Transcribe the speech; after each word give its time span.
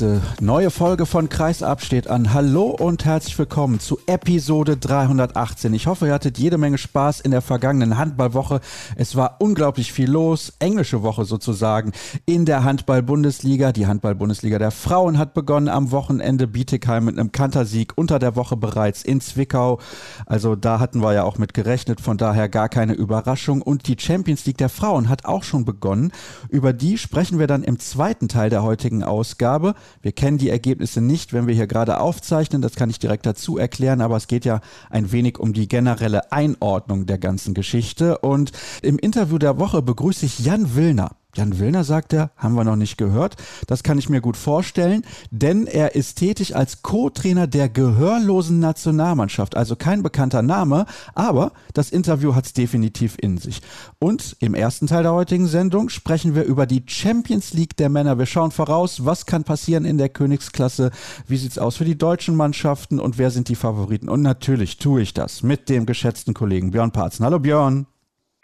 Nächste 0.00 0.22
neue 0.40 0.70
Folge 0.70 1.06
von 1.06 1.28
Kreisab 1.28 1.82
steht 1.82 2.06
an. 2.08 2.32
Hallo 2.32 2.66
und 2.66 3.04
herzlich 3.04 3.36
willkommen 3.36 3.80
zu 3.80 3.98
Episode 4.06 4.76
318. 4.76 5.74
Ich 5.74 5.88
hoffe, 5.88 6.06
ihr 6.06 6.12
hattet 6.12 6.38
jede 6.38 6.56
Menge 6.56 6.78
Spaß 6.78 7.18
in 7.18 7.32
der 7.32 7.42
vergangenen 7.42 7.98
Handballwoche. 7.98 8.60
Es 8.94 9.16
war 9.16 9.38
unglaublich 9.40 9.92
viel 9.92 10.08
los. 10.08 10.52
Englische 10.60 11.02
Woche 11.02 11.24
sozusagen 11.24 11.90
in 12.26 12.44
der 12.44 12.62
Handball-Bundesliga. 12.62 13.72
Die 13.72 13.88
Handball-Bundesliga 13.88 14.60
der 14.60 14.70
Frauen 14.70 15.18
hat 15.18 15.34
begonnen 15.34 15.68
am 15.68 15.90
Wochenende. 15.90 16.46
Bietigheim 16.46 17.06
mit 17.06 17.18
einem 17.18 17.32
Kantersieg 17.32 17.94
unter 17.96 18.20
der 18.20 18.36
Woche 18.36 18.56
bereits 18.56 19.02
in 19.02 19.20
Zwickau. 19.20 19.80
Also 20.26 20.54
da 20.54 20.78
hatten 20.78 21.02
wir 21.02 21.12
ja 21.12 21.24
auch 21.24 21.38
mit 21.38 21.54
gerechnet. 21.54 22.00
Von 22.00 22.18
daher 22.18 22.48
gar 22.48 22.68
keine 22.68 22.92
Überraschung. 22.92 23.62
Und 23.62 23.88
die 23.88 23.96
Champions 23.98 24.46
League 24.46 24.58
der 24.58 24.68
Frauen 24.68 25.08
hat 25.08 25.24
auch 25.24 25.42
schon 25.42 25.64
begonnen. 25.64 26.12
Über 26.50 26.72
die 26.72 26.98
sprechen 26.98 27.40
wir 27.40 27.48
dann 27.48 27.64
im 27.64 27.80
zweiten 27.80 28.28
Teil 28.28 28.48
der 28.48 28.62
heutigen 28.62 29.02
Ausgabe. 29.02 29.74
Wir 30.02 30.12
kennen 30.12 30.38
die 30.38 30.50
Ergebnisse 30.50 31.00
nicht, 31.00 31.32
wenn 31.32 31.46
wir 31.46 31.54
hier 31.54 31.66
gerade 31.66 32.00
aufzeichnen, 32.00 32.62
das 32.62 32.74
kann 32.74 32.90
ich 32.90 32.98
direkt 32.98 33.26
dazu 33.26 33.58
erklären, 33.58 34.00
aber 34.00 34.16
es 34.16 34.28
geht 34.28 34.44
ja 34.44 34.60
ein 34.90 35.12
wenig 35.12 35.38
um 35.38 35.52
die 35.52 35.68
generelle 35.68 36.32
Einordnung 36.32 37.06
der 37.06 37.18
ganzen 37.18 37.54
Geschichte. 37.54 38.18
Und 38.18 38.52
im 38.82 38.98
Interview 38.98 39.38
der 39.38 39.58
Woche 39.58 39.82
begrüße 39.82 40.26
ich 40.26 40.38
Jan 40.38 40.74
Willner. 40.74 41.17
Jan 41.34 41.58
Willner 41.58 41.84
sagt 41.84 42.14
er, 42.14 42.30
haben 42.38 42.54
wir 42.54 42.64
noch 42.64 42.76
nicht 42.76 42.96
gehört. 42.96 43.36
Das 43.66 43.82
kann 43.82 43.98
ich 43.98 44.08
mir 44.08 44.22
gut 44.22 44.36
vorstellen, 44.36 45.04
denn 45.30 45.66
er 45.66 45.94
ist 45.94 46.16
tätig 46.16 46.56
als 46.56 46.82
Co-Trainer 46.82 47.46
der 47.46 47.68
gehörlosen 47.68 48.60
Nationalmannschaft. 48.60 49.54
Also 49.54 49.76
kein 49.76 50.02
bekannter 50.02 50.40
Name, 50.40 50.86
aber 51.14 51.52
das 51.74 51.90
Interview 51.90 52.34
hat 52.34 52.46
es 52.46 52.54
definitiv 52.54 53.16
in 53.20 53.36
sich. 53.36 53.60
Und 53.98 54.36
im 54.40 54.54
ersten 54.54 54.86
Teil 54.86 55.02
der 55.02 55.12
heutigen 55.12 55.46
Sendung 55.46 55.90
sprechen 55.90 56.34
wir 56.34 56.44
über 56.44 56.64
die 56.64 56.82
Champions 56.86 57.52
League 57.52 57.76
der 57.76 57.90
Männer. 57.90 58.18
Wir 58.18 58.26
schauen 58.26 58.50
voraus, 58.50 59.04
was 59.04 59.26
kann 59.26 59.44
passieren 59.44 59.84
in 59.84 59.98
der 59.98 60.08
Königsklasse, 60.08 60.90
wie 61.26 61.36
sieht 61.36 61.52
es 61.52 61.58
aus 61.58 61.76
für 61.76 61.84
die 61.84 61.98
deutschen 61.98 62.36
Mannschaften 62.36 62.98
und 62.98 63.18
wer 63.18 63.30
sind 63.30 63.50
die 63.50 63.54
Favoriten. 63.54 64.08
Und 64.08 64.22
natürlich 64.22 64.78
tue 64.78 65.02
ich 65.02 65.12
das 65.12 65.42
mit 65.42 65.68
dem 65.68 65.84
geschätzten 65.84 66.32
Kollegen 66.32 66.70
Björn 66.70 66.90
Parzen. 66.90 67.26
Hallo 67.26 67.38
Björn. 67.38 67.86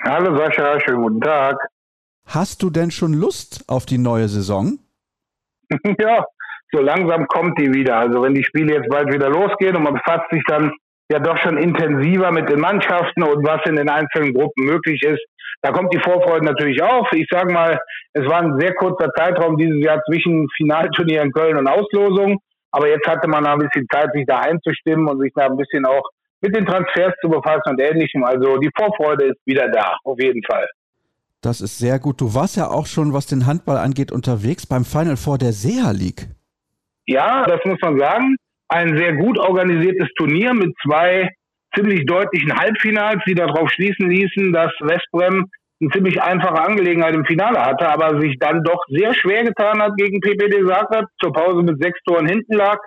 Hallo 0.03 0.37
Sascha, 0.37 0.79
schönen 0.81 1.03
guten 1.03 1.21
Tag. 1.23 1.57
Hast 2.27 2.63
du 2.63 2.71
denn 2.71 2.91
schon 2.91 3.13
Lust 3.13 3.65
auf 3.69 3.87
die 3.87 3.99
neue 3.99 4.29
Saison? 4.29 4.79
ja, 5.99 6.25
so 6.73 6.81
langsam 6.81 7.27
kommt 7.27 7.59
die 7.59 7.73
wieder. 7.73 7.97
Also 7.97 8.23
wenn 8.23 8.35
die 8.35 8.45
Spiele 8.45 8.75
jetzt 8.75 8.89
bald 8.89 9.13
wieder 9.13 9.29
losgehen 9.29 9.77
und 9.77 9.85
man 9.85 9.95
befasst 9.95 10.31
sich 10.31 10.43
dann 10.47 10.73
ja 11.11 11.19
doch 11.19 11.37
schon 11.39 11.59
intensiver 11.59 12.33
mit 12.33 12.49
den 12.49 12.61
Mannschaften 12.61 13.23
und 13.23 13.47
was 13.47 13.61
in 13.67 13.77
den 13.77 13.89
einzelnen 13.89 14.35
Gruppen 14.35 14.65
möglich 14.65 15.03
ist, 15.03 15.23
da 15.63 15.71
kommt 15.71 15.95
die 15.95 16.01
Vorfreude 16.01 16.45
natürlich 16.45 16.83
auf. 16.83 17.09
Ich 17.13 17.27
sage 17.31 17.53
mal, 17.53 17.79
es 18.13 18.27
war 18.27 18.43
ein 18.43 18.59
sehr 18.59 18.75
kurzer 18.75 19.11
Zeitraum 19.17 19.57
dieses 19.57 19.83
Jahr 19.83 20.03
zwischen 20.05 20.47
Finalturnier 20.57 21.23
in 21.23 21.33
Köln 21.33 21.57
und 21.57 21.69
Auslosung. 21.69 22.39
Aber 22.71 22.89
jetzt 22.89 23.07
hatte 23.07 23.29
man 23.29 23.47
ein 23.47 23.59
bisschen 23.59 23.87
Zeit, 23.91 24.11
sich 24.13 24.27
da 24.27 24.41
einzustimmen 24.41 25.09
und 25.09 25.21
sich 25.21 25.33
da 25.35 25.47
ein 25.47 25.57
bisschen 25.57 25.87
auch 25.87 26.03
mit 26.41 26.57
den 26.57 26.67
Transfers 26.67 27.15
zu 27.23 27.29
befassen 27.29 27.71
und 27.71 27.81
ähnlichem. 27.81 28.25
Also 28.25 28.59
die 28.59 28.71
Vorfreude 28.77 29.27
ist 29.27 29.41
wieder 29.47 29.69
da, 29.69 29.97
auf 30.05 30.19
jeden 30.21 30.43
Fall. 30.45 30.67
Das 31.45 31.61
ist 31.61 31.79
sehr 31.79 31.99
gut. 31.99 32.23
Du 32.23 32.35
warst 32.35 32.57
ja 32.57 32.69
auch 32.69 32.87
schon, 32.87 33.13
was 33.13 33.27
den 33.27 33.45
Handball 33.45 33.77
angeht, 33.77 34.11
unterwegs 34.11 34.67
beim 34.67 34.85
Final 34.87 35.19
Four 35.19 35.37
der 35.37 35.53
SEA 35.53 35.91
League. 35.91 36.29
Ja, 37.07 37.45
das 37.45 37.61
muss 37.67 37.79
man 37.83 37.99
sagen. 37.99 38.37
Ein 38.69 38.97
sehr 38.97 39.15
gut 39.17 39.39
organisiertes 39.39 40.09
Turnier 40.17 40.55
mit 40.55 40.75
zwei 40.83 41.29
ziemlich 41.75 42.07
deutlichen 42.07 42.57
Halbfinals, 42.57 43.23
die 43.27 43.35
darauf 43.35 43.71
schließen 43.71 44.09
ließen, 44.09 44.55
dass 44.55 44.73
Westbrem 44.81 45.51
eine 45.81 45.91
ziemlich 45.91 46.23
einfache 46.23 46.63
Angelegenheit 46.63 47.15
im 47.15 47.27
Finale 47.27 47.61
hatte, 47.61 47.89
aber 47.89 48.21
sich 48.23 48.39
dann 48.39 48.63
doch 48.63 48.83
sehr 48.89 49.13
schwer 49.13 49.45
getan 49.45 49.83
hat 49.83 49.93
gegen 49.99 50.21
PPD 50.21 50.67
Zagreb, 50.67 51.05
zur 51.21 51.33
Pause 51.35 51.63
mit 51.63 51.83
sechs 51.83 51.99
Toren 52.07 52.27
hinten 52.27 52.55
lag. 52.55 52.79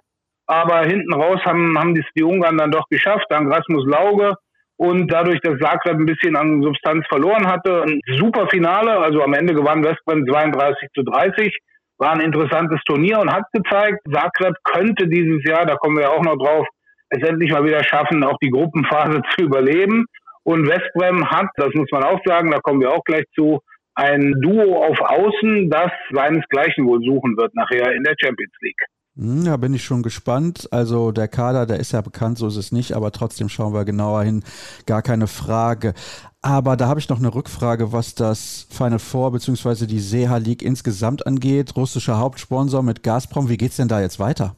Aber 0.48 0.82
hinten 0.84 1.14
raus 1.14 1.42
haben, 1.46 1.78
haben 1.78 1.94
die, 1.94 2.24
Ungarn 2.24 2.58
dann 2.58 2.72
doch 2.72 2.88
geschafft. 2.90 3.26
Dann 3.30 3.52
Rasmus 3.52 3.86
Lauge 3.86 4.34
und 4.78 5.12
dadurch, 5.12 5.40
dass 5.42 5.60
Zagreb 5.60 5.98
ein 5.98 6.06
bisschen 6.06 6.36
an 6.36 6.62
Substanz 6.62 7.06
verloren 7.08 7.48
hatte, 7.48 7.84
ein 7.84 8.00
super 8.18 8.48
Finale, 8.48 8.98
also 9.00 9.24
am 9.24 9.34
Ende 9.34 9.54
gewann 9.54 9.84
Westbrem 9.84 10.26
32 10.28 10.90
zu 10.94 11.04
30, 11.04 11.58
war 11.98 12.14
ein 12.14 12.22
interessantes 12.22 12.80
Turnier 12.86 13.20
und 13.20 13.34
hat 13.34 13.46
gezeigt, 13.52 14.00
Zagreb 14.12 14.54
könnte 14.64 15.08
dieses 15.08 15.44
Jahr, 15.44 15.66
da 15.66 15.76
kommen 15.76 15.98
wir 15.98 16.04
ja 16.04 16.10
auch 16.10 16.24
noch 16.24 16.38
drauf, 16.38 16.68
es 17.10 17.28
endlich 17.28 17.52
mal 17.52 17.66
wieder 17.66 17.84
schaffen, 17.84 18.24
auch 18.24 18.38
die 18.42 18.52
Gruppenphase 18.52 19.22
zu 19.36 19.46
überleben. 19.46 20.06
Und 20.44 20.68
Westbrem 20.68 21.30
hat, 21.30 21.48
das 21.56 21.74
muss 21.74 21.90
man 21.92 22.04
auch 22.04 22.20
sagen, 22.24 22.52
da 22.52 22.60
kommen 22.60 22.80
wir 22.80 22.92
auch 22.92 23.04
gleich 23.04 23.26
zu, 23.36 23.60
ein 23.96 24.36
Duo 24.42 24.86
auf 24.86 25.00
Außen, 25.02 25.70
das 25.72 25.92
seinesgleichen 26.12 26.86
wohl 26.86 27.02
suchen 27.02 27.36
wird 27.36 27.56
nachher 27.56 27.94
in 27.94 28.04
der 28.04 28.16
Champions 28.22 28.54
League. 28.62 28.86
Hm, 29.18 29.46
da 29.46 29.58
bin 29.58 29.74
ich 29.74 29.84
schon 29.84 30.04
gespannt. 30.04 30.68
Also 30.72 31.12
der 31.12 31.28
Kader, 31.28 31.66
der 31.66 31.80
ist 31.80 31.92
ja 31.92 32.02
bekannt, 32.02 32.38
so 32.38 32.48
ist 32.48 32.56
es 32.56 32.72
nicht, 32.72 32.94
aber 32.94 33.12
trotzdem 33.12 33.50
schauen 33.50 33.74
wir 33.74 33.84
genauer 33.84 34.24
hin. 34.24 34.44
Gar 34.86 35.02
keine 35.02 35.28
Frage. 35.28 35.94
Aber 36.42 36.78
da 36.78 36.88
habe 36.88 37.00
ich 37.00 37.10
noch 37.10 37.18
eine 37.18 37.34
Rückfrage, 37.34 37.92
was 37.92 38.14
das 38.14 38.68
Final 38.70 39.00
Four 39.00 39.32
bzw. 39.32 39.88
die 39.88 40.00
Seha 40.00 40.38
League 40.38 40.62
insgesamt 40.62 41.26
angeht. 41.26 41.76
Russischer 41.76 42.20
Hauptsponsor 42.20 42.84
mit 42.84 43.02
Gazprom. 43.02 43.50
Wie 43.50 43.58
geht's 43.58 43.78
denn 43.78 43.88
da 43.88 44.02
jetzt 44.02 44.20
weiter? 44.20 44.56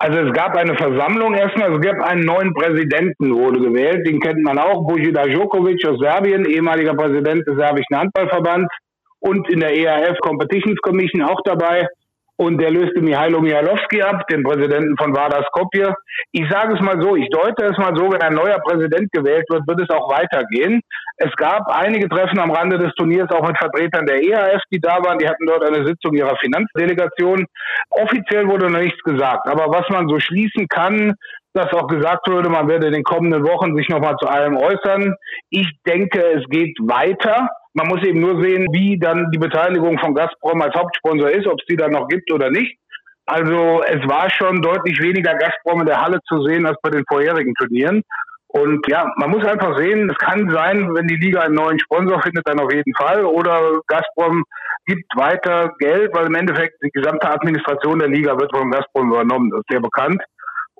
Also 0.00 0.18
es 0.18 0.32
gab 0.32 0.56
eine 0.56 0.76
Versammlung 0.76 1.34
erstmal, 1.34 1.74
es 1.74 1.80
gab 1.80 2.00
einen 2.02 2.24
neuen 2.24 2.54
Präsidenten, 2.54 3.34
wurde 3.34 3.58
gewählt, 3.58 4.06
den 4.06 4.20
kennt 4.20 4.44
man 4.44 4.56
auch, 4.56 4.86
Bojida 4.86 5.24
Djokovic 5.24 5.84
aus 5.88 5.98
Serbien, 5.98 6.44
ehemaliger 6.44 6.94
Präsident 6.94 7.44
des 7.48 7.56
serbischen 7.56 7.96
Handballverbands 7.96 8.68
und 9.18 9.50
in 9.50 9.58
der 9.58 9.76
EAF 9.76 10.16
Competitions 10.20 10.78
Commission 10.82 11.22
auch 11.22 11.40
dabei 11.44 11.88
und 12.38 12.58
der 12.58 12.70
löste 12.70 13.00
Mihailo 13.02 13.40
Mihalowski 13.40 14.00
ab, 14.00 14.26
den 14.28 14.44
Präsidenten 14.44 14.96
von 14.96 15.14
Vardar 15.14 15.44
Skopje. 15.48 15.92
Ich 16.30 16.48
sage 16.48 16.74
es 16.74 16.80
mal 16.80 17.00
so, 17.02 17.16
ich 17.16 17.28
deute 17.30 17.66
es 17.66 17.76
mal 17.78 17.94
so, 17.96 18.12
wenn 18.12 18.22
ein 18.22 18.34
neuer 18.34 18.58
Präsident 18.60 19.10
gewählt 19.12 19.44
wird, 19.48 19.66
wird 19.66 19.80
es 19.80 19.90
auch 19.90 20.08
weitergehen. 20.08 20.80
Es 21.16 21.34
gab 21.36 21.66
einige 21.66 22.08
Treffen 22.08 22.38
am 22.38 22.52
Rande 22.52 22.78
des 22.78 22.94
Turniers 22.94 23.28
auch 23.30 23.44
mit 23.44 23.58
Vertretern 23.58 24.06
der 24.06 24.22
EAF, 24.22 24.62
die 24.72 24.78
da 24.78 25.02
waren. 25.02 25.18
Die 25.18 25.28
hatten 25.28 25.46
dort 25.46 25.64
eine 25.64 25.84
Sitzung 25.84 26.14
ihrer 26.14 26.36
Finanzdelegation. 26.36 27.44
Offiziell 27.90 28.46
wurde 28.46 28.70
noch 28.70 28.80
nichts 28.80 29.02
gesagt, 29.02 29.48
aber 29.48 29.66
was 29.72 29.88
man 29.88 30.08
so 30.08 30.20
schließen 30.20 30.68
kann, 30.68 31.14
dass 31.54 31.72
auch 31.72 31.86
gesagt 31.86 32.28
wurde, 32.28 32.48
man 32.48 32.68
werde 32.68 32.86
in 32.86 32.92
den 32.92 33.02
kommenden 33.02 33.42
Wochen 33.44 33.74
sich 33.76 33.88
nochmal 33.88 34.16
zu 34.20 34.28
allem 34.28 34.56
äußern. 34.56 35.14
Ich 35.50 35.68
denke, 35.86 36.22
es 36.36 36.44
geht 36.48 36.76
weiter. 36.80 37.48
Man 37.74 37.88
muss 37.88 38.02
eben 38.04 38.20
nur 38.20 38.42
sehen, 38.42 38.66
wie 38.72 38.98
dann 38.98 39.30
die 39.30 39.38
Beteiligung 39.38 39.98
von 39.98 40.14
Gazprom 40.14 40.60
als 40.62 40.74
Hauptsponsor 40.74 41.30
ist, 41.30 41.46
ob 41.46 41.58
es 41.60 41.66
die 41.66 41.76
dann 41.76 41.92
noch 41.92 42.08
gibt 42.08 42.32
oder 42.32 42.50
nicht. 42.50 42.76
Also 43.26 43.82
es 43.82 44.08
war 44.08 44.30
schon 44.30 44.62
deutlich 44.62 45.00
weniger 45.02 45.34
Gazprom 45.34 45.80
in 45.80 45.86
der 45.86 46.00
Halle 46.00 46.18
zu 46.26 46.42
sehen 46.44 46.66
als 46.66 46.78
bei 46.82 46.90
den 46.90 47.04
vorherigen 47.06 47.54
Turnieren. 47.54 48.02
Und 48.48 48.86
ja, 48.88 49.06
man 49.16 49.30
muss 49.30 49.44
einfach 49.44 49.76
sehen, 49.76 50.08
es 50.08 50.16
kann 50.16 50.48
sein, 50.48 50.94
wenn 50.94 51.06
die 51.06 51.16
Liga 51.16 51.42
einen 51.42 51.54
neuen 51.54 51.78
Sponsor 51.78 52.22
findet, 52.22 52.48
dann 52.48 52.58
auf 52.58 52.72
jeden 52.72 52.94
Fall. 52.94 53.24
Oder 53.26 53.80
Gazprom 53.86 54.42
gibt 54.86 55.04
weiter 55.16 55.74
Geld, 55.78 56.14
weil 56.14 56.26
im 56.26 56.34
Endeffekt 56.34 56.82
die 56.82 56.90
gesamte 56.90 57.30
Administration 57.30 57.98
der 57.98 58.08
Liga 58.08 58.38
wird 58.38 58.50
von 58.56 58.70
Gazprom 58.70 59.12
übernommen. 59.12 59.50
Das 59.50 59.60
ist 59.60 59.70
sehr 59.70 59.80
bekannt. 59.80 60.22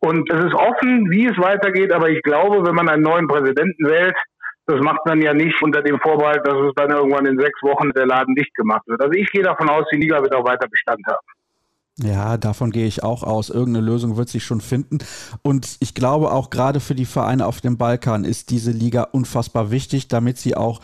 Und 0.00 0.30
es 0.30 0.44
ist 0.44 0.54
offen, 0.54 1.10
wie 1.10 1.26
es 1.26 1.38
weitergeht. 1.38 1.92
Aber 1.92 2.08
ich 2.08 2.22
glaube, 2.22 2.64
wenn 2.66 2.74
man 2.74 2.88
einen 2.88 3.02
neuen 3.02 3.26
Präsidenten 3.26 3.84
wählt, 3.86 4.16
das 4.66 4.80
macht 4.80 5.04
man 5.06 5.22
ja 5.22 5.32
nicht 5.32 5.60
unter 5.62 5.82
dem 5.82 5.98
Vorbehalt, 6.00 6.46
dass 6.46 6.54
es 6.54 6.72
dann 6.76 6.90
irgendwann 6.90 7.26
in 7.26 7.38
sechs 7.38 7.62
Wochen 7.62 7.90
der 7.92 8.06
Laden 8.06 8.34
dicht 8.34 8.54
gemacht 8.54 8.82
wird. 8.86 9.00
Also 9.00 9.12
ich 9.12 9.30
gehe 9.32 9.42
davon 9.42 9.68
aus, 9.70 9.86
die 9.90 9.96
Liga 9.96 10.20
wird 10.20 10.34
auch 10.34 10.44
weiter 10.44 10.68
Bestand 10.68 11.00
haben. 11.06 11.26
Ja, 12.00 12.36
davon 12.36 12.70
gehe 12.70 12.86
ich 12.86 13.02
auch 13.02 13.24
aus. 13.24 13.50
Irgendeine 13.50 13.84
Lösung 13.84 14.16
wird 14.16 14.28
sich 14.28 14.44
schon 14.44 14.60
finden. 14.60 14.98
Und 15.42 15.78
ich 15.80 15.94
glaube 15.94 16.30
auch 16.30 16.50
gerade 16.50 16.78
für 16.80 16.94
die 16.94 17.06
Vereine 17.06 17.46
auf 17.46 17.60
dem 17.60 17.76
Balkan 17.76 18.24
ist 18.24 18.50
diese 18.50 18.70
Liga 18.70 19.02
unfassbar 19.02 19.70
wichtig, 19.72 20.06
damit 20.06 20.38
sie 20.38 20.54
auch 20.54 20.80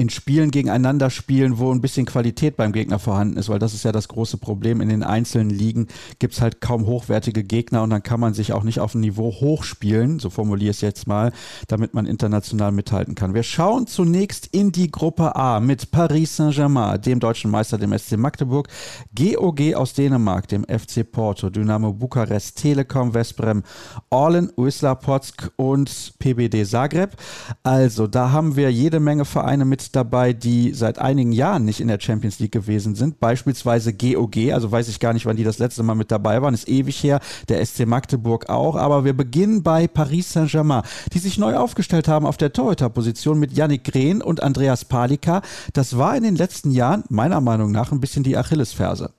in 0.00 0.08
Spielen 0.08 0.50
gegeneinander 0.50 1.10
spielen, 1.10 1.58
wo 1.58 1.70
ein 1.70 1.82
bisschen 1.82 2.06
Qualität 2.06 2.56
beim 2.56 2.72
Gegner 2.72 2.98
vorhanden 2.98 3.36
ist, 3.36 3.50
weil 3.50 3.58
das 3.58 3.74
ist 3.74 3.84
ja 3.84 3.92
das 3.92 4.08
große 4.08 4.38
Problem. 4.38 4.80
In 4.80 4.88
den 4.88 5.02
einzelnen 5.02 5.50
Ligen 5.50 5.88
gibt 6.18 6.32
es 6.32 6.40
halt 6.40 6.62
kaum 6.62 6.86
hochwertige 6.86 7.44
Gegner 7.44 7.82
und 7.82 7.90
dann 7.90 8.02
kann 8.02 8.18
man 8.18 8.32
sich 8.32 8.54
auch 8.54 8.62
nicht 8.62 8.80
auf 8.80 8.94
ein 8.94 9.00
Niveau 9.00 9.30
hochspielen, 9.30 10.18
so 10.18 10.30
formuliere 10.30 10.70
ich 10.70 10.78
es 10.78 10.80
jetzt 10.80 11.06
mal, 11.06 11.32
damit 11.68 11.92
man 11.92 12.06
international 12.06 12.72
mithalten 12.72 13.14
kann. 13.14 13.34
Wir 13.34 13.42
schauen 13.42 13.86
zunächst 13.86 14.46
in 14.46 14.72
die 14.72 14.90
Gruppe 14.90 15.36
A 15.36 15.60
mit 15.60 15.90
Paris 15.90 16.34
Saint-Germain, 16.34 17.02
dem 17.02 17.20
deutschen 17.20 17.50
Meister, 17.50 17.76
dem 17.76 17.96
SC 17.96 18.16
Magdeburg, 18.16 18.68
GOG 19.14 19.74
aus 19.74 19.92
Dänemark, 19.92 20.48
dem 20.48 20.64
FC 20.64 21.04
Porto, 21.12 21.50
Dynamo 21.50 21.92
Bukarest, 21.92 22.56
Telekom 22.56 23.12
Westbrem, 23.12 23.64
Orlen, 24.08 24.50
Wisla 24.56 24.94
Potsk 24.94 25.50
und 25.56 26.14
PBD 26.18 26.64
Zagreb. 26.64 27.18
Also 27.62 28.06
da 28.06 28.32
haben 28.32 28.56
wir 28.56 28.72
jede 28.72 28.98
Menge 28.98 29.26
Vereine 29.26 29.66
mit 29.66 29.89
dabei, 29.92 30.32
die 30.32 30.72
seit 30.72 30.98
einigen 30.98 31.32
Jahren 31.32 31.64
nicht 31.64 31.80
in 31.80 31.88
der 31.88 32.00
Champions 32.00 32.38
League 32.40 32.52
gewesen 32.52 32.94
sind. 32.94 33.20
Beispielsweise 33.20 33.92
GOG, 33.92 34.52
also 34.52 34.70
weiß 34.70 34.88
ich 34.88 35.00
gar 35.00 35.12
nicht, 35.12 35.26
wann 35.26 35.36
die 35.36 35.44
das 35.44 35.58
letzte 35.58 35.82
Mal 35.82 35.94
mit 35.94 36.10
dabei 36.10 36.42
waren, 36.42 36.54
ist 36.54 36.68
ewig 36.68 37.02
her. 37.02 37.20
Der 37.48 37.64
SC 37.64 37.86
Magdeburg 37.86 38.48
auch. 38.48 38.76
Aber 38.76 39.04
wir 39.04 39.12
beginnen 39.12 39.62
bei 39.62 39.86
Paris 39.86 40.32
Saint-Germain, 40.32 40.82
die 41.12 41.18
sich 41.18 41.38
neu 41.38 41.56
aufgestellt 41.56 42.08
haben 42.08 42.26
auf 42.26 42.36
der 42.36 42.52
Torhüterposition 42.52 43.38
mit 43.38 43.52
Yannick 43.52 43.84
Grehn 43.84 44.22
und 44.22 44.42
Andreas 44.42 44.84
Palika. 44.84 45.42
Das 45.72 45.98
war 45.98 46.16
in 46.16 46.22
den 46.22 46.36
letzten 46.36 46.70
Jahren 46.70 47.04
meiner 47.08 47.40
Meinung 47.40 47.72
nach 47.72 47.92
ein 47.92 48.00
bisschen 48.00 48.22
die 48.22 48.36
Achillesferse. 48.36 49.12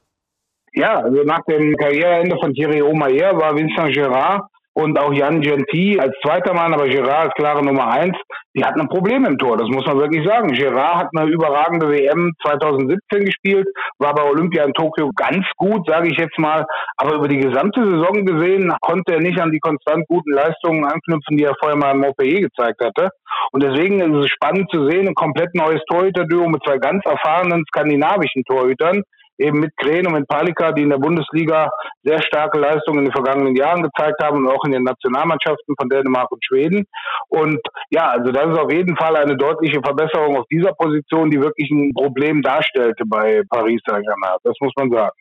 Ja, 0.74 1.00
also 1.00 1.24
nach 1.24 1.44
dem 1.50 1.75
Karriereende 1.75 2.38
von 2.39 2.53
Thierry 2.53 2.81
Omayer 2.81 3.38
war 3.38 3.56
Vincent 3.56 3.94
Gerard 3.94 4.50
und 4.73 4.97
auch 4.97 5.13
Jan 5.13 5.41
Gentil 5.41 6.00
als 6.00 6.13
zweiter 6.23 6.53
Mann, 6.53 6.73
aber 6.73 6.88
Gerard 6.88 7.25
als 7.25 7.33
klare 7.33 7.63
Nummer 7.63 7.88
eins, 7.88 8.18
die 8.56 8.63
hatten 8.63 8.81
ein 8.81 8.88
Problem 8.88 9.25
im 9.25 9.38
Tor, 9.38 9.57
das 9.57 9.68
muss 9.68 9.85
man 9.85 10.00
wirklich 10.00 10.25
sagen. 10.25 10.53
Gerard 10.53 10.95
hat 10.95 11.07
eine 11.15 11.29
überragende 11.29 11.89
WM 11.89 12.33
2017 12.41 13.25
gespielt, 13.25 13.68
war 14.00 14.13
bei 14.13 14.23
Olympia 14.23 14.63
in 14.63 14.73
Tokio 14.73 15.09
ganz 15.15 15.45
gut, 15.57 15.88
sage 15.88 16.09
ich 16.09 16.18
jetzt 16.18 16.38
mal, 16.39 16.65
aber 16.97 17.15
über 17.15 17.27
die 17.27 17.39
gesamte 17.39 17.83
Saison 17.83 18.25
gesehen 18.25 18.73
konnte 18.81 19.13
er 19.13 19.21
nicht 19.21 19.39
an 19.39 19.51
die 19.51 19.59
konstant 19.59 20.07
guten 20.07 20.31
Leistungen 20.31 20.85
anknüpfen, 20.85 21.38
die 21.38 21.44
er 21.44 21.56
vorher 21.59 21.77
mal 21.77 21.91
im 21.91 22.03
OPE 22.03 22.41
gezeigt 22.41 22.83
hatte. 22.83 23.09
Und 23.51 23.63
deswegen 23.63 24.00
ist 24.00 24.25
es 24.25 24.31
spannend 24.31 24.69
zu 24.71 24.89
sehen, 24.89 25.07
ein 25.07 25.15
komplett 25.15 25.53
neues 25.53 25.81
Torhüterduo 25.89 26.47
mit 26.47 26.63
zwei 26.63 26.77
ganz 26.77 27.03
erfahrenen 27.06 27.63
skandinavischen 27.67 28.44
Torhütern, 28.45 29.03
eben 29.41 29.59
mit 29.59 29.75
Kren 29.77 30.07
und 30.07 30.13
mit 30.13 30.27
Palika, 30.27 30.71
die 30.71 30.83
in 30.83 30.89
der 30.89 30.97
Bundesliga 30.97 31.69
sehr 32.03 32.21
starke 32.21 32.59
Leistungen 32.59 32.99
in 32.99 33.05
den 33.05 33.13
vergangenen 33.13 33.55
Jahren 33.55 33.83
gezeigt 33.83 34.23
haben 34.23 34.38
und 34.38 34.47
auch 34.47 34.63
in 34.65 34.71
den 34.71 34.83
Nationalmannschaften 34.83 35.75
von 35.79 35.89
Dänemark 35.89 36.31
und 36.31 36.43
Schweden. 36.45 36.85
Und 37.29 37.59
ja, 37.89 38.09
also 38.09 38.31
das 38.31 38.47
ist 38.51 38.59
auf 38.59 38.71
jeden 38.71 38.95
Fall 38.95 39.15
eine 39.15 39.35
deutliche 39.38 39.81
Verbesserung 39.83 40.38
auf 40.38 40.45
dieser 40.51 40.73
Position, 40.73 41.29
die 41.29 41.41
wirklich 41.41 41.69
ein 41.71 41.93
Problem 41.93 42.41
darstellte 42.41 43.03
bei 43.05 43.43
Paris 43.49 43.81
Saint-Germain. 43.85 44.38
Das 44.43 44.55
muss 44.59 44.73
man 44.77 44.91
sagen. 44.91 45.15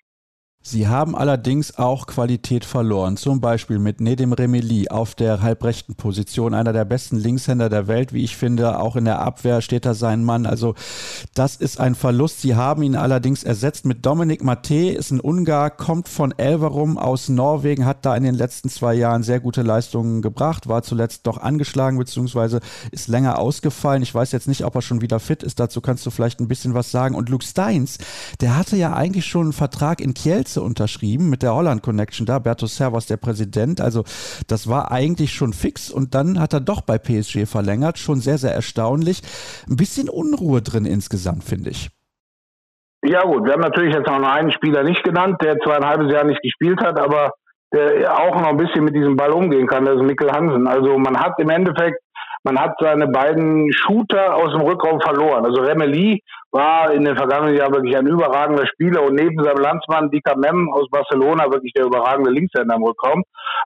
Sie 0.63 0.87
haben 0.87 1.17
allerdings 1.17 1.79
auch 1.79 2.07
Qualität 2.07 2.67
verloren, 2.67 3.17
zum 3.17 3.41
Beispiel 3.41 3.79
mit 3.79 4.03
Nedim 4.03 4.35
Remeli 4.35 4.91
auf 4.91 5.15
der 5.15 5.41
halbrechten 5.41 5.95
Position, 5.95 6.53
einer 6.53 6.75
der 6.75 6.85
besten 6.85 7.17
Linkshänder 7.17 7.71
der 7.71 7.89
Welt, 7.89 8.13
wie 8.13 8.23
ich 8.25 8.37
finde. 8.37 8.79
Auch 8.79 8.95
in 8.95 9.07
der 9.07 9.21
Abwehr 9.21 9.63
steht 9.63 9.87
da 9.87 9.95
sein 9.95 10.23
Mann. 10.23 10.45
Also 10.45 10.75
das 11.33 11.57
ist 11.57 11.81
ein 11.81 11.95
Verlust. 11.95 12.43
Sie 12.43 12.57
haben 12.57 12.83
ihn 12.83 12.95
allerdings 12.95 13.43
ersetzt 13.43 13.87
mit 13.87 14.05
Dominik 14.05 14.45
Mate, 14.45 14.91
ist 14.91 15.11
ein 15.13 15.21
Ungar, 15.21 15.71
kommt 15.71 16.11
von 16.11 16.39
Elverum 16.39 16.99
aus 16.99 17.31
Norwegen, 17.31 17.87
hat 17.87 18.05
da 18.05 18.15
in 18.15 18.25
den 18.25 18.35
letzten 18.35 18.69
zwei 18.69 18.93
Jahren 18.93 19.23
sehr 19.23 19.41
gute 19.41 19.63
Leistungen 19.63 20.21
gebracht, 20.21 20.69
war 20.69 20.83
zuletzt 20.83 21.27
doch 21.27 21.39
angeschlagen 21.39 21.97
beziehungsweise 21.97 22.61
ist 22.91 23.09
länger 23.09 23.39
ausgefallen. 23.39 24.03
Ich 24.03 24.15
weiß 24.15 24.31
jetzt 24.33 24.47
nicht, 24.47 24.67
ob 24.67 24.75
er 24.75 24.83
schon 24.83 25.01
wieder 25.01 25.21
fit 25.21 25.43
ist. 25.43 25.59
Dazu 25.59 25.81
kannst 25.81 26.05
du 26.05 26.11
vielleicht 26.11 26.39
ein 26.39 26.49
bisschen 26.49 26.75
was 26.75 26.91
sagen. 26.91 27.15
Und 27.15 27.31
Luke 27.31 27.47
Steins, 27.47 27.97
der 28.43 28.59
hatte 28.59 28.77
ja 28.77 28.93
eigentlich 28.93 29.25
schon 29.25 29.47
einen 29.47 29.53
Vertrag 29.55 30.03
in 30.03 30.13
Kiel 30.13 30.50
Kielce 30.51 30.63
unterschrieben 30.63 31.31
mit 31.31 31.43
der 31.43 31.55
Holland 31.55 31.83
Connection 31.83 32.27
da. 32.27 32.39
Berto 32.39 32.67
Servos, 32.67 33.07
der 33.07 33.17
Präsident. 33.17 33.81
Also 33.81 34.03
das 34.49 34.69
war 34.69 34.91
eigentlich 34.91 35.33
schon 35.33 35.53
fix 35.53 35.91
und 35.91 36.15
dann 36.15 36.41
hat 36.41 36.53
er 36.53 36.61
doch 36.61 36.81
bei 36.81 36.99
PSG 36.99 37.47
verlängert. 37.47 37.99
Schon 37.99 38.17
sehr, 38.17 38.39
sehr 38.39 38.53
erstaunlich. 38.53 39.23
Ein 39.69 39.77
bisschen 39.77 40.09
Unruhe 40.09 40.63
drin 40.63 40.87
insgesamt, 40.87 41.45
finde 41.45 41.71
ich. 41.71 41.91
Ja 43.03 43.23
gut, 43.23 43.45
wir 43.45 43.53
haben 43.53 43.61
natürlich 43.61 43.95
jetzt 43.95 44.07
noch 44.07 44.21
einen 44.21 44.53
Spieler 44.53 44.83
nicht 44.83 45.03
genannt, 45.05 45.41
der 45.41 45.59
zwar 45.61 45.77
ein 45.77 45.87
halbes 45.87 46.13
Jahr 46.13 46.25
nicht 46.25 46.43
gespielt 46.43 46.81
hat, 46.83 46.99
aber 46.99 47.31
der 47.73 48.15
auch 48.19 48.35
noch 48.35 48.49
ein 48.49 48.59
bisschen 48.59 48.85
mit 48.85 48.95
diesem 48.95 49.17
Ball 49.17 49.31
umgehen 49.31 49.67
kann, 49.67 49.85
das 49.85 49.95
ist 49.97 50.03
Mikkel 50.03 50.31
Hansen. 50.31 50.67
Also 50.67 50.99
man 50.99 51.19
hat 51.19 51.35
im 51.39 51.49
Endeffekt 51.49 51.99
man 52.43 52.59
hat 52.59 52.73
seine 52.81 53.07
beiden 53.07 53.71
Shooter 53.71 54.35
aus 54.35 54.53
dem 54.53 54.63
Rückraum 54.63 54.99
verloren. 55.01 55.45
Also 55.45 55.61
Remeli 55.61 56.23
war 56.53 56.93
in 56.93 57.05
den 57.05 57.17
vergangenen 57.17 57.57
Jahren 57.57 57.75
wirklich 57.75 57.97
ein 57.97 58.07
überragender 58.07 58.67
Spieler 58.67 59.03
und 59.03 59.15
neben 59.15 59.43
seinem 59.43 59.63
Landsmann 59.63 60.11
Dika 60.11 60.35
Mem 60.37 60.73
aus 60.73 60.89
Barcelona 60.91 61.45
wirklich 61.51 61.73
der 61.73 61.87
überragende 61.87 62.31
Linkshänder 62.31 62.75
im 62.75 62.83
Rückraum. 62.83 63.23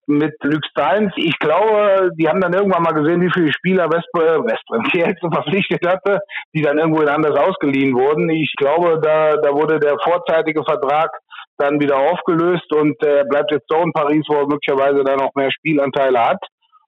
Mit 0.07 0.35
Luke 0.43 0.67
Steins, 0.71 1.13
ich 1.17 1.39
glaube, 1.39 2.11
die 2.19 2.29
haben 2.29 2.41
dann 2.41 2.53
irgendwann 2.53 2.83
mal 2.83 2.93
gesehen, 2.93 3.23
wie 3.23 3.31
viele 3.33 3.53
Spieler 3.53 3.89
Westbrem, 3.91 4.45
Westbrem 4.45 4.83
Kielce 4.85 5.17
verpflichtet 5.33 5.87
hatte, 5.87 6.19
die 6.55 6.63
dann 6.63 6.79
irgendwo 6.79 7.03
anders 7.05 7.39
ausgeliehen 7.39 7.95
wurden. 7.95 8.29
Ich 8.31 8.53
glaube, 8.57 9.01
da, 9.01 9.37
da 9.37 9.53
wurde 9.53 9.81
der 9.81 9.97
vorzeitige 10.03 10.63
Vertrag 10.65 11.11
dann 11.57 11.81
wieder 11.81 11.97
aufgelöst 11.97 12.71
und 12.73 13.01
äh, 13.03 13.25
bleibt 13.29 13.53
jetzt 13.53 13.67
so 13.69 13.79
in 13.79 13.93
Paris, 13.93 14.25
wo 14.29 14.35
er 14.35 14.47
möglicherweise 14.47 15.05
dann 15.05 15.21
auch 15.21 15.35
mehr 15.35 15.53
Spielanteile 15.53 16.19
hat. 16.19 16.45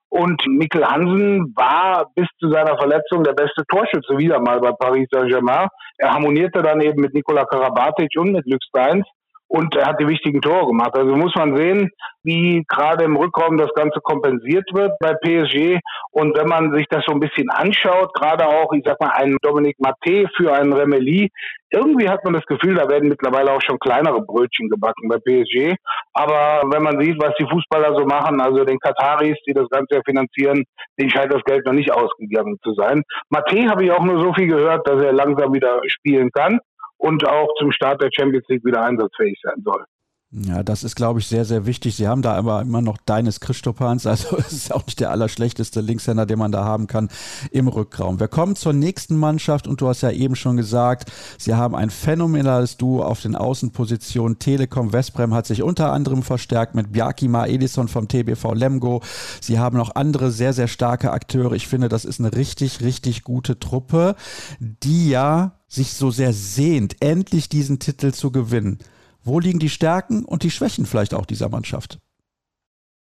Und 0.09 0.41
Mikkel 0.47 0.85
Hansen 0.85 1.53
war 1.55 2.09
bis 2.15 2.27
zu 2.39 2.49
seiner 2.49 2.77
Verletzung 2.77 3.23
der 3.23 3.33
beste 3.33 3.63
Torschütze 3.67 4.17
wieder 4.17 4.39
mal 4.39 4.59
bei 4.59 4.71
Paris 4.71 5.07
Saint-Germain. 5.11 5.67
Er 5.97 6.13
harmonierte 6.13 6.61
dann 6.61 6.81
eben 6.81 7.01
mit 7.01 7.13
Nikola 7.13 7.45
Karabatic 7.45 8.11
und 8.17 8.31
mit 8.31 8.45
Luc 8.45 8.63
Steins 8.63 9.05
und 9.47 9.75
er 9.75 9.87
hat 9.87 9.99
die 9.99 10.07
wichtigen 10.07 10.41
Tore 10.41 10.67
gemacht. 10.67 10.95
Also 10.95 11.15
muss 11.15 11.33
man 11.35 11.55
sehen, 11.55 11.89
wie 12.23 12.63
gerade 12.67 13.05
im 13.05 13.15
Rückraum 13.15 13.57
das 13.57 13.73
Ganze 13.73 14.01
kompensiert 14.01 14.65
wird 14.73 14.91
bei 14.99 15.13
PSG. 15.13 15.79
Und 16.11 16.37
wenn 16.37 16.47
man 16.47 16.73
sich 16.73 16.85
das 16.89 17.03
so 17.05 17.13
ein 17.13 17.19
bisschen 17.19 17.49
anschaut, 17.49 18.13
gerade 18.13 18.45
auch, 18.45 18.73
ich 18.73 18.83
sag 18.85 18.99
mal, 18.99 19.11
einen 19.11 19.37
Dominic 19.41 19.77
Maté 19.79 20.27
für 20.35 20.53
einen 20.53 20.73
Remeli, 20.73 21.29
irgendwie 21.69 22.09
hat 22.09 22.23
man 22.23 22.33
das 22.33 22.45
Gefühl, 22.45 22.75
da 22.75 22.87
werden 22.89 23.09
mittlerweile 23.09 23.51
auch 23.51 23.61
schon 23.61 23.79
kleinere 23.79 24.21
Brötchen 24.21 24.69
gebacken 24.69 25.07
bei 25.07 25.17
PSG. 25.17 25.75
Aber 26.13 26.63
wenn 26.69 26.83
man 26.83 26.99
sieht, 26.99 27.21
was 27.21 27.33
die 27.39 27.47
Fußballer 27.49 27.95
so 27.95 28.05
machen, 28.05 28.41
also 28.41 28.65
den 28.65 28.79
Kataris, 28.79 29.37
die 29.47 29.53
das 29.53 29.69
Ganze 29.69 30.01
finanzieren, 30.05 30.65
denen 30.99 31.09
scheint 31.09 31.33
das 31.33 31.43
Geld 31.43 31.65
noch 31.65 31.73
nicht 31.73 31.91
ausgegangen 31.91 32.57
zu 32.63 32.73
sein. 32.73 33.03
Maté 33.33 33.69
habe 33.69 33.85
ich 33.85 33.91
auch 33.91 34.03
nur 34.03 34.21
so 34.21 34.33
viel 34.33 34.47
gehört, 34.47 34.87
dass 34.87 35.01
er 35.01 35.13
langsam 35.13 35.53
wieder 35.53 35.79
spielen 35.87 36.31
kann 36.31 36.59
und 36.97 37.27
auch 37.27 37.49
zum 37.59 37.71
Start 37.71 38.01
der 38.01 38.09
Champions 38.11 38.45
League 38.47 38.65
wieder 38.65 38.83
einsatzfähig 38.83 39.39
sein 39.43 39.61
soll. 39.63 39.85
Ja, 40.29 40.61
das 40.61 40.83
ist, 40.83 40.97
glaube 40.97 41.21
ich, 41.21 41.27
sehr, 41.27 41.45
sehr 41.45 41.65
wichtig. 41.65 41.95
Sie 41.95 42.05
haben 42.05 42.21
da 42.21 42.33
aber 42.33 42.61
immer 42.61 42.81
noch 42.81 42.97
Deines 42.97 43.39
Christopans, 43.39 44.05
also 44.05 44.35
es 44.39 44.51
ist 44.51 44.73
auch 44.73 44.85
nicht 44.85 44.99
der 44.99 45.09
allerschlechteste 45.09 45.79
Linkshänder, 45.79 46.25
den 46.25 46.37
man 46.37 46.51
da 46.51 46.65
haben 46.65 46.87
kann 46.87 47.07
im 47.51 47.69
Rückraum. 47.69 48.19
Wir 48.19 48.27
kommen 48.27 48.57
zur 48.57 48.73
nächsten 48.73 49.15
Mannschaft 49.15 49.69
und 49.69 49.79
du 49.79 49.87
hast 49.87 50.01
ja 50.01 50.11
eben 50.11 50.35
schon 50.35 50.57
gesagt, 50.57 51.13
sie 51.37 51.55
haben 51.55 51.75
ein 51.75 51.89
phänomenales 51.89 52.75
Duo 52.75 53.03
auf 53.03 53.21
den 53.21 53.37
Außenpositionen. 53.37 54.37
Telekom 54.37 54.91
Westbrem 54.91 55.33
hat 55.33 55.45
sich 55.45 55.63
unter 55.63 55.93
anderem 55.93 56.23
verstärkt 56.23 56.75
mit 56.75 56.91
Bjarkima 56.91 57.45
Edison 57.45 57.87
vom 57.87 58.09
TBV 58.09 58.53
Lemgo. 58.53 59.01
Sie 59.39 59.59
haben 59.59 59.77
noch 59.77 59.95
andere 59.95 60.31
sehr, 60.31 60.51
sehr 60.51 60.67
starke 60.67 61.11
Akteure. 61.11 61.53
Ich 61.53 61.69
finde, 61.69 61.87
das 61.87 62.03
ist 62.03 62.19
eine 62.19 62.35
richtig, 62.35 62.81
richtig 62.81 63.23
gute 63.23 63.59
Truppe, 63.59 64.15
die 64.59 65.09
ja 65.09 65.56
sich 65.67 65.93
so 65.93 66.11
sehr 66.11 66.33
sehnt, 66.33 67.01
endlich 67.01 67.49
diesen 67.49 67.79
Titel 67.79 68.13
zu 68.13 68.31
gewinnen. 68.31 68.79
Wo 69.23 69.39
liegen 69.39 69.59
die 69.59 69.69
Stärken 69.69 70.23
und 70.23 70.43
die 70.43 70.51
Schwächen 70.51 70.85
vielleicht 70.85 71.13
auch 71.13 71.25
dieser 71.25 71.49
Mannschaft? 71.49 71.99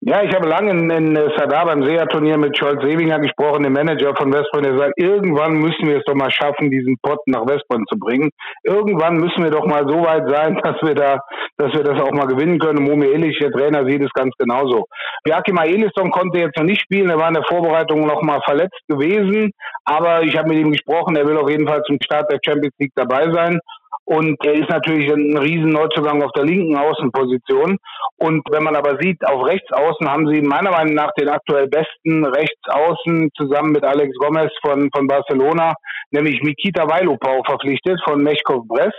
Ja, 0.07 0.21
ich 0.21 0.31
habe 0.35 0.47
lange 0.47 0.69
in, 0.69 0.91
in 0.91 1.15
Sadar 1.35 1.65
beim 1.65 1.83
SEA-Turnier 1.83 2.38
mit 2.38 2.55
Scholz 2.55 2.79
Sevinger 2.83 3.17
gesprochen, 3.17 3.63
dem 3.63 3.74
Manager 3.74 4.15
von 4.15 4.31
Westbrunn. 4.31 4.62
Der 4.62 4.77
sagt, 4.77 4.93
irgendwann 4.97 5.53
müssen 5.53 5.88
wir 5.88 5.97
es 5.97 6.03
doch 6.05 6.13
mal 6.13 6.29
schaffen, 6.29 6.69
diesen 6.69 6.95
Pott 7.01 7.21
nach 7.25 7.47
Westbrunn 7.47 7.85
zu 7.89 7.97
bringen. 7.97 8.29
Irgendwann 8.62 9.17
müssen 9.17 9.43
wir 9.43 9.50
doch 9.50 9.65
mal 9.65 9.83
so 9.89 10.05
weit 10.05 10.29
sein, 10.29 10.57
dass 10.63 10.79
wir 10.83 10.93
da, 10.93 11.17
dass 11.57 11.74
wir 11.74 11.81
das 11.81 12.00
auch 12.00 12.12
mal 12.12 12.27
gewinnen 12.27 12.59
können. 12.59 12.83
Momi 12.83 13.07
Elich, 13.07 13.39
der 13.39 13.50
Trainer, 13.50 13.83
sieht 13.89 14.03
es 14.03 14.12
ganz 14.13 14.31
genauso. 14.38 14.85
Joachim 15.25 15.57
Elisson 15.57 16.12
konnte 16.12 16.38
jetzt 16.38 16.55
noch 16.55 16.65
nicht 16.65 16.81
spielen. 16.81 17.09
Er 17.09 17.17
war 17.17 17.29
in 17.29 17.33
der 17.33 17.45
Vorbereitung 17.50 18.05
noch 18.05 18.21
mal 18.21 18.41
verletzt 18.45 18.77
gewesen. 18.88 19.53
Aber 19.85 20.21
ich 20.21 20.38
habe 20.38 20.50
mit 20.50 20.59
ihm 20.59 20.71
gesprochen. 20.71 21.15
Er 21.15 21.25
will 21.25 21.38
auf 21.38 21.50
jeden 21.50 21.67
Fall 21.67 21.81
zum 21.81 21.97
Start 22.03 22.31
der 22.31 22.38
Champions 22.45 22.75
League 22.77 22.93
dabei 22.93 23.31
sein. 23.31 23.59
Und 24.05 24.38
er 24.45 24.53
ist 24.53 24.69
natürlich 24.69 25.12
ein 25.12 25.35
riesen 25.38 25.69
Neuzugang 25.69 26.21
auf 26.21 26.31
der 26.33 26.45
linken 26.45 26.77
Außenposition. 26.77 27.77
Und 28.17 28.43
wenn 28.51 28.63
man 28.63 28.75
aber 28.75 28.97
sieht, 29.01 29.25
auf 29.25 29.45
rechts 29.45 29.71
außen 29.71 30.07
haben 30.07 30.27
sie 30.27 30.41
meiner 30.41 30.71
Meinung 30.71 30.93
nach 30.93 31.12
den 31.17 31.27
aktuell 31.27 31.67
besten 31.67 32.24
Rechtsaußen 32.24 33.31
zusammen 33.35 33.71
mit 33.71 33.83
Alex 33.83 34.15
Gomez 34.19 34.51
von, 34.62 34.89
von 34.95 35.07
Barcelona, 35.07 35.74
nämlich 36.12 36.41
Mikita 36.43 36.88
Weilupau 36.88 37.41
verpflichtet 37.45 38.00
von 38.05 38.21
Mechkov 38.21 38.67
Brest. 38.67 38.93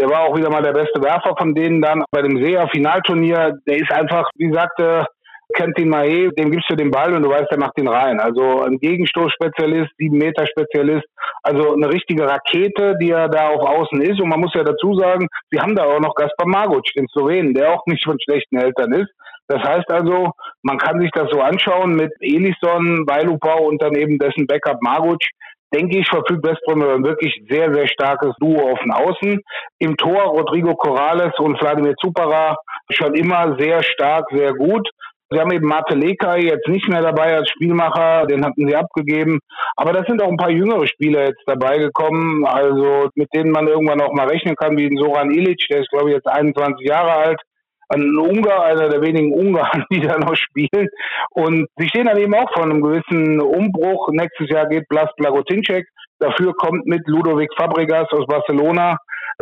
Der 0.00 0.08
war 0.08 0.22
auch 0.22 0.36
wieder 0.36 0.50
mal 0.50 0.62
der 0.62 0.72
beste 0.72 1.02
Werfer 1.02 1.34
von 1.36 1.54
denen 1.54 1.80
dann 1.80 2.04
bei 2.10 2.22
dem 2.22 2.42
SEA-Finalturnier. 2.42 3.58
Der 3.66 3.76
ist 3.76 3.92
einfach, 3.92 4.28
wie 4.36 4.52
sagte 4.52 5.06
kennt 5.54 5.78
ihn 5.78 5.92
Mahé, 5.92 6.30
dem 6.34 6.50
gibst 6.50 6.70
du 6.70 6.76
den 6.76 6.90
Ball 6.90 7.14
und 7.14 7.22
du 7.22 7.30
weißt, 7.30 7.50
der 7.50 7.58
macht 7.58 7.78
ihn 7.78 7.88
rein. 7.88 8.20
Also 8.20 8.62
ein 8.62 8.78
Gegenstoßspezialist, 8.78 9.90
sieben 9.96 10.18
Meter 10.18 10.46
Spezialist, 10.46 11.06
also 11.42 11.74
eine 11.74 11.88
richtige 11.88 12.28
Rakete, 12.28 12.96
die 13.00 13.10
er 13.10 13.28
da 13.28 13.48
auf 13.48 13.62
Außen 13.62 14.00
ist. 14.02 14.20
Und 14.20 14.28
man 14.28 14.40
muss 14.40 14.54
ja 14.54 14.62
dazu 14.62 14.94
sagen, 14.94 15.28
sie 15.50 15.60
haben 15.60 15.74
da 15.74 15.84
auch 15.84 16.00
noch 16.00 16.14
Gaspar 16.14 16.46
Maguc, 16.46 16.84
den 16.96 17.08
Slowenen, 17.08 17.54
der 17.54 17.72
auch 17.72 17.86
nicht 17.86 18.04
von 18.04 18.18
schlechten 18.20 18.58
Eltern 18.58 18.92
ist. 18.92 19.10
Das 19.48 19.62
heißt 19.62 19.90
also, 19.90 20.32
man 20.62 20.76
kann 20.76 21.00
sich 21.00 21.10
das 21.12 21.30
so 21.30 21.40
anschauen 21.40 21.94
mit 21.94 22.12
Elison, 22.20 23.06
Weilupau 23.08 23.66
und 23.66 23.80
dann 23.80 23.94
eben 23.94 24.18
dessen 24.18 24.46
Backup 24.46 24.82
Maguc 24.82 25.22
denke 25.74 25.98
ich, 25.98 26.08
verfügt 26.08 26.46
Westbrem 26.46 26.82
über 26.82 26.94
ein 26.94 27.04
wirklich 27.04 27.42
sehr, 27.48 27.72
sehr 27.74 27.86
starkes 27.88 28.34
Duo 28.40 28.72
auf 28.72 28.78
den 28.80 28.90
Außen. 28.90 29.42
Im 29.78 29.96
Tor 29.96 30.22
Rodrigo 30.24 30.74
Corrales 30.74 31.32
und 31.38 31.58
Vladimir 31.58 31.94
Zupara 32.00 32.56
schon 32.90 33.14
immer 33.14 33.56
sehr 33.58 33.82
stark, 33.82 34.26
sehr 34.32 34.54
gut. 34.54 34.88
Sie 35.30 35.38
haben 35.38 35.52
eben 35.52 35.68
Marteleka 35.68 36.36
jetzt 36.36 36.68
nicht 36.68 36.88
mehr 36.88 37.02
dabei 37.02 37.36
als 37.36 37.50
Spielmacher, 37.50 38.26
den 38.26 38.44
hatten 38.44 38.66
sie 38.66 38.74
abgegeben. 38.74 39.40
Aber 39.76 39.92
das 39.92 40.06
sind 40.06 40.22
auch 40.22 40.28
ein 40.28 40.36
paar 40.36 40.50
jüngere 40.50 40.86
Spieler 40.86 41.26
jetzt 41.26 41.42
dabei 41.46 41.78
gekommen, 41.78 42.46
also 42.46 43.10
mit 43.14 43.28
denen 43.34 43.50
man 43.50 43.68
irgendwann 43.68 44.00
auch 44.00 44.12
mal 44.12 44.28
rechnen 44.28 44.56
kann, 44.56 44.76
wie 44.76 44.96
Soran 44.98 45.30
Ilic, 45.30 45.66
der 45.70 45.80
ist 45.80 45.90
glaube 45.90 46.10
ich 46.10 46.16
jetzt 46.16 46.28
21 46.28 46.86
Jahre 46.86 47.12
alt 47.12 47.40
ein 47.88 48.16
Ungar, 48.16 48.64
einer 48.64 48.88
der 48.88 49.00
wenigen 49.00 49.32
Ungarn, 49.32 49.84
die 49.90 50.00
da 50.00 50.18
noch 50.18 50.36
spielen. 50.36 50.88
Und 51.30 51.68
sie 51.76 51.88
stehen 51.88 52.06
dann 52.06 52.18
eben 52.18 52.34
auch 52.34 52.52
vor 52.52 52.64
einem 52.64 52.82
gewissen 52.82 53.40
Umbruch. 53.40 54.08
Nächstes 54.12 54.48
Jahr 54.50 54.68
geht 54.68 54.88
Blas 54.88 55.10
Blagotinček. 55.16 55.86
Dafür 56.18 56.52
kommt 56.54 56.86
mit 56.86 57.06
Ludovic 57.06 57.50
Fabregas 57.56 58.10
aus 58.10 58.26
Barcelona, 58.26 58.96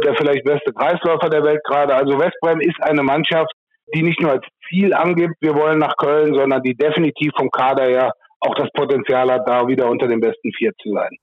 der 0.05 0.15
vielleicht 0.15 0.45
beste 0.45 0.73
Kreisläufer 0.73 1.31
der 1.31 1.43
Welt 1.43 1.63
gerade. 1.65 1.95
Also 1.95 2.19
Westbrem 2.19 2.61
ist 2.61 2.81
eine 2.83 3.03
Mannschaft, 3.03 3.53
die 3.95 4.03
nicht 4.03 4.21
nur 4.21 4.33
als 4.33 4.47
Ziel 4.69 4.93
angibt, 4.95 5.35
wir 5.41 5.55
wollen 5.55 5.79
nach 5.79 5.97
Köln, 5.97 6.35
sondern 6.35 6.63
die 6.63 6.75
definitiv 6.75 7.33
vom 7.37 7.51
Kader 7.51 7.85
her 7.85 8.13
auch 8.41 8.55
das 8.55 8.69
Potenzial 8.73 9.31
hat, 9.31 9.49
da 9.49 9.67
wieder 9.67 9.89
unter 9.89 10.09
den 10.09 10.21
besten 10.21 10.53
vier 10.53 10.73
zu 10.83 10.93
sein. 10.93 11.17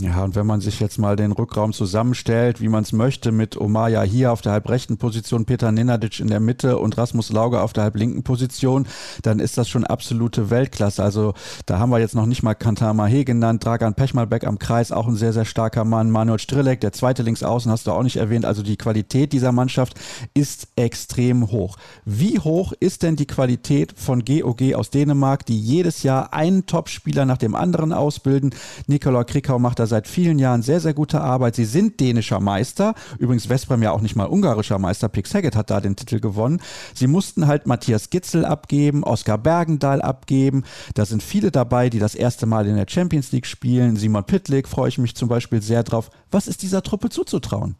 Ja, 0.00 0.24
und 0.24 0.34
wenn 0.34 0.46
man 0.46 0.62
sich 0.62 0.80
jetzt 0.80 0.98
mal 0.98 1.16
den 1.16 1.32
Rückraum 1.32 1.74
zusammenstellt, 1.74 2.60
wie 2.62 2.68
man 2.68 2.84
es 2.84 2.92
möchte, 2.92 3.32
mit 3.32 3.60
Omaya 3.60 4.02
hier 4.02 4.32
auf 4.32 4.40
der 4.40 4.52
halbrechten 4.52 4.96
Position, 4.96 5.44
Peter 5.44 5.70
Nenadic 5.72 6.20
in 6.20 6.28
der 6.28 6.40
Mitte 6.40 6.78
und 6.78 6.96
Rasmus 6.96 7.30
Lauge 7.30 7.60
auf 7.60 7.74
der 7.74 7.84
halblinken 7.84 8.22
Position, 8.22 8.86
dann 9.22 9.40
ist 9.40 9.58
das 9.58 9.68
schon 9.68 9.84
absolute 9.84 10.48
Weltklasse. 10.48 11.02
Also 11.02 11.34
da 11.66 11.78
haben 11.78 11.90
wir 11.90 11.98
jetzt 11.98 12.14
noch 12.14 12.24
nicht 12.24 12.42
mal 12.42 12.54
Kantar 12.54 12.94
Mahe 12.94 13.24
genannt, 13.24 13.64
Dragan 13.64 13.94
Pechmalbeck 13.94 14.46
am 14.46 14.58
Kreis, 14.58 14.90
auch 14.90 15.06
ein 15.06 15.16
sehr, 15.16 15.34
sehr 15.34 15.44
starker 15.44 15.84
Mann, 15.84 16.10
Manuel 16.10 16.38
Strilek, 16.38 16.80
der 16.80 16.92
zweite 16.92 17.22
Linksaußen, 17.22 17.70
hast 17.70 17.86
du 17.86 17.92
auch 17.92 18.02
nicht 18.02 18.16
erwähnt. 18.16 18.46
Also 18.46 18.62
die 18.62 18.76
Qualität 18.76 19.34
dieser 19.34 19.52
Mannschaft 19.52 20.00
ist 20.32 20.68
extrem 20.76 21.50
hoch. 21.50 21.76
Wie 22.06 22.38
hoch 22.38 22.72
ist 22.80 23.02
denn 23.02 23.16
die 23.16 23.26
Qualität 23.26 23.92
von 23.96 24.24
GOG 24.24 24.74
aus 24.74 24.90
Dänemark, 24.90 25.44
die 25.44 25.60
jedes 25.60 26.02
Jahr 26.02 26.32
einen 26.32 26.64
Topspieler 26.64 27.26
nach 27.26 27.38
dem 27.38 27.54
anderen 27.54 27.92
ausbilden? 27.92 28.54
Nikola 28.86 29.24
Krikau 29.24 29.58
macht 29.58 29.74
macht 29.74 29.80
da 29.84 29.88
seit 29.88 30.08
vielen 30.08 30.38
Jahren 30.38 30.62
sehr, 30.62 30.80
sehr 30.80 30.94
gute 30.94 31.20
Arbeit. 31.20 31.54
Sie 31.54 31.66
sind 31.66 32.00
dänischer 32.00 32.40
Meister. 32.40 32.94
Übrigens 33.18 33.46
Vesprem 33.46 33.82
ja 33.82 33.92
auch 33.92 34.00
nicht 34.00 34.16
mal 34.16 34.24
ungarischer 34.24 34.78
Meister. 34.78 35.08
Pix 35.08 35.34
Haggett 35.34 35.56
hat 35.56 35.70
da 35.70 35.80
den 35.80 35.94
Titel 35.94 36.20
gewonnen. 36.20 36.60
Sie 36.94 37.06
mussten 37.06 37.46
halt 37.46 37.66
Matthias 37.66 38.08
Gitzel 38.08 38.46
abgeben, 38.46 39.04
Oskar 39.04 39.36
Bergendahl 39.36 40.00
abgeben. 40.00 40.64
Da 40.94 41.04
sind 41.04 41.22
viele 41.22 41.50
dabei, 41.50 41.90
die 41.90 41.98
das 41.98 42.14
erste 42.14 42.46
Mal 42.46 42.66
in 42.66 42.76
der 42.76 42.86
Champions 42.88 43.30
League 43.32 43.46
spielen. 43.46 43.96
Simon 43.96 44.24
Pitlick 44.24 44.68
freue 44.68 44.88
ich 44.88 44.98
mich 44.98 45.14
zum 45.14 45.28
Beispiel 45.28 45.60
sehr 45.60 45.82
drauf. 45.82 46.10
Was 46.30 46.48
ist 46.48 46.62
dieser 46.62 46.82
Truppe 46.82 47.10
zuzutrauen? 47.10 47.76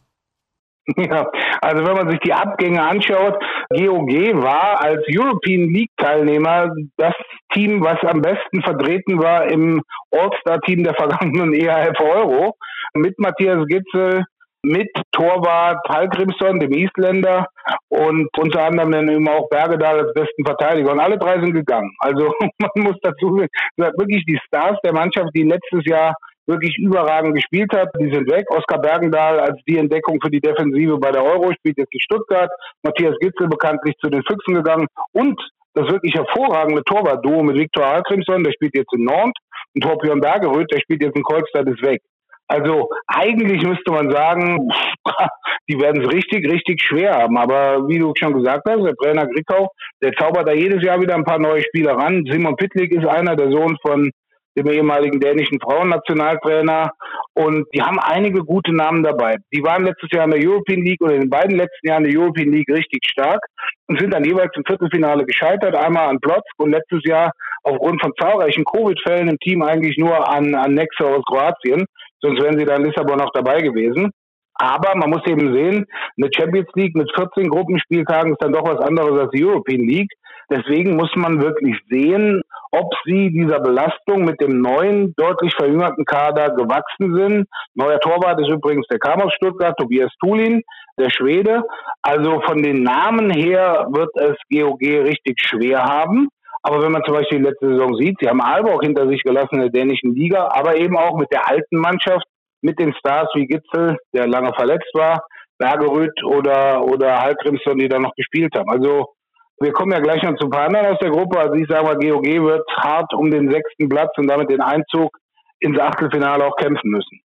Ja, 0.97 1.29
also 1.61 1.85
wenn 1.85 1.95
man 1.95 2.09
sich 2.09 2.19
die 2.19 2.33
Abgänge 2.33 2.81
anschaut, 2.81 3.41
GOG 3.69 4.43
war 4.43 4.81
als 4.81 5.01
European 5.09 5.69
League 5.73 5.91
Teilnehmer 5.97 6.69
das 6.97 7.13
Team, 7.53 7.83
was 7.83 7.99
am 8.03 8.21
besten 8.21 8.61
vertreten 8.61 9.19
war 9.21 9.49
im 9.49 9.81
All-Star-Team 10.11 10.83
der 10.83 10.93
vergangenen 10.93 11.53
EHF 11.53 11.99
Euro 11.99 12.55
mit 12.93 13.17
Matthias 13.19 13.65
Gitzel, 13.67 14.23
mit 14.63 14.89
Torwart 15.11 15.87
Hallgrimsson, 15.87 16.59
dem 16.59 16.71
Isländer 16.71 17.47
und 17.89 18.27
unter 18.37 18.65
anderem 18.65 18.91
dann 18.91 19.09
eben 19.09 19.27
auch 19.27 19.47
Bergedal 19.49 19.99
als 19.99 20.13
besten 20.13 20.45
Verteidiger. 20.45 20.91
Und 20.91 20.99
alle 20.99 21.17
drei 21.17 21.39
sind 21.39 21.53
gegangen. 21.53 21.91
Also 21.99 22.31
man 22.59 22.69
muss 22.75 22.95
dazu 23.01 23.37
sagen, 23.77 23.93
wirklich 23.97 24.23
die 24.25 24.39
Stars 24.45 24.77
der 24.83 24.93
Mannschaft, 24.93 25.29
die 25.35 25.43
letztes 25.43 25.85
Jahr 25.85 26.15
wirklich 26.47 26.77
überragend 26.77 27.35
gespielt 27.35 27.71
hat. 27.73 27.89
Die 27.99 28.11
sind 28.11 28.29
weg. 28.29 28.45
Oskar 28.49 28.81
Bergendahl 28.81 29.39
als 29.39 29.59
die 29.67 29.77
Entdeckung 29.77 30.19
für 30.21 30.29
die 30.29 30.41
Defensive 30.41 30.97
bei 30.97 31.11
der 31.11 31.23
Euro 31.23 31.51
spielt 31.53 31.77
jetzt 31.77 31.93
in 31.93 31.99
Stuttgart. 31.99 32.49
Matthias 32.83 33.15
Gitzel 33.19 33.47
bekanntlich 33.47 33.95
zu 34.01 34.09
den 34.09 34.23
Füchsen 34.23 34.55
gegangen. 34.55 34.87
Und 35.11 35.39
das 35.73 35.91
wirklich 35.91 36.15
hervorragende 36.15 36.83
Torwart-Duo 36.83 37.43
mit 37.43 37.57
Viktor 37.57 37.85
Alkrimson, 37.85 38.43
der 38.43 38.53
spielt 38.53 38.75
jetzt 38.75 38.93
in 38.93 39.03
Nantes. 39.03 39.43
Und 39.73 39.83
Torbjörn 39.83 40.21
Bergeröth, 40.21 40.71
der 40.71 40.79
spielt 40.79 41.03
jetzt 41.03 41.17
in 41.17 41.23
Kolstadt, 41.23 41.67
ist 41.67 41.83
weg. 41.83 42.01
Also 42.47 42.89
eigentlich 43.07 43.61
müsste 43.63 43.91
man 43.91 44.11
sagen, 44.11 44.69
die 45.69 45.79
werden 45.79 46.03
es 46.03 46.13
richtig, 46.13 46.49
richtig 46.49 46.81
schwer 46.81 47.13
haben. 47.13 47.37
Aber 47.37 47.87
wie 47.87 47.99
du 47.99 48.13
schon 48.15 48.33
gesagt 48.33 48.63
hast, 48.69 48.83
der 48.83 48.95
Trainer 48.95 49.27
Grickau, 49.27 49.69
der 50.01 50.13
zaubert 50.13 50.47
da 50.47 50.53
jedes 50.53 50.83
Jahr 50.83 51.01
wieder 51.01 51.15
ein 51.15 51.25
paar 51.25 51.39
neue 51.39 51.63
Spieler 51.63 51.93
ran. 51.93 52.23
Simon 52.29 52.55
Pittlik 52.55 52.91
ist 52.91 53.05
einer, 53.05 53.35
der 53.35 53.51
Sohn 53.51 53.77
von 53.81 54.11
dem 54.57 54.67
ehemaligen 54.67 55.19
dänischen 55.19 55.59
Frauennationaltrainer. 55.59 56.91
Und 57.33 57.65
die 57.73 57.81
haben 57.81 57.99
einige 57.99 58.43
gute 58.43 58.73
Namen 58.73 59.03
dabei. 59.03 59.35
Die 59.53 59.63
waren 59.63 59.85
letztes 59.85 60.09
Jahr 60.11 60.25
in 60.25 60.31
der 60.31 60.47
European 60.47 60.81
League 60.81 61.01
oder 61.01 61.15
in 61.15 61.21
den 61.21 61.29
beiden 61.29 61.57
letzten 61.57 61.87
Jahren 61.87 62.05
in 62.05 62.11
der 62.11 62.21
European 62.21 62.51
League 62.51 62.69
richtig 62.69 63.01
stark 63.09 63.39
und 63.87 63.99
sind 63.99 64.13
dann 64.13 64.23
jeweils 64.23 64.51
im 64.55 64.63
Viertelfinale 64.65 65.25
gescheitert. 65.25 65.75
Einmal 65.75 66.09
an 66.09 66.19
Plotz 66.19 66.45
und 66.57 66.71
letztes 66.71 67.01
Jahr 67.03 67.31
aufgrund 67.63 68.01
von 68.01 68.13
zahlreichen 68.19 68.63
Covid-Fällen 68.63 69.27
im 69.27 69.39
Team 69.39 69.61
eigentlich 69.61 69.97
nur 69.97 70.29
an, 70.29 70.55
an 70.55 70.73
Nexe 70.73 71.05
aus 71.05 71.23
Kroatien. 71.25 71.85
Sonst 72.21 72.41
wären 72.41 72.57
sie 72.57 72.65
da 72.65 72.75
in 72.75 72.85
Lissabon 72.85 73.21
auch 73.21 73.31
dabei 73.33 73.61
gewesen. 73.61 74.11
Aber 74.55 74.95
man 74.95 75.09
muss 75.09 75.27
eben 75.27 75.53
sehen, 75.53 75.85
eine 76.17 76.29
Champions 76.33 76.69
League 76.75 76.95
mit 76.95 77.11
14 77.13 77.49
Gruppenspieltagen 77.49 78.31
ist 78.31 78.41
dann 78.41 78.53
doch 78.53 78.65
was 78.65 78.79
anderes 78.79 79.19
als 79.19 79.31
die 79.31 79.43
European 79.43 79.81
League. 79.81 80.11
Deswegen 80.49 80.95
muss 80.95 81.09
man 81.15 81.41
wirklich 81.41 81.77
sehen, 81.89 82.41
ob 82.71 82.93
sie 83.05 83.31
dieser 83.31 83.59
Belastung 83.59 84.25
mit 84.25 84.41
dem 84.41 84.61
neuen, 84.61 85.13
deutlich 85.15 85.53
verjüngerten 85.55 86.05
Kader 86.05 86.51
gewachsen 86.55 87.15
sind. 87.15 87.47
Neuer 87.73 87.99
Torwart 87.99 88.39
ist 88.41 88.49
übrigens 88.49 88.85
der 88.87 88.99
kam 88.99 89.21
aus 89.21 89.33
Stuttgart, 89.33 89.77
Tobias 89.77 90.11
Tulin, 90.19 90.61
der 90.99 91.09
Schwede. 91.09 91.63
Also 92.01 92.41
von 92.41 92.61
den 92.61 92.83
Namen 92.83 93.31
her 93.31 93.87
wird 93.91 94.09
es 94.15 94.35
GOG 94.51 94.81
richtig 94.81 95.39
schwer 95.39 95.83
haben. 95.83 96.29
Aber 96.63 96.81
wenn 96.81 96.91
man 96.91 97.03
zum 97.05 97.13
Beispiel 97.13 97.39
die 97.39 97.45
letzte 97.45 97.69
Saison 97.69 97.95
sieht, 97.95 98.17
sie 98.19 98.27
haben 98.27 98.41
Aalborg 98.41 98.83
hinter 98.83 99.07
sich 99.07 99.21
gelassen 99.21 99.55
in 99.55 99.61
der 99.61 99.69
dänischen 99.69 100.15
Liga, 100.15 100.49
aber 100.51 100.77
eben 100.77 100.97
auch 100.97 101.15
mit 101.17 101.31
der 101.31 101.47
alten 101.47 101.77
Mannschaft, 101.77 102.25
mit 102.61 102.79
den 102.79 102.93
Stars 102.95 103.29
wie 103.35 103.45
Gitzel, 103.45 103.97
der 104.13 104.27
lange 104.27 104.51
verletzt 104.55 104.89
war, 104.93 105.23
Bergerüth 105.59 106.23
oder, 106.23 106.83
oder 106.83 107.21
Halkrimsson, 107.21 107.77
die 107.77 107.87
da 107.87 107.99
noch 107.99 108.15
gespielt 108.15 108.55
haben. 108.55 108.69
Also 108.69 109.14
wir 109.59 109.71
kommen 109.71 109.91
ja 109.91 109.99
gleich 109.99 110.21
noch 110.23 110.35
zu 110.35 110.45
ein 110.45 110.49
paar 110.49 110.67
anderen 110.67 110.87
aus 110.87 110.99
der 110.99 111.11
Gruppe. 111.11 111.39
Also 111.39 111.53
ich 111.55 111.67
sage 111.67 111.85
mal, 111.85 111.95
GOG 111.95 112.25
wird 112.25 112.67
hart 112.77 113.13
um 113.13 113.31
den 113.31 113.51
sechsten 113.51 113.87
Platz 113.89 114.11
und 114.17 114.27
damit 114.27 114.49
den 114.49 114.61
Einzug 114.61 115.17
ins 115.59 115.79
Achtelfinale 115.79 116.45
auch 116.45 116.55
kämpfen 116.57 116.89
müssen. 116.89 117.21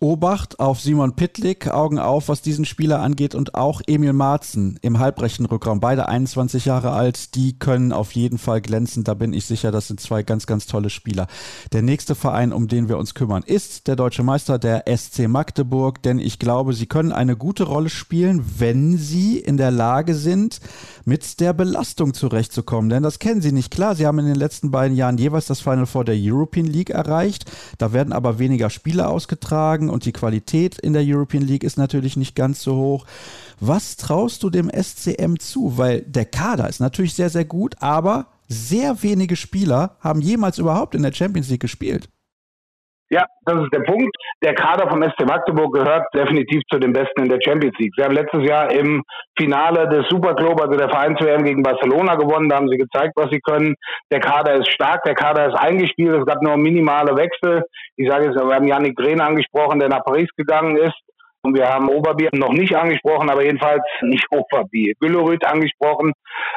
Obacht 0.00 0.58
auf 0.58 0.80
Simon 0.80 1.14
Pitlick, 1.14 1.68
Augen 1.68 1.98
auf, 1.98 2.28
was 2.28 2.42
diesen 2.42 2.64
Spieler 2.64 3.00
angeht 3.00 3.34
und 3.34 3.54
auch 3.54 3.80
Emil 3.86 4.12
Marzen 4.12 4.78
im 4.82 4.98
halbrechten 4.98 5.46
Rückraum, 5.46 5.78
beide 5.80 6.08
21 6.08 6.64
Jahre 6.64 6.90
alt, 6.90 7.36
die 7.36 7.58
können 7.58 7.92
auf 7.92 8.12
jeden 8.12 8.36
Fall 8.36 8.60
glänzen, 8.60 9.04
da 9.04 9.14
bin 9.14 9.32
ich 9.32 9.46
sicher, 9.46 9.70
das 9.70 9.86
sind 9.86 10.00
zwei 10.00 10.22
ganz, 10.22 10.46
ganz 10.46 10.66
tolle 10.66 10.90
Spieler. 10.90 11.26
Der 11.72 11.80
nächste 11.80 12.14
Verein, 12.14 12.52
um 12.52 12.66
den 12.68 12.88
wir 12.88 12.98
uns 12.98 13.14
kümmern, 13.14 13.44
ist 13.46 13.86
der 13.86 13.96
deutsche 13.96 14.24
Meister, 14.24 14.58
der 14.58 14.84
SC 14.94 15.28
Magdeburg, 15.28 16.02
denn 16.02 16.18
ich 16.18 16.38
glaube, 16.38 16.74
sie 16.74 16.86
können 16.86 17.12
eine 17.12 17.36
gute 17.36 17.62
Rolle 17.62 17.88
spielen, 17.88 18.44
wenn 18.58 18.98
sie 18.98 19.38
in 19.38 19.56
der 19.56 19.70
Lage 19.70 20.16
sind, 20.16 20.60
mit 21.04 21.40
der 21.40 21.52
Belastung 21.52 22.14
zurechtzukommen, 22.14 22.90
denn 22.90 23.04
das 23.04 23.20
kennen 23.20 23.40
sie 23.40 23.52
nicht. 23.52 23.70
Klar, 23.70 23.94
sie 23.94 24.06
haben 24.06 24.18
in 24.18 24.26
den 24.26 24.34
letzten 24.34 24.70
beiden 24.70 24.96
Jahren 24.96 25.18
jeweils 25.18 25.46
das 25.46 25.60
Final 25.60 25.86
Four 25.86 26.04
der 26.04 26.16
European 26.18 26.66
League 26.66 26.90
erreicht, 26.90 27.50
da 27.78 27.94
werden 27.94 28.12
aber 28.12 28.38
weniger 28.38 28.68
Spiele 28.68 29.08
ausgetragen 29.08 29.83
und 29.90 30.04
die 30.04 30.12
Qualität 30.12 30.78
in 30.78 30.92
der 30.92 31.02
European 31.04 31.42
League 31.42 31.64
ist 31.64 31.76
natürlich 31.76 32.16
nicht 32.16 32.34
ganz 32.34 32.62
so 32.62 32.76
hoch. 32.76 33.06
Was 33.60 33.96
traust 33.96 34.42
du 34.42 34.50
dem 34.50 34.70
SCM 34.70 35.38
zu? 35.38 35.76
Weil 35.78 36.02
der 36.02 36.24
Kader 36.24 36.68
ist 36.68 36.80
natürlich 36.80 37.14
sehr, 37.14 37.30
sehr 37.30 37.44
gut, 37.44 37.76
aber 37.80 38.26
sehr 38.48 39.02
wenige 39.02 39.36
Spieler 39.36 39.96
haben 40.00 40.20
jemals 40.20 40.58
überhaupt 40.58 40.94
in 40.94 41.02
der 41.02 41.12
Champions 41.12 41.48
League 41.48 41.60
gespielt. 41.60 42.08
Ja, 43.10 43.26
das 43.44 43.62
ist 43.62 43.74
der 43.74 43.80
Punkt. 43.80 44.16
Der 44.42 44.54
Kader 44.54 44.88
vom 44.88 45.02
SC 45.02 45.26
Magdeburg 45.26 45.74
gehört 45.74 46.06
definitiv 46.14 46.62
zu 46.70 46.78
den 46.78 46.92
Besten 46.92 47.22
in 47.22 47.28
der 47.28 47.38
Champions 47.44 47.76
League. 47.78 47.92
Sie 47.96 48.02
haben 48.02 48.14
letztes 48.14 48.42
Jahr 48.44 48.70
im 48.70 49.02
Finale 49.38 49.88
des 49.88 50.08
Superclub, 50.08 50.60
also 50.60 50.76
der 50.76 50.88
Vereins-WM 50.88 51.44
gegen 51.44 51.62
Barcelona 51.62 52.14
gewonnen. 52.14 52.48
Da 52.48 52.56
haben 52.56 52.68
sie 52.68 52.78
gezeigt, 52.78 53.12
was 53.16 53.30
sie 53.30 53.40
können. 53.40 53.74
Der 54.10 54.20
Kader 54.20 54.54
ist 54.54 54.70
stark, 54.70 55.04
der 55.04 55.14
Kader 55.14 55.48
ist 55.48 55.54
eingespielt. 55.54 56.18
Es 56.18 56.26
gab 56.26 56.42
nur 56.42 56.56
minimale 56.56 57.14
Wechsel. 57.16 57.64
Ich 57.96 58.08
sage 58.08 58.26
jetzt, 58.26 58.36
wir 58.36 58.54
haben 58.54 58.66
Yannick 58.66 58.96
Drehn 58.96 59.20
angesprochen, 59.20 59.80
der 59.80 59.90
nach 59.90 60.04
Paris 60.04 60.28
gegangen 60.36 60.76
ist. 60.76 60.98
Und 61.42 61.54
wir 61.54 61.68
haben 61.68 61.90
Oberbier 61.90 62.30
noch 62.32 62.52
nicht 62.52 62.74
angesprochen, 62.74 63.28
aber 63.28 63.44
jedenfalls 63.44 63.82
nicht 64.00 64.26
Oberbier, 64.30 64.94
Güllerüth 64.98 65.44
angesprochen. 65.44 66.12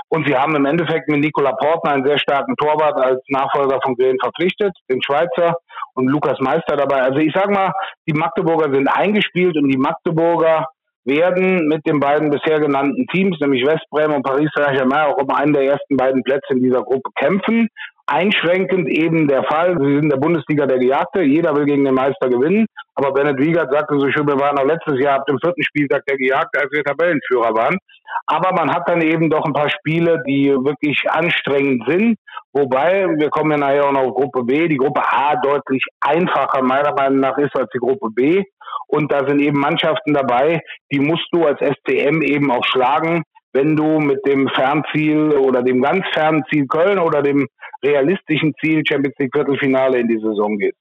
Und 0.08 0.26
sie 0.26 0.36
haben 0.36 0.56
im 0.56 0.66
Endeffekt 0.66 1.10
mit 1.10 1.20
Nicola 1.20 1.52
Portner 1.52 1.92
einen 1.92 2.06
sehr 2.06 2.18
starken 2.18 2.56
Torwart 2.56 2.96
als 2.96 3.22
Nachfolger 3.28 3.80
von 3.84 3.96
Grillen 3.96 4.18
verpflichtet, 4.22 4.72
den 4.90 5.04
Schweizer 5.04 5.58
und 5.98 6.08
Lukas 6.08 6.40
Meister 6.40 6.78
dabei. 6.78 7.02
Also 7.02 7.18
ich 7.18 7.34
sag 7.34 7.50
mal, 7.50 7.74
die 8.08 8.14
Magdeburger 8.14 8.72
sind 8.74 8.88
eingespielt 8.88 9.58
und 9.58 9.68
die 9.68 9.78
Magdeburger 9.78 10.68
werden 11.08 11.68
mit 11.68 11.86
den 11.88 12.00
beiden 12.00 12.30
bisher 12.30 12.60
genannten 12.60 13.08
Teams, 13.08 13.40
nämlich 13.40 13.66
Westbrem 13.66 14.14
und 14.14 14.24
Paris 14.24 14.50
Saint-Germain, 14.56 15.08
auch 15.08 15.18
um 15.18 15.30
einen 15.30 15.54
der 15.54 15.64
ersten 15.64 15.98
beiden 15.98 16.24
Plätze 16.24 16.54
in 16.54 16.62
dieser 16.62 16.84
Gruppe 16.84 17.10
kämpfen 17.16 17.70
einschränkend 18.08 18.88
eben 18.88 19.28
der 19.28 19.44
Fall. 19.44 19.78
Sie 19.78 19.86
sind 19.86 20.04
in 20.04 20.10
der 20.10 20.18
Bundesliga 20.18 20.66
der 20.66 20.80
Gejagte. 20.80 21.22
Jeder 21.22 21.56
will 21.56 21.66
gegen 21.66 21.86
den 21.86 21.94
Meister 21.94 22.30
gewinnen. 22.30 22.66
Aber 22.96 23.12
Bennett 23.12 23.38
Wiegert 23.38 23.72
sagte 23.72 24.00
so 24.00 24.10
schön, 24.10 24.28
wir 24.28 24.40
waren 24.40 24.58
auch 24.58 24.66
letztes 24.66 25.00
Jahr 25.00 25.20
ab 25.20 25.26
dem 25.28 25.38
vierten 25.40 25.64
Spieltag 25.64 26.04
der 26.06 26.18
Gejagte, 26.18 26.60
als 26.60 26.72
wir 26.72 26.84
Tabellenführer 26.84 27.54
waren. 27.54 27.78
Aber 28.26 28.54
man 28.54 28.74
hat 28.74 28.90
dann 28.90 29.02
eben 29.02 29.30
doch 29.30 29.46
ein 29.46 29.54
paar 29.54 29.70
Spiele, 29.70 30.24
die 30.26 30.50
wirklich 30.50 31.04
anstrengend 31.10 31.84
sind. 31.88 32.18
Wobei, 32.54 33.06
wir 33.18 33.30
kommen 33.30 33.52
ja 33.52 33.58
nachher 33.58 33.86
auch 33.86 33.92
noch 33.92 34.08
auf 34.08 34.16
Gruppe 34.16 34.44
B. 34.44 34.68
Die 34.68 34.78
Gruppe 34.78 35.02
A 35.04 35.36
deutlich 35.36 35.84
einfacher 36.00 36.64
meiner 36.64 36.94
Meinung 36.94 37.20
nach 37.20 37.38
ist 37.38 37.56
als 37.56 37.70
die 37.74 37.80
Gruppe 37.80 38.10
B. 38.10 38.42
Und 38.88 39.12
da 39.12 39.28
sind 39.28 39.42
eben 39.42 39.60
Mannschaften 39.60 40.14
dabei, 40.14 40.62
die 40.92 41.00
musst 41.00 41.28
du 41.32 41.46
als 41.46 41.60
SCM 41.60 42.22
eben 42.22 42.52
auch 42.52 42.66
schlagen 42.66 43.24
wenn 43.58 43.76
du 43.76 44.00
mit 44.00 44.26
dem 44.26 44.48
Fernziel 44.50 45.32
oder 45.32 45.64
dem 45.64 45.82
ganz 45.82 46.06
fernen 46.14 46.44
Ziel 46.50 46.68
Köln 46.68 47.00
oder 47.00 47.24
dem 47.24 47.48
realistischen 47.84 48.54
Ziel 48.62 48.84
Champions 48.88 49.16
League 49.18 49.34
Viertelfinale 49.34 50.00
in 50.00 50.08
die 50.08 50.20
Saison 50.20 50.58
gehst. 50.58 50.78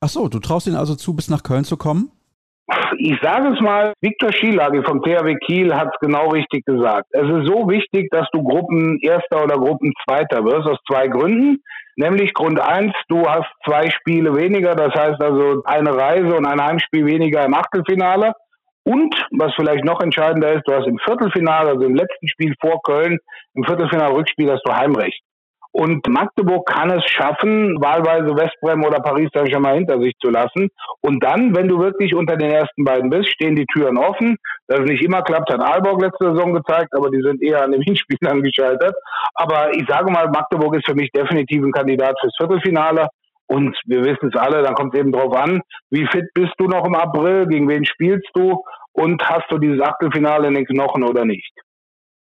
Ach 0.00 0.08
so, 0.08 0.28
du 0.28 0.38
traust 0.38 0.66
ihnen 0.66 0.76
also 0.76 0.94
zu, 0.94 1.14
bis 1.14 1.28
nach 1.28 1.42
Köln 1.42 1.64
zu 1.64 1.76
kommen? 1.76 2.10
Ich 2.98 3.16
sage 3.22 3.54
es 3.54 3.60
mal, 3.60 3.92
Viktor 4.00 4.32
Schielage 4.32 4.82
vom 4.82 5.00
THW 5.00 5.36
Kiel 5.46 5.72
hat 5.72 5.88
es 5.94 6.00
genau 6.00 6.30
richtig 6.30 6.64
gesagt. 6.64 7.06
Es 7.10 7.22
ist 7.22 7.46
so 7.46 7.68
wichtig, 7.68 8.08
dass 8.10 8.26
du 8.32 8.42
Gruppenerster 8.42 9.44
oder 9.44 9.56
Gruppenzweiter 9.56 10.44
wirst, 10.44 10.66
aus 10.66 10.78
zwei 10.88 11.06
Gründen. 11.06 11.62
Nämlich 11.96 12.34
Grund 12.34 12.60
eins, 12.60 12.92
du 13.08 13.24
hast 13.26 13.48
zwei 13.64 13.88
Spiele 13.90 14.34
weniger, 14.34 14.74
das 14.74 14.92
heißt 14.94 15.22
also 15.22 15.62
eine 15.64 15.96
Reise 15.96 16.36
und 16.36 16.44
ein 16.44 16.60
Heimspiel 16.60 17.06
weniger 17.06 17.44
im 17.44 17.54
Achtelfinale. 17.54 18.32
Und 18.84 19.14
was 19.30 19.52
vielleicht 19.54 19.84
noch 19.84 20.00
entscheidender 20.00 20.52
ist, 20.52 20.62
du 20.66 20.72
hast 20.72 20.86
im 20.86 20.98
Viertelfinale, 20.98 21.70
also 21.70 21.84
im 21.84 21.94
letzten 21.94 22.28
Spiel 22.28 22.54
vor 22.60 22.82
Köln, 22.82 23.18
im 23.54 23.64
Viertelfinale-Rückspiel 23.64 24.50
hast 24.50 24.62
du 24.64 24.72
Heimrecht. 24.72 25.22
Und 25.78 26.08
Magdeburg 26.08 26.66
kann 26.66 26.90
es 26.90 27.04
schaffen, 27.04 27.76
wahlweise 27.82 28.34
Westbrem 28.34 28.82
oder 28.82 28.98
Paris 29.00 29.28
Saint-Germain 29.34 29.80
hinter 29.80 30.00
sich 30.00 30.14
zu 30.22 30.30
lassen. 30.30 30.70
Und 31.02 31.22
dann, 31.22 31.54
wenn 31.54 31.68
du 31.68 31.78
wirklich 31.78 32.14
unter 32.14 32.34
den 32.38 32.50
ersten 32.50 32.82
beiden 32.82 33.10
bist, 33.10 33.28
stehen 33.28 33.56
die 33.56 33.66
Türen 33.66 33.98
offen. 33.98 34.38
Dass 34.68 34.80
es 34.80 34.86
nicht 34.86 35.04
immer 35.04 35.20
klappt, 35.20 35.52
hat 35.52 35.60
Aalborg 35.60 36.00
letzte 36.00 36.30
Saison 36.30 36.54
gezeigt, 36.54 36.94
aber 36.96 37.10
die 37.10 37.20
sind 37.20 37.42
eher 37.42 37.62
an 37.62 37.72
den 37.72 37.82
Hinspielern 37.86 38.42
gescheitert. 38.42 38.94
Aber 39.34 39.70
ich 39.76 39.84
sage 39.86 40.10
mal, 40.10 40.30
Magdeburg 40.30 40.76
ist 40.76 40.86
für 40.86 40.94
mich 40.94 41.10
definitiv 41.12 41.62
ein 41.62 41.72
Kandidat 41.72 42.16
fürs 42.22 42.36
Viertelfinale. 42.38 43.08
Und 43.46 43.76
wir 43.84 44.02
wissen 44.02 44.30
es 44.32 44.40
alle, 44.40 44.62
dann 44.62 44.74
kommt 44.74 44.94
es 44.94 45.00
eben 45.00 45.12
drauf 45.12 45.36
an, 45.36 45.60
wie 45.90 46.06
fit 46.06 46.24
bist 46.32 46.54
du 46.56 46.68
noch 46.68 46.86
im 46.86 46.94
April, 46.94 47.46
gegen 47.48 47.68
wen 47.68 47.84
spielst 47.84 48.30
du 48.32 48.62
und 48.94 49.22
hast 49.22 49.44
du 49.50 49.58
dieses 49.58 49.82
Achtelfinale 49.82 50.48
in 50.48 50.54
den 50.54 50.64
Knochen 50.64 51.04
oder 51.04 51.26
nicht. 51.26 51.52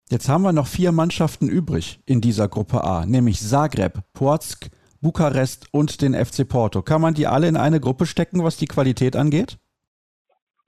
Jetzt 0.09 0.29
haben 0.29 0.43
wir 0.43 0.53
noch 0.53 0.67
vier 0.67 0.91
Mannschaften 0.91 1.49
übrig 1.49 1.99
in 2.05 2.21
dieser 2.21 2.47
Gruppe 2.47 2.83
A, 2.83 3.07
nämlich 3.07 3.41
Zagreb, 3.41 4.03
Porzk, 4.13 4.67
Bukarest 5.01 5.67
und 5.71 6.03
den 6.03 6.13
FC 6.13 6.47
Porto. 6.47 6.83
Kann 6.83 7.01
man 7.01 7.15
die 7.15 7.25
alle 7.25 7.47
in 7.47 7.57
eine 7.57 7.79
Gruppe 7.79 8.05
stecken, 8.05 8.43
was 8.43 8.57
die 8.57 8.67
Qualität 8.67 9.15
angeht? 9.15 9.57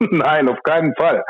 Nein, 0.00 0.48
auf 0.48 0.60
keinen 0.64 0.92
Fall. 0.96 1.22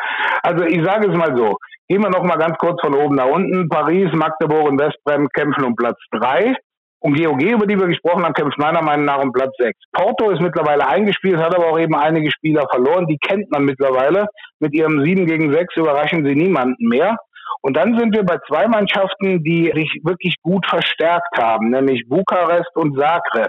Also 0.42 0.64
ich 0.64 0.82
sage 0.84 1.10
es 1.10 1.16
mal 1.16 1.36
so. 1.36 1.58
Gehen 1.88 2.02
wir 2.02 2.08
noch 2.08 2.24
mal 2.24 2.38
ganz 2.38 2.56
kurz 2.56 2.80
von 2.80 2.94
oben 2.94 3.16
nach 3.16 3.28
unten. 3.28 3.68
Paris, 3.68 4.10
Magdeburg 4.12 4.68
und 4.68 4.80
Westbrem 4.80 5.28
kämpfen 5.28 5.64
um 5.64 5.76
Platz 5.76 5.98
drei. 6.10 6.54
Und 7.00 7.16
GOG, 7.16 7.42
über 7.42 7.66
die 7.66 7.78
wir 7.78 7.86
gesprochen 7.86 8.24
haben, 8.24 8.34
kämpft 8.34 8.58
meiner 8.58 8.82
Meinung 8.82 9.04
nach 9.04 9.22
um 9.22 9.32
Platz 9.32 9.54
6. 9.58 9.78
Porto 9.92 10.30
ist 10.30 10.40
mittlerweile 10.40 10.86
eingespielt, 10.86 11.38
hat 11.38 11.54
aber 11.54 11.68
auch 11.68 11.78
eben 11.78 11.94
einige 11.94 12.30
Spieler 12.30 12.66
verloren. 12.70 13.06
Die 13.06 13.18
kennt 13.18 13.50
man 13.50 13.64
mittlerweile. 13.64 14.26
Mit 14.58 14.74
ihrem 14.74 15.04
7 15.04 15.26
gegen 15.26 15.52
6 15.52 15.76
überraschen 15.76 16.24
sie 16.24 16.34
niemanden 16.34 16.88
mehr. 16.88 17.16
Und 17.60 17.76
dann 17.76 17.98
sind 17.98 18.14
wir 18.14 18.24
bei 18.24 18.38
zwei 18.46 18.66
Mannschaften, 18.68 19.42
die 19.42 19.72
sich 19.74 20.00
wirklich 20.04 20.36
gut 20.42 20.66
verstärkt 20.66 21.36
haben, 21.38 21.70
nämlich 21.70 22.08
Bukarest 22.08 22.74
und 22.74 22.96
Zagreb. 22.98 23.48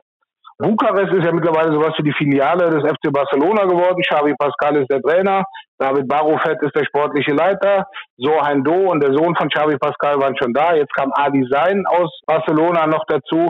Bukarest 0.62 1.14
ist 1.14 1.24
ja 1.24 1.32
mittlerweile 1.32 1.72
sowas 1.72 1.94
wie 1.98 2.04
die 2.04 2.14
Filiale 2.18 2.70
des 2.70 2.84
FC 2.84 3.14
Barcelona 3.14 3.64
geworden. 3.64 4.02
Xavi 4.02 4.36
Pascal 4.38 4.76
ist 4.76 4.92
der 4.92 5.02
Trainer. 5.02 5.44
David 5.78 6.10
Barufet 6.10 6.62
ist 6.62 6.76
der 6.76 6.84
sportliche 6.84 7.32
Leiter. 7.32 7.88
Sohain 8.18 8.62
Do 8.66 8.92
und 8.92 9.02
der 9.02 9.14
Sohn 9.14 9.34
von 9.38 9.48
Xavi 9.48 9.78
Pascal 9.78 10.20
waren 10.20 10.36
schon 10.38 10.54
da. 10.54 10.76
Jetzt 10.76 10.94
kam 10.94 11.14
Adi 11.16 11.48
Sein 11.50 11.86
aus 11.88 12.12
Barcelona 12.28 12.88
noch 12.88 13.06
dazu. 13.08 13.50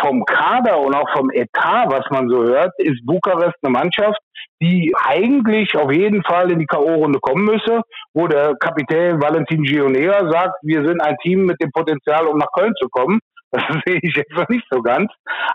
Vom 0.00 0.24
Kader 0.24 0.80
und 0.80 0.94
auch 0.96 1.08
vom 1.16 1.30
Etat, 1.30 1.86
was 1.88 2.04
man 2.10 2.28
so 2.28 2.42
hört, 2.42 2.72
ist 2.78 3.06
Bukarest 3.06 3.54
eine 3.62 3.72
Mannschaft, 3.72 4.18
die 4.60 4.92
eigentlich 5.06 5.76
auf 5.76 5.92
jeden 5.92 6.24
Fall 6.24 6.50
in 6.50 6.58
die 6.58 6.66
K.O.-Runde 6.66 7.20
kommen 7.20 7.44
müsse, 7.44 7.82
wo 8.12 8.26
der 8.26 8.54
Kapitän 8.58 9.22
Valentin 9.22 9.62
Gionea 9.62 10.28
sagt, 10.30 10.54
wir 10.62 10.84
sind 10.84 11.00
ein 11.00 11.16
Team 11.22 11.44
mit 11.44 11.62
dem 11.62 11.70
Potenzial, 11.70 12.26
um 12.26 12.38
nach 12.38 12.50
Köln 12.56 12.72
zu 12.80 12.88
kommen. 12.88 13.20
Das 13.70 13.80
sehe 13.84 13.98
ich 14.02 14.14
jetzt 14.14 14.48
nicht 14.48 14.64
so 14.70 14.80
ganz. 14.80 15.10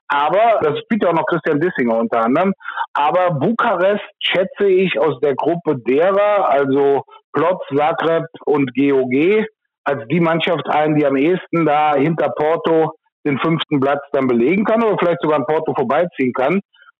Aber 0.10 0.60
das 0.62 0.80
spielt 0.80 1.06
auch 1.06 1.14
noch 1.14 1.26
Christian 1.26 1.62
Dissinger 1.62 1.98
unter 1.98 2.26
anderem. 2.26 2.54
Aber 2.94 3.32
Bukarest 3.32 4.04
schätze 4.20 4.68
ich 4.68 5.00
aus 5.00 5.20
der 5.22 5.36
Gruppe 5.36 5.78
derer, 5.78 6.50
also 6.50 7.04
Plotz, 7.32 7.62
Zagreb 7.74 8.26
und 8.46 8.74
GOG, 8.76 9.46
als 9.86 10.08
die 10.10 10.20
Mannschaft 10.20 10.68
ein, 10.68 10.96
die 10.96 11.06
am 11.06 11.16
ehesten 11.16 11.66
da 11.66 11.96
hinter 11.96 12.30
Porto 12.30 12.92
den 13.26 13.40
fünften 13.40 13.80
Platz 13.80 14.02
dann 14.12 14.28
belegen 14.28 14.66
kann 14.66 14.84
oder 14.84 14.98
vielleicht 15.00 15.22
sogar 15.22 15.40
an 15.40 15.46
Porto 15.46 15.74
vorbeiziehen 15.74 16.34
kann. 16.34 16.60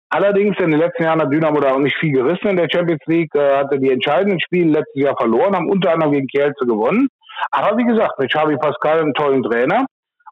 Allerdings 0.10 0.56
in 0.60 0.72
den 0.72 0.80
letzten 0.80 1.04
Jahren 1.04 1.22
hat 1.22 1.32
Dynamo 1.32 1.60
da 1.60 1.74
auch 1.74 1.80
nicht 1.80 1.98
viel 1.98 2.14
gerissen 2.14 2.50
in 2.50 2.58
der 2.58 2.70
Champions 2.72 3.02
League, 3.06 3.34
äh, 3.36 3.58
hatte 3.58 3.80
die 3.80 3.92
entscheidenden 3.92 4.40
Spiele 4.40 4.72
letztes 4.72 5.04
Jahr 5.04 5.16
verloren, 5.18 5.56
haben 5.56 5.70
unter 5.70 5.94
anderem 5.94 6.14
gegen 6.14 6.28
Kielce 6.28 6.66
gewonnen. 6.66 7.08
Aber 7.52 7.78
wie 7.78 7.86
gesagt, 7.86 8.18
mit 8.20 8.32
Xavi 8.32 8.56
Pascal 8.58 9.00
einen 9.00 9.14
tollen 9.14 9.44
Trainer. 9.44 9.86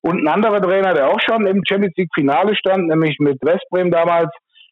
Und 0.05 0.21
ein 0.21 0.27
anderer 0.27 0.61
Trainer, 0.61 0.93
der 0.93 1.09
auch 1.09 1.19
schon 1.21 1.47
im 1.47 1.63
Champions 1.65 1.95
League 1.95 2.11
Finale 2.13 2.55
stand, 2.55 2.87
nämlich 2.89 3.17
mit 3.19 3.37
Westbrem 3.41 3.89
damals, 3.89 4.29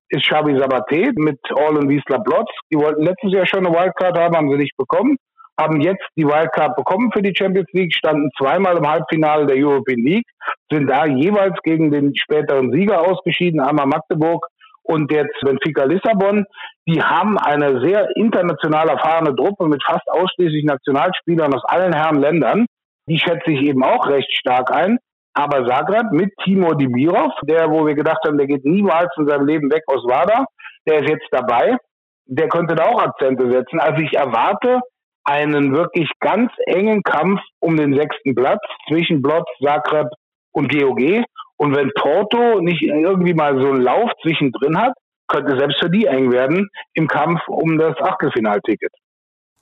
ist 0.09 0.27
Xavi 0.27 0.59
Sabaté 0.59 1.11
mit 1.15 1.39
All 1.55 1.77
und 1.77 1.89
Wiesler 1.89 2.19
Blotz. 2.19 2.49
Die 2.71 2.77
wollten 2.77 3.03
letztes 3.03 3.31
Jahr 3.31 3.45
schon 3.45 3.65
eine 3.65 3.73
Wildcard 3.73 4.17
haben, 4.17 4.35
haben 4.35 4.51
sie 4.51 4.57
nicht 4.57 4.75
bekommen. 4.75 5.15
Haben 5.57 5.79
jetzt 5.79 6.05
die 6.17 6.25
Wildcard 6.25 6.75
bekommen 6.75 7.11
für 7.13 7.21
die 7.21 7.33
Champions 7.33 7.69
League, 7.71 7.93
standen 7.95 8.29
zweimal 8.37 8.77
im 8.77 8.87
Halbfinale 8.87 9.45
der 9.45 9.55
European 9.55 10.03
League, 10.03 10.27
sind 10.69 10.87
da 10.87 11.05
jeweils 11.05 11.57
gegen 11.63 11.91
den 11.91 12.13
späteren 12.15 12.71
Sieger 12.71 13.01
ausgeschieden, 13.01 13.61
einmal 13.61 13.85
Magdeburg 13.85 14.45
und 14.83 15.11
jetzt 15.11 15.39
Benfica 15.41 15.85
Lissabon. 15.85 16.45
Die 16.87 17.01
haben 17.01 17.37
eine 17.37 17.79
sehr 17.81 18.09
international 18.15 18.89
erfahrene 18.89 19.35
Truppe 19.35 19.67
mit 19.67 19.83
fast 19.83 20.09
ausschließlich 20.09 20.65
Nationalspielern 20.65 21.53
aus 21.53 21.63
allen 21.65 21.93
Herren 21.93 22.19
Ländern. 22.19 22.65
Die 23.07 23.19
schätze 23.19 23.51
ich 23.51 23.61
eben 23.61 23.83
auch 23.83 24.07
recht 24.07 24.31
stark 24.33 24.71
ein. 24.71 24.97
Aber 25.33 25.65
Zagreb 25.65 26.11
mit 26.11 26.31
Timo 26.43 26.73
Dibirov, 26.73 27.31
der, 27.43 27.69
wo 27.69 27.85
wir 27.85 27.95
gedacht 27.95 28.19
haben, 28.25 28.37
der 28.37 28.47
geht 28.47 28.65
niemals 28.65 29.09
in 29.17 29.27
seinem 29.27 29.47
Leben 29.47 29.71
weg 29.71 29.83
aus 29.87 30.03
WADA, 30.03 30.45
der 30.87 30.99
ist 30.99 31.09
jetzt 31.09 31.27
dabei. 31.31 31.77
Der 32.25 32.47
könnte 32.49 32.75
da 32.75 32.85
auch 32.85 33.01
Akzente 33.01 33.49
setzen. 33.51 33.79
Also 33.79 34.01
ich 34.01 34.13
erwarte 34.13 34.79
einen 35.23 35.75
wirklich 35.75 36.09
ganz 36.19 36.51
engen 36.65 37.03
Kampf 37.03 37.41
um 37.59 37.77
den 37.77 37.95
sechsten 37.95 38.35
Platz 38.35 38.61
zwischen 38.87 39.21
Blotz, 39.21 39.47
Zagreb 39.63 40.07
und 40.51 40.71
GOG. 40.71 41.23
Und 41.57 41.75
wenn 41.75 41.91
Porto 41.95 42.59
nicht 42.61 42.81
irgendwie 42.81 43.33
mal 43.33 43.59
so 43.61 43.69
einen 43.69 43.81
Lauf 43.81 44.09
zwischendrin 44.23 44.77
hat, 44.79 44.93
könnte 45.27 45.57
selbst 45.57 45.79
für 45.79 45.89
die 45.89 46.05
eng 46.05 46.31
werden 46.31 46.69
im 46.93 47.07
Kampf 47.07 47.39
um 47.47 47.77
das 47.77 47.95
Achtelfinalticket. 48.01 48.91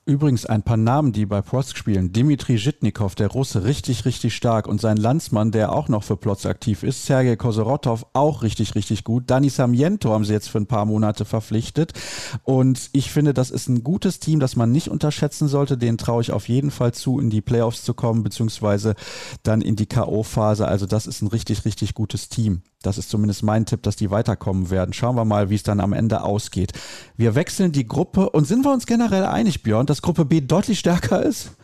Übrigens 0.09 0.47
ein 0.47 0.63
paar 0.63 0.75
Namen, 0.75 1.11
die 1.11 1.27
bei 1.27 1.43
Prosk 1.43 1.77
spielen. 1.77 2.11
Dimitri 2.11 2.57
Zhitnikov, 2.57 3.13
der 3.13 3.27
Russe, 3.27 3.63
richtig, 3.63 4.05
richtig 4.05 4.35
stark. 4.35 4.67
Und 4.67 4.81
sein 4.81 4.97
Landsmann, 4.97 5.51
der 5.51 5.71
auch 5.71 5.87
noch 5.87 6.03
für 6.03 6.17
Plotz 6.17 6.47
aktiv 6.47 6.81
ist, 6.81 7.05
Sergei 7.05 7.35
Kosorotov, 7.35 8.07
auch 8.13 8.41
richtig, 8.41 8.73
richtig 8.73 9.03
gut. 9.03 9.25
Dani 9.27 9.49
Samiento 9.49 10.11
haben 10.11 10.25
sie 10.25 10.33
jetzt 10.33 10.49
für 10.49 10.57
ein 10.57 10.65
paar 10.65 10.85
Monate 10.85 11.25
verpflichtet. 11.25 11.93
Und 12.41 12.89
ich 12.91 13.11
finde, 13.11 13.35
das 13.35 13.51
ist 13.51 13.69
ein 13.69 13.83
gutes 13.83 14.19
Team, 14.19 14.39
das 14.39 14.55
man 14.55 14.71
nicht 14.71 14.87
unterschätzen 14.87 15.47
sollte. 15.47 15.77
Den 15.77 15.99
traue 15.99 16.23
ich 16.23 16.31
auf 16.31 16.49
jeden 16.49 16.71
Fall 16.71 16.91
zu, 16.91 17.19
in 17.19 17.29
die 17.29 17.41
Playoffs 17.41 17.83
zu 17.83 17.93
kommen, 17.93 18.23
beziehungsweise 18.23 18.95
dann 19.43 19.61
in 19.61 19.75
die 19.75 19.85
K.O.-Phase. 19.85 20.63
Also 20.63 20.87
das 20.87 21.05
ist 21.05 21.21
ein 21.21 21.27
richtig, 21.27 21.65
richtig 21.65 21.93
gutes 21.93 22.29
Team. 22.29 22.63
Das 22.81 22.97
ist 22.97 23.09
zumindest 23.09 23.43
mein 23.43 23.65
Tipp, 23.65 23.83
dass 23.83 23.97
die 23.97 24.09
weiterkommen 24.09 24.71
werden. 24.71 24.93
Schauen 24.93 25.15
wir 25.17 25.25
mal, 25.25 25.49
wie 25.49 25.55
es 25.55 25.63
dann 25.63 25.81
am 25.81 25.91
Ende 25.91 26.23
ausgeht. 26.23 26.71
Wir 27.17 27.35
wechseln 27.35 27.73
die 27.73 27.85
Gruppe 27.85 28.29
und 28.29 28.45
sind 28.45 28.63
wir 28.63 28.71
uns 28.71 28.85
generell 28.85 29.25
einig, 29.25 29.63
Björn, 29.63 29.85
dass 29.85 30.01
Gruppe 30.01 30.23
B 30.23 30.39
deutlich 30.39 30.79
stärker 30.79 31.21
ist? 31.21 31.57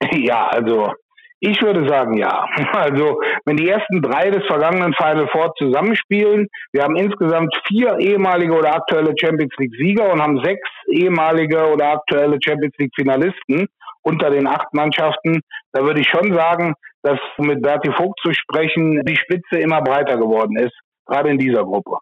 Ja, 0.14 0.48
also 0.48 0.92
Ich 1.40 1.60
würde 1.62 1.88
sagen, 1.88 2.16
ja. 2.16 2.46
Also, 2.72 3.20
wenn 3.44 3.56
die 3.56 3.68
ersten 3.68 4.00
drei 4.02 4.30
des 4.30 4.44
vergangenen 4.46 4.94
Final 4.94 5.28
Four 5.32 5.52
zusammenspielen, 5.58 6.46
wir 6.72 6.84
haben 6.84 6.94
insgesamt 6.96 7.52
vier 7.66 7.98
ehemalige 7.98 8.52
oder 8.52 8.76
aktuelle 8.76 9.14
Champions 9.20 9.52
League 9.58 9.74
Sieger 9.76 10.12
und 10.12 10.22
haben 10.22 10.40
sechs 10.44 10.68
ehemalige 10.92 11.72
oder 11.72 11.94
aktuelle 11.94 12.38
Champions 12.40 12.74
League 12.78 12.92
Finalisten 12.94 13.66
unter 14.02 14.30
den 14.30 14.46
acht 14.46 14.72
Mannschaften, 14.72 15.40
da 15.72 15.82
würde 15.82 16.00
ich 16.00 16.08
schon 16.08 16.34
sagen, 16.34 16.74
dass 17.02 17.18
mit 17.38 17.62
Berti 17.62 17.90
Vogt 17.92 18.18
zu 18.22 18.32
sprechen, 18.32 19.02
die 19.04 19.16
Spitze 19.16 19.58
immer 19.58 19.80
breiter 19.82 20.16
geworden 20.16 20.56
ist, 20.56 20.74
gerade 21.06 21.30
in 21.30 21.38
dieser 21.38 21.64
Gruppe. 21.64 21.98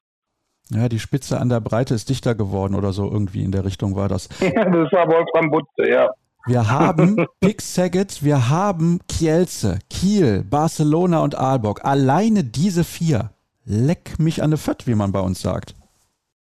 Ja, 0.70 0.88
die 0.88 1.00
Spitze 1.00 1.40
an 1.40 1.48
der 1.48 1.60
Breite 1.60 1.94
ist 1.94 2.08
dichter 2.08 2.34
geworden 2.34 2.74
oder 2.74 2.92
so 2.92 3.10
irgendwie 3.10 3.42
in 3.42 3.50
der 3.50 3.64
Richtung 3.64 3.96
war 3.96 4.08
das. 4.08 4.28
Ja, 4.40 4.64
das 4.64 4.92
war 4.92 5.08
Wolfram 5.08 5.50
Butze, 5.50 5.90
ja. 5.90 6.08
Wir 6.46 6.70
haben 6.70 7.26
Pick 7.40 7.60
Saget, 7.60 8.24
wir 8.24 8.48
haben 8.48 9.00
Kielce, 9.08 9.78
Kiel, 9.90 10.44
Barcelona 10.48 11.22
und 11.22 11.34
Aalborg. 11.36 11.84
Alleine 11.84 12.44
diese 12.44 12.84
vier. 12.84 13.30
Leck 13.64 14.18
mich 14.18 14.42
an 14.42 14.50
der 14.50 14.58
Fett, 14.58 14.86
wie 14.86 14.94
man 14.94 15.12
bei 15.12 15.20
uns 15.20 15.42
sagt. 15.42 15.74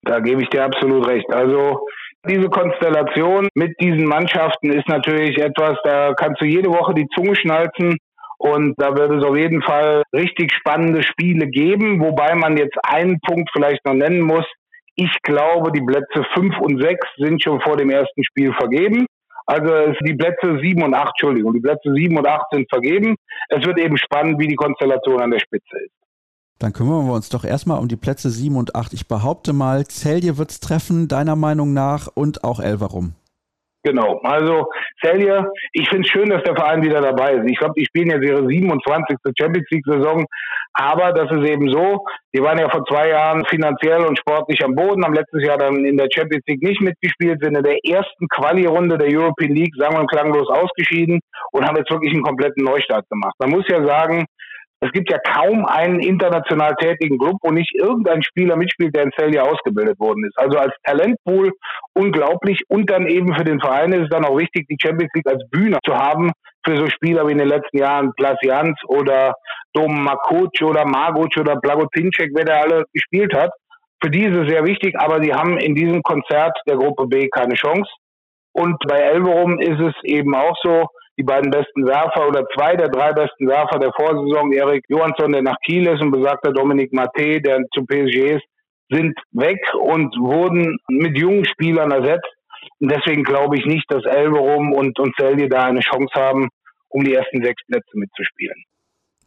Da 0.02 0.20
gebe 0.20 0.42
ich 0.42 0.48
dir 0.48 0.64
absolut 0.64 1.06
recht. 1.06 1.30
Also 1.32 1.86
diese 2.28 2.48
Konstellation 2.48 3.48
mit 3.54 3.80
diesen 3.80 4.04
Mannschaften 4.04 4.70
ist 4.72 4.88
natürlich 4.88 5.38
etwas, 5.38 5.78
da 5.84 6.12
kannst 6.14 6.40
du 6.40 6.44
jede 6.44 6.68
Woche 6.68 6.94
die 6.94 7.08
Zunge 7.14 7.34
schnalzen 7.36 7.96
und 8.38 8.74
da 8.78 8.96
wird 8.96 9.12
es 9.12 9.24
auf 9.24 9.36
jeden 9.36 9.62
Fall 9.62 10.02
richtig 10.14 10.52
spannende 10.52 11.02
Spiele 11.02 11.46
geben, 11.46 12.00
wobei 12.00 12.34
man 12.34 12.56
jetzt 12.56 12.76
einen 12.82 13.18
Punkt 13.20 13.50
vielleicht 13.52 13.84
noch 13.84 13.94
nennen 13.94 14.20
muss. 14.20 14.44
Ich 14.96 15.12
glaube, 15.22 15.72
die 15.72 15.82
Plätze 15.82 16.26
5 16.34 16.58
und 16.58 16.82
6 16.82 17.06
sind 17.16 17.42
schon 17.42 17.60
vor 17.60 17.76
dem 17.76 17.90
ersten 17.90 18.24
Spiel 18.24 18.52
vergeben. 18.52 19.06
Also 19.46 19.92
die 20.04 20.14
Plätze 20.14 20.58
7 20.60 20.82
und 20.82 20.94
8, 20.94 21.08
Entschuldigung, 21.08 21.54
die 21.54 21.60
Plätze 21.60 21.92
7 21.92 22.16
und 22.16 22.26
8 22.26 22.46
sind 22.52 22.68
vergeben. 22.70 23.16
Es 23.48 23.66
wird 23.66 23.78
eben 23.78 23.96
spannend, 23.96 24.40
wie 24.40 24.46
die 24.46 24.56
Konstellation 24.56 25.20
an 25.20 25.30
der 25.30 25.40
Spitze 25.40 25.76
ist. 25.84 25.94
Dann 26.60 26.74
kümmern 26.74 27.06
wir 27.06 27.14
uns 27.14 27.30
doch 27.30 27.44
erstmal 27.44 27.80
um 27.80 27.88
die 27.88 27.96
Plätze 27.96 28.28
7 28.28 28.54
und 28.54 28.76
8. 28.76 28.92
Ich 28.92 29.08
behaupte 29.08 29.54
mal, 29.54 29.86
Celje 29.86 30.36
wird 30.36 30.50
es 30.50 30.60
treffen, 30.60 31.08
deiner 31.08 31.34
Meinung 31.34 31.72
nach, 31.72 32.06
und 32.14 32.44
auch 32.44 32.60
Elverum. 32.60 33.14
Genau, 33.82 34.20
also 34.24 34.66
Celje, 35.02 35.50
ich 35.72 35.88
finde 35.88 36.06
es 36.06 36.12
schön, 36.12 36.28
dass 36.28 36.42
der 36.42 36.54
Verein 36.54 36.82
wieder 36.82 37.00
dabei 37.00 37.32
ist. 37.32 37.50
Ich 37.50 37.58
glaube, 37.58 37.72
die 37.78 37.86
spielen 37.86 38.10
jetzt 38.10 38.24
ihre 38.24 38.46
27. 38.46 39.16
Champions 39.38 39.66
League-Saison, 39.70 40.26
aber 40.74 41.12
das 41.12 41.30
ist 41.32 41.48
eben 41.48 41.72
so, 41.72 42.04
die 42.34 42.42
waren 42.42 42.58
ja 42.58 42.68
vor 42.68 42.84
zwei 42.84 43.08
Jahren 43.08 43.42
finanziell 43.46 44.04
und 44.04 44.18
sportlich 44.18 44.62
am 44.62 44.74
Boden, 44.74 45.02
haben 45.02 45.14
letztes 45.14 45.42
Jahr 45.42 45.56
dann 45.56 45.86
in 45.86 45.96
der 45.96 46.08
Champions 46.14 46.44
League 46.46 46.62
nicht 46.62 46.82
mitgespielt, 46.82 47.40
sind 47.42 47.56
in 47.56 47.64
der 47.64 47.78
ersten 47.82 48.28
Quali-Runde 48.28 48.98
der 48.98 49.08
European 49.08 49.54
League 49.54 49.74
sagen 49.78 49.96
wir 49.96 50.06
klanglos 50.06 50.48
ausgeschieden 50.50 51.20
und 51.52 51.66
haben 51.66 51.78
jetzt 51.78 51.90
wirklich 51.90 52.12
einen 52.12 52.22
kompletten 52.22 52.62
Neustart 52.64 53.08
gemacht. 53.08 53.34
Man 53.38 53.50
muss 53.50 53.66
ja 53.68 53.82
sagen, 53.82 54.26
es 54.82 54.90
gibt 54.92 55.10
ja 55.10 55.18
kaum 55.18 55.66
einen 55.66 56.00
international 56.00 56.74
tätigen 56.76 57.18
Club, 57.18 57.36
wo 57.42 57.50
nicht 57.50 57.70
irgendein 57.74 58.22
Spieler 58.22 58.56
mitspielt, 58.56 58.96
der 58.96 59.04
in 59.04 59.12
Celje 59.12 59.42
ausgebildet 59.42 60.00
worden 60.00 60.24
ist. 60.24 60.38
Also 60.38 60.58
als 60.58 60.74
Talentpool 60.84 61.52
unglaublich 61.94 62.62
und 62.68 62.88
dann 62.88 63.06
eben 63.06 63.34
für 63.34 63.44
den 63.44 63.60
Verein 63.60 63.92
ist 63.92 64.04
es 64.04 64.08
dann 64.08 64.24
auch 64.24 64.38
wichtig, 64.38 64.66
die 64.68 64.78
Champions 64.80 65.12
League 65.14 65.26
als 65.26 65.42
Bühne 65.50 65.78
zu 65.84 65.94
haben 65.94 66.32
für 66.64 66.76
so 66.78 66.88
Spieler 66.88 67.26
wie 67.26 67.32
in 67.32 67.38
den 67.38 67.48
letzten 67.48 67.78
Jahren 67.78 68.12
Plasianz 68.14 68.78
oder 68.86 69.34
Dom 69.74 70.02
Makuc 70.02 70.62
oder 70.62 70.86
Marguc 70.86 71.36
oder 71.38 71.56
Blagotinczek, 71.56 72.30
wer 72.34 72.44
der 72.44 72.62
alle 72.62 72.84
gespielt 72.92 73.34
hat. 73.34 73.50
Für 74.02 74.10
die 74.10 74.24
ist 74.24 74.36
es 74.36 74.48
sehr 74.48 74.64
wichtig, 74.64 74.94
aber 74.98 75.22
sie 75.22 75.34
haben 75.34 75.58
in 75.58 75.74
diesem 75.74 76.02
Konzert 76.02 76.56
der 76.66 76.76
Gruppe 76.76 77.06
B 77.06 77.28
keine 77.28 77.54
Chance. 77.54 77.90
Und 78.52 78.76
bei 78.88 78.96
Elverum 78.96 79.58
ist 79.60 79.78
es 79.78 79.94
eben 80.04 80.34
auch 80.34 80.56
so, 80.62 80.86
die 81.18 81.22
beiden 81.22 81.50
besten 81.50 81.86
Werfer 81.86 82.28
oder 82.28 82.46
zwei 82.54 82.76
der 82.76 82.88
drei 82.88 83.12
besten 83.12 83.46
Werfer 83.48 83.78
der 83.78 83.92
Vorsaison, 83.92 84.52
Erik 84.52 84.84
Johansson, 84.88 85.32
der 85.32 85.42
nach 85.42 85.58
Kiel 85.64 85.86
ist 85.86 86.02
und 86.02 86.10
besagter 86.10 86.52
Dominik 86.52 86.92
Maté, 86.92 87.40
der 87.40 87.60
zu 87.74 87.84
PSG 87.84 88.36
ist, 88.36 88.44
sind 88.90 89.18
weg 89.32 89.60
und 89.74 90.16
wurden 90.18 90.78
mit 90.88 91.16
jungen 91.16 91.44
Spielern 91.44 91.90
ersetzt. 91.90 92.32
Und 92.80 92.90
deswegen 92.90 93.22
glaube 93.22 93.56
ich 93.56 93.66
nicht, 93.66 93.84
dass 93.88 94.04
Elverum 94.04 94.72
und, 94.72 94.98
und 94.98 95.14
Celje 95.16 95.48
da 95.48 95.64
eine 95.64 95.80
Chance 95.80 96.12
haben, 96.14 96.48
um 96.88 97.04
die 97.04 97.14
ersten 97.14 97.42
sechs 97.42 97.62
Plätze 97.66 97.92
mitzuspielen. 97.94 98.64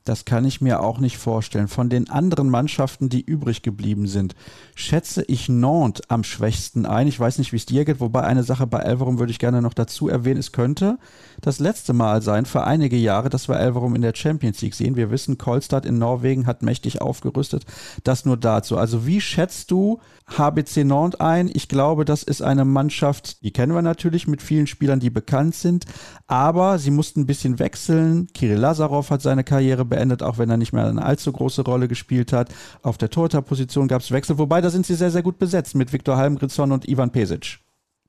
Das 0.05 0.25
kann 0.25 0.43
ich 0.43 0.59
mir 0.59 0.81
auch 0.81 0.99
nicht 0.99 1.17
vorstellen. 1.17 1.69
Von 1.69 1.89
den 1.89 2.09
anderen 2.09 2.49
Mannschaften, 2.49 3.07
die 3.07 3.21
übrig 3.21 3.61
geblieben 3.61 4.07
sind, 4.07 4.35
schätze 4.75 5.23
ich 5.23 5.47
Nantes 5.47 6.09
am 6.09 6.25
schwächsten 6.25 6.85
ein. 6.85 7.07
Ich 7.07 7.17
weiß 7.17 7.37
nicht, 7.37 7.53
wie 7.53 7.57
es 7.57 7.65
dir 7.65 7.85
geht, 7.85 8.01
wobei 8.01 8.23
eine 8.23 8.43
Sache 8.43 8.67
bei 8.67 8.79
Elverum 8.79 9.17
würde 9.17 9.31
ich 9.31 9.39
gerne 9.39 9.61
noch 9.61 9.73
dazu 9.73 10.09
erwähnen. 10.09 10.41
Es 10.41 10.51
könnte 10.51 10.97
das 11.39 11.59
letzte 11.59 11.93
Mal 11.93 12.21
sein 12.21 12.45
für 12.45 12.65
einige 12.65 12.97
Jahre, 12.97 13.29
dass 13.29 13.47
wir 13.47 13.57
Elverum 13.57 13.95
in 13.95 14.01
der 14.01 14.13
Champions 14.13 14.61
League 14.61 14.75
sehen. 14.75 14.97
Wir 14.97 15.09
wissen, 15.09 15.37
Kolstad 15.37 15.85
in 15.85 15.99
Norwegen 15.99 16.47
hat 16.47 16.63
mächtig 16.63 17.01
aufgerüstet. 17.01 17.65
Das 18.03 18.25
nur 18.25 18.35
dazu. 18.35 18.77
Also 18.77 19.07
wie 19.07 19.21
schätzt 19.21 19.71
du 19.71 19.99
HBC 20.27 20.83
Nantes 20.83 21.21
ein? 21.21 21.49
Ich 21.53 21.69
glaube, 21.69 22.03
das 22.03 22.23
ist 22.23 22.41
eine 22.41 22.65
Mannschaft, 22.65 23.41
die 23.43 23.51
kennen 23.51 23.73
wir 23.73 23.81
natürlich 23.81 24.27
mit 24.27 24.41
vielen 24.41 24.67
Spielern, 24.67 24.99
die 24.99 25.09
bekannt 25.09 25.55
sind. 25.55 25.85
Aber 26.27 26.77
sie 26.77 26.91
mussten 26.91 27.21
ein 27.21 27.25
bisschen 27.25 27.59
wechseln. 27.59 28.27
Kirill 28.33 28.57
Lazarov 28.57 29.09
hat 29.09 29.21
seine 29.21 29.45
Karriere 29.45 29.85
beendet, 29.93 30.23
auch 30.23 30.37
wenn 30.37 30.49
er 30.49 30.57
nicht 30.57 30.73
mehr 30.73 30.85
eine 30.85 31.03
allzu 31.03 31.31
große 31.31 31.63
Rolle 31.63 31.87
gespielt 31.87 32.33
hat. 32.33 32.49
Auf 32.81 32.97
der 32.97 33.09
Torhüterposition 33.09 33.87
gab 33.87 34.01
es 34.01 34.11
Wechsel, 34.11 34.37
wobei 34.39 34.61
da 34.61 34.69
sind 34.69 34.85
sie 34.85 34.95
sehr, 34.95 35.11
sehr 35.11 35.21
gut 35.21 35.37
besetzt 35.37 35.75
mit 35.75 35.93
Viktor 35.93 36.17
Halmgridsson 36.17 36.71
und 36.71 36.87
Ivan 36.87 37.11
Pesic. 37.11 37.59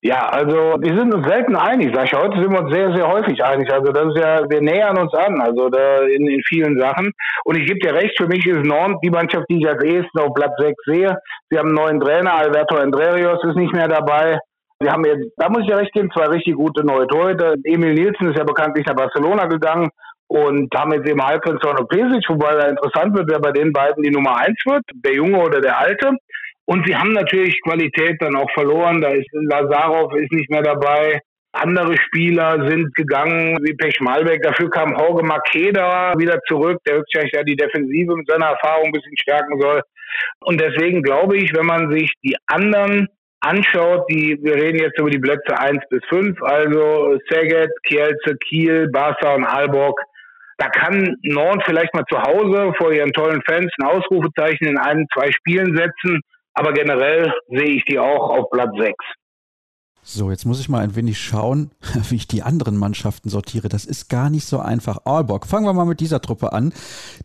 Ja, 0.06 0.28
also 0.28 0.76
wir 0.80 0.98
sind 0.98 1.14
uns 1.14 1.26
selten 1.26 1.56
einig, 1.56 1.94
Sascha. 1.94 2.18
Heute 2.22 2.38
sind 2.38 2.52
wir 2.52 2.60
uns 2.60 2.74
sehr, 2.74 2.94
sehr 2.94 3.08
häufig 3.08 3.42
einig. 3.42 3.72
Also 3.72 3.90
das 3.90 4.04
ist 4.08 4.18
ja, 4.18 4.50
wir 4.50 4.60
nähern 4.60 4.98
uns 4.98 5.14
an, 5.14 5.40
also 5.40 5.70
da 5.70 6.02
in, 6.02 6.26
in 6.28 6.42
vielen 6.46 6.78
Sachen. 6.78 7.10
Und 7.44 7.56
ich 7.56 7.66
gebe 7.66 7.80
dir 7.80 7.94
recht, 7.94 8.14
für 8.18 8.26
mich 8.26 8.44
ist 8.44 8.66
Nord 8.66 8.96
die 9.02 9.08
Mannschaft, 9.08 9.46
die 9.48 9.60
ich 9.60 9.66
als 9.66 9.82
ehesten 9.82 10.18
auf 10.18 10.34
Platz 10.34 10.52
6 10.58 10.74
sehe. 10.84 11.16
Sie 11.48 11.58
haben 11.58 11.68
einen 11.68 11.76
neuen 11.76 12.00
Trainer, 12.00 12.34
Alberto 12.34 12.76
Andrerios 12.76 13.42
ist 13.44 13.56
nicht 13.56 13.72
mehr 13.72 13.88
dabei. 13.88 14.38
Sie 14.78 14.90
haben 14.90 15.06
jetzt, 15.06 15.32
da 15.38 15.48
muss 15.48 15.62
ich 15.62 15.68
ja 15.68 15.76
recht 15.76 15.94
geben, 15.94 16.10
zwei 16.12 16.26
richtig 16.26 16.54
gute 16.56 16.84
neue 16.84 17.06
Torhüter. 17.06 17.54
Emil 17.64 17.94
Nielsen 17.94 18.28
ist 18.28 18.36
ja 18.36 18.44
bekanntlich 18.44 18.84
nach 18.84 18.96
Barcelona 18.96 19.46
gegangen 19.46 19.88
und 20.34 20.74
jetzt 20.92 21.08
eben 21.08 21.24
Halbprinzorn 21.24 21.78
und 21.78 21.88
Pesic, 21.88 22.28
wobei 22.28 22.54
da 22.54 22.68
interessant 22.68 23.16
wird, 23.16 23.30
wer 23.30 23.38
bei 23.38 23.52
den 23.52 23.72
beiden 23.72 24.02
die 24.02 24.10
Nummer 24.10 24.36
eins 24.36 24.58
wird, 24.66 24.82
der 24.92 25.14
Junge 25.14 25.38
oder 25.38 25.60
der 25.60 25.78
Alte. 25.78 26.10
Und 26.66 26.84
sie 26.86 26.96
haben 26.96 27.12
natürlich 27.12 27.60
Qualität 27.62 28.16
dann 28.20 28.34
auch 28.34 28.50
verloren. 28.52 29.00
Da 29.00 29.10
ist 29.10 29.28
Lazarov 29.32 30.12
ist 30.16 30.32
nicht 30.32 30.50
mehr 30.50 30.62
dabei. 30.62 31.20
Andere 31.52 31.96
Spieler 31.96 32.68
sind 32.68 32.92
gegangen, 32.96 33.58
wie 33.62 33.74
Pech 33.74 34.00
Malbeck. 34.00 34.42
Dafür 34.42 34.70
kam 34.70 34.96
Jorge 34.98 35.22
Makeda 35.22 36.14
wieder 36.18 36.40
zurück, 36.48 36.78
der 36.84 36.96
höchstwahrscheinlich 36.96 37.32
ja 37.32 37.44
die 37.44 37.56
Defensive 37.56 38.16
mit 38.16 38.26
seiner 38.28 38.46
Erfahrung 38.46 38.86
ein 38.86 38.92
bisschen 38.92 39.16
stärken 39.16 39.60
soll. 39.60 39.82
Und 40.40 40.60
deswegen 40.60 41.02
glaube 41.02 41.36
ich, 41.36 41.54
wenn 41.54 41.66
man 41.66 41.92
sich 41.92 42.12
die 42.24 42.36
anderen 42.46 43.06
anschaut, 43.38 44.06
die, 44.10 44.36
wir 44.42 44.56
reden 44.56 44.80
jetzt 44.80 44.98
über 44.98 45.10
die 45.10 45.20
Plätze 45.20 45.56
1 45.56 45.80
bis 45.90 46.00
5, 46.08 46.42
also 46.42 47.18
Szeged, 47.30 47.70
Kielce, 47.84 48.36
Kiel, 48.48 48.88
Barca 48.90 49.34
und 49.34 49.44
Aalborg, 49.44 50.00
da 50.58 50.68
kann 50.68 51.16
Nord 51.22 51.62
vielleicht 51.64 51.94
mal 51.94 52.04
zu 52.08 52.20
Hause 52.20 52.72
vor 52.78 52.92
ihren 52.92 53.12
tollen 53.12 53.42
Fans 53.42 53.70
ein 53.78 53.86
Ausrufezeichen 53.86 54.66
in 54.66 54.78
ein, 54.78 55.06
zwei 55.14 55.30
Spielen 55.32 55.76
setzen, 55.76 56.20
aber 56.54 56.72
generell 56.72 57.32
sehe 57.48 57.76
ich 57.76 57.84
die 57.84 57.98
auch 57.98 58.30
auf 58.30 58.50
Platz 58.50 58.70
6. 58.78 58.94
So, 60.06 60.30
jetzt 60.30 60.44
muss 60.44 60.60
ich 60.60 60.68
mal 60.68 60.80
ein 60.80 60.96
wenig 60.96 61.18
schauen, 61.18 61.70
wie 62.10 62.16
ich 62.16 62.28
die 62.28 62.42
anderen 62.42 62.76
Mannschaften 62.76 63.30
sortiere. 63.30 63.70
Das 63.70 63.86
ist 63.86 64.10
gar 64.10 64.28
nicht 64.28 64.46
so 64.46 64.58
einfach. 64.58 65.06
Aalborg, 65.06 65.46
fangen 65.46 65.64
wir 65.64 65.72
mal 65.72 65.86
mit 65.86 66.00
dieser 66.00 66.20
Truppe 66.20 66.52
an, 66.52 66.74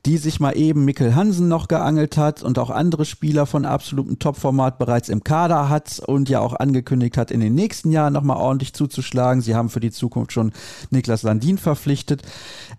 die 0.06 0.18
sich 0.18 0.40
mal 0.40 0.54
eben 0.54 0.86
Mikkel 0.86 1.14
Hansen 1.14 1.50
noch 1.50 1.68
geangelt 1.68 2.16
hat 2.16 2.42
und 2.42 2.58
auch 2.58 2.70
andere 2.70 3.04
Spieler 3.04 3.46
von 3.46 3.66
absolutem 3.66 4.18
Topformat 4.18 4.80
bereits 4.80 5.10
im 5.10 5.26
Kader 5.26 5.68
hat 5.68 6.00
und 6.00 6.30
ja 6.30 6.40
auch 6.40 6.54
angekündigt 6.54 7.18
hat, 7.18 7.32
in 7.32 7.42
den 7.42 7.54
nächsten 7.54 7.92
Jahren 7.92 8.14
nochmal 8.14 8.38
ordentlich 8.38 8.74
zuzuschlagen. 8.74 9.42
Sie 9.42 9.56
haben 9.56 9.70
für 9.70 9.82
die 9.82 9.92
Zukunft 9.92 10.32
schon 10.32 10.54
Niklas 10.90 11.24
Landin 11.24 11.58
verpflichtet. 11.58 12.22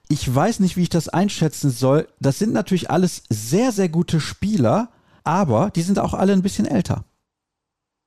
Ich 0.08 0.34
weiß 0.34 0.60
nicht, 0.60 0.78
wie 0.78 0.82
ich 0.84 0.88
das 0.88 1.10
einschätzen 1.10 1.68
soll. 1.68 2.08
Das 2.20 2.38
sind 2.38 2.54
natürlich 2.54 2.90
alles 2.90 3.24
sehr, 3.28 3.70
sehr 3.70 3.90
gute 3.90 4.18
Spieler, 4.18 4.88
aber 5.24 5.68
die 5.68 5.82
sind 5.82 5.98
auch 5.98 6.14
alle 6.14 6.32
ein 6.32 6.42
bisschen 6.42 6.64
älter. 6.64 7.04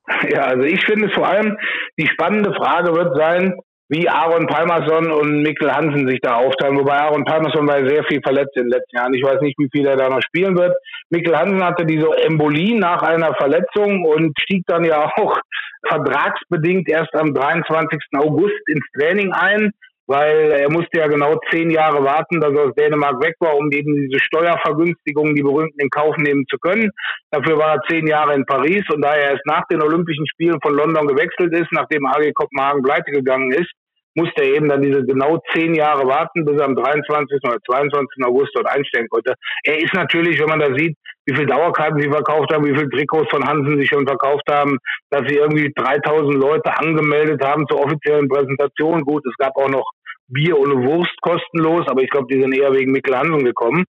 Ja, 0.30 0.42
also 0.44 0.64
ich 0.64 0.84
finde 0.84 1.08
vor 1.10 1.26
allem 1.26 1.56
die 1.98 2.06
spannende 2.06 2.52
Frage 2.54 2.94
wird 2.94 3.16
sein, 3.16 3.54
wie 3.88 4.08
Aaron 4.08 4.46
Palmerson 4.46 5.10
und 5.12 5.42
Mikkel 5.42 5.70
Hansen 5.70 6.08
sich 6.08 6.20
da 6.20 6.36
aufteilen. 6.36 6.78
Wobei 6.78 6.94
Aaron 6.94 7.24
Palmerson 7.24 7.68
war 7.68 7.86
sehr 7.86 8.02
viel 8.04 8.20
verletzt 8.22 8.56
in 8.56 8.64
den 8.64 8.72
letzten 8.72 8.96
Jahren. 8.96 9.14
Ich 9.14 9.22
weiß 9.22 9.40
nicht, 9.42 9.58
wie 9.58 9.68
viel 9.70 9.86
er 9.86 9.96
da 9.96 10.08
noch 10.08 10.22
spielen 10.22 10.56
wird. 10.56 10.74
Mikkel 11.10 11.36
Hansen 11.36 11.62
hatte 11.62 11.84
diese 11.84 12.08
Embolie 12.24 12.78
nach 12.78 13.02
einer 13.02 13.34
Verletzung 13.34 14.04
und 14.04 14.38
stieg 14.40 14.64
dann 14.66 14.84
ja 14.84 15.04
auch 15.04 15.38
vertragsbedingt 15.88 16.88
erst 16.88 17.14
am 17.14 17.34
23. 17.34 18.00
August 18.16 18.68
ins 18.68 18.86
Training 18.98 19.32
ein 19.32 19.70
weil 20.06 20.52
er 20.52 20.70
musste 20.70 20.98
ja 20.98 21.06
genau 21.06 21.38
zehn 21.50 21.70
Jahre 21.70 22.04
warten, 22.04 22.40
dass 22.40 22.52
er 22.52 22.68
aus 22.68 22.74
Dänemark 22.74 23.22
weg 23.22 23.34
war, 23.40 23.56
um 23.56 23.70
eben 23.72 23.94
diese 23.94 24.22
Steuervergünstigungen, 24.22 25.34
die 25.34 25.42
berühmten, 25.42 25.80
in 25.80 25.90
Kauf 25.90 26.16
nehmen 26.16 26.44
zu 26.48 26.58
können. 26.58 26.90
Dafür 27.30 27.58
war 27.58 27.74
er 27.74 27.82
zehn 27.88 28.06
Jahre 28.06 28.34
in 28.34 28.44
Paris 28.44 28.84
und 28.90 29.02
da 29.02 29.14
er 29.14 29.32
erst 29.32 29.46
nach 29.46 29.66
den 29.70 29.82
Olympischen 29.82 30.26
Spielen 30.26 30.60
von 30.62 30.74
London 30.74 31.06
gewechselt 31.06 31.52
ist, 31.54 31.72
nachdem 31.72 32.06
AG 32.06 32.32
Kopenhagen 32.34 32.82
pleite 32.82 33.10
gegangen 33.12 33.52
ist, 33.52 33.70
musste 34.14 34.42
er 34.42 34.54
eben 34.54 34.68
dann 34.68 34.82
diese 34.82 35.04
genau 35.04 35.40
zehn 35.52 35.74
Jahre 35.74 36.06
warten, 36.06 36.44
bis 36.44 36.58
er 36.58 36.66
am 36.66 36.76
23. 36.76 37.40
oder 37.44 37.58
22. 37.66 38.24
August 38.24 38.52
dort 38.54 38.68
einstellen 38.68 39.08
konnte. 39.08 39.34
Er 39.64 39.78
ist 39.78 39.92
natürlich, 39.94 40.38
wenn 40.40 40.48
man 40.48 40.60
da 40.60 40.74
sieht, 40.76 40.96
wie 41.26 41.34
viel 41.34 41.46
Dauerkarten 41.46 42.00
sie 42.00 42.10
verkauft 42.10 42.52
haben, 42.52 42.64
wie 42.64 42.76
viel 42.76 42.88
Trikots 42.90 43.30
von 43.30 43.44
Hansen 43.44 43.80
sie 43.80 43.86
schon 43.86 44.06
verkauft 44.06 44.44
haben, 44.48 44.78
dass 45.10 45.22
sie 45.26 45.36
irgendwie 45.36 45.72
3000 45.74 46.34
Leute 46.34 46.70
angemeldet 46.78 47.42
haben 47.44 47.66
zur 47.66 47.80
offiziellen 47.80 48.28
Präsentation. 48.28 49.00
Gut, 49.00 49.24
es 49.26 49.36
gab 49.38 49.56
auch 49.56 49.70
noch 49.70 49.90
Bier 50.28 50.58
ohne 50.58 50.82
Wurst 50.84 51.20
kostenlos, 51.20 51.86
aber 51.88 52.02
ich 52.02 52.10
glaube, 52.10 52.26
die 52.32 52.40
sind 52.40 52.54
eher 52.54 52.72
wegen 52.72 52.92
Mikkel 52.92 53.16
Hansen 53.16 53.44
gekommen. 53.44 53.84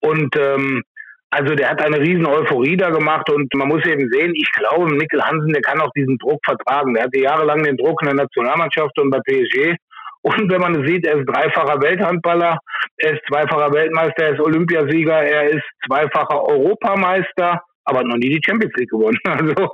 Und 0.00 0.36
ähm, 0.36 0.82
also 1.30 1.54
der 1.54 1.70
hat 1.70 1.82
eine 1.82 2.00
riesen 2.00 2.26
Euphorie 2.26 2.76
da 2.76 2.90
gemacht 2.90 3.28
und 3.30 3.52
man 3.54 3.68
muss 3.68 3.84
eben 3.86 4.08
sehen, 4.10 4.32
ich 4.34 4.50
glaube, 4.52 4.94
Mikkel 4.94 5.22
Hansen, 5.22 5.52
der 5.52 5.62
kann 5.62 5.80
auch 5.80 5.90
diesen 5.96 6.18
Druck 6.18 6.40
vertragen. 6.44 6.94
Der 6.94 7.04
hatte 7.04 7.18
jahrelang 7.18 7.62
den 7.62 7.76
Druck 7.76 8.00
in 8.02 8.08
der 8.08 8.24
Nationalmannschaft 8.24 8.98
und 8.98 9.10
bei 9.10 9.18
PSG. 9.20 9.74
Und 10.22 10.50
wenn 10.50 10.60
man 10.60 10.86
sieht, 10.86 11.06
er 11.06 11.18
ist 11.18 11.26
dreifacher 11.26 11.80
Welthandballer, 11.80 12.58
er 12.98 13.12
ist 13.12 13.22
zweifacher 13.28 13.72
Weltmeister, 13.72 14.24
er 14.24 14.32
ist 14.34 14.40
Olympiasieger, 14.40 15.22
er 15.22 15.50
ist 15.50 15.64
zweifacher 15.86 16.42
Europameister 16.48 17.62
aber 17.86 18.02
noch 18.02 18.16
nie 18.16 18.28
die 18.28 18.42
Champions 18.44 18.74
League 18.76 18.90
gewonnen. 18.90 19.18
Also 19.46 19.70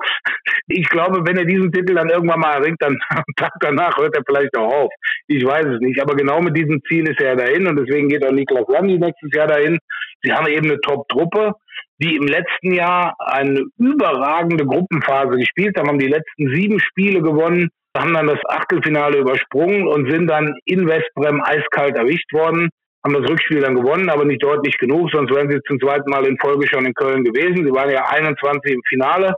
ich 0.68 0.88
glaube, 0.88 1.22
wenn 1.26 1.36
er 1.36 1.44
diesen 1.44 1.72
Titel 1.72 1.94
dann 1.94 2.10
irgendwann 2.10 2.40
mal 2.40 2.54
erringt, 2.54 2.80
dann 2.80 2.98
danach 3.60 3.96
hört 3.96 4.16
er 4.16 4.22
vielleicht 4.26 4.56
auch 4.56 4.72
auf. 4.72 4.90
Ich 5.28 5.44
weiß 5.44 5.66
es 5.66 5.80
nicht. 5.80 6.00
Aber 6.00 6.14
genau 6.14 6.40
mit 6.40 6.56
diesem 6.56 6.80
Ziel 6.88 7.08
ist 7.08 7.20
er 7.20 7.36
dahin 7.36 7.66
und 7.66 7.76
deswegen 7.76 8.08
geht 8.08 8.24
auch 8.24 8.32
Niklas 8.32 8.66
Landi 8.68 8.98
nächstes 8.98 9.30
Jahr 9.32 9.46
dahin. 9.46 9.78
Sie 10.22 10.32
haben 10.32 10.46
eben 10.46 10.66
eine 10.66 10.80
Top-Truppe, 10.80 11.52
die 11.98 12.16
im 12.16 12.26
letzten 12.26 12.74
Jahr 12.74 13.14
eine 13.18 13.62
überragende 13.78 14.66
Gruppenphase 14.66 15.36
gespielt 15.36 15.76
haben, 15.76 15.88
haben 15.88 15.98
die 15.98 16.08
letzten 16.08 16.54
sieben 16.54 16.80
Spiele 16.80 17.22
gewonnen, 17.22 17.70
haben 17.96 18.14
dann 18.14 18.26
das 18.26 18.40
Achtelfinale 18.48 19.18
übersprungen 19.18 19.86
und 19.86 20.10
sind 20.10 20.26
dann 20.26 20.54
in 20.64 20.86
Westbrem 20.86 21.42
eiskalt 21.42 21.96
erwischt 21.96 22.32
worden 22.32 22.70
haben 23.04 23.14
das 23.14 23.28
Rückspiel 23.28 23.60
dann 23.60 23.74
gewonnen, 23.74 24.10
aber 24.10 24.24
nicht 24.24 24.42
deutlich 24.42 24.78
genug, 24.78 25.10
sonst 25.10 25.34
wären 25.34 25.50
sie 25.50 25.60
zum 25.66 25.80
zweiten 25.80 26.08
Mal 26.10 26.26
in 26.26 26.38
Folge 26.38 26.68
schon 26.68 26.86
in 26.86 26.94
Köln 26.94 27.24
gewesen. 27.24 27.64
Sie 27.64 27.72
waren 27.72 27.90
ja 27.90 28.06
21 28.06 28.72
im 28.72 28.82
Finale, 28.88 29.34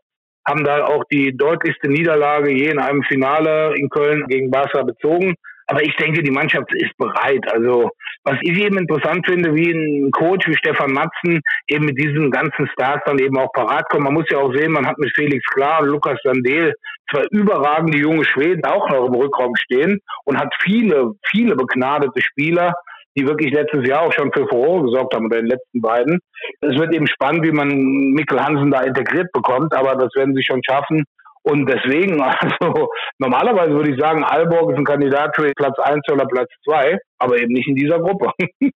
haben 0.46 0.64
da 0.64 0.84
auch 0.84 1.04
die 1.10 1.34
deutlichste 1.36 1.88
Niederlage 1.88 2.50
je 2.50 2.68
in 2.68 2.78
einem 2.78 3.02
Finale 3.04 3.74
in 3.76 3.88
Köln 3.88 4.26
gegen 4.28 4.50
Barca 4.50 4.82
bezogen. 4.82 5.34
Aber 5.66 5.82
ich 5.82 5.96
denke, 5.96 6.22
die 6.22 6.30
Mannschaft 6.30 6.70
ist 6.74 6.94
bereit. 6.98 7.50
Also, 7.50 7.88
was 8.24 8.36
ich 8.42 8.58
eben 8.58 8.76
interessant 8.76 9.26
finde, 9.26 9.54
wie 9.54 9.70
ein 9.70 10.10
Coach 10.10 10.46
wie 10.46 10.56
Stefan 10.56 10.92
Matzen 10.92 11.40
eben 11.68 11.86
mit 11.86 11.98
diesen 11.98 12.30
ganzen 12.30 12.68
Stars 12.68 13.00
dann 13.06 13.18
eben 13.18 13.38
auch 13.38 13.50
parat 13.52 13.88
kommt. 13.88 14.04
Man 14.04 14.12
muss 14.12 14.28
ja 14.30 14.38
auch 14.38 14.54
sehen, 14.54 14.72
man 14.72 14.86
hat 14.86 14.98
mit 14.98 15.10
Felix 15.14 15.42
Klar 15.54 15.80
und 15.80 15.88
Lukas 15.88 16.18
Sandel 16.22 16.74
zwei 17.10 17.24
überragende 17.30 17.96
junge 17.96 18.24
Schweden 18.26 18.64
auch 18.66 18.88
noch 18.90 19.06
im 19.06 19.14
Rückraum 19.14 19.56
stehen 19.56 20.00
und 20.24 20.38
hat 20.38 20.54
viele, 20.60 21.12
viele 21.30 21.56
begnadete 21.56 22.20
Spieler 22.20 22.74
die 23.16 23.26
wirklich 23.26 23.52
letztes 23.52 23.86
Jahr 23.86 24.02
auch 24.02 24.12
schon 24.12 24.32
für 24.32 24.46
Furore 24.48 24.84
gesorgt 24.84 25.14
haben 25.14 25.26
oder 25.26 25.36
den 25.36 25.46
letzten 25.46 25.80
beiden. 25.80 26.20
Es 26.60 26.76
wird 26.78 26.94
eben 26.94 27.06
spannend, 27.06 27.44
wie 27.44 27.52
man 27.52 27.68
Mikkel 27.68 28.40
Hansen 28.44 28.70
da 28.70 28.80
integriert 28.80 29.32
bekommt, 29.32 29.74
aber 29.74 29.94
das 29.96 30.14
werden 30.14 30.34
sie 30.34 30.42
schon 30.42 30.62
schaffen. 30.64 31.04
Und 31.42 31.66
deswegen, 31.66 32.20
also 32.22 32.88
normalerweise 33.18 33.72
würde 33.72 33.92
ich 33.92 34.00
sagen, 34.00 34.24
Alborg 34.24 34.72
ist 34.72 34.78
ein 34.78 34.84
Kandidat 34.84 35.36
für 35.36 35.52
Platz 35.56 35.78
1 35.78 36.00
oder 36.10 36.26
Platz 36.26 36.50
2, 36.64 36.98
aber 37.18 37.38
eben 37.38 37.52
nicht 37.52 37.68
in 37.68 37.76
dieser 37.76 37.98
Gruppe. 37.98 38.30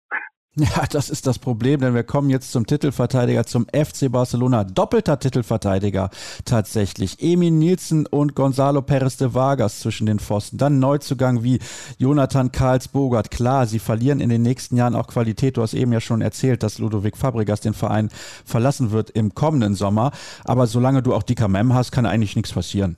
Ja, 0.75 0.85
das 0.89 1.11
ist 1.11 1.27
das 1.27 1.37
Problem, 1.37 1.81
denn 1.81 1.93
wir 1.93 2.03
kommen 2.03 2.31
jetzt 2.31 2.51
zum 2.51 2.65
Titelverteidiger, 2.65 3.45
zum 3.45 3.67
FC 3.67 4.11
Barcelona. 4.11 4.63
Doppelter 4.63 5.19
Titelverteidiger 5.19 6.09
tatsächlich. 6.45 7.21
Emin 7.21 7.59
Nielsen 7.59 8.07
und 8.07 8.33
Gonzalo 8.33 8.81
Perez 8.81 9.17
de 9.17 9.35
Vargas 9.35 9.81
zwischen 9.81 10.07
den 10.07 10.17
Pfosten. 10.17 10.57
Dann 10.57 10.79
Neuzugang 10.79 11.43
wie 11.43 11.59
Jonathan 11.99 12.51
Karls-Bogart. 12.51 13.29
Klar, 13.29 13.67
sie 13.67 13.77
verlieren 13.77 14.19
in 14.19 14.29
den 14.29 14.41
nächsten 14.41 14.77
Jahren 14.77 14.95
auch 14.95 15.05
Qualität. 15.05 15.57
Du 15.57 15.61
hast 15.61 15.75
eben 15.75 15.93
ja 15.93 16.01
schon 16.01 16.21
erzählt, 16.21 16.63
dass 16.63 16.79
Ludovic 16.79 17.17
Fabregas 17.17 17.61
den 17.61 17.75
Verein 17.75 18.09
verlassen 18.43 18.91
wird 18.91 19.11
im 19.11 19.35
kommenden 19.35 19.75
Sommer. 19.75 20.11
Aber 20.43 20.65
solange 20.65 21.03
du 21.03 21.13
auch 21.13 21.23
die 21.23 21.35
KMM 21.35 21.75
hast, 21.75 21.91
kann 21.91 22.07
eigentlich 22.07 22.35
nichts 22.35 22.51
passieren. 22.51 22.97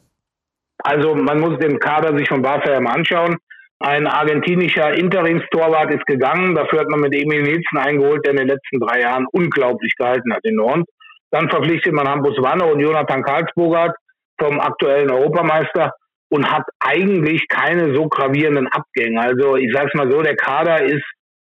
Also 0.86 1.14
man 1.14 1.42
muss 1.42 1.60
den 1.60 1.78
Kader 1.78 2.18
sich 2.18 2.30
von 2.30 2.42
Barca 2.42 2.78
anschauen. 2.78 3.38
Ein 3.82 4.08
argentinischer 4.08 4.94
Interimstorwart 4.94 5.94
ist 5.94 6.06
gegangen. 6.06 6.54
Dafür 6.54 6.82
hat 6.82 6.90
man 6.90 7.00
mit 7.00 7.16
Emil 7.16 7.44
Nielsen 7.44 7.78
eingeholt, 7.78 8.26
der 8.26 8.32
in 8.32 8.38
den 8.40 8.48
letzten 8.50 8.80
drei 8.80 9.02
Jahren 9.02 9.26
unglaublich 9.32 9.96
gehalten 9.98 10.34
hat 10.34 10.44
in 10.44 10.56
Nord. 10.56 10.86
Dann 11.32 11.50
verpflichtet 11.50 11.94
man 11.94 12.08
Hampus 12.08 12.36
Wanne 12.42 12.66
und 12.66 12.80
Jonathan 12.80 13.24
Karlsburgert 13.24 13.96
vom 14.38 14.60
aktuellen 14.60 15.10
Europameister 15.12 15.94
und 16.30 16.52
hat 16.52 16.64
eigentlich 16.80 17.48
keine 17.48 17.96
so 17.96 18.08
gravierenden 18.08 18.68
Abgänge. 18.68 19.22
Also 19.22 19.56
ich 19.56 19.72
sage 19.74 19.88
es 19.88 19.94
mal 19.94 20.12
so, 20.12 20.22
der 20.22 20.36
Kader 20.36 20.84
ist 20.84 21.06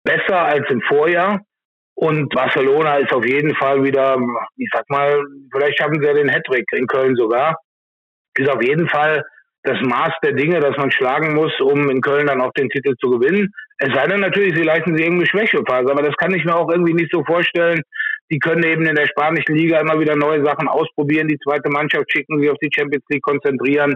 besser 0.04 0.44
als 0.44 0.70
im 0.70 0.82
Vorjahr. 0.82 1.42
Und 1.96 2.30
Barcelona 2.34 2.98
ist 2.98 3.14
auf 3.14 3.26
jeden 3.26 3.54
Fall 3.56 3.84
wieder, 3.84 4.18
ich 4.58 4.70
sag 4.74 4.90
mal, 4.90 5.22
vielleicht 5.52 5.78
schaffen 5.78 6.02
sie 6.02 6.08
ja 6.08 6.14
den 6.14 6.32
Hattrick 6.32 6.66
in 6.72 6.88
Köln 6.88 7.16
sogar. 7.16 7.58
Ist 8.36 8.50
auf 8.50 8.64
jeden 8.64 8.88
Fall 8.90 9.24
das 9.64 9.80
Maß 9.82 10.12
der 10.24 10.34
Dinge, 10.34 10.60
das 10.60 10.76
man 10.78 10.92
schlagen 10.92 11.34
muss, 11.34 11.52
um 11.62 11.90
in 11.90 12.02
Köln 12.02 12.28
dann 12.28 12.42
auch 12.42 12.52
den 12.54 12.70
Titel 12.70 12.96
zu 13.00 13.10
gewinnen. 13.10 13.54
Es 13.78 13.94
sei 13.94 14.08
denn 14.08 14.20
natürlich, 14.20 14.56
sie 14.56 14.64
leisten 14.64 14.96
sich 14.96 15.06
irgendeine 15.06 15.30
Schwächephase, 15.30 15.90
aber 15.90 16.04
das 16.04 16.16
kann 16.18 16.34
ich 16.34 16.44
mir 16.44 16.56
auch 16.56 16.70
irgendwie 16.70 16.94
nicht 16.94 17.12
so 17.12 17.24
vorstellen. 17.24 17.82
Die 18.30 18.40
können 18.40 18.64
eben 18.64 18.86
in 18.86 18.96
der 18.96 19.08
spanischen 19.08 19.56
Liga 19.56 19.80
immer 19.80 20.00
wieder 20.00 20.16
neue 20.16 20.44
Sachen 20.44 20.68
ausprobieren, 20.68 21.28
die 21.28 21.40
zweite 21.40 21.70
Mannschaft 21.70 22.12
schicken, 22.12 22.40
sich 22.40 22.50
auf 22.50 22.58
die 22.62 22.70
Champions 22.74 23.06
League 23.10 23.24
konzentrieren. 23.24 23.96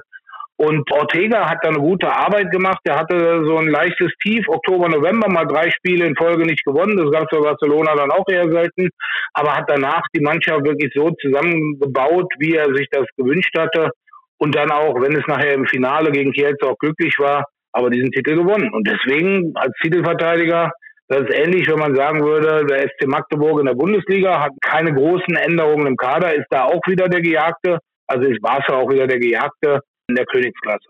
Und 0.60 0.92
Ortega 0.92 1.48
hat 1.48 1.60
da 1.62 1.70
eine 1.70 1.80
gute 1.80 2.12
Arbeit 2.12 2.50
gemacht. 2.52 2.80
Er 2.86 2.98
hatte 2.98 3.44
so 3.46 3.58
ein 3.58 3.68
leichtes 3.68 4.12
Tief, 4.24 4.48
Oktober, 4.48 4.90
November, 4.90 5.30
mal 5.30 5.46
drei 5.46 5.70
Spiele 5.70 6.06
in 6.06 6.16
Folge 6.16 6.46
nicht 6.46 6.66
gewonnen. 6.66 6.98
Das 6.98 7.12
gab 7.12 7.24
es 7.24 7.38
für 7.38 7.44
Barcelona 7.44 7.96
dann 7.96 8.12
auch 8.12 8.26
eher 8.28 8.50
selten. 8.50 8.90
Aber 9.34 9.56
hat 9.56 9.66
danach 9.68 10.02
die 10.16 10.22
Mannschaft 10.22 10.66
wirklich 10.66 10.92
so 10.96 11.12
zusammengebaut, 11.22 12.34
wie 12.40 12.56
er 12.56 12.74
sich 12.74 12.88
das 12.90 13.06
gewünscht 13.18 13.56
hatte 13.56 13.92
und 14.40 14.56
dann 14.56 14.72
auch, 14.72 14.96
wenn 15.02 15.16
es 15.16 15.26
nachher 15.28 15.54
im 15.54 15.66
Finale 15.66 16.12
gegen 16.12 16.32
Kielce 16.32 16.64
auch 16.64 16.78
glücklich 16.78 17.18
war, 17.20 17.46
aber 17.72 17.90
diesen 17.90 18.12
Titel 18.12 18.36
gewonnen. 18.36 18.74
Und 18.74 18.88
deswegen 18.88 19.54
als 19.56 19.74
Titelverteidiger, 19.82 20.72
das 21.10 21.22
ist 21.22 21.34
ähnlich, 21.34 21.68
wenn 21.70 21.80
man 21.80 21.96
sagen 21.96 22.24
würde, 22.24 22.66
der 22.66 22.88
SC 22.90 23.08
Magdeburg 23.08 23.60
in 23.60 23.66
der 23.66 23.76
Bundesliga 23.76 24.42
hat 24.42 24.52
keine 24.62 24.94
großen 24.94 25.36
Änderungen 25.36 25.88
im 25.88 25.96
Kader, 25.96 26.36
ist 26.36 26.48
da 26.50 26.66
auch 26.66 26.82
wieder 26.88 27.08
der 27.08 27.22
Gejagte, 27.22 27.80
also 28.08 28.28
ist 28.28 28.42
Barca 28.42 28.74
auch 28.74 28.90
wieder 28.90 29.08
der 29.08 29.20
Gejagte 29.20 29.82
in 30.10 30.16
der 30.16 30.26
Königsklasse. 30.26 30.88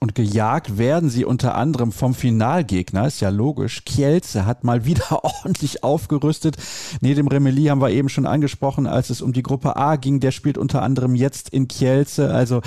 Und 0.00 0.14
gejagt 0.14 0.78
werden 0.78 1.10
sie 1.10 1.24
unter 1.24 1.56
anderem 1.56 1.90
vom 1.90 2.14
Finalgegner, 2.14 3.08
ist 3.08 3.20
ja 3.20 3.30
logisch. 3.30 3.84
Kielce 3.84 4.46
hat 4.46 4.62
mal 4.62 4.84
wieder 4.84 5.24
ordentlich 5.24 5.82
aufgerüstet. 5.82 6.56
Neben 7.00 7.26
Remeli 7.26 7.64
haben 7.64 7.80
wir 7.80 7.90
eben 7.90 8.08
schon 8.08 8.26
angesprochen, 8.26 8.86
als 8.86 9.10
es 9.10 9.22
um 9.22 9.32
die 9.32 9.42
Gruppe 9.42 9.76
A 9.76 9.96
ging. 9.96 10.20
Der 10.20 10.30
spielt 10.30 10.56
unter 10.56 10.82
anderem 10.82 11.16
jetzt 11.16 11.48
in 11.48 11.66
Kielce. 11.66 12.32
Also 12.32 12.60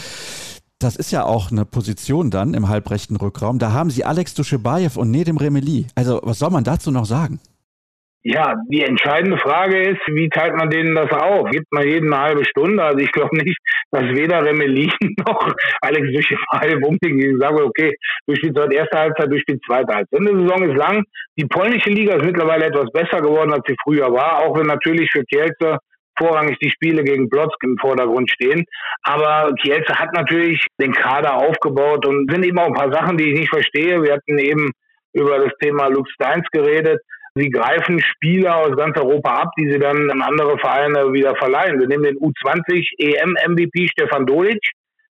das 0.80 0.96
ist 0.98 1.12
ja 1.12 1.24
auch 1.24 1.52
eine 1.52 1.64
Position 1.64 2.32
dann 2.32 2.54
im 2.54 2.68
halbrechten 2.68 3.16
Rückraum. 3.16 3.60
Da 3.60 3.72
haben 3.72 3.92
sie 3.92 4.04
Alex 4.04 4.34
Duschebaev 4.34 5.00
und 5.00 5.12
Nedim 5.12 5.38
Remeli. 5.38 5.88
Also 5.96 6.20
was 6.24 6.40
soll 6.40 6.50
man 6.50 6.64
dazu 6.64 6.92
noch 6.92 7.06
sagen? 7.06 7.40
Ja, 8.24 8.54
die 8.70 8.84
entscheidende 8.84 9.40
Frage 9.40 9.82
ist, 9.82 10.02
wie 10.06 10.30
teilt 10.30 10.56
man 10.56 10.70
denen 10.70 10.94
das 10.94 11.10
auf? 11.12 11.50
Gibt 11.50 11.66
man 11.72 11.88
jeden 11.88 12.14
eine 12.14 12.24
halbe 12.24 12.46
Stunde? 12.46 12.84
Also 12.84 13.00
ich 13.00 13.12
glaube 13.12 13.36
nicht, 13.36 13.58
dass 13.90 14.04
weder 14.04 14.46
Remelin 14.46 14.92
noch 15.28 15.52
Alex 15.82 16.08
Duschemal 16.14 16.84
unbedingt 16.84 17.42
sagen, 17.42 17.62
okay, 17.62 17.96
du 18.28 18.36
spielst 18.36 18.60
heute 18.60 18.76
erste 18.76 19.00
Halbzeit, 19.00 19.32
du 19.32 19.40
spielst 19.40 19.66
zweite 19.66 19.96
Halbzeit. 19.96 20.20
Die 20.20 20.40
Saison 20.40 20.70
ist 20.70 20.78
lang. 20.78 21.04
Die 21.36 21.48
polnische 21.48 21.90
Liga 21.90 22.16
ist 22.16 22.26
mittlerweile 22.26 22.66
etwas 22.66 22.92
besser 22.92 23.22
geworden, 23.22 23.54
als 23.54 23.64
sie 23.68 23.76
früher 23.84 24.14
war, 24.14 24.46
auch 24.46 24.56
wenn 24.56 24.68
natürlich 24.68 25.10
für 25.12 25.24
Kielce 25.24 25.80
vorrangig 26.16 26.60
die 26.60 26.70
Spiele 26.70 27.04
gegen 27.04 27.28
Plotzk 27.28 27.58
im 27.64 27.78
Vordergrund 27.80 28.30
stehen. 28.30 28.66
Aber 29.02 29.52
Kielce 29.64 29.98
hat 29.98 30.14
natürlich 30.14 30.64
den 30.80 30.92
Kader 30.92 31.38
aufgebaut 31.38 32.06
und 32.06 32.30
sind 32.32 32.46
eben 32.46 32.60
auch 32.60 32.68
ein 32.68 32.74
paar 32.74 32.94
Sachen, 32.94 33.18
die 33.18 33.32
ich 33.32 33.40
nicht 33.40 33.50
verstehe. 33.50 34.04
Wir 34.04 34.14
hatten 34.14 34.38
eben 34.38 34.70
über 35.14 35.40
das 35.40 35.54
Thema 35.60 35.88
Luke 35.88 36.10
Steins 36.12 36.46
geredet 36.52 37.02
Sie 37.36 37.50
greifen 37.50 38.02
Spieler 38.02 38.58
aus 38.58 38.76
ganz 38.76 38.98
Europa 38.98 39.44
ab, 39.44 39.52
die 39.58 39.72
sie 39.72 39.80
dann 39.80 40.12
an 40.12 40.22
andere 40.22 40.58
Vereine 40.58 41.14
wieder 41.14 41.34
verleihen. 41.38 41.80
Wir 41.80 41.88
nehmen 41.88 42.04
den 42.04 42.18
U20 42.18 42.86
EM-MVP 42.98 43.88
Stefan 43.88 44.26
Dolic, 44.26 44.60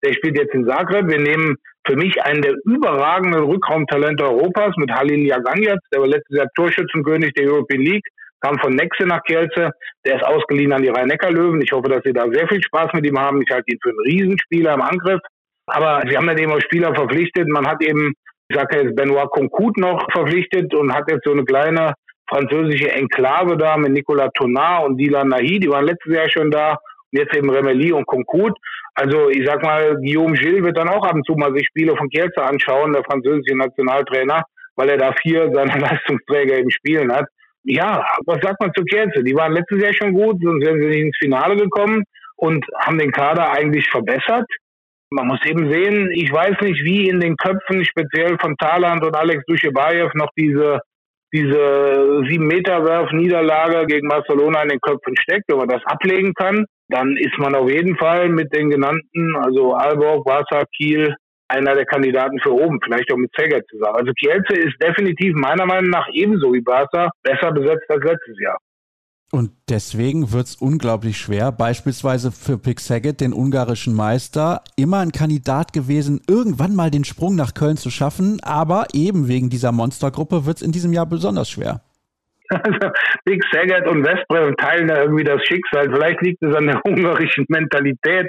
der 0.04 0.14
spielt 0.14 0.36
jetzt 0.36 0.56
in 0.56 0.66
Zagreb. 0.66 1.08
Wir 1.08 1.20
nehmen 1.20 1.58
für 1.86 1.96
mich 1.96 2.20
einen 2.24 2.42
der 2.42 2.56
überragenden 2.66 3.44
Rückraumtalente 3.44 4.24
Europas 4.24 4.76
mit 4.78 4.92
Halil 4.92 5.28
Jaganjac, 5.28 5.78
der 5.94 6.02
war 6.02 6.08
letztes 6.08 6.38
Jahr 6.38 6.48
Torschützenkönig 6.56 7.34
der 7.34 7.52
European 7.52 7.82
League, 7.82 8.06
kam 8.42 8.58
von 8.60 8.74
Nexe 8.74 9.06
nach 9.06 9.22
Kielce, 9.24 9.70
der 10.04 10.16
ist 10.16 10.26
ausgeliehen 10.26 10.74
an 10.74 10.82
die 10.82 10.90
Rhein-Neckar-Löwen. 10.90 11.62
Ich 11.62 11.72
hoffe, 11.72 11.90
dass 11.90 12.02
Sie 12.04 12.14
da 12.14 12.26
sehr 12.32 12.48
viel 12.48 12.64
Spaß 12.64 12.94
mit 12.94 13.06
ihm 13.06 13.20
haben. 13.20 13.42
Ich 13.44 13.54
halte 13.54 13.72
ihn 13.72 13.80
für 13.82 13.90
einen 13.90 14.00
Riesenspieler 14.00 14.74
im 14.74 14.82
Angriff. 14.82 15.22
Aber 15.68 16.04
Sie 16.08 16.18
haben 16.18 16.28
dann 16.28 16.38
eben 16.38 16.52
auch 16.52 16.62
Spieler 16.62 16.94
verpflichtet. 16.96 17.48
Man 17.48 17.68
hat 17.68 17.84
eben, 17.84 18.14
ich 18.50 18.56
sage 18.56 18.82
jetzt 18.82 18.96
Benoit 18.96 19.30
Concout 19.32 19.74
noch 19.78 20.06
verpflichtet 20.12 20.74
und 20.74 20.94
hat 20.94 21.10
jetzt 21.10 21.26
so 21.26 21.32
eine 21.32 21.46
kleine 21.46 21.94
französische 22.30 22.92
Enklave 22.92 23.58
da 23.58 23.78
mit 23.78 23.92
Nicolas 23.92 24.30
Tonard 24.34 24.86
und 24.86 24.98
Dylan 24.98 25.30
Nahi, 25.30 25.60
die 25.60 25.70
waren 25.70 25.86
letztes 25.86 26.14
Jahr 26.14 26.30
schon 26.30 26.52
da. 26.52 26.72
Und 27.12 27.20
Jetzt 27.20 27.36
eben 27.36 27.50
Remeli 27.50 27.92
und 27.94 28.06
Concoude. 28.06 28.56
Also 28.96 29.30
ich 29.30 29.46
sag 29.46 29.64
mal, 29.64 29.96
Guillaume 29.96 30.34
Gilles 30.34 30.64
wird 30.64 30.78
dann 30.78 30.90
auch 30.90 31.06
ab 31.06 31.14
und 31.14 31.26
zu 31.26 31.34
mal 31.34 31.54
sich 31.54 31.68
Spiele 31.68 31.96
von 31.96 32.10
Kielce 32.10 32.42
anschauen, 32.42 32.94
der 32.94 33.04
französische 33.04 33.56
Nationaltrainer, 33.56 34.44
weil 34.76 34.90
er 34.90 34.98
da 34.98 35.14
vier 35.22 35.50
seiner 35.54 35.78
Leistungsträger 35.80 36.58
eben 36.58 36.72
spielen 36.72 37.14
hat. 37.14 37.26
Ja, 37.64 38.06
was 38.26 38.40
sagt 38.42 38.60
man 38.60 38.74
zu 38.74 38.84
Kielce? 38.84 39.24
Die 39.24 39.36
waren 39.36 39.54
letztes 39.54 39.82
Jahr 39.82 39.94
schon 39.94 40.14
gut, 40.14 40.38
sonst 40.42 40.66
wären 40.66 40.80
sie 40.80 40.88
nicht 40.88 41.06
ins 41.06 41.18
Finale 41.18 41.56
gekommen 41.56 42.04
und 42.36 42.66
haben 42.80 42.98
den 42.98 43.12
Kader 43.12 43.52
eigentlich 43.52 43.88
verbessert. 43.90 44.46
Man 45.10 45.28
muss 45.28 45.40
eben 45.46 45.72
sehen, 45.72 46.12
ich 46.14 46.32
weiß 46.32 46.60
nicht, 46.62 46.84
wie 46.84 47.08
in 47.08 47.22
den 47.22 47.38
Köpfen 47.38 47.86
speziell 47.86 48.38
von 48.40 48.58
Thailand 48.58 49.06
und 49.06 49.16
Alex 49.16 49.44
Duschebaev 49.46 50.12
noch 50.16 50.30
diese 50.38 50.80
diese 51.34 52.24
sieben 52.30 52.48
Meter 52.48 52.84
Werf 52.86 53.12
Niederlage 53.12 53.86
gegen 53.86 54.08
Barcelona 54.08 54.64
in 54.64 54.70
den 54.70 54.82
Köpfen 54.82 55.16
steckt, 55.22 55.46
wenn 55.48 55.58
man 55.58 55.68
das 55.68 55.84
ablegen 55.86 56.34
kann, 56.34 56.66
dann 56.90 57.18
ist 57.18 57.38
man 57.38 57.56
auf 57.56 57.70
jeden 57.70 57.98
Fall 57.98 58.30
mit 58.30 58.54
den 58.54 58.70
genannten, 58.70 59.36
also 59.36 59.76
Aalborg, 59.76 60.26
Barca, 60.26 60.64
Kiel, 60.76 61.14
einer 61.50 61.76
der 61.76 61.86
Kandidaten 61.86 62.40
für 62.40 62.54
oben, 62.54 62.80
vielleicht 62.84 63.12
auch 63.12 63.18
mit 63.18 63.32
Zeger 63.38 63.62
zusammen. 63.66 63.96
Also 63.98 64.12
Kielce 64.14 64.54
ist 64.54 64.76
definitiv 64.82 65.34
meiner 65.36 65.66
Meinung 65.66 65.90
nach 65.90 66.08
ebenso 66.14 66.54
wie 66.54 66.62
Barca 66.62 67.10
besser 67.24 67.52
besetzt 67.52 67.90
als 67.90 68.04
letztes 68.04 68.40
Jahr. 68.40 68.58
Und 69.30 69.52
deswegen 69.70 70.32
wird 70.32 70.46
es 70.48 70.56
unglaublich 70.56 71.18
schwer, 71.18 71.52
beispielsweise 71.52 72.32
für 72.32 72.58
Pick 72.58 72.80
Saget, 72.80 73.20
den 73.20 73.34
ungarischen 73.34 73.94
Meister, 73.94 74.64
immer 74.78 75.00
ein 75.00 75.12
Kandidat 75.12 75.74
gewesen, 75.74 76.22
irgendwann 76.30 76.74
mal 76.74 76.92
den 76.92 77.04
Sprung 77.04 77.36
nach 77.36 77.54
Köln 77.54 77.76
zu 77.76 77.90
schaffen. 77.90 78.40
Aber 78.42 78.86
eben 78.94 79.28
wegen 79.28 79.50
dieser 79.50 79.74
Monstergruppe 79.74 80.46
wird 80.46 80.58
es 80.58 80.64
in 80.64 80.72
diesem 80.72 80.94
Jahr 80.94 81.06
besonders 81.06 81.50
schwer. 81.50 81.82
Also 82.50 82.92
Big 83.26 83.44
Saget 83.52 83.86
und 83.88 84.06
Westbrem 84.06 84.56
teilen 84.56 84.88
da 84.88 85.02
irgendwie 85.02 85.26
das 85.26 85.44
Schicksal. 85.46 85.92
Vielleicht 85.92 86.22
liegt 86.22 86.42
es 86.42 86.56
an 86.56 86.68
der 86.68 86.80
ungarischen 86.86 87.46
Mentalität. 87.50 88.28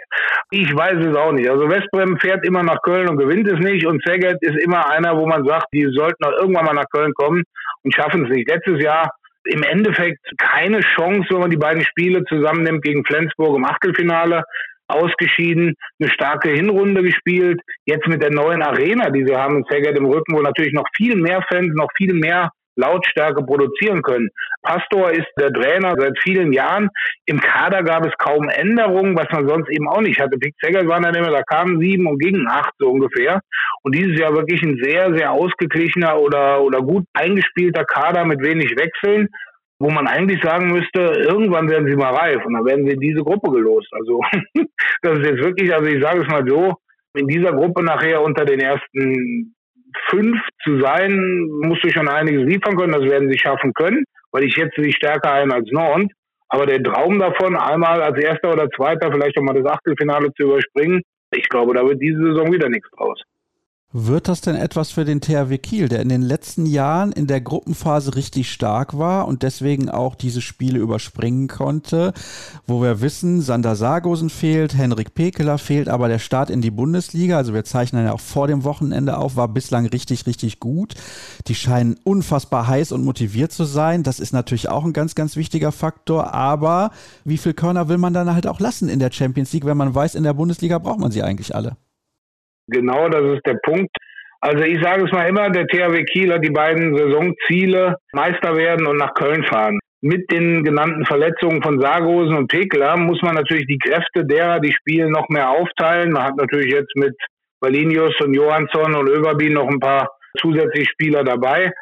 Ich 0.51 0.75
weiß 0.75 0.97
es 0.99 1.17
auch 1.17 1.31
nicht. 1.31 1.49
Also 1.49 1.69
Westbrem 1.69 2.19
fährt 2.19 2.45
immer 2.45 2.65
nach 2.65 2.83
Köln 2.83 3.09
und 3.09 3.19
gewinnt 3.19 3.47
es 3.47 3.61
nicht. 3.61 3.87
Und 3.87 4.03
Saget 4.05 4.39
ist 4.41 4.59
immer 4.65 4.91
einer, 4.91 5.17
wo 5.17 5.27
man 5.27 5.45
sagt, 5.45 5.67
die 5.73 5.87
sollten 5.95 6.25
auch 6.25 6.33
irgendwann 6.41 6.65
mal 6.65 6.75
nach 6.75 6.91
Köln 6.93 7.13
kommen 7.15 7.45
und 7.85 7.95
schaffen 7.95 8.25
es 8.25 8.31
nicht. 8.31 8.49
Letztes 8.49 8.83
Jahr 8.83 9.09
im 9.45 9.63
Endeffekt 9.63 10.21
keine 10.39 10.81
Chance, 10.81 11.29
wenn 11.31 11.41
man 11.41 11.51
die 11.51 11.57
beiden 11.57 11.85
Spiele 11.85 12.25
zusammennimmt 12.25 12.83
gegen 12.83 13.05
Flensburg 13.05 13.57
im 13.57 13.65
Achtelfinale 13.65 14.43
ausgeschieden, 14.89 15.75
eine 16.01 16.11
starke 16.11 16.51
Hinrunde 16.51 17.03
gespielt. 17.03 17.61
Jetzt 17.85 18.07
mit 18.09 18.23
der 18.23 18.31
neuen 18.31 18.63
Arena, 18.63 19.11
die 19.11 19.25
sie 19.27 19.37
haben 19.37 19.59
in 19.59 19.65
Szeged 19.65 19.97
im 19.97 20.07
Rücken, 20.07 20.35
wo 20.35 20.41
natürlich 20.41 20.73
noch 20.73 20.87
viel 20.97 21.17
mehr 21.17 21.43
Fans, 21.49 21.75
noch 21.75 21.91
viel 21.97 22.15
mehr 22.15 22.51
Lautstärke 22.79 23.43
produzieren 23.45 24.03
können. 24.03 24.29
Pastor 24.63 25.11
ist 25.11 25.29
der 25.39 25.53
Trainer 25.53 25.95
seit 25.99 26.19
vielen 26.23 26.53
Jahren. 26.53 26.89
Im 27.27 27.41
Kader 27.41 27.83
gab 27.83 28.07
es 28.07 28.13
kaum 28.19 28.49
Änderungen, 28.49 29.17
was 29.17 29.27
man 29.33 29.49
sonst 29.49 29.69
eben 29.71 29.89
auch 29.89 30.01
nicht 30.01 30.21
hatte. 30.21 30.39
Pick 30.39 30.55
Zegger 30.61 30.87
waren 30.87 31.03
dann 31.03 31.15
immer, 31.15 31.31
da 31.31 31.43
kamen 31.43 31.81
sieben 31.81 32.07
und 32.07 32.19
gingen 32.19 32.49
acht 32.49 32.73
so 32.79 32.89
ungefähr. 32.91 33.41
Und 33.83 33.95
dieses 33.95 34.19
Jahr 34.19 34.35
wirklich 34.35 34.63
ein 34.63 34.79
sehr, 34.83 35.15
sehr 35.17 35.33
ausgeglichener 35.33 36.19
oder, 36.19 36.63
oder 36.63 36.81
gut 36.81 37.05
eingespielter 37.13 37.85
Kader 37.85 38.25
mit 38.25 38.41
wenig 38.43 38.71
Wechseln 38.77 39.29
wo 39.81 39.91
man 39.91 40.09
eigentlich 40.09 40.43
sagen 40.43 40.73
müsste, 40.73 40.99
irgendwann 40.99 41.69
werden 41.71 41.87
sie 41.87 41.95
mal 41.95 42.13
reif 42.13 42.45
und 42.45 42.55
dann 42.55 42.65
werden 42.65 42.85
sie 42.85 42.95
in 42.95 43.01
diese 43.01 43.23
Gruppe 43.23 43.51
gelost. 43.53 43.89
Also 43.93 44.21
das 45.03 45.19
ist 45.19 45.25
jetzt 45.25 45.45
wirklich, 45.45 45.73
also 45.73 45.87
ich 45.87 46.03
sage 46.03 46.23
es 46.23 46.29
mal 46.29 46.45
so, 46.47 46.75
in 47.15 47.27
dieser 47.27 47.53
Gruppe 47.53 47.83
nachher 47.85 48.23
unter 48.23 48.45
den 48.45 48.61
ersten 48.61 49.55
fünf 50.09 50.39
zu 50.63 50.81
sein, 50.81 51.19
musst 51.63 51.85
du 51.85 51.91
schon 51.91 52.09
einiges 52.09 52.45
liefern 52.45 52.77
können. 52.77 52.93
Das 52.93 53.03
werden 53.03 53.31
sie 53.31 53.39
schaffen 53.39 53.73
können, 53.75 54.05
weil 54.33 54.45
ich 54.45 54.55
schätze 54.55 54.83
sie 54.83 54.93
stärker 54.93 55.33
ein 55.33 55.53
als 55.53 55.69
Nord. 55.71 56.11
Aber 56.49 56.67
der 56.67 56.83
Traum 56.83 57.19
davon, 57.19 57.57
einmal 57.57 58.01
als 58.01 58.19
Erster 58.19 58.53
oder 58.53 58.71
Zweiter 58.71 59.13
vielleicht 59.13 59.37
auch 59.39 59.43
mal 59.43 59.61
das 59.61 59.71
Achtelfinale 59.71 60.33
zu 60.35 60.45
überspringen, 60.45 61.03
ich 61.35 61.49
glaube, 61.49 61.75
da 61.75 61.85
wird 61.87 62.01
diese 62.01 62.23
Saison 62.23 62.51
wieder 62.53 62.69
nichts 62.69 62.89
draus. 62.97 63.21
Wird 63.91 64.29
das 64.29 64.43
denn 64.43 64.55
etwas 64.55 64.91
für 64.91 65.07
den 65.07 65.23
THW 65.23 65.57
Kiel, 65.57 65.89
der 65.89 66.03
in 66.03 66.11
den 66.11 66.21
letzten 66.21 66.67
Jahren 66.67 67.11
in 67.11 67.27
der 67.27 67.41
Gruppenphase 67.41 68.17
richtig 68.17 68.53
stark 68.53 68.99
war 68.99 69.27
und 69.27 69.43
deswegen 69.43 69.89
auch 69.89 70.15
diese 70.15 70.43
Spiele 70.43 70.79
überspringen 70.79 71.49
konnte, 71.49 72.13
wo 72.67 72.83
wir 72.83 73.01
wissen, 73.01 73.41
Sander 73.41 73.77
Sargosen 73.77 74.29
fehlt, 74.29 74.77
Henrik 74.77 75.15
Pekeler 75.15 75.57
fehlt, 75.57 75.89
aber 75.89 76.09
der 76.09 76.19
Start 76.19 76.51
in 76.51 76.61
die 76.61 76.71
Bundesliga, 76.71 77.39
also 77.39 77.55
wir 77.55 77.65
zeichnen 77.65 78.05
ja 78.05 78.13
auch 78.13 78.21
vor 78.21 78.47
dem 78.47 78.63
Wochenende 78.63 79.17
auf, 79.17 79.37
war 79.37 79.49
bislang 79.49 79.87
richtig, 79.87 80.27
richtig 80.27 80.61
gut. 80.61 80.95
Die 81.47 81.55
scheinen 81.55 81.97
unfassbar 82.05 82.67
heiß 82.67 82.93
und 82.93 83.07
motiviert 83.07 83.53
zu 83.53 83.65
sein. 83.65 84.03
Das 84.03 84.21
ist 84.21 84.35
natürlich 84.35 84.69
auch 84.69 84.85
ein 84.85 84.93
ganz, 84.93 85.15
ganz 85.15 85.35
wichtiger 85.35 85.73
Faktor, 85.73 86.35
aber 86.35 86.91
wie 87.25 87.39
viel 87.39 87.55
Körner 87.55 87.89
will 87.89 87.97
man 87.97 88.13
dann 88.13 88.35
halt 88.35 88.47
auch 88.47 88.61
lassen 88.61 88.91
in 88.91 88.99
der 88.99 89.13
Champions 89.13 89.55
League, 89.55 89.65
wenn 89.65 89.79
man 89.79 89.95
weiß, 89.95 90.15
in 90.15 90.25
der 90.25 90.35
Bundesliga 90.35 90.79
braucht 90.79 91.01
man 91.01 91.11
sie 91.11 91.23
eigentlich 91.23 91.55
alle? 91.55 91.79
Genau, 92.69 93.09
das 93.09 93.37
ist 93.37 93.47
der 93.47 93.59
Punkt. 93.63 93.91
Also 94.41 94.63
ich 94.63 94.81
sage 94.83 95.05
es 95.05 95.13
mal 95.13 95.29
immer, 95.29 95.51
der 95.51 95.67
THW 95.67 96.05
Kiel 96.05 96.33
hat 96.33 96.45
die 96.45 96.51
beiden 96.51 96.97
Saisonziele, 96.97 97.97
Meister 98.13 98.57
werden 98.57 98.87
und 98.87 98.97
nach 98.97 99.15
Köln 99.15 99.43
fahren. 99.45 99.81
Mit 100.01 100.31
den 100.31 100.63
genannten 100.63 101.05
Verletzungen 101.05 101.61
von 101.61 101.81
Sargosen 101.81 102.37
und 102.37 102.47
Pekler 102.47 102.97
muss 102.97 103.21
man 103.21 103.35
natürlich 103.35 103.67
die 103.67 103.79
Kräfte 103.79 104.25
derer, 104.25 104.61
die 104.61 104.73
spielen, 104.73 105.11
noch 105.11 105.29
mehr 105.29 105.51
aufteilen. 105.51 106.13
Man 106.13 106.23
hat 106.23 106.37
natürlich 106.37 106.73
jetzt 106.73 106.95
mit 106.95 107.17
Valinius 107.61 108.15
und 108.21 108.33
Johansson 108.33 108.95
und 108.95 109.09
Överby 109.09 109.51
noch 109.51 109.67
ein 109.67 109.81
paar 109.81 110.09
zusätzliche 110.41 110.91
Spieler 110.91 111.25
dabei. 111.25 111.73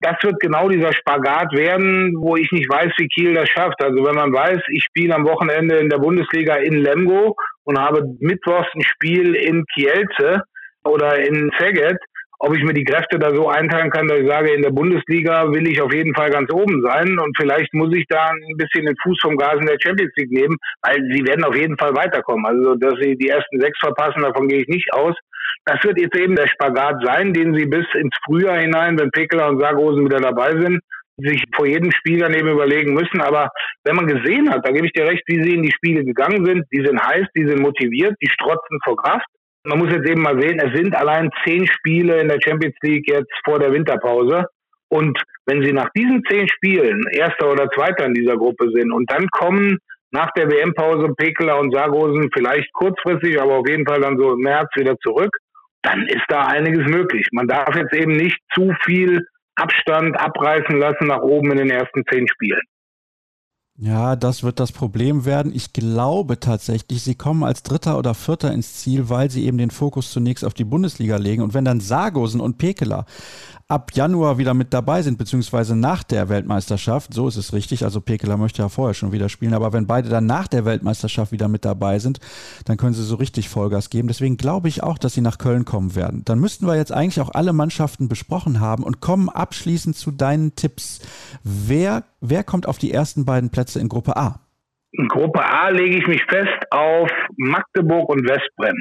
Das 0.00 0.16
wird 0.22 0.40
genau 0.40 0.68
dieser 0.68 0.92
Spagat 0.92 1.52
werden, 1.52 2.14
wo 2.18 2.36
ich 2.36 2.50
nicht 2.52 2.68
weiß, 2.68 2.92
wie 2.98 3.08
Kiel 3.08 3.34
das 3.34 3.48
schafft. 3.48 3.82
Also 3.82 4.04
wenn 4.04 4.14
man 4.14 4.32
weiß, 4.32 4.60
ich 4.70 4.84
spiele 4.84 5.14
am 5.14 5.26
Wochenende 5.26 5.76
in 5.76 5.88
der 5.88 5.98
Bundesliga 5.98 6.56
in 6.56 6.74
Lemgo 6.74 7.34
und 7.64 7.78
habe 7.78 8.02
mittwochs 8.20 8.68
ein 8.74 8.82
Spiel 8.82 9.34
in 9.34 9.64
Kielce 9.74 10.42
oder 10.84 11.18
in 11.18 11.50
Szeged, 11.58 11.98
ob 12.38 12.54
ich 12.54 12.62
mir 12.62 12.74
die 12.74 12.84
Kräfte 12.84 13.18
da 13.18 13.34
so 13.34 13.48
einteilen 13.48 13.90
kann, 13.90 14.06
dass 14.08 14.18
ich 14.18 14.28
sage, 14.28 14.52
in 14.52 14.62
der 14.62 14.70
Bundesliga 14.70 15.50
will 15.50 15.66
ich 15.66 15.80
auf 15.80 15.92
jeden 15.92 16.14
Fall 16.14 16.30
ganz 16.30 16.52
oben 16.52 16.82
sein 16.82 17.18
und 17.18 17.34
vielleicht 17.36 17.72
muss 17.72 17.94
ich 17.94 18.04
da 18.08 18.26
ein 18.26 18.56
bisschen 18.58 18.84
den 18.84 18.96
Fuß 19.02 19.18
vom 19.22 19.36
Gas 19.36 19.56
in 19.58 19.66
der 19.66 19.78
Champions 19.82 20.12
League 20.16 20.30
nehmen, 20.30 20.56
weil 20.82 20.96
sie 21.10 21.26
werden 21.26 21.44
auf 21.44 21.56
jeden 21.56 21.78
Fall 21.78 21.94
weiterkommen. 21.96 22.44
Also, 22.44 22.74
dass 22.74 22.94
sie 23.00 23.16
die 23.16 23.28
ersten 23.28 23.60
sechs 23.60 23.78
verpassen, 23.78 24.22
davon 24.22 24.48
gehe 24.48 24.60
ich 24.60 24.68
nicht 24.68 24.92
aus. 24.92 25.14
Das 25.66 25.82
wird 25.82 25.98
jetzt 25.98 26.16
eben 26.16 26.36
der 26.36 26.46
Spagat 26.46 27.02
sein, 27.04 27.32
den 27.32 27.52
sie 27.54 27.66
bis 27.66 27.86
ins 27.94 28.14
Frühjahr 28.24 28.58
hinein, 28.58 28.98
wenn 28.98 29.10
Pekeler 29.10 29.48
und 29.48 29.60
Sargosen 29.60 30.04
wieder 30.04 30.20
dabei 30.20 30.52
sind, 30.52 30.80
sich 31.16 31.42
vor 31.54 31.66
jedem 31.66 31.90
Spiel 31.90 32.20
dann 32.20 32.34
eben 32.34 32.48
überlegen 32.48 32.94
müssen. 32.94 33.20
Aber 33.20 33.50
wenn 33.82 33.96
man 33.96 34.06
gesehen 34.06 34.48
hat, 34.50 34.64
da 34.64 34.70
gebe 34.70 34.86
ich 34.86 34.92
dir 34.92 35.06
recht, 35.06 35.24
wie 35.26 35.42
sie 35.42 35.54
in 35.54 35.64
die 35.64 35.72
Spiele 35.72 36.04
gegangen 36.04 36.46
sind, 36.46 36.64
die 36.72 36.84
sind 36.84 37.02
heiß, 37.02 37.26
die 37.36 37.48
sind 37.48 37.60
motiviert, 37.60 38.14
die 38.22 38.30
strotzen 38.30 38.78
vor 38.84 38.96
Kraft. 38.96 39.26
Man 39.64 39.80
muss 39.80 39.90
jetzt 39.90 40.08
eben 40.08 40.22
mal 40.22 40.40
sehen, 40.40 40.60
es 40.60 40.72
sind 40.72 40.94
allein 40.94 41.30
zehn 41.44 41.66
Spiele 41.66 42.20
in 42.20 42.28
der 42.28 42.38
Champions 42.40 42.76
League 42.82 43.08
jetzt 43.08 43.32
vor 43.44 43.58
der 43.58 43.72
Winterpause. 43.72 44.46
Und 44.88 45.20
wenn 45.46 45.64
sie 45.64 45.72
nach 45.72 45.90
diesen 45.96 46.22
zehn 46.30 46.46
Spielen 46.48 47.02
Erster 47.10 47.50
oder 47.50 47.68
Zweiter 47.70 48.04
in 48.06 48.14
dieser 48.14 48.36
Gruppe 48.36 48.70
sind 48.70 48.92
und 48.92 49.10
dann 49.10 49.26
kommen 49.30 49.78
nach 50.12 50.30
der 50.36 50.48
WM-Pause 50.48 51.12
Pekeler 51.16 51.58
und 51.58 51.74
Sargosen 51.74 52.30
vielleicht 52.32 52.72
kurzfristig, 52.72 53.40
aber 53.40 53.56
auf 53.58 53.68
jeden 53.68 53.84
Fall 53.84 54.00
dann 54.00 54.16
so 54.16 54.34
im 54.34 54.40
März 54.40 54.68
wieder 54.76 54.96
zurück, 54.98 55.36
dann 55.86 56.06
ist 56.06 56.24
da 56.28 56.46
einiges 56.46 56.86
möglich. 56.86 57.26
Man 57.32 57.46
darf 57.46 57.74
jetzt 57.76 57.94
eben 57.94 58.16
nicht 58.16 58.38
zu 58.54 58.72
viel 58.84 59.26
Abstand 59.54 60.18
abreißen 60.18 60.76
lassen 60.78 61.06
nach 61.06 61.22
oben 61.22 61.52
in 61.52 61.58
den 61.58 61.70
ersten 61.70 62.02
zehn 62.10 62.26
Spielen. 62.28 62.60
Ja, 63.78 64.16
das 64.16 64.42
wird 64.42 64.58
das 64.58 64.72
Problem 64.72 65.26
werden. 65.26 65.54
Ich 65.54 65.74
glaube 65.74 66.40
tatsächlich, 66.40 67.02
sie 67.02 67.14
kommen 67.14 67.44
als 67.44 67.62
Dritter 67.62 67.98
oder 67.98 68.14
Vierter 68.14 68.50
ins 68.52 68.76
Ziel, 68.76 69.10
weil 69.10 69.30
sie 69.30 69.44
eben 69.44 69.58
den 69.58 69.70
Fokus 69.70 70.12
zunächst 70.12 70.46
auf 70.46 70.54
die 70.54 70.64
Bundesliga 70.64 71.18
legen. 71.18 71.42
Und 71.42 71.52
wenn 71.52 71.66
dann 71.66 71.80
Sargosen 71.80 72.40
und 72.40 72.56
Pekeler 72.56 73.04
ab 73.68 73.90
Januar 73.94 74.38
wieder 74.38 74.54
mit 74.54 74.72
dabei 74.72 75.02
sind, 75.02 75.18
beziehungsweise 75.18 75.74
nach 75.74 76.04
der 76.04 76.28
Weltmeisterschaft, 76.28 77.12
so 77.12 77.26
ist 77.26 77.36
es 77.36 77.52
richtig, 77.52 77.82
also 77.82 78.00
Pekeler 78.00 78.36
möchte 78.36 78.62
ja 78.62 78.68
vorher 78.68 78.94
schon 78.94 79.10
wieder 79.10 79.28
spielen, 79.28 79.54
aber 79.54 79.72
wenn 79.72 79.88
beide 79.88 80.08
dann 80.08 80.26
nach 80.26 80.46
der 80.46 80.64
Weltmeisterschaft 80.64 81.32
wieder 81.32 81.48
mit 81.48 81.64
dabei 81.64 81.98
sind, 81.98 82.20
dann 82.64 82.76
können 82.76 82.94
sie 82.94 83.02
so 83.02 83.16
richtig 83.16 83.48
Vollgas 83.48 83.90
geben. 83.90 84.08
Deswegen 84.08 84.36
glaube 84.36 84.68
ich 84.68 84.82
auch, 84.82 84.98
dass 84.98 85.14
sie 85.14 85.20
nach 85.20 85.38
Köln 85.38 85.64
kommen 85.64 85.96
werden. 85.96 86.22
Dann 86.24 86.38
müssten 86.38 86.66
wir 86.66 86.76
jetzt 86.76 86.92
eigentlich 86.92 87.20
auch 87.20 87.34
alle 87.34 87.52
Mannschaften 87.52 88.08
besprochen 88.08 88.60
haben 88.60 88.84
und 88.84 89.00
kommen 89.00 89.28
abschließend 89.28 89.96
zu 89.96 90.12
deinen 90.12 90.54
Tipps. 90.54 91.00
Wer, 91.42 92.04
wer 92.20 92.44
kommt 92.44 92.68
auf 92.68 92.78
die 92.78 92.92
ersten 92.92 93.24
beiden 93.24 93.50
Plätze 93.50 93.80
in 93.80 93.88
Gruppe 93.88 94.16
A? 94.16 94.40
In 94.92 95.08
Gruppe 95.08 95.44
A 95.44 95.70
lege 95.70 95.98
ich 95.98 96.06
mich 96.06 96.22
fest 96.28 96.64
auf 96.70 97.10
Magdeburg 97.36 98.08
und 98.08 98.28
Westbrem. 98.28 98.76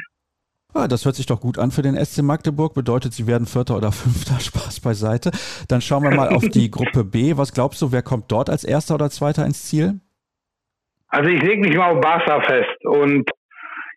Ah, 0.78 0.90
das 0.90 1.06
hört 1.06 1.16
sich 1.16 1.26
doch 1.26 1.40
gut 1.40 1.58
an 1.58 1.72
für 1.72 1.82
den 1.82 1.96
SC 1.96 2.22
Magdeburg. 2.22 2.74
Bedeutet, 2.74 3.14
sie 3.14 3.28
werden 3.28 3.48
Vierter 3.48 3.78
oder 3.78 3.94
Fünfter. 3.94 4.38
Spaß 4.42 4.82
beiseite. 4.82 5.32
Dann 5.70 5.80
schauen 5.80 6.04
wir 6.04 6.12
mal 6.12 6.28
auf 6.28 6.44
die 6.50 6.70
Gruppe 6.72 7.06
B. 7.06 7.38
Was 7.38 7.54
glaubst 7.54 7.82
du, 7.82 7.94
wer 7.94 8.02
kommt 8.02 8.30
dort 8.30 8.50
als 8.50 8.66
Erster 8.66 8.96
oder 8.96 9.10
Zweiter 9.10 9.46
ins 9.46 9.64
Ziel? 9.64 10.02
Also 11.08 11.30
ich 11.30 11.42
lege 11.42 11.62
mich 11.62 11.78
mal 11.78 11.96
auf 11.96 12.02
Barca 12.02 12.42
fest. 12.42 12.86
Und 12.86 13.30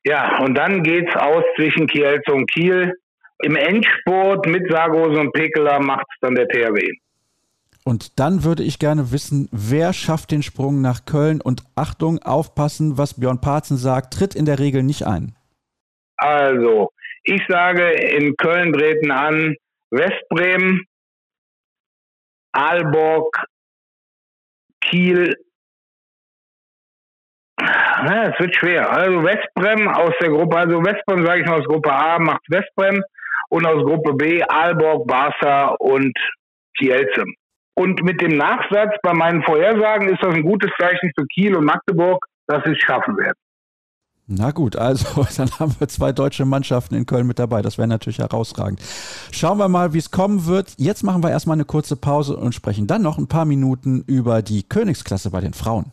ja, 0.04 0.38
und 0.44 0.54
dann 0.54 0.84
geht's 0.84 1.14
aus 1.16 1.42
zwischen 1.56 1.88
Kielce 1.88 2.32
und 2.32 2.48
Kiel. 2.48 2.92
Im 3.42 3.56
Endspurt 3.56 4.46
mit 4.46 4.70
Sargos 4.70 5.18
und 5.18 5.32
Pekeler 5.32 5.80
macht 5.80 6.06
es 6.08 6.16
dann 6.20 6.36
der 6.36 6.46
THW. 6.46 6.92
Und 7.82 8.20
dann 8.20 8.44
würde 8.44 8.62
ich 8.62 8.78
gerne 8.78 9.10
wissen, 9.10 9.48
wer 9.50 9.92
schafft 9.92 10.30
den 10.30 10.44
Sprung 10.44 10.80
nach 10.80 11.06
Köln? 11.06 11.40
Und 11.40 11.64
Achtung, 11.74 12.20
aufpassen, 12.20 12.98
was 12.98 13.18
Björn 13.18 13.40
Parzen 13.40 13.78
sagt, 13.78 14.14
tritt 14.14 14.36
in 14.36 14.44
der 14.44 14.60
Regel 14.60 14.84
nicht 14.84 15.04
ein. 15.04 15.34
Also, 16.18 16.90
ich 17.22 17.42
sage, 17.48 17.90
in 17.90 18.36
Köln 18.36 18.72
treten 18.72 19.10
an 19.10 19.56
Westbremen, 19.90 20.84
Aalborg, 22.52 23.44
Kiel. 24.80 25.34
Ja, 27.60 28.30
es 28.30 28.38
wird 28.40 28.54
schwer. 28.54 28.90
Also 28.90 29.22
Westbrem 29.24 29.88
aus 29.88 30.12
der 30.20 30.30
Gruppe, 30.30 30.56
also 30.56 30.84
Westbrem 30.84 31.26
sage 31.26 31.40
ich 31.40 31.46
mal 31.46 31.60
aus 31.60 31.66
Gruppe 31.66 31.92
A 31.92 32.18
macht 32.18 32.42
Westbrem 32.48 33.02
und 33.48 33.66
aus 33.66 33.84
Gruppe 33.84 34.14
B 34.14 34.42
Aalborg, 34.42 35.06
Barca 35.06 35.74
und 35.78 36.16
Kielce. 36.76 37.24
Und 37.74 38.02
mit 38.02 38.20
dem 38.20 38.36
Nachsatz 38.36 38.94
bei 39.02 39.12
meinen 39.12 39.42
Vorhersagen 39.42 40.08
ist 40.08 40.22
das 40.22 40.34
ein 40.34 40.42
gutes 40.42 40.70
Zeichen 40.78 41.12
für 41.16 41.26
Kiel 41.26 41.56
und 41.56 41.64
Magdeburg, 41.64 42.24
dass 42.46 42.64
sie 42.64 42.72
es 42.72 42.78
schaffen 42.78 43.16
werden. 43.16 43.38
Na 44.30 44.50
gut, 44.50 44.76
also 44.76 45.26
dann 45.36 45.50
haben 45.58 45.74
wir 45.78 45.88
zwei 45.88 46.12
deutsche 46.12 46.44
Mannschaften 46.44 46.94
in 46.94 47.06
Köln 47.06 47.26
mit 47.26 47.38
dabei. 47.38 47.62
Das 47.62 47.78
wäre 47.78 47.88
natürlich 47.88 48.18
herausragend. 48.18 48.80
Schauen 49.30 49.58
wir 49.58 49.68
mal, 49.68 49.94
wie 49.94 49.98
es 49.98 50.10
kommen 50.10 50.44
wird. 50.44 50.74
Jetzt 50.76 51.02
machen 51.02 51.22
wir 51.22 51.30
erstmal 51.30 51.56
eine 51.56 51.64
kurze 51.64 51.96
Pause 51.96 52.36
und 52.36 52.54
sprechen 52.54 52.86
dann 52.86 53.02
noch 53.02 53.16
ein 53.16 53.26
paar 53.26 53.46
Minuten 53.46 54.04
über 54.06 54.42
die 54.42 54.62
Königsklasse 54.62 55.30
bei 55.30 55.40
den 55.40 55.54
Frauen. 55.54 55.86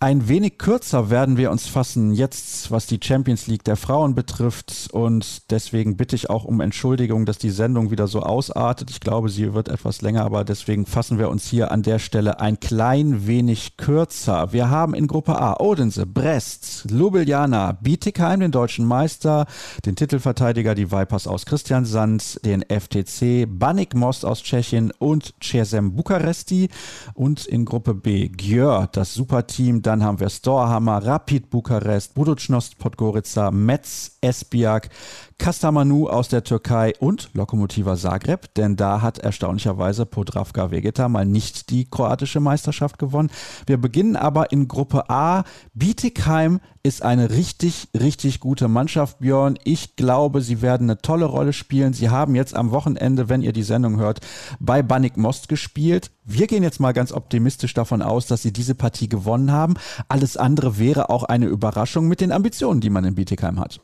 Ein 0.00 0.28
wenig 0.28 0.58
kürzer 0.58 1.10
werden 1.10 1.36
wir 1.38 1.50
uns 1.50 1.66
fassen 1.66 2.12
jetzt, 2.12 2.70
was 2.70 2.86
die 2.86 3.00
Champions 3.02 3.48
League 3.48 3.64
der 3.64 3.74
Frauen 3.74 4.14
betrifft. 4.14 4.90
Und 4.92 5.50
deswegen 5.50 5.96
bitte 5.96 6.14
ich 6.14 6.30
auch 6.30 6.44
um 6.44 6.60
Entschuldigung, 6.60 7.26
dass 7.26 7.36
die 7.36 7.50
Sendung 7.50 7.90
wieder 7.90 8.06
so 8.06 8.22
ausartet. 8.22 8.90
Ich 8.90 9.00
glaube, 9.00 9.28
sie 9.28 9.54
wird 9.54 9.66
etwas 9.66 10.00
länger, 10.00 10.24
aber 10.24 10.44
deswegen 10.44 10.86
fassen 10.86 11.18
wir 11.18 11.28
uns 11.28 11.48
hier 11.48 11.72
an 11.72 11.82
der 11.82 11.98
Stelle 11.98 12.38
ein 12.38 12.60
klein 12.60 13.26
wenig 13.26 13.76
kürzer. 13.76 14.52
Wir 14.52 14.70
haben 14.70 14.94
in 14.94 15.08
Gruppe 15.08 15.36
A 15.36 15.58
Odense, 15.58 16.06
Brest, 16.06 16.86
Ljubljana, 16.88 17.72
Bietigheim, 17.72 18.38
den 18.38 18.52
deutschen 18.52 18.86
Meister, 18.86 19.46
den 19.84 19.96
Titelverteidiger, 19.96 20.76
die 20.76 20.92
Vipers 20.92 21.26
aus 21.26 21.44
Christiansand, 21.44 22.38
den 22.44 22.62
FTC, 22.62 23.48
Banik 23.48 23.96
Most 23.96 24.24
aus 24.24 24.44
Tschechien 24.44 24.92
und 25.00 25.34
Cesem 25.42 25.96
Bukaresti. 25.96 26.68
Und 27.14 27.46
in 27.46 27.64
Gruppe 27.64 27.94
B 27.94 28.28
Gjör, 28.28 28.88
das 28.92 29.12
Superteam 29.12 29.82
dann 29.88 30.04
haben 30.04 30.20
wir 30.20 30.28
Storhammer, 30.28 31.02
Rapid 31.02 31.48
Bukarest, 31.48 32.12
Buducnost 32.12 32.76
Podgorica, 32.76 33.50
Metz, 33.50 34.18
Esbiak, 34.20 34.90
Kastamanu 35.38 36.08
aus 36.08 36.28
der 36.28 36.44
Türkei 36.44 36.92
und 36.98 37.30
Lokomotiva 37.32 37.96
Zagreb, 37.96 38.52
denn 38.54 38.76
da 38.76 39.00
hat 39.00 39.18
erstaunlicherweise 39.18 40.04
Podravka 40.04 40.70
Vegeta 40.70 41.08
mal 41.08 41.24
nicht 41.24 41.70
die 41.70 41.88
kroatische 41.88 42.40
Meisterschaft 42.40 42.98
gewonnen. 42.98 43.30
Wir 43.66 43.78
beginnen 43.78 44.16
aber 44.16 44.52
in 44.52 44.68
Gruppe 44.68 45.08
A. 45.08 45.44
Bietigheim 45.74 46.60
ist 46.82 47.02
eine 47.02 47.30
richtig, 47.30 47.88
richtig 47.98 48.40
gute 48.40 48.68
Mannschaft, 48.68 49.20
Björn. 49.20 49.58
Ich 49.64 49.96
glaube, 49.96 50.42
sie 50.42 50.60
werden 50.60 50.90
eine 50.90 51.00
tolle 51.00 51.26
Rolle 51.26 51.52
spielen. 51.52 51.92
Sie 51.92 52.10
haben 52.10 52.34
jetzt 52.34 52.54
am 52.54 52.70
Wochenende, 52.70 53.28
wenn 53.28 53.42
ihr 53.42 53.52
die 53.52 53.62
Sendung 53.62 53.98
hört, 53.98 54.20
bei 54.58 54.82
Banik 54.82 55.16
Most 55.16 55.48
gespielt. 55.48 56.10
Wir 56.24 56.46
gehen 56.46 56.62
jetzt 56.62 56.80
mal 56.80 56.92
ganz 56.92 57.12
optimistisch 57.12 57.74
davon 57.74 58.02
aus, 58.02 58.26
dass 58.26 58.42
sie 58.42 58.52
diese 58.52 58.74
Partie 58.74 59.08
gewonnen 59.08 59.52
haben. 59.52 59.74
Alles 60.08 60.36
andere 60.36 60.78
wäre 60.78 61.10
auch 61.10 61.24
eine 61.24 61.46
Überraschung 61.46 62.08
mit 62.08 62.20
den 62.20 62.32
Ambitionen, 62.32 62.80
die 62.80 62.90
man 62.90 63.04
in 63.04 63.14
Bietigheim 63.14 63.60
hat. 63.60 63.80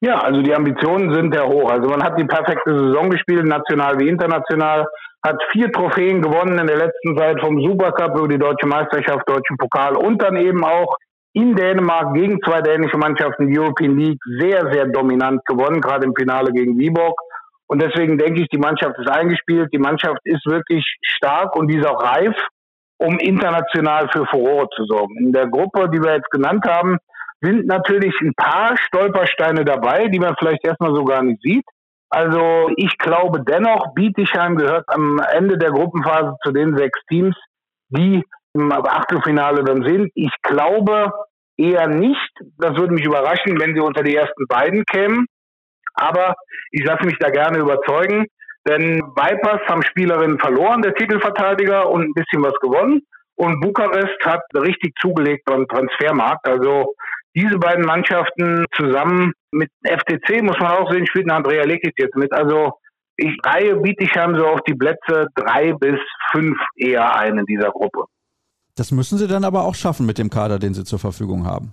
Ja, 0.00 0.18
also 0.20 0.42
die 0.42 0.54
Ambitionen 0.54 1.14
sind 1.14 1.34
sehr 1.34 1.46
hoch. 1.46 1.70
Also 1.70 1.88
man 1.88 2.02
hat 2.02 2.18
die 2.18 2.24
perfekte 2.24 2.70
Saison 2.70 3.08
gespielt, 3.08 3.46
national 3.46 3.98
wie 3.98 4.08
international, 4.08 4.86
hat 5.24 5.42
vier 5.52 5.72
Trophäen 5.72 6.20
gewonnen 6.20 6.58
in 6.58 6.66
der 6.66 6.76
letzten 6.76 7.16
Zeit 7.16 7.40
vom 7.40 7.60
Supercup 7.60 8.16
über 8.16 8.28
die 8.28 8.38
deutsche 8.38 8.66
Meisterschaft, 8.66 9.28
deutschen 9.28 9.56
Pokal 9.56 9.96
und 9.96 10.22
dann 10.22 10.36
eben 10.36 10.64
auch 10.64 10.96
in 11.32 11.54
Dänemark 11.54 12.14
gegen 12.14 12.38
zwei 12.42 12.60
dänische 12.62 12.96
Mannschaften 12.96 13.48
die 13.48 13.58
European 13.58 13.98
League 13.98 14.20
sehr, 14.38 14.72
sehr 14.72 14.86
dominant 14.86 15.44
gewonnen, 15.46 15.80
gerade 15.80 16.06
im 16.06 16.14
Finale 16.14 16.52
gegen 16.52 16.78
Viborg. 16.78 17.18
Und 17.66 17.82
deswegen 17.82 18.16
denke 18.16 18.42
ich, 18.42 18.48
die 18.48 18.58
Mannschaft 18.58 18.96
ist 18.98 19.10
eingespielt, 19.10 19.68
die 19.72 19.78
Mannschaft 19.78 20.20
ist 20.24 20.46
wirklich 20.46 20.84
stark 21.02 21.56
und 21.56 21.68
die 21.68 21.78
ist 21.78 21.86
auch 21.86 22.02
reif, 22.02 22.34
um 22.98 23.18
international 23.18 24.08
für 24.12 24.24
Furore 24.26 24.68
zu 24.74 24.84
sorgen. 24.84 25.16
In 25.18 25.32
der 25.32 25.48
Gruppe, 25.48 25.90
die 25.90 26.02
wir 26.02 26.14
jetzt 26.14 26.30
genannt 26.30 26.64
haben, 26.66 26.98
sind 27.46 27.66
natürlich 27.66 28.14
ein 28.20 28.34
paar 28.34 28.76
Stolpersteine 28.76 29.64
dabei, 29.64 30.08
die 30.08 30.18
man 30.18 30.34
vielleicht 30.38 30.66
erstmal 30.66 30.94
so 30.94 31.04
gar 31.04 31.22
nicht 31.22 31.40
sieht. 31.42 31.64
Also 32.10 32.70
ich 32.76 32.96
glaube 32.98 33.42
dennoch, 33.42 33.94
Bietigheim 33.94 34.56
gehört 34.56 34.84
am 34.88 35.20
Ende 35.32 35.58
der 35.58 35.70
Gruppenphase 35.70 36.34
zu 36.42 36.52
den 36.52 36.76
sechs 36.76 36.98
Teams, 37.08 37.36
die 37.88 38.22
im 38.54 38.72
Achtelfinale 38.72 39.64
dann 39.64 39.82
sind. 39.84 40.10
Ich 40.14 40.32
glaube 40.42 41.12
eher 41.56 41.88
nicht. 41.88 42.30
Das 42.58 42.76
würde 42.76 42.94
mich 42.94 43.04
überraschen, 43.04 43.60
wenn 43.60 43.74
sie 43.74 43.80
unter 43.80 44.02
die 44.02 44.16
ersten 44.16 44.46
beiden 44.48 44.84
kämen. 44.84 45.26
Aber 45.94 46.34
ich 46.70 46.84
lasse 46.84 47.04
mich 47.04 47.16
da 47.18 47.30
gerne 47.30 47.58
überzeugen. 47.58 48.26
Denn 48.68 49.00
Vipers 49.00 49.60
haben 49.68 49.82
Spielerinnen 49.82 50.38
verloren, 50.38 50.82
der 50.82 50.94
Titelverteidiger, 50.94 51.88
und 51.88 52.02
ein 52.02 52.14
bisschen 52.14 52.42
was 52.42 52.54
gewonnen. 52.60 53.02
Und 53.36 53.60
Bukarest 53.60 54.18
hat 54.24 54.42
richtig 54.54 54.94
zugelegt 54.98 55.44
beim 55.44 55.68
Transfermarkt. 55.68 56.48
Also 56.48 56.94
diese 57.36 57.58
beiden 57.58 57.84
Mannschaften 57.84 58.64
zusammen 58.74 59.32
mit 59.52 59.70
FTC, 59.84 60.42
muss 60.42 60.58
man 60.58 60.72
auch 60.72 60.90
sehen, 60.90 61.06
spielt 61.06 61.30
Andrea 61.30 61.64
Lekic 61.64 61.94
jetzt 61.98 62.16
mit. 62.16 62.32
Also 62.32 62.72
ich 63.16 63.36
reihe 63.44 63.76
Bietigheim 63.76 64.36
so 64.36 64.46
auf 64.46 64.60
die 64.66 64.74
Plätze 64.74 65.26
drei 65.34 65.72
bis 65.74 66.00
fünf 66.32 66.58
eher 66.76 67.14
ein 67.16 67.38
in 67.38 67.44
dieser 67.46 67.70
Gruppe. 67.70 68.04
Das 68.74 68.90
müssen 68.90 69.18
sie 69.18 69.28
dann 69.28 69.44
aber 69.44 69.64
auch 69.64 69.74
schaffen 69.74 70.06
mit 70.06 70.18
dem 70.18 70.30
Kader, 70.30 70.58
den 70.58 70.74
sie 70.74 70.84
zur 70.84 70.98
Verfügung 70.98 71.46
haben. 71.46 71.72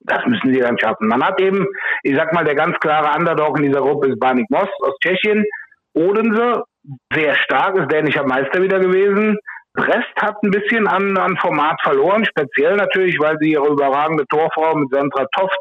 Das 0.00 0.24
müssen 0.26 0.52
sie 0.52 0.60
dann 0.60 0.78
schaffen. 0.78 1.08
Man 1.08 1.22
hat 1.22 1.40
eben, 1.40 1.66
ich 2.02 2.16
sag 2.16 2.32
mal, 2.32 2.44
der 2.44 2.54
ganz 2.54 2.78
klare 2.78 3.18
Underdog 3.18 3.58
in 3.58 3.64
dieser 3.64 3.80
Gruppe 3.80 4.08
ist 4.08 4.20
Banik 4.20 4.48
Most 4.50 4.72
aus 4.82 4.94
Tschechien. 5.02 5.44
Odense, 5.94 6.62
sehr 7.12 7.34
stark, 7.36 7.76
ist 7.76 7.90
dänischer 7.90 8.26
Meister 8.26 8.62
wieder 8.62 8.78
gewesen. 8.78 9.38
Brest 9.76 10.12
hat 10.20 10.36
ein 10.42 10.50
bisschen 10.50 10.88
an, 10.88 11.16
an 11.18 11.36
Format 11.36 11.78
verloren, 11.82 12.24
speziell 12.24 12.76
natürlich, 12.76 13.18
weil 13.20 13.36
sie 13.40 13.52
ihre 13.52 13.68
überragende 13.68 14.24
Torfrau 14.26 14.74
mit 14.74 14.90
Sandra 14.90 15.26
Toft 15.36 15.58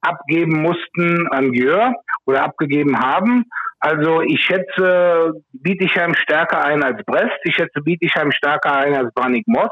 abgeben 0.00 0.62
mussten 0.62 1.28
an 1.28 1.52
Gjör 1.52 1.92
oder 2.26 2.44
abgegeben 2.44 2.98
haben. 2.98 3.44
Also 3.80 4.22
ich 4.22 4.40
schätze 4.40 5.34
Bietigheim 5.52 6.14
stärker 6.14 6.64
ein 6.64 6.82
als 6.82 7.04
Brest. 7.04 7.38
Ich 7.44 7.54
schätze 7.54 7.80
Bietigheim 7.80 8.32
stärker 8.32 8.74
ein 8.74 8.94
als 8.94 9.12
Branik 9.14 9.46
Most. 9.46 9.70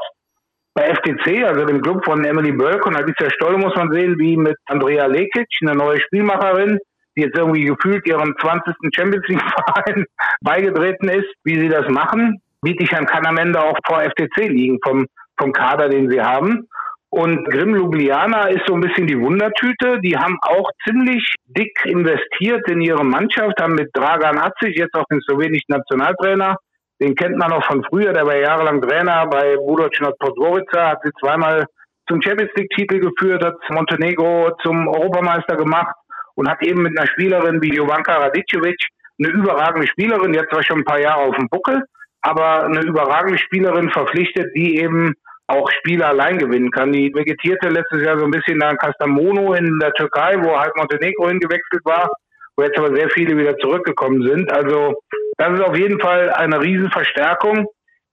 Bei 0.73 0.93
FTC, 0.93 1.43
also 1.43 1.65
dem 1.65 1.81
Club 1.81 2.05
von 2.05 2.23
Emily 2.23 2.51
Bölk 2.51 2.85
und 2.85 2.95
Alicia 2.95 3.29
Stolle, 3.31 3.57
muss 3.57 3.75
man 3.75 3.91
sehen, 3.91 4.17
wie 4.19 4.37
mit 4.37 4.55
Andrea 4.67 5.07
Lekic, 5.07 5.47
eine 5.61 5.75
neue 5.75 5.99
Spielmacherin, 5.99 6.77
die 7.15 7.23
jetzt 7.23 7.35
irgendwie 7.35 7.65
gefühlt 7.65 8.07
ihrem 8.07 8.35
20. 8.39 8.75
Champions 8.95 9.27
League 9.27 9.41
Verein 9.41 10.05
beigetreten 10.41 11.09
ist, 11.09 11.27
wie 11.43 11.59
sie 11.59 11.67
das 11.67 11.89
machen. 11.89 12.39
Bietigheim 12.61 13.05
kann 13.05 13.25
am 13.25 13.37
Ende 13.37 13.61
auch 13.61 13.77
vor 13.85 14.01
FTC 14.01 14.49
liegen 14.49 14.79
vom, 14.83 15.05
vom 15.37 15.51
Kader, 15.51 15.89
den 15.89 16.09
sie 16.09 16.21
haben. 16.21 16.67
Und 17.09 17.45
Grimm 17.49 17.73
Ljubljana 17.73 18.49
ist 18.49 18.67
so 18.67 18.73
ein 18.73 18.81
bisschen 18.81 19.07
die 19.07 19.19
Wundertüte. 19.19 19.99
Die 20.01 20.17
haben 20.17 20.37
auch 20.41 20.69
ziemlich 20.85 21.33
dick 21.45 21.73
investiert 21.85 22.69
in 22.69 22.81
ihre 22.81 23.05
Mannschaft, 23.05 23.61
haben 23.61 23.75
mit 23.75 23.89
Dragan 23.93 24.37
Acic, 24.37 24.77
jetzt 24.77 24.93
auch 24.95 25.05
den 25.09 25.21
slowenischen 25.21 25.69
Nationaltrainer, 25.69 26.57
den 26.99 27.15
kennt 27.15 27.37
man 27.37 27.53
auch 27.53 27.63
von 27.65 27.83
früher, 27.89 28.11
der 28.11 28.25
war 28.25 28.35
jahrelang 28.35 28.81
Trainer 28.81 29.27
bei 29.27 29.55
Budočnost 29.57 30.17
Podgorica, 30.17 30.89
hat 30.89 30.99
sie 31.03 31.11
zweimal 31.19 31.65
zum 32.09 32.21
Champions 32.21 32.51
League 32.55 32.71
Titel 32.75 32.99
geführt, 32.99 33.43
hat 33.45 33.55
Montenegro 33.69 34.51
zum 34.63 34.87
Europameister 34.87 35.55
gemacht 35.55 35.95
und 36.35 36.49
hat 36.49 36.61
eben 36.63 36.81
mit 36.81 36.97
einer 36.97 37.07
Spielerin 37.07 37.61
wie 37.61 37.75
Jovanka 37.75 38.15
Radicevic 38.17 38.87
eine 39.19 39.29
überragende 39.29 39.87
Spielerin, 39.87 40.33
die 40.33 40.39
hat 40.39 40.49
zwar 40.49 40.63
schon 40.63 40.79
ein 40.79 40.85
paar 40.85 40.99
Jahre 40.99 41.21
auf 41.21 41.35
dem 41.35 41.49
Buckel, 41.49 41.83
aber 42.21 42.65
eine 42.65 42.81
überragende 42.81 43.37
Spielerin 43.37 43.89
verpflichtet, 43.89 44.51
die 44.55 44.79
eben 44.79 45.13
auch 45.47 45.69
Spiele 45.71 46.05
allein 46.05 46.37
gewinnen 46.37 46.71
kann. 46.71 46.91
Die 46.91 47.13
vegetierte 47.13 47.69
letztes 47.69 48.03
Jahr 48.03 48.19
so 48.19 48.25
ein 48.25 48.31
bisschen 48.31 48.57
nach 48.57 48.75
Castamono 48.77 49.53
in 49.53 49.79
der 49.79 49.93
Türkei, 49.93 50.35
wo 50.41 50.59
halt 50.59 50.75
Montenegro 50.75 51.29
hingewechselt 51.29 51.85
war, 51.85 52.09
wo 52.55 52.63
jetzt 52.63 52.77
aber 52.77 52.93
sehr 52.95 53.09
viele 53.09 53.37
wieder 53.37 53.57
zurückgekommen 53.57 54.27
sind. 54.27 54.51
Also 54.51 54.95
das 55.37 55.53
ist 55.53 55.61
auf 55.61 55.77
jeden 55.77 55.99
Fall 56.01 56.31
eine 56.31 56.61
Riesenverstärkung, 56.61 57.67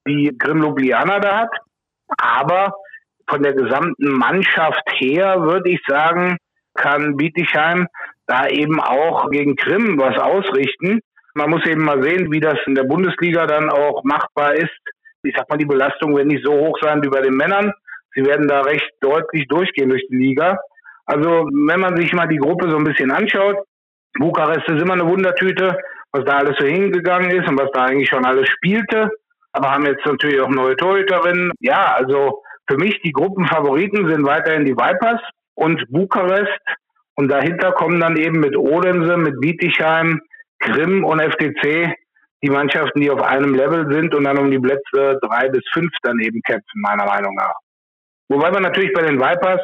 die 0.07 0.37
Grim 0.39 0.63
Ljubljana 0.63 1.19
da 1.19 1.39
hat. 1.39 1.57
Aber 2.19 2.75
von 3.29 3.43
der 3.43 3.55
gesamten 3.55 4.11
Mannschaft 4.13 4.83
her 4.99 5.43
würde 5.43 5.71
ich 5.71 5.81
sagen, 5.89 6.37
kann 6.75 7.17
Bietigheim 7.17 7.89
da 8.27 8.47
eben 8.49 8.81
auch 8.81 9.31
gegen 9.31 9.57
Krim 9.57 9.99
was 9.99 10.19
ausrichten. 10.19 11.01
Man 11.35 11.51
muss 11.51 11.67
eben 11.67 11.85
mal 11.85 12.03
sehen, 12.03 12.31
wie 12.31 12.41
das 12.41 12.59
in 12.67 12.75
der 12.75 12.85
Bundesliga 12.85 13.47
dann 13.47 13.69
auch 13.69 14.05
machbar 14.05 14.55
ist. 14.55 14.71
Ich 15.23 15.35
sag 15.37 15.49
mal, 15.49 15.57
die 15.57 15.67
Belastung 15.67 16.15
wird 16.15 16.27
nicht 16.27 16.45
so 16.45 16.53
hoch 16.53 16.79
sein 16.81 17.03
wie 17.03 17.09
bei 17.09 17.23
den 17.23 17.35
Männern. 17.35 17.73
Sie 18.15 18.25
werden 18.25 18.47
da 18.47 18.61
recht 18.61 18.89
deutlich 19.01 19.49
durchgehen 19.49 19.89
durch 19.89 20.07
die 20.09 20.17
Liga. 20.17 20.57
Also 21.07 21.49
wenn 21.51 21.81
man 21.81 21.97
sich 21.97 22.13
mal 22.13 22.29
die 22.29 22.39
Gruppe 22.39 22.71
so 22.71 22.77
ein 22.77 22.85
bisschen 22.85 23.11
anschaut, 23.11 23.57
Bukarest 24.19 24.69
ist 24.69 24.81
immer 24.81 24.95
eine 24.95 25.07
Wundertüte, 25.07 25.77
was 26.13 26.25
da 26.25 26.39
alles 26.39 26.57
so 26.59 26.67
hingegangen 26.67 27.31
ist 27.31 27.49
und 27.49 27.59
was 27.59 27.71
da 27.73 27.87
eigentlich 27.87 28.09
schon 28.09 28.25
alles 28.25 28.49
spielte. 28.49 29.11
Aber 29.53 29.73
haben 29.73 29.87
jetzt 29.87 30.07
natürlich 30.07 30.41
auch 30.41 30.49
neue 30.49 30.77
Torhüterinnen. 30.77 31.53
Ja, 31.61 31.95
also 31.97 32.43
für 32.69 32.77
mich 32.77 33.01
die 33.03 33.13
Gruppenfavoriten 33.13 34.09
sind 34.09 34.25
weiterhin 34.25 34.65
die 34.65 34.77
Vipers 34.77 35.21
und 35.55 35.85
Bukarest. 35.91 36.61
Und 37.17 37.29
dahinter 37.29 37.73
kommen 37.73 38.01
dann 38.01 38.17
eben 38.17 38.41
mit 38.41 38.57
Odense, 38.57 39.17
mit 39.17 39.41
Bietigheim, 39.41 40.21
Grimm 40.65 41.05
und 41.05 41.21
FTC 41.21 41.95
die 42.43 42.51
Mannschaften, 42.51 43.01
die 43.01 43.11
auf 43.11 43.23
einem 43.23 43.55
Level 43.55 43.91
sind 43.91 44.15
und 44.15 44.25
dann 44.25 44.39
um 44.39 44.51
die 44.51 44.59
Plätze 44.59 45.19
drei 45.23 45.49
bis 45.49 45.63
fünf 45.73 45.91
dann 46.03 46.21
eben 46.21 46.43
kämpfen, 46.43 46.81
meiner 46.83 47.07
Meinung 47.07 47.35
nach. 47.37 47.55
Wobei 48.29 48.51
man 48.51 48.63
natürlich 48.63 48.93
bei 48.93 49.03
den 49.03 49.19
Vipers, 49.19 49.61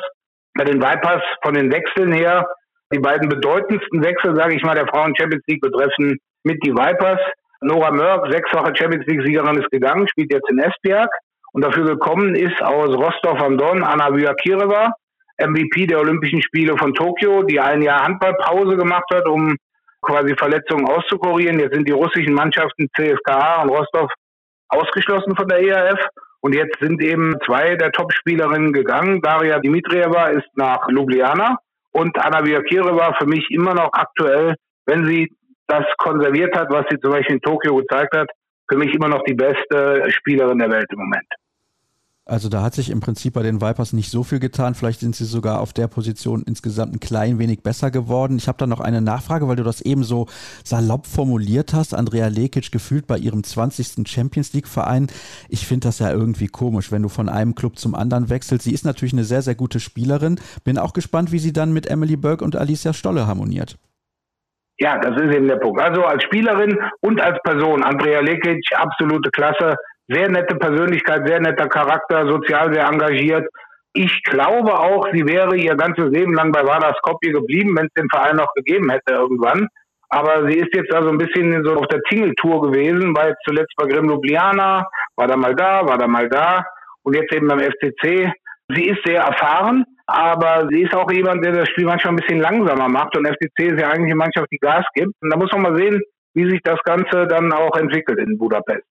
bei 0.55 0.65
den 0.65 0.81
Vipers 0.81 1.23
von 1.43 1.55
den 1.55 1.71
Wechseln 1.71 2.13
her, 2.13 2.47
die 2.93 2.99
beiden 2.99 3.29
bedeutendsten 3.29 4.03
Wechsel, 4.03 4.35
sage 4.35 4.55
ich 4.55 4.63
mal, 4.63 4.75
der 4.75 4.87
Frauen 4.87 5.15
Champions 5.15 5.45
League 5.47 5.61
betreffen 5.61 6.19
mit 6.43 6.59
die 6.65 6.73
Vipers. 6.73 7.21
Nora 7.61 7.91
Mörk, 7.91 8.33
sechsfache 8.33 8.75
Champions 8.75 9.07
League 9.07 9.23
Siegerin, 9.27 9.61
ist 9.61 9.71
gegangen, 9.71 10.09
spielt 10.09 10.33
jetzt 10.33 10.51
in 10.51 10.59
Esbjerg. 10.59 11.11
Und 11.53 11.63
dafür 11.63 11.85
gekommen 11.85 12.35
ist 12.35 12.63
aus 12.63 12.97
Rostov 12.97 13.41
am 13.43 13.59
Don 13.59 13.83
Anna 13.83 14.15
Vyakireva, 14.15 14.93
MVP 15.39 15.87
der 15.87 16.01
Olympischen 16.01 16.43
Spiele 16.43 16.77
von 16.79 16.95
Tokio, 16.95 17.43
die 17.43 17.61
ein 17.61 17.83
Jahr 17.83 18.05
Handballpause 18.05 18.77
gemacht 18.77 19.07
hat, 19.13 19.29
um 19.29 19.57
quasi 20.03 20.35
Verletzungen 20.37 20.87
auszukurieren. 20.87 21.59
Jetzt 21.61 21.75
sind 21.75 21.89
die 21.89 21.93
russischen 21.93 22.35
Mannschaften 22.35 22.89
CSKA 22.97 23.63
und 23.63 23.71
Rostov 23.71 24.11
ausgeschlossen 24.69 25.37
von 25.37 25.49
der 25.49 25.61
ERF. 25.61 26.01
Und 26.41 26.55
jetzt 26.55 26.79
sind 26.81 27.03
eben 27.03 27.37
zwei 27.45 27.77
der 27.77 27.93
Top-Spielerinnen 27.93 28.73
gegangen. 28.73 29.21
Daria 29.21 29.59
Dimitrieva 29.59 30.29
ist 30.29 30.49
nach 30.55 30.89
Ljubljana 30.89 31.59
und 31.93 32.19
Anna 32.19 32.45
Vyakireva 32.45 33.15
für 33.19 33.27
mich 33.27 33.47
immer 33.51 33.75
noch 33.75 33.91
aktuell, 33.93 34.55
wenn 34.87 35.07
sie 35.07 35.31
das 35.67 35.85
konserviert 35.99 36.57
hat, 36.57 36.71
was 36.71 36.87
sie 36.91 36.99
zum 36.99 37.13
Beispiel 37.13 37.37
in 37.37 37.43
Tokio 37.43 37.77
gezeigt 37.77 38.17
hat, 38.17 38.29
für 38.69 38.79
mich 38.79 38.95
immer 38.95 39.09
noch 39.09 39.23
die 39.25 39.35
beste 39.35 40.11
Spielerin 40.11 40.59
der 40.59 40.71
Welt 40.71 40.87
im 40.91 40.99
Moment. 40.99 41.27
Also 42.31 42.49
da 42.49 42.63
hat 42.63 42.75
sich 42.75 42.91
im 42.91 43.01
Prinzip 43.01 43.35
bei 43.35 43.43
den 43.43 43.61
Vipers 43.61 43.93
nicht 43.93 44.09
so 44.09 44.23
viel 44.23 44.39
getan. 44.39 44.77
Vielleicht 44.77 45.01
sind 45.01 45.17
sie 45.17 45.25
sogar 45.25 45.61
auf 45.61 45.73
der 45.73 45.89
Position 45.89 46.45
insgesamt 46.47 46.95
ein 46.95 47.01
klein 47.01 47.41
wenig 47.41 47.65
besser 47.65 47.91
geworden. 47.91 48.37
Ich 48.37 48.47
habe 48.47 48.57
da 48.57 48.69
noch 48.69 48.79
eine 48.79 49.01
Nachfrage, 49.01 49.49
weil 49.49 49.57
du 49.57 49.65
das 49.65 49.81
eben 49.81 50.05
so 50.05 50.27
salopp 50.63 51.09
formuliert 51.09 51.75
hast. 51.75 51.93
Andrea 51.93 52.29
Lekic 52.29 52.71
gefühlt 52.71 53.09
bei 53.09 53.19
ihrem 53.19 53.43
20. 53.43 54.09
Champions 54.09 54.53
League 54.53 54.69
Verein. 54.69 55.09
Ich 55.49 55.67
finde 55.67 55.89
das 55.89 55.99
ja 55.99 56.13
irgendwie 56.13 56.47
komisch, 56.47 56.93
wenn 56.93 57.03
du 57.03 57.09
von 57.09 57.29
einem 57.29 57.57
Club 57.57 57.81
zum 57.81 57.97
anderen 57.97 58.31
wechselst. 58.31 58.63
Sie 58.63 58.73
ist 58.73 58.85
natürlich 58.85 59.13
eine 59.13 59.25
sehr, 59.25 59.43
sehr 59.43 59.57
gute 59.57 59.81
Spielerin. 59.81 60.39
Bin 60.63 60.79
auch 60.79 60.93
gespannt, 60.93 61.33
wie 61.33 61.41
sie 61.41 61.53
dann 61.53 61.73
mit 61.73 61.89
Emily 61.89 62.15
Burke 62.15 62.45
und 62.45 62.55
Alicia 62.55 62.93
Stolle 62.93 63.27
harmoniert. 63.27 63.77
Ja, 64.79 64.99
das 64.99 65.21
ist 65.21 65.35
eben 65.35 65.49
der 65.49 65.57
Punkt. 65.57 65.81
Also 65.81 66.05
als 66.05 66.23
Spielerin 66.23 66.79
und 67.01 67.21
als 67.21 67.39
Person, 67.43 67.83
Andrea 67.83 68.21
Lekic, 68.21 68.65
absolute 68.77 69.31
Klasse 69.31 69.75
sehr 70.11 70.29
nette 70.29 70.57
Persönlichkeit, 70.57 71.27
sehr 71.27 71.41
netter 71.41 71.69
Charakter, 71.69 72.27
sozial 72.27 72.73
sehr 72.75 72.87
engagiert. 72.87 73.47
Ich 73.93 74.23
glaube 74.25 74.79
auch, 74.79 75.07
sie 75.13 75.27
wäre 75.27 75.57
ihr 75.57 75.75
ganzes 75.77 76.11
Leben 76.11 76.35
lang 76.35 76.53
bei 76.53 76.65
Vardar 76.65 76.95
Skopje 76.99 77.33
geblieben, 77.33 77.77
wenn 77.77 77.87
es 77.87 77.93
den 77.95 78.09
Verein 78.11 78.37
noch 78.37 78.53
gegeben 78.55 78.91
hätte 78.91 79.15
irgendwann. 79.15 79.69
Aber 80.09 80.49
sie 80.49 80.59
ist 80.59 80.75
jetzt 80.75 80.93
also 80.93 81.11
ein 81.11 81.19
bisschen 81.19 81.65
so 81.65 81.75
auf 81.77 81.87
der 81.87 82.01
Tingeltour 82.03 82.63
gewesen, 82.63 83.17
war 83.17 83.29
jetzt 83.29 83.43
zuletzt 83.45 83.73
bei 83.77 83.87
Grimm 83.87 84.09
Ljubljana, 84.09 84.85
war 85.17 85.27
da 85.27 85.37
mal 85.37 85.55
da, 85.55 85.87
war 85.87 85.99
da 85.99 86.09
mal 86.09 86.29
da 86.29 86.65
und 87.03 87.15
jetzt 87.15 87.33
eben 87.33 87.47
beim 87.47 87.61
FCC. 87.61 88.33
Sie 88.75 88.85
ist 88.87 89.01
sehr 89.05 89.23
erfahren, 89.23 89.85
aber 90.07 90.67
sie 90.71 90.83
ist 90.83 90.95
auch 90.95 91.11
jemand, 91.11 91.45
der 91.45 91.53
das 91.53 91.69
Spiel 91.69 91.87
manchmal 91.87 92.15
ein 92.15 92.17
bisschen 92.17 92.41
langsamer 92.41 92.89
macht 92.89 93.17
und 93.17 93.27
FCC 93.27 93.69
ist 93.69 93.81
ja 93.81 93.89
eigentlich 93.89 94.13
eine 94.13 94.17
Mannschaft, 94.17 94.49
die 94.51 94.59
Gas 94.59 94.85
gibt. 94.95 95.13
Und 95.21 95.31
da 95.31 95.37
muss 95.37 95.53
man 95.53 95.63
mal 95.63 95.77
sehen, 95.77 96.01
wie 96.35 96.49
sich 96.51 96.61
das 96.65 96.81
Ganze 96.85 97.27
dann 97.29 97.53
auch 97.53 97.77
entwickelt 97.77 98.19
in 98.19 98.37
Budapest. 98.39 98.90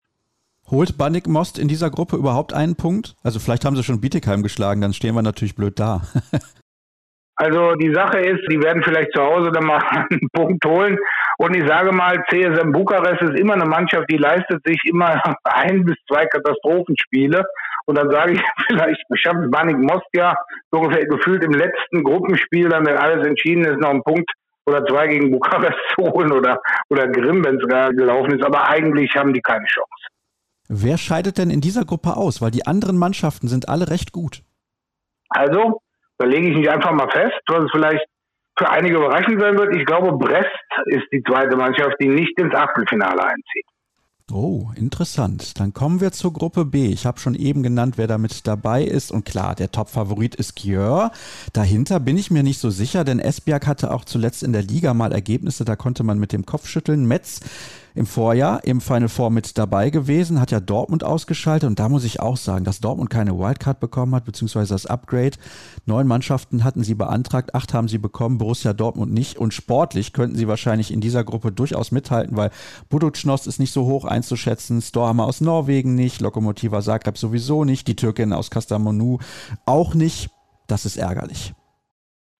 Holt 0.72 0.99
Bannig 0.99 1.28
Most 1.28 1.57
in 1.57 1.67
dieser 1.67 1.89
Gruppe 1.89 2.15
überhaupt 2.15 2.53
einen 2.53 2.76
Punkt? 2.76 3.15
Also 3.24 3.39
vielleicht 3.39 3.65
haben 3.65 3.76
sie 3.76 3.84
schon 3.84 4.01
Bietigheim 4.01 4.43
geschlagen, 4.43 4.82
dann 4.82 4.93
stehen 4.93 5.15
wir 5.15 5.24
natürlich 5.24 5.55
blöd 5.55 5.80
da. 5.80 6.01
also 7.36 7.74
die 7.74 7.91
Sache 7.91 8.20
ist, 8.20 8.41
die 8.51 8.61
werden 8.61 8.84
vielleicht 8.84 9.11
zu 9.13 9.22
Hause 9.22 9.51
dann 9.51 9.65
mal 9.65 9.80
einen 9.89 10.30
Punkt 10.32 10.63
holen. 10.65 10.97
Und 11.39 11.55
ich 11.55 11.67
sage 11.67 11.91
mal, 11.91 12.24
CSM 12.30 12.72
Bukarest 12.72 13.22
ist 13.22 13.39
immer 13.39 13.53
eine 13.53 13.65
Mannschaft, 13.65 14.05
die 14.11 14.17
leistet 14.17 14.61
sich 14.63 14.80
immer 14.86 15.20
ein 15.43 15.86
bis 15.86 15.95
zwei 16.07 16.26
Katastrophenspiele. 16.28 17.43
Und 17.86 17.97
dann 17.97 18.11
sage 18.11 18.34
ich 18.34 18.41
vielleicht, 18.67 19.01
schafft 19.13 19.49
Banik 19.49 19.78
Most 19.78 20.05
ja 20.13 20.36
so 20.70 20.80
ungefähr 20.80 21.07
gefühlt 21.07 21.43
im 21.43 21.53
letzten 21.53 22.03
Gruppenspiel, 22.03 22.70
dann 22.70 22.86
wenn 22.86 22.97
alles 22.97 23.26
entschieden 23.26 23.65
ist, 23.65 23.80
noch 23.80 23.89
einen 23.89 24.03
Punkt 24.03 24.30
oder 24.67 24.86
zwei 24.86 25.07
gegen 25.07 25.32
Bukarest 25.32 25.80
zu 25.97 26.05
holen 26.11 26.32
oder, 26.32 26.61
oder 26.91 27.07
Grimm, 27.07 27.43
wenn 27.43 27.55
es 27.55 27.95
gelaufen 27.97 28.38
ist. 28.38 28.45
Aber 28.45 28.70
eigentlich 28.70 29.15
haben 29.15 29.34
die 29.34 29.41
keine 29.41 29.65
Chance. 29.65 30.09
Wer 30.72 30.99
scheidet 30.99 31.39
denn 31.39 31.49
in 31.49 31.61
dieser 31.61 31.84
Gruppe 31.84 32.15
aus? 32.15 32.41
Weil 32.41 32.51
die 32.51 32.67
anderen 32.67 32.97
Mannschaften 32.97 33.47
sind 33.47 33.67
alle 33.67 33.89
recht 33.89 34.11
gut. 34.11 34.43
Also, 35.30 35.82
da 36.20 36.26
lege 36.26 36.49
ich 36.49 36.57
mich 36.57 36.70
einfach 36.70 36.91
mal 36.91 37.09
fest, 37.09 37.41
was 37.47 37.63
es 37.63 37.72
vielleicht 37.72 38.05
für 38.57 38.70
einige 38.70 38.97
überraschend 38.97 39.41
sein 39.41 39.57
wird. 39.57 39.76
Ich 39.76 39.86
glaube, 39.86 40.15
Brest 40.17 40.47
ist 40.86 41.05
die 41.11 41.24
zweite 41.24 41.55
Mannschaft, 41.55 41.95
die 41.99 42.07
nicht 42.07 42.39
ins 42.39 42.53
Achtelfinale 42.53 43.24
einzieht. 43.24 43.65
Oh, 44.32 44.70
interessant. 44.76 45.59
Dann 45.59 45.74
kommen 45.74 46.01
wir 46.01 46.11
zur 46.11 46.34
Gruppe 46.34 46.65
B. 46.65 46.86
Ich 46.88 47.07
habe 47.07 47.20
schon 47.20 47.34
eben 47.34 47.63
genannt, 47.63 47.97
wer 47.97 48.05
damit 48.05 48.45
dabei 48.45 48.84
ist. 48.84 49.11
Und 49.11 49.26
klar, 49.26 49.55
der 49.55 49.72
Top-Favorit 49.72 50.36
ist 50.36 50.55
Gjör. 50.55 51.11
Dahinter 51.53 51.99
bin 51.99 52.15
ich 52.15 52.30
mir 52.30 52.43
nicht 52.43 52.59
so 52.59 52.70
sicher, 52.70 53.03
denn 53.03 53.17
Esbjerg 53.17 53.65
hatte 53.65 53.91
auch 53.91 54.05
zuletzt 54.05 54.43
in 54.43 54.53
der 54.53 54.61
Liga 54.61 54.93
mal 54.93 55.13
Ergebnisse, 55.13 55.65
da 55.65 55.76
konnte 55.76 56.03
man 56.03 56.20
mit 56.20 56.32
dem 56.32 56.45
Kopf 56.45 56.67
schütteln. 56.67 57.07
Metz 57.07 57.39
im 57.95 58.05
Vorjahr 58.05 58.63
im 58.63 58.81
Final 58.81 59.09
Four 59.09 59.29
mit 59.29 59.57
dabei 59.57 59.89
gewesen, 59.89 60.39
hat 60.39 60.51
ja 60.51 60.59
Dortmund 60.59 61.03
ausgeschaltet 61.03 61.67
und 61.67 61.79
da 61.79 61.89
muss 61.89 62.03
ich 62.03 62.19
auch 62.19 62.37
sagen, 62.37 62.65
dass 62.65 62.79
Dortmund 62.79 63.09
keine 63.09 63.37
Wildcard 63.37 63.79
bekommen 63.79 64.15
hat, 64.15 64.25
beziehungsweise 64.25 64.73
das 64.73 64.85
Upgrade. 64.85 65.37
Neun 65.85 66.07
Mannschaften 66.07 66.63
hatten 66.63 66.83
sie 66.83 66.95
beantragt, 66.95 67.55
acht 67.55 67.73
haben 67.73 67.87
sie 67.87 67.97
bekommen, 67.97 68.37
Borussia 68.37 68.73
Dortmund 68.73 69.13
nicht 69.13 69.37
und 69.37 69.53
sportlich 69.53 70.13
könnten 70.13 70.35
sie 70.35 70.47
wahrscheinlich 70.47 70.91
in 70.91 71.01
dieser 71.01 71.23
Gruppe 71.23 71.51
durchaus 71.51 71.91
mithalten, 71.91 72.37
weil 72.37 72.51
Buducnost 72.89 73.47
ist 73.47 73.59
nicht 73.59 73.73
so 73.73 73.85
hoch 73.85 74.05
einzuschätzen, 74.05 74.81
Storhammer 74.81 75.25
aus 75.25 75.41
Norwegen 75.41 75.95
nicht, 75.95 76.21
Lokomotiva 76.21 76.81
Zagreb 76.81 77.17
sowieso 77.17 77.65
nicht, 77.65 77.87
die 77.87 77.95
Türkin 77.95 78.33
aus 78.33 78.51
Kastamonu 78.51 79.19
auch 79.65 79.93
nicht. 79.95 80.29
Das 80.67 80.85
ist 80.85 80.97
ärgerlich. 80.97 81.53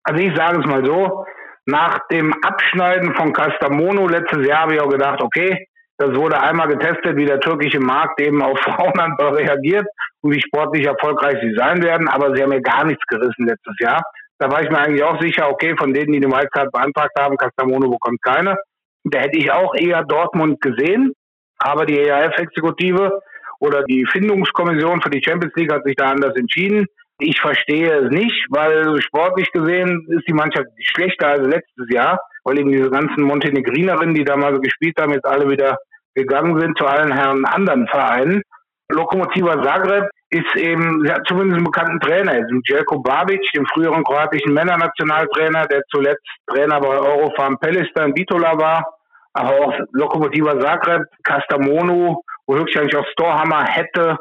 Also 0.04 0.22
ich 0.22 0.36
sage 0.36 0.60
es 0.60 0.66
mal 0.66 0.86
so, 0.86 1.26
nach 1.70 2.00
dem 2.12 2.34
Abschneiden 2.44 3.16
von 3.16 3.34
Castamono 3.34 4.08
letztes 4.08 4.46
Jahr 4.46 4.62
habe 4.62 4.76
ich 4.76 4.82
auch 4.82 4.90
gedacht, 4.90 5.22
okay, 5.22 5.68
das 5.98 6.16
wurde 6.16 6.42
einmal 6.42 6.68
getestet, 6.68 7.18
wie 7.18 7.26
der 7.26 7.40
türkische 7.40 7.80
Markt 7.80 8.22
eben 8.22 8.42
auf 8.42 8.58
Frauenhandball 8.64 9.36
reagiert 9.36 9.86
und 10.22 10.34
wie 10.34 10.42
sportlich 10.42 10.86
erfolgreich 10.86 11.38
sie 11.42 11.54
sein 11.56 11.84
werden. 11.84 12.08
Aber 12.08 12.36
sie 12.36 12.42
haben 12.42 12.50
mir 12.50 12.62
gar 12.62 12.86
nichts 12.86 13.06
gerissen 13.08 13.48
letztes 13.48 13.76
Jahr. 13.80 14.02
Da 14.38 14.50
war 14.50 14.64
ich 14.64 14.70
mir 14.70 14.80
eigentlich 14.80 15.04
auch 15.04 15.20
sicher, 15.20 15.50
okay, 15.50 15.76
von 15.78 15.94
denen, 15.94 16.14
die 16.14 16.22
die 16.22 16.28
Wildcard 16.28 16.72
beantragt 16.72 17.12
haben, 17.20 17.36
Castamono 17.36 17.90
bekommt 17.90 18.22
keine. 18.22 18.56
Da 19.04 19.20
hätte 19.20 19.38
ich 19.38 19.52
auch 19.52 19.76
eher 19.76 20.04
Dortmund 20.04 20.62
gesehen. 20.62 21.14
Aber 21.58 21.86
die 21.86 22.00
EAF-Exekutive 22.00 23.20
oder 23.60 23.84
die 23.84 24.06
Findungskommission 24.06 25.02
für 25.02 25.10
die 25.10 25.22
Champions 25.22 25.54
League 25.56 25.74
hat 25.74 25.84
sich 25.84 25.96
da 25.96 26.12
anders 26.12 26.34
entschieden. 26.38 26.86
Ich 27.22 27.40
verstehe 27.42 28.06
es 28.06 28.12
nicht, 28.12 28.46
weil 28.50 29.02
sportlich 29.02 29.52
gesehen 29.52 30.08
ist 30.10 30.26
die 30.28 30.34
Mannschaft 30.34 30.68
schlechter 30.80 31.28
als 31.28 31.42
letztes 31.42 31.90
Jahr, 31.90 32.18
weil 32.46 32.60
eben 32.60 32.72
diese 32.72 32.90
ganzen 32.90 33.24
Montenegrinerinnen, 33.24 34.16
die 34.16 34.24
da 34.24 34.38
mal 34.38 34.54
so 34.56 34.62
gespielt 34.62 34.98
haben, 35.00 35.12
jetzt 35.12 35.26
alle 35.26 35.50
wieder 35.50 35.78
gegangen 36.16 36.58
sind 36.60 36.78
zu 36.78 36.86
allen 36.86 37.12
Herren 37.12 37.44
anderen 37.44 37.88
Vereinen. 37.88 38.42
Lokomotiva 38.90 39.62
Zagreb 39.62 40.10
ist 40.30 40.56
eben, 40.56 41.04
sie 41.04 41.12
hat 41.12 41.28
zumindest 41.28 41.58
einen 41.58 41.66
bekannten 41.66 42.00
Trainer, 42.00 42.38
ist 42.38 42.52
Jelko 42.68 43.00
Babic, 43.00 43.42
dem 43.54 43.66
früheren 43.68 44.04
kroatischen 44.04 44.54
Männernationaltrainer, 44.54 45.68
der 45.68 45.82
zuletzt 45.90 46.26
Trainer 46.48 46.80
bei 46.80 46.88
Eurofarm 46.88 47.58
Pelista 47.60 48.06
in 48.06 48.14
Bitola 48.14 48.58
war. 48.58 48.94
Aber 49.34 49.52
auch 49.52 49.74
Lokomotiva 49.92 50.60
Zagreb, 50.60 51.04
Castamonu, 51.24 52.22
wo 52.48 52.56
höchstwahrscheinlich 52.56 52.96
auch 52.96 53.08
Storhammer 53.12 53.66
hätte, 53.66 54.18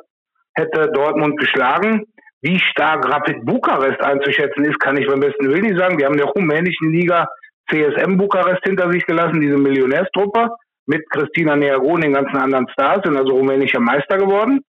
hätte 0.54 0.90
Dortmund 0.92 1.38
geschlagen. 1.38 2.04
Wie 2.42 2.58
stark 2.58 3.08
Rapid 3.08 3.44
Bukarest 3.44 4.00
einzuschätzen 4.00 4.64
ist, 4.64 4.78
kann 4.78 4.96
ich 4.96 5.06
beim 5.06 5.20
besten 5.20 5.48
Willen 5.48 5.62
nicht 5.62 5.78
sagen. 5.78 5.98
Wir 5.98 6.06
haben 6.06 6.14
in 6.14 6.20
der 6.20 6.28
rumänischen 6.28 6.92
Liga 6.92 7.26
CSM 7.68 8.16
Bukarest 8.16 8.62
hinter 8.64 8.90
sich 8.92 9.04
gelassen, 9.06 9.40
diese 9.40 9.58
Millionärstruppe 9.58 10.48
mit 10.86 11.08
Christina 11.10 11.56
Neago 11.56 11.86
und 11.86 12.02
den 12.02 12.14
ganzen 12.14 12.36
anderen 12.36 12.68
Stars, 12.70 13.02
sind 13.04 13.16
also 13.16 13.32
rumänischer 13.32 13.80
Meister 13.80 14.16
geworden. 14.16 14.60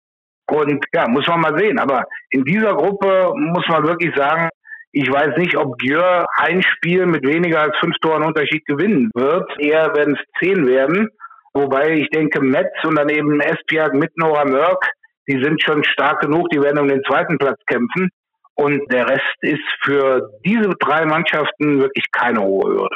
Und 0.52 0.84
ja, 0.94 1.08
muss 1.08 1.28
man 1.28 1.42
mal 1.42 1.58
sehen. 1.58 1.80
Aber 1.80 2.04
in 2.32 2.44
dieser 2.44 2.74
Gruppe 2.74 3.32
muss 3.36 3.66
man 3.70 3.88
wirklich 3.88 4.14
sagen, 4.16 4.50
ich 4.92 5.10
weiß 5.10 5.38
nicht, 5.38 5.56
ob 5.56 5.78
Gjör 5.78 6.26
ein 6.38 6.64
Spiel 6.64 7.06
mit 7.06 7.26
weniger 7.26 7.62
als 7.62 7.78
fünf 7.80 7.96
Toren 8.02 8.24
Unterschied 8.24 8.66
gewinnen 8.66 9.12
wird. 9.14 9.48
Eher 9.60 9.94
werden 9.96 10.18
es 10.18 10.40
zehn 10.42 10.68
werden. 10.68 11.08
Wobei 11.54 11.94
ich 11.94 12.10
denke, 12.10 12.42
Metz 12.42 12.72
und 12.84 12.98
daneben 12.98 13.40
Esbjerg 13.40 13.94
mit 13.94 14.16
Nora 14.18 14.46
Mörk 14.46 14.90
die 15.30 15.42
sind 15.44 15.62
schon 15.64 15.84
stark 15.84 16.22
genug, 16.22 16.50
die 16.50 16.62
werden 16.62 16.80
um 16.80 16.88
den 16.88 17.04
zweiten 17.08 17.38
Platz 17.38 17.60
kämpfen. 17.68 18.10
Und 18.56 18.82
der 18.92 19.08
Rest 19.08 19.38
ist 19.42 19.64
für 19.84 20.30
diese 20.46 20.74
drei 20.80 21.06
Mannschaften 21.06 21.80
wirklich 21.80 22.06
keine 22.12 22.42
hohe 22.42 22.74
Hürde. 22.74 22.96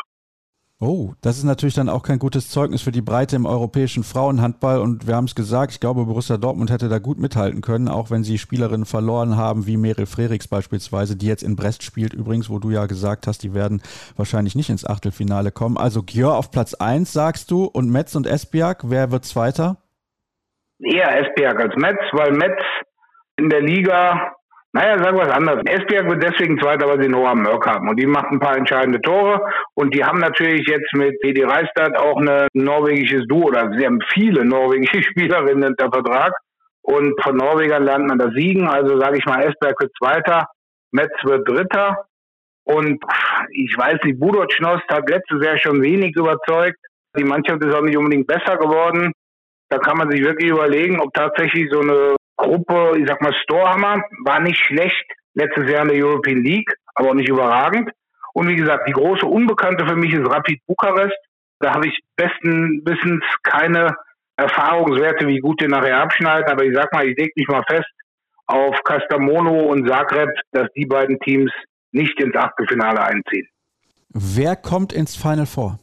Oh, 0.85 1.13
das 1.21 1.37
ist 1.37 1.45
natürlich 1.45 1.75
dann 1.75 1.87
auch 1.87 2.03
kein 2.03 2.19
gutes 2.19 2.49
Zeugnis 2.49 2.81
für 2.81 2.91
die 2.91 3.01
Breite 3.01 3.37
im 3.37 3.45
europäischen 3.45 4.03
Frauenhandball. 4.03 4.81
Und 4.81 5.07
wir 5.07 5.15
haben 5.15 5.23
es 5.25 5.35
gesagt, 5.35 5.71
ich 5.71 5.79
glaube, 5.79 6.03
Borussia 6.03 6.35
Dortmund 6.35 6.69
hätte 6.71 6.89
da 6.89 6.99
gut 6.99 7.19
mithalten 7.19 7.61
können, 7.61 7.87
auch 7.87 8.11
wenn 8.11 8.25
sie 8.25 8.37
Spielerinnen 8.37 8.85
verloren 8.85 9.37
haben, 9.37 9.65
wie 9.65 9.77
Meryl 9.77 10.07
Frerichs 10.07 10.49
beispielsweise, 10.49 11.15
die 11.15 11.27
jetzt 11.27 11.43
in 11.43 11.55
Brest 11.55 11.83
spielt 11.83 12.13
übrigens, 12.13 12.49
wo 12.49 12.59
du 12.59 12.69
ja 12.69 12.85
gesagt 12.87 13.27
hast, 13.27 13.43
die 13.43 13.53
werden 13.53 13.81
wahrscheinlich 14.17 14.55
nicht 14.55 14.69
ins 14.69 14.85
Achtelfinale 14.85 15.53
kommen. 15.53 15.77
Also 15.77 16.03
Gjör 16.03 16.35
auf 16.35 16.51
Platz 16.51 16.73
1, 16.73 17.13
sagst 17.13 17.49
du, 17.49 17.63
und 17.63 17.89
Metz 17.89 18.13
und 18.15 18.27
Esbiak, 18.27 18.89
wer 18.89 19.11
wird 19.11 19.23
Zweiter? 19.23 19.77
Eher 20.85 21.19
Esbiak 21.19 21.59
als 21.59 21.75
Metz, 21.75 21.99
weil 22.11 22.31
Metz 22.31 22.61
in 23.37 23.49
der 23.49 23.61
Liga 23.61 24.33
naja, 24.75 24.97
sagen 24.97 25.17
wir 25.17 25.27
es 25.27 25.31
anders. 25.31 25.61
Esbjerg 25.65 26.09
wird 26.09 26.23
deswegen 26.23 26.59
Zweiter, 26.59 26.87
weil 26.87 26.99
sie 26.99 27.07
Noah 27.07 27.35
Mörk 27.35 27.67
haben. 27.67 27.89
Und 27.89 27.99
die 27.99 28.07
macht 28.07 28.31
ein 28.31 28.39
paar 28.39 28.57
entscheidende 28.57 28.99
Tore. 28.99 29.39
Und 29.75 29.93
die 29.93 30.03
haben 30.03 30.19
natürlich 30.19 30.67
jetzt 30.67 30.91
mit 30.93 31.15
Edi 31.23 31.43
Reistad 31.43 31.95
auch 31.95 32.17
ein 32.17 32.47
norwegisches 32.53 33.27
Duo. 33.27 33.49
Oder 33.49 33.71
sie 33.77 33.85
haben 33.85 33.99
viele 34.11 34.43
norwegische 34.43 35.03
Spielerinnen 35.11 35.69
unter 35.69 35.91
Vertrag. 35.91 36.33
Und 36.81 37.13
von 37.21 37.37
Norwegern 37.37 37.83
lernt 37.83 38.07
man 38.07 38.17
das 38.17 38.33
Siegen. 38.33 38.67
Also 38.67 38.99
sage 38.99 39.19
ich 39.19 39.25
mal, 39.25 39.43
Esbjerg 39.43 39.79
wird 39.79 39.91
Zweiter, 39.95 40.47
Metz 40.91 41.13
wird 41.21 41.47
Dritter. 41.47 42.05
Und 42.63 42.99
ich 43.51 43.77
weiß 43.77 43.99
nicht, 44.03 44.19
Budoc 44.19 44.51
Schnost 44.51 44.89
hat 44.89 45.07
letztes 45.07 45.45
Jahr 45.45 45.59
schon 45.59 45.83
wenig 45.83 46.15
überzeugt. 46.15 46.79
Die 47.15 47.23
Mannschaft 47.23 47.63
ist 47.63 47.75
auch 47.75 47.83
nicht 47.83 47.97
unbedingt 47.97 48.25
besser 48.25 48.57
geworden. 48.57 49.11
Da 49.73 49.79
kann 49.79 49.97
man 49.97 50.11
sich 50.11 50.21
wirklich 50.21 50.51
überlegen, 50.51 50.99
ob 50.99 51.11
tatsächlich 51.15 51.67
so 51.71 51.79
eine 51.79 52.15
Gruppe, 52.37 52.91
ich 52.95 53.07
sag 53.07 53.19
mal, 53.23 53.33
Storhammer 53.41 54.03
war 54.23 54.39
nicht 54.39 54.63
schlecht 54.63 55.03
letztes 55.33 55.67
Jahr 55.67 55.81
in 55.81 55.87
der 55.87 56.05
European 56.05 56.43
League, 56.43 56.71
aber 56.93 57.09
auch 57.09 57.13
nicht 57.15 57.27
überragend. 57.27 57.89
Und 58.35 58.49
wie 58.49 58.55
gesagt, 58.55 58.87
die 58.87 58.91
große 58.91 59.25
Unbekannte 59.25 59.87
für 59.87 59.95
mich 59.95 60.13
ist 60.13 60.29
Rapid 60.29 60.59
Bukarest. 60.67 61.17
Da 61.59 61.73
habe 61.73 61.87
ich 61.87 61.99
besten 62.15 62.83
Wissens 62.85 63.23
keine 63.41 63.95
Erfahrungswerte, 64.37 65.25
wie 65.25 65.39
gut 65.39 65.59
die 65.59 65.67
nachher 65.67 66.01
abschneiden. 66.01 66.51
Aber 66.51 66.63
ich 66.63 66.75
sag 66.75 66.93
mal, 66.93 67.07
ich 67.07 67.17
lege 67.17 67.31
mich 67.35 67.47
mal 67.47 67.63
fest 67.67 67.89
auf 68.45 68.75
Castamono 68.83 69.71
und 69.71 69.89
Zagreb, 69.89 70.29
dass 70.51 70.67
die 70.75 70.85
beiden 70.85 71.19
Teams 71.21 71.51
nicht 71.91 72.19
ins 72.21 72.35
Achtelfinale 72.35 73.01
einziehen. 73.01 73.47
Wer 74.09 74.55
kommt 74.55 74.93
ins 74.93 75.15
Final 75.15 75.47
Four? 75.47 75.79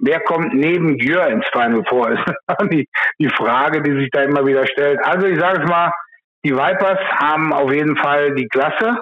Wer 0.00 0.20
kommt 0.20 0.54
neben 0.54 0.96
Gjör 0.96 1.28
ins 1.28 1.46
Final 1.52 1.84
Four, 1.88 2.10
ist 2.10 2.24
die, 2.72 2.88
die 3.18 3.28
Frage, 3.30 3.82
die 3.82 3.98
sich 4.00 4.10
da 4.10 4.22
immer 4.22 4.44
wieder 4.46 4.66
stellt. 4.66 4.98
Also 5.04 5.26
ich 5.26 5.38
sage 5.38 5.62
es 5.62 5.68
mal, 5.68 5.92
die 6.44 6.54
Vipers 6.54 6.98
haben 7.16 7.52
auf 7.52 7.72
jeden 7.72 7.96
Fall 7.96 8.34
die 8.34 8.48
Klasse. 8.48 9.00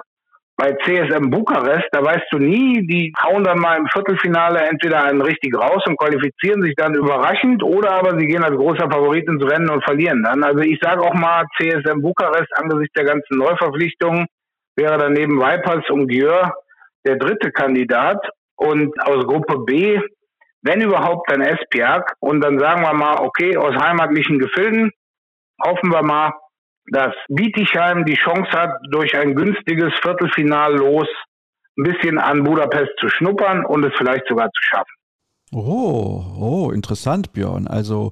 Bei 0.59 0.73
CSM 0.83 1.29
Bukarest, 1.29 1.87
da 1.91 2.03
weißt 2.03 2.25
du 2.31 2.39
nie, 2.39 2.85
die 2.87 3.13
hauen 3.23 3.43
dann 3.43 3.59
mal 3.59 3.77
im 3.77 3.85
Viertelfinale 3.93 4.59
entweder 4.61 5.03
einen 5.03 5.21
richtig 5.21 5.55
raus 5.55 5.83
und 5.85 5.99
qualifizieren 5.99 6.63
sich 6.63 6.73
dann 6.75 6.95
überraschend 6.95 7.61
oder 7.61 7.91
aber 7.91 8.17
sie 8.17 8.25
gehen 8.25 8.43
als 8.43 8.55
großer 8.55 8.89
Favorit 8.89 9.27
ins 9.27 9.43
Rennen 9.43 9.69
und 9.69 9.83
verlieren 9.83 10.23
dann. 10.23 10.43
Also 10.43 10.61
ich 10.61 10.79
sage 10.81 11.03
auch 11.03 11.13
mal, 11.13 11.45
CSM 11.57 12.01
Bukarest 12.01 12.51
angesichts 12.55 12.93
der 12.93 13.05
ganzen 13.05 13.37
Neuverpflichtungen 13.37 14.25
wäre 14.75 14.97
dann 14.97 15.13
neben 15.13 15.39
Vipers 15.39 15.87
und 15.91 16.07
Gjör 16.07 16.51
der 17.05 17.17
dritte 17.17 17.51
Kandidat. 17.51 18.17
Und 18.59 18.99
aus 19.03 19.23
Gruppe 19.27 19.59
B 19.59 20.01
wenn 20.67 20.81
überhaupt 20.81 21.31
dann 21.31 21.41
Esbjerg. 21.41 22.13
Und 22.19 22.41
dann 22.41 22.59
sagen 22.59 22.81
wir 22.81 22.93
mal, 22.93 23.21
okay, 23.21 23.57
aus 23.57 23.75
heimatlichen 23.75 24.37
Gefilden 24.37 24.91
hoffen 25.63 25.91
wir 25.91 26.03
mal, 26.03 26.33
dass 26.91 27.15
Bietigheim 27.29 28.05
die 28.05 28.15
Chance 28.15 28.51
hat, 28.51 28.71
durch 28.91 29.15
ein 29.17 29.35
günstiges 29.35 29.93
Viertelfinal 30.01 30.75
los 30.75 31.07
ein 31.77 31.83
bisschen 31.83 32.17
an 32.17 32.43
Budapest 32.43 32.91
zu 32.99 33.07
schnuppern 33.09 33.65
und 33.65 33.85
es 33.85 33.93
vielleicht 33.97 34.27
sogar 34.27 34.49
zu 34.51 34.63
schaffen. 34.63 34.93
Oh, 35.53 36.25
oh, 36.37 36.71
interessant, 36.71 37.31
Björn. 37.31 37.67
Also 37.67 38.11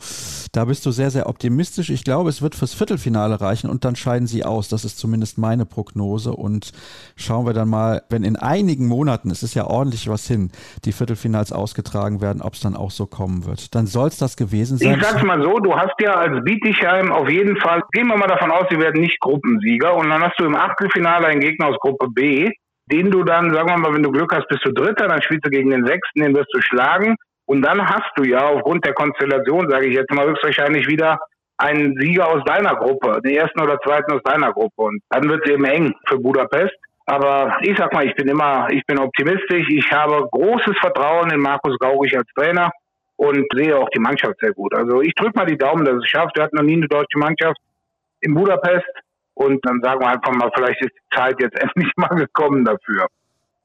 da 0.54 0.64
bist 0.64 0.86
du 0.86 0.92
sehr, 0.92 1.12
sehr 1.12 1.28
optimistisch. 1.28 1.90
Ich 1.90 2.06
glaube, 2.06 2.30
es 2.30 2.42
wird 2.42 2.56
fürs 2.56 2.74
Viertelfinale 2.74 3.42
reichen 3.42 3.70
und 3.70 3.84
dann 3.84 3.98
scheiden 3.98 4.26
sie 4.26 4.46
aus. 4.46 4.70
Das 4.70 4.86
ist 4.86 4.98
zumindest 4.98 5.38
meine 5.38 5.66
Prognose. 5.66 6.32
Und 6.32 6.72
schauen 7.18 7.46
wir 7.46 7.52
dann 7.52 7.68
mal, 7.68 8.04
wenn 8.10 8.24
in 8.24 8.38
einigen 8.38 8.88
Monaten, 8.88 9.32
es 9.32 9.44
ist 9.44 9.54
ja 9.54 9.68
ordentlich 9.68 10.08
was 10.08 10.26
hin, 10.26 10.50
die 10.86 10.94
Viertelfinals 10.94 11.52
ausgetragen 11.52 12.22
werden, 12.22 12.42
ob 12.42 12.54
es 12.54 12.62
dann 12.62 12.78
auch 12.78 12.92
so 12.92 13.06
kommen 13.06 13.46
wird. 13.46 13.76
Dann 13.76 13.86
soll 13.86 14.08
es 14.08 14.18
das 14.18 14.38
gewesen 14.38 14.78
sein. 14.78 14.98
Ich 14.98 15.06
sag's 15.06 15.24
mal 15.24 15.44
so, 15.44 15.60
du 15.60 15.76
hast 15.76 15.96
ja 16.00 16.14
als 16.14 16.42
Bietigheim 16.46 17.12
auf 17.12 17.30
jeden 17.30 17.58
Fall, 17.58 17.82
gehen 17.92 18.08
wir 18.08 18.18
mal 18.18 18.28
davon 18.28 18.50
aus, 18.50 18.64
sie 18.70 18.80
werden 18.80 19.02
nicht 19.02 19.20
Gruppensieger 19.20 19.94
und 19.94 20.10
dann 20.10 20.24
hast 20.24 20.40
du 20.40 20.46
im 20.46 20.56
Achtelfinale 20.56 21.28
einen 21.28 21.42
Gegner 21.42 21.68
aus 21.68 21.78
Gruppe 21.82 22.08
B 22.10 22.50
den 22.92 23.12
du 23.12 23.24
dann, 23.24 23.54
sagen 23.54 23.70
wir 23.70 23.78
mal, 23.78 23.94
wenn 23.94 24.04
du 24.04 24.12
Glück 24.12 24.34
hast, 24.34 24.48
bist 24.48 24.66
du 24.66 24.72
Dritter, 24.72 25.08
dann 25.08 25.22
spielst 25.22 25.46
du 25.46 25.50
gegen 25.50 25.72
den 25.72 25.86
Sechsten, 25.86 26.22
den 26.22 26.36
wirst 26.36 26.54
du 26.54 26.62
schlagen. 26.62 27.16
Und 27.46 27.62
dann 27.62 27.86
hast 27.86 28.12
du 28.16 28.24
ja 28.24 28.48
aufgrund 28.48 28.86
der 28.86 28.94
Konstellation, 28.94 29.70
sage 29.70 29.88
ich 29.88 29.96
jetzt 29.96 30.12
mal, 30.12 30.28
höchstwahrscheinlich 30.28 30.88
wieder 30.88 31.20
einen 31.58 31.96
Sieger 32.00 32.28
aus 32.28 32.44
deiner 32.46 32.76
Gruppe, 32.76 33.22
den 33.24 33.36
ersten 33.36 33.62
oder 33.62 33.80
zweiten 33.80 34.12
aus 34.12 34.22
deiner 34.24 34.52
Gruppe. 34.52 34.82
Und 34.82 35.02
dann 35.10 35.30
wird 35.30 35.46
es 35.46 35.52
eben 35.52 35.66
eng 35.66 35.94
für 36.08 36.20
Budapest. 36.20 36.74
Aber 37.06 37.58
ich 37.62 37.78
sag 37.78 37.94
mal, 37.94 38.06
ich 38.06 38.16
bin 38.16 38.28
immer, 38.28 38.68
ich 38.72 38.84
bin 38.88 39.00
optimistisch. 39.00 39.68
Ich 39.70 39.92
habe 39.92 40.28
großes 40.32 40.78
Vertrauen 40.80 41.32
in 41.32 41.40
Markus 41.40 41.78
Gaugig 41.78 42.18
als 42.18 42.28
Trainer 42.36 42.72
und 43.18 43.46
sehe 43.54 43.78
auch 43.78 43.90
die 43.90 44.00
Mannschaft 44.00 44.36
sehr 44.42 44.54
gut. 44.54 44.74
Also 44.76 45.02
ich 45.02 45.14
drücke 45.14 45.38
mal 45.38 45.46
die 45.46 45.58
Daumen, 45.58 45.86
dass 45.86 45.96
es 45.96 46.10
schafft. 46.10 46.36
Wir 46.36 46.44
hatten 46.44 46.56
noch 46.56 46.64
nie 46.64 46.76
eine 46.76 46.88
deutsche 46.88 47.18
Mannschaft 47.18 47.58
in 48.22 48.34
Budapest. 48.34 48.86
Und 49.36 49.66
dann 49.66 49.82
sagen 49.82 50.00
wir 50.02 50.08
einfach 50.08 50.34
mal, 50.34 50.50
vielleicht 50.56 50.82
ist 50.82 50.94
die 50.94 51.18
Zeit 51.18 51.36
jetzt 51.42 51.56
endlich 51.62 51.92
mal 51.98 52.16
gekommen 52.16 52.66
dafür. 52.66 53.08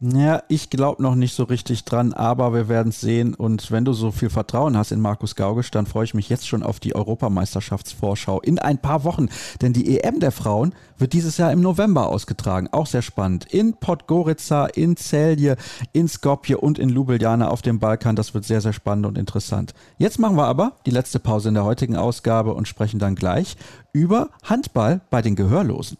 Ja, 0.02 0.42
ich 0.48 0.70
glaube 0.70 1.02
noch 1.02 1.14
nicht 1.14 1.34
so 1.34 1.44
richtig 1.44 1.84
dran, 1.84 2.14
aber 2.14 2.54
wir 2.54 2.70
werden 2.70 2.88
es 2.88 3.02
sehen. 3.02 3.34
Und 3.34 3.70
wenn 3.70 3.84
du 3.84 3.92
so 3.92 4.10
viel 4.10 4.30
Vertrauen 4.30 4.74
hast 4.74 4.92
in 4.92 5.00
Markus 5.00 5.36
Gaugisch, 5.36 5.70
dann 5.70 5.84
freue 5.84 6.04
ich 6.04 6.14
mich 6.14 6.30
jetzt 6.30 6.48
schon 6.48 6.62
auf 6.62 6.80
die 6.80 6.94
Europameisterschaftsvorschau 6.94 8.40
in 8.40 8.58
ein 8.58 8.78
paar 8.78 9.04
Wochen. 9.04 9.28
Denn 9.60 9.74
die 9.74 10.00
EM 10.00 10.18
der 10.18 10.32
Frauen 10.32 10.74
wird 10.96 11.12
dieses 11.12 11.36
Jahr 11.36 11.52
im 11.52 11.60
November 11.60 12.06
ausgetragen. 12.06 12.68
Auch 12.72 12.86
sehr 12.86 13.02
spannend. 13.02 13.44
In 13.52 13.74
Podgorica, 13.74 14.64
in 14.68 14.96
Celje, 14.96 15.56
in 15.92 16.08
Skopje 16.08 16.56
und 16.56 16.78
in 16.78 16.88
Ljubljana 16.88 17.48
auf 17.48 17.60
dem 17.60 17.78
Balkan. 17.78 18.16
Das 18.16 18.32
wird 18.32 18.46
sehr, 18.46 18.62
sehr 18.62 18.72
spannend 18.72 19.04
und 19.04 19.18
interessant. 19.18 19.74
Jetzt 19.98 20.18
machen 20.18 20.38
wir 20.38 20.46
aber 20.46 20.78
die 20.86 20.92
letzte 20.92 21.18
Pause 21.18 21.48
in 21.50 21.54
der 21.54 21.66
heutigen 21.66 21.96
Ausgabe 21.96 22.54
und 22.54 22.66
sprechen 22.66 23.00
dann 23.00 23.16
gleich 23.16 23.58
über 23.92 24.30
Handball 24.44 25.02
bei 25.10 25.20
den 25.20 25.36
Gehörlosen. 25.36 25.98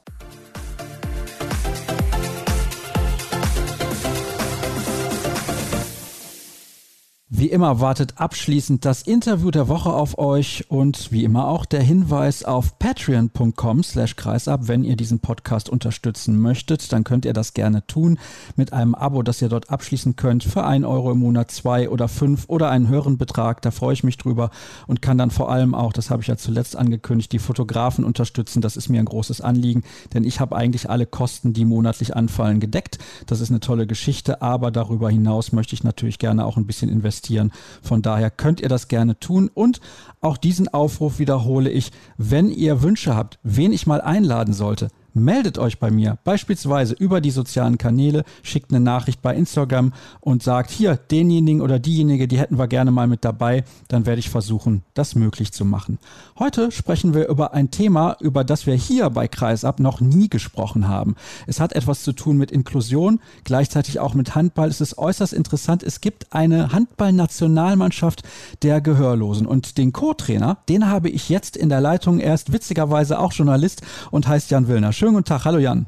Wie 7.33 7.47
immer 7.47 7.79
wartet 7.79 8.15
abschließend 8.17 8.85
das 8.85 9.03
Interview 9.03 9.53
der 9.53 9.69
Woche 9.69 9.93
auf 9.93 10.19
euch 10.19 10.65
und 10.69 11.13
wie 11.13 11.23
immer 11.23 11.47
auch 11.47 11.65
der 11.65 11.81
Hinweis 11.81 12.45
auf 12.45 12.77
patreon.com 12.81 13.85
slash 13.85 14.17
kreisab. 14.17 14.67
Wenn 14.67 14.83
ihr 14.83 14.97
diesen 14.97 15.21
Podcast 15.21 15.69
unterstützen 15.69 16.41
möchtet, 16.41 16.93
dann 16.93 17.05
könnt 17.05 17.25
ihr 17.25 17.33
das 17.33 17.55
gerne 17.55 17.87
tun 17.87 18.19
mit 18.57 18.73
einem 18.73 18.97
Abo, 18.97 19.23
das 19.23 19.41
ihr 19.41 19.49
dort 19.49 19.71
abschließen 19.71 20.17
könnt 20.17 20.43
für 20.43 20.65
ein 20.65 20.85
Euro 20.85 21.13
im 21.13 21.21
Monat, 21.21 21.53
zwei 21.53 21.89
oder 21.89 22.09
fünf 22.09 22.47
oder 22.49 22.69
einen 22.69 22.89
höheren 22.89 23.17
Betrag. 23.17 23.63
Da 23.63 23.71
freue 23.71 23.93
ich 23.93 24.03
mich 24.03 24.17
drüber 24.17 24.51
und 24.89 25.01
kann 25.01 25.17
dann 25.17 25.31
vor 25.31 25.53
allem 25.53 25.77
auch, 25.77 25.93
das 25.93 26.11
habe 26.11 26.23
ich 26.23 26.29
ja 26.29 26.37
zuletzt 26.37 26.75
angekündigt, 26.75 27.31
die 27.31 27.39
Fotografen 27.39 28.05
unterstützen. 28.05 28.61
Das 28.61 28.77
ist 28.77 28.89
mir 28.89 28.99
ein 28.99 29.05
großes 29.05 29.41
Anliegen, 29.41 29.85
denn 30.15 30.25
ich 30.25 30.41
habe 30.41 30.57
eigentlich 30.57 30.91
alle 30.91 31.07
Kosten, 31.07 31.53
die 31.53 31.65
monatlich 31.65 32.17
anfallen, 32.17 32.59
gedeckt. 32.59 32.99
Das 33.27 33.41
ist 33.41 33.51
eine 33.51 33.61
tolle 33.61 33.87
Geschichte, 33.87 34.43
aber 34.43 34.73
darüber 34.73 35.11
hinaus 35.11 35.53
möchte 35.53 35.77
ich 35.77 35.85
natürlich 35.85 36.19
gerne 36.19 36.45
auch 36.45 36.57
ein 36.57 36.67
bisschen 36.67 36.89
investieren 36.89 37.20
investieren. 37.21 37.53
Von 37.83 38.03
daher 38.03 38.31
könnt 38.31 38.61
ihr 38.61 38.69
das 38.69 38.89
gerne 38.89 39.19
tun 39.19 39.51
und 39.53 39.81
auch 40.21 40.37
diesen 40.37 40.69
Aufruf 40.69 41.19
wiederhole 41.19 41.71
ich, 41.71 41.93
wenn 42.17 42.51
ihr 42.51 42.83
Wünsche 42.83 43.15
habt, 43.15 43.39
wen 43.43 43.73
ich 43.73 43.87
mal 43.87 44.01
einladen 44.01 44.55
sollte, 44.55 44.89
meldet 45.15 45.59
euch 45.59 45.79
bei 45.79 45.91
mir, 45.91 46.19
beispielsweise 46.25 46.95
über 46.95 47.21
die 47.21 47.31
sozialen 47.31 47.79
Kanäle, 47.79 48.25
schickt 48.43 48.71
eine 48.71 48.81
Nachricht 48.81 49.23
bei 49.23 49.35
Instagram 49.35 49.93
und 50.21 50.43
sagt, 50.43 50.71
hier, 50.71 50.97
denjenigen 50.97 51.63
oder 51.63 51.79
diejenige, 51.79 52.29
die 52.29 52.39
hätten 52.39 52.59
wir 52.59 52.69
gerne 52.69 52.91
mal 52.91 53.07
mit 53.07 53.25
dabei, 53.25 53.65
dann 53.89 54.07
werde 54.07 54.21
ich 54.21 54.31
versuchen, 54.31 54.83
das 54.95 55.15
möglich 55.15 55.53
zu 55.53 55.65
machen. 55.65 55.99
Heute 56.39 56.71
sprechen 56.71 57.15
wir 57.15 57.29
über 57.29 57.55
ein 57.55 57.71
Thema, 57.71 58.17
über 58.21 58.45
das 58.45 58.67
wir 58.67 58.75
hier 58.75 59.11
bei 59.11 59.29
Kreisab 59.29 59.81
noch 59.81 60.01
nie 60.01 60.29
gesprochen 60.29 60.89
haben. 60.89 61.17
Es 61.47 61.61
hat 61.61 61.73
etwas 61.73 62.03
zu 62.03 62.13
tun 62.13 62.37
mit 62.37 62.51
Inklusion, 62.51 63.21
gleichzeitig 63.45 64.01
auch 64.01 64.15
mit 64.15 64.35
Handball. 64.35 64.69
Es 64.69 64.81
ist 64.81 64.99
äußerst 64.99 65.33
interessant. 65.33 65.83
Es 65.83 66.01
gibt 66.01 66.33
eine 66.33 66.73
Handballnationalmannschaft 66.73 68.23
der 68.63 68.81
Gehörlosen 68.81 69.47
und 69.47 69.79
den 69.79 69.93
Co-Trainer, 69.93 70.59
den 70.69 70.89
habe 70.89 71.09
ich 71.09 71.29
jetzt 71.29 71.57
in 71.57 71.69
der 71.69 71.81
Leitung. 71.81 72.21
Er 72.21 72.35
ist 72.35 72.53
witzigerweise 72.53 73.19
auch 73.19 73.33
Journalist 73.33 73.83
und 74.11 74.29
heißt 74.29 74.51
Jan 74.51 74.69
Willner. 74.69 74.93
Schönen 75.01 75.15
guten 75.15 75.25
Tag. 75.25 75.47
Hallo 75.47 75.57
Jan. 75.57 75.87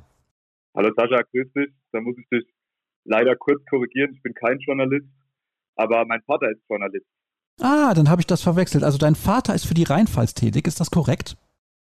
Hallo 0.74 0.90
Sascha, 0.96 1.20
grüß 1.20 1.52
dich. 1.52 1.70
Da 1.92 2.00
muss 2.00 2.16
ich 2.16 2.26
dich 2.30 2.46
leider 3.04 3.36
kurz 3.36 3.62
korrigieren. 3.68 4.14
Ich 4.14 4.22
bin 4.22 4.32
kein 4.32 4.58
Journalist, 4.60 5.06
aber 5.76 6.06
mein 6.06 6.22
Vater 6.22 6.50
ist 6.50 6.62
Journalist. 6.66 7.04
Ah, 7.60 7.92
dann 7.92 8.08
habe 8.08 8.22
ich 8.22 8.26
das 8.26 8.40
verwechselt. 8.40 8.82
Also 8.82 8.96
dein 8.96 9.14
Vater 9.14 9.54
ist 9.54 9.66
für 9.66 9.74
die 9.74 9.82
Rheinpfalz 9.82 10.32
tätig, 10.32 10.66
ist 10.66 10.80
das 10.80 10.90
korrekt? 10.90 11.36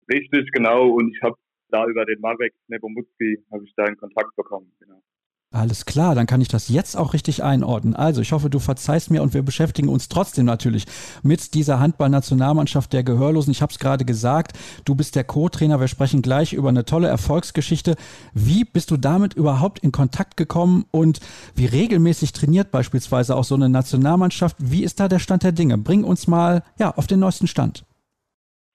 Richtig, 0.09 0.49
genau. 0.53 0.88
Und 0.88 1.13
ich 1.13 1.22
habe 1.22 1.36
da 1.67 1.86
über 1.88 2.05
den 2.05 2.22
Marek 2.22 2.53
Nebomutski 2.70 3.43
habe 3.51 3.65
ich 3.65 3.74
da 3.76 3.84
in 3.84 3.97
Kontakt 3.97 4.34
bekommen. 4.38 4.72
Genau. 4.80 5.03
Alles 5.52 5.86
klar, 5.86 6.14
dann 6.14 6.28
kann 6.28 6.41
ich 6.41 6.47
das 6.47 6.70
jetzt 6.70 6.95
auch 6.95 7.14
richtig 7.14 7.41
einordnen. 7.41 7.95
Also, 7.95 8.22
ich 8.22 8.34
hoffe, 8.34 8.52
du 8.52 8.60
verzeihst 8.60 9.10
mir 9.10 9.24
und 9.24 9.34
wir 9.34 9.41
beschäftigen 9.41 9.89
uns 9.89 10.08
trotzdem 10.08 10.45
natürlich 10.45 10.86
mit 11.24 11.56
dieser 11.56 11.80
Handballnationalmannschaft 11.80 12.93
der 12.93 13.04
Gehörlosen. 13.04 13.50
Ich 13.50 13.64
habe 13.64 13.72
es 13.72 13.80
gerade 13.80 14.06
gesagt, 14.06 14.56
du 14.86 14.93
bist 14.93 15.16
der 15.16 15.24
Co-Trainer. 15.24 15.80
Wir 15.80 15.88
sprechen 15.88 16.22
gleich 16.22 16.54
über 16.54 16.70
eine 16.70 16.86
tolle 16.86 17.08
Erfolgsgeschichte. 17.08 17.95
Wie 18.36 18.64
bist 18.64 18.91
du 18.91 18.97
damit 18.97 19.34
überhaupt 19.34 19.80
in 19.80 19.91
Kontakt 19.91 20.38
gekommen 20.38 20.86
und 20.91 21.20
wie 21.56 21.66
regelmäßig 21.66 22.32
trainiert 22.32 22.70
beispielsweise 22.70 23.36
auch 23.36 23.43
so 23.43 23.56
eine 23.56 23.70
Nationalmannschaft? 23.70 24.56
Wie 24.60 24.84
ist 24.84 25.00
da 25.00 25.08
der 25.08 25.18
Stand 25.18 25.41
der 25.41 25.52
Dinge? 25.52 25.80
Bring 25.80 26.04
uns 26.04 26.28
mal 26.28 26.62
ja, 26.78 26.91
auf 26.95 27.08
den 27.08 27.22
neuesten 27.22 27.47
Stand. 27.47 27.86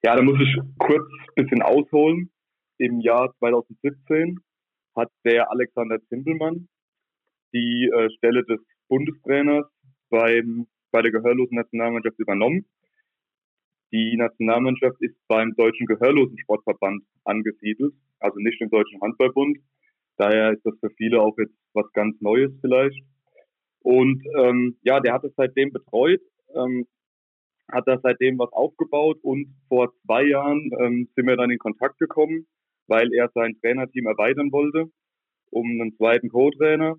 Ja, 0.03 0.16
da 0.16 0.22
muss 0.22 0.41
ich 0.41 0.53
kurz 0.79 1.05
ein 1.37 1.45
bisschen 1.45 1.62
ausholen. 1.62 2.31
Im 2.79 2.99
Jahr 2.99 3.33
2017 3.39 4.41
hat 4.97 5.11
der 5.24 5.51
Alexander 5.51 5.99
Zimpelmann 6.09 6.68
die 7.53 7.90
äh, 7.95 8.11
Stelle 8.16 8.45
des 8.45 8.61
Bundestrainers 8.88 9.66
beim, 10.11 10.66
bei 10.90 11.03
der 11.03 11.12
gehörlosen 11.12 11.57
Nationalmannschaft 11.57 12.18
übernommen. 12.18 12.66
Die 13.92 14.16
Nationalmannschaft 14.16 15.01
ist 15.01 15.16
beim 15.28 15.55
Deutschen 15.55 15.86
Gehörlosensportverband 15.86 17.05
angesiedelt, 17.24 17.95
also 18.18 18.38
nicht 18.40 18.61
im 18.61 18.70
Deutschen 18.70 19.01
Handballbund. 19.01 19.59
Daher 20.16 20.53
ist 20.53 20.64
das 20.64 20.74
für 20.80 20.90
viele 20.97 21.20
auch 21.20 21.36
jetzt 21.38 21.55
was 21.72 21.90
ganz 21.92 22.20
Neues 22.20 22.53
vielleicht. 22.61 23.01
Und 23.80 24.24
ähm, 24.36 24.78
ja, 24.82 25.01
der 25.01 25.12
hat 25.12 25.24
es 25.24 25.32
seitdem 25.36 25.70
betreut, 25.72 26.20
ähm, 26.55 26.86
hat 27.70 27.86
da 27.86 27.99
seitdem 28.03 28.38
was 28.38 28.53
aufgebaut 28.53 29.18
und 29.22 29.55
vor 29.68 29.92
zwei 30.05 30.24
Jahren 30.24 30.70
ähm, 30.80 31.09
sind 31.14 31.26
wir 31.26 31.36
dann 31.36 31.51
in 31.51 31.59
Kontakt 31.59 31.99
gekommen, 31.99 32.47
weil 32.87 33.12
er 33.12 33.30
sein 33.35 33.57
Trainerteam 33.61 34.07
erweitern 34.07 34.53
wollte 34.53 34.91
um 35.55 35.80
einen 35.80 35.97
zweiten 35.97 36.28
Co-Trainer. 36.28 36.97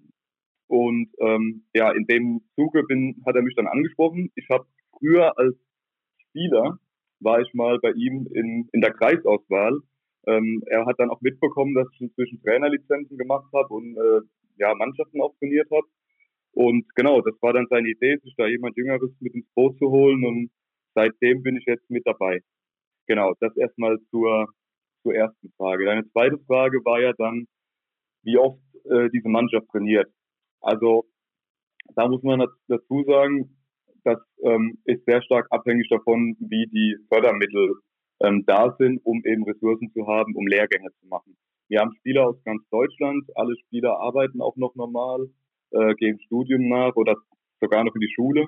Und 0.68 1.10
ähm, 1.20 1.66
ja, 1.76 1.92
in 1.92 2.06
dem 2.08 2.42
Zuge 2.56 2.84
bin, 2.84 3.22
hat 3.26 3.36
er 3.36 3.44
mich 3.44 3.56
dann 3.56 3.68
angesprochen. 3.68 4.32
Ich 4.36 4.48
habe 4.50 4.66
früher 4.98 5.38
als 5.38 5.56
Spieler 6.30 6.80
war 7.20 7.42
ich 7.42 7.54
mal 7.54 7.80
bei 7.80 7.92
ihm 7.92 8.28
in, 8.34 8.68
in 8.74 8.82
der 8.82 8.94
Kreisauswahl. 8.94 9.80
Ähm, 10.28 10.64
er 10.68 10.86
hat 10.86 10.96
dann 10.98 11.12
auch 11.12 11.22
mitbekommen, 11.22 11.76
dass 11.76 11.88
ich 11.94 12.02
inzwischen 12.02 12.42
Trainerlizenzen 12.42 13.18
gemacht 13.18 13.48
habe 13.54 13.74
und 13.74 13.96
äh, 13.96 14.22
ja, 14.58 14.74
Mannschaften 14.74 15.22
auch 15.22 15.36
trainiert 15.38 15.70
habe. 15.72 15.86
Und 16.52 16.86
genau, 16.96 17.22
das 17.22 17.36
war 17.42 17.54
dann 17.54 17.68
seine 17.70 17.90
Idee, 17.90 18.18
sich 18.24 18.34
da 18.38 18.48
jemand 18.48 18.76
Jüngeres 18.76 19.12
mit 19.20 19.36
ins 19.36 19.48
Boot 19.54 19.78
zu 19.78 19.92
holen. 19.92 20.26
Und 20.26 20.50
seitdem 20.96 21.44
bin 21.44 21.58
ich 21.58 21.66
jetzt 21.66 21.90
mit 21.90 22.08
dabei. 22.08 22.42
Genau, 23.08 23.34
das 23.40 23.56
erstmal 23.56 24.00
zur, 24.10 24.48
zur 25.06 25.14
ersten 25.14 25.52
Frage. 25.58 25.86
Deine 25.86 26.10
zweite 26.10 26.40
Frage 26.48 26.84
war 26.84 27.00
ja 27.00 27.14
dann, 27.14 27.46
wie 28.24 28.38
oft 28.38 28.60
äh, 28.86 29.10
diese 29.14 29.30
Mannschaft 29.30 29.68
trainiert. 29.70 30.12
Also 30.62 31.06
da 31.96 32.08
muss 32.08 32.24
man 32.24 32.44
dazu 32.68 33.04
sagen, 33.06 33.56
das 34.04 34.18
ähm, 34.44 34.80
ist 34.86 35.06
sehr 35.06 35.22
stark 35.22 35.48
abhängig 35.52 35.88
davon, 35.90 36.36
wie 36.40 36.66
die 36.68 36.98
Fördermittel 37.08 37.76
ähm, 38.24 38.44
da 38.48 38.76
sind, 38.80 39.00
um 39.06 39.22
eben 39.26 39.44
Ressourcen 39.44 39.92
zu 39.94 40.08
haben, 40.08 40.36
um 40.36 40.48
Lehrgänge 40.48 40.90
zu 41.00 41.08
machen. 41.08 41.38
Wir 41.68 41.82
haben 41.82 41.96
Spieler 41.98 42.30
aus 42.30 42.44
ganz 42.44 42.68
Deutschland, 42.70 43.26
alle 43.36 43.56
Spieler 43.66 44.00
arbeiten 44.00 44.42
auch 44.42 44.56
noch 44.56 44.76
normal, 44.76 45.28
äh, 45.72 45.94
gehen 45.96 46.20
Studium 46.26 46.68
nach 46.68 46.96
oder 46.96 47.16
sogar 47.62 47.84
noch 47.84 47.94
in 47.94 48.02
die 48.02 48.14
Schule. 48.14 48.48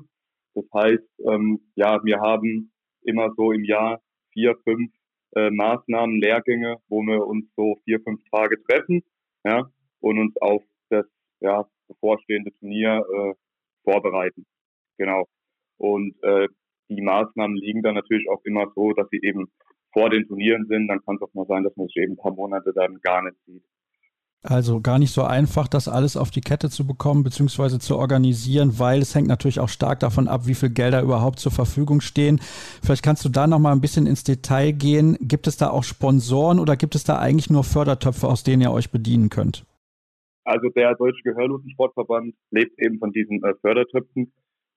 Das 0.55 0.65
heißt, 0.73 1.21
ähm, 1.29 1.59
ja, 1.75 2.03
wir 2.03 2.19
haben 2.19 2.71
immer 3.03 3.31
so 3.35 3.51
im 3.51 3.63
Jahr 3.63 4.01
vier, 4.33 4.55
fünf 4.63 4.91
äh, 5.35 5.49
Maßnahmen, 5.49 6.19
Lehrgänge, 6.19 6.77
wo 6.87 7.01
wir 7.01 7.25
uns 7.25 7.45
so 7.55 7.75
vier, 7.83 7.99
fünf 8.01 8.21
Tage 8.31 8.61
treffen, 8.63 9.03
ja, 9.43 9.69
und 9.99 10.19
uns 10.19 10.35
auf 10.41 10.63
das 10.89 11.05
ja, 11.39 11.65
bevorstehende 11.87 12.51
Turnier 12.59 13.03
äh, 13.13 13.33
vorbereiten. 13.83 14.45
Genau. 14.97 15.27
Und 15.77 16.15
äh, 16.23 16.47
die 16.89 17.01
Maßnahmen 17.01 17.57
liegen 17.57 17.83
dann 17.83 17.95
natürlich 17.95 18.29
auch 18.29 18.43
immer 18.45 18.71
so, 18.75 18.93
dass 18.93 19.07
sie 19.09 19.19
eben 19.21 19.51
vor 19.93 20.09
den 20.09 20.27
Turnieren 20.27 20.65
sind. 20.67 20.87
Dann 20.87 21.01
kann 21.03 21.15
es 21.15 21.21
auch 21.21 21.33
mal 21.33 21.45
sein, 21.47 21.63
dass 21.63 21.75
man 21.75 21.87
sich 21.87 21.97
eben 21.97 22.13
ein 22.13 22.17
paar 22.17 22.33
Monate 22.33 22.73
dann 22.73 22.99
gar 23.01 23.23
nicht 23.23 23.37
sieht. 23.45 23.63
Also 24.43 24.81
gar 24.81 24.99
nicht 24.99 25.11
so 25.11 25.23
einfach, 25.23 25.67
das 25.67 25.87
alles 25.87 26.15
auf 26.15 26.29
die 26.29 26.41
Kette 26.41 26.69
zu 26.69 26.85
bekommen 26.85 27.23
bzw. 27.23 27.79
zu 27.79 27.97
organisieren, 27.97 28.77
weil 28.77 29.01
es 29.01 29.15
hängt 29.15 29.27
natürlich 29.27 29.59
auch 29.59 29.67
stark 29.67 29.99
davon 29.99 30.27
ab, 30.27 30.45
wie 30.45 30.53
viel 30.53 30.69
Gelder 30.69 31.01
überhaupt 31.01 31.39
zur 31.39 31.51
Verfügung 31.51 32.01
stehen. 32.01 32.39
Vielleicht 32.83 33.03
kannst 33.03 33.25
du 33.25 33.29
da 33.29 33.47
noch 33.47 33.59
mal 33.59 33.71
ein 33.71 33.81
bisschen 33.81 34.05
ins 34.05 34.23
Detail 34.23 34.71
gehen. 34.71 35.17
Gibt 35.19 35.47
es 35.47 35.57
da 35.57 35.69
auch 35.69 35.83
Sponsoren 35.83 36.59
oder 36.59 36.77
gibt 36.77 36.95
es 36.95 37.03
da 37.03 37.17
eigentlich 37.19 37.49
nur 37.49 37.63
Fördertöpfe, 37.63 38.27
aus 38.27 38.43
denen 38.43 38.61
ihr 38.61 38.71
euch 38.71 38.91
bedienen 38.91 39.29
könnt? 39.29 39.65
Also 40.45 40.69
der 40.69 40.95
Deutsche 40.95 41.23
Gehörlosensportverband 41.23 42.33
lebt 42.51 42.79
eben 42.79 42.99
von 42.99 43.11
diesen 43.11 43.43
äh, 43.43 43.53
Fördertöpfen, 43.59 44.31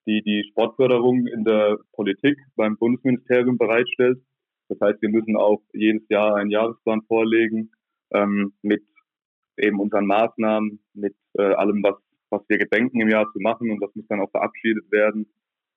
die 0.07 0.23
die 0.23 0.49
Sportförderung 0.51 1.27
in 1.29 1.45
der 1.45 1.77
Politik 1.93 2.37
beim 2.57 2.77
Bundesministerium 2.77 3.57
bereitstellt. 3.57 4.21
Das 4.69 4.81
heißt, 4.81 5.01
wir 5.01 5.11
müssen 5.11 5.37
auch 5.37 5.61
jedes 5.73 6.09
Jahr 6.09 6.35
einen 6.35 6.51
Jahresplan 6.51 7.03
vorlegen 7.03 7.71
ähm, 8.13 8.53
mit 8.63 8.83
eben 9.63 9.81
unseren 9.81 10.07
Maßnahmen, 10.07 10.81
mit 10.95 11.15
äh, 11.39 11.43
allem, 11.43 11.83
was, 11.83 11.97
was 12.31 12.43
wir 12.49 12.59
gedenken 12.59 13.01
im 13.01 13.09
Jahr 13.09 13.31
zu 13.33 13.41
machen 13.41 13.71
und 13.71 13.81
das 13.81 13.95
muss 13.95 14.07
dann 14.09 14.21
auch 14.21 14.31
verabschiedet 14.31 14.91
werden. 14.91 15.27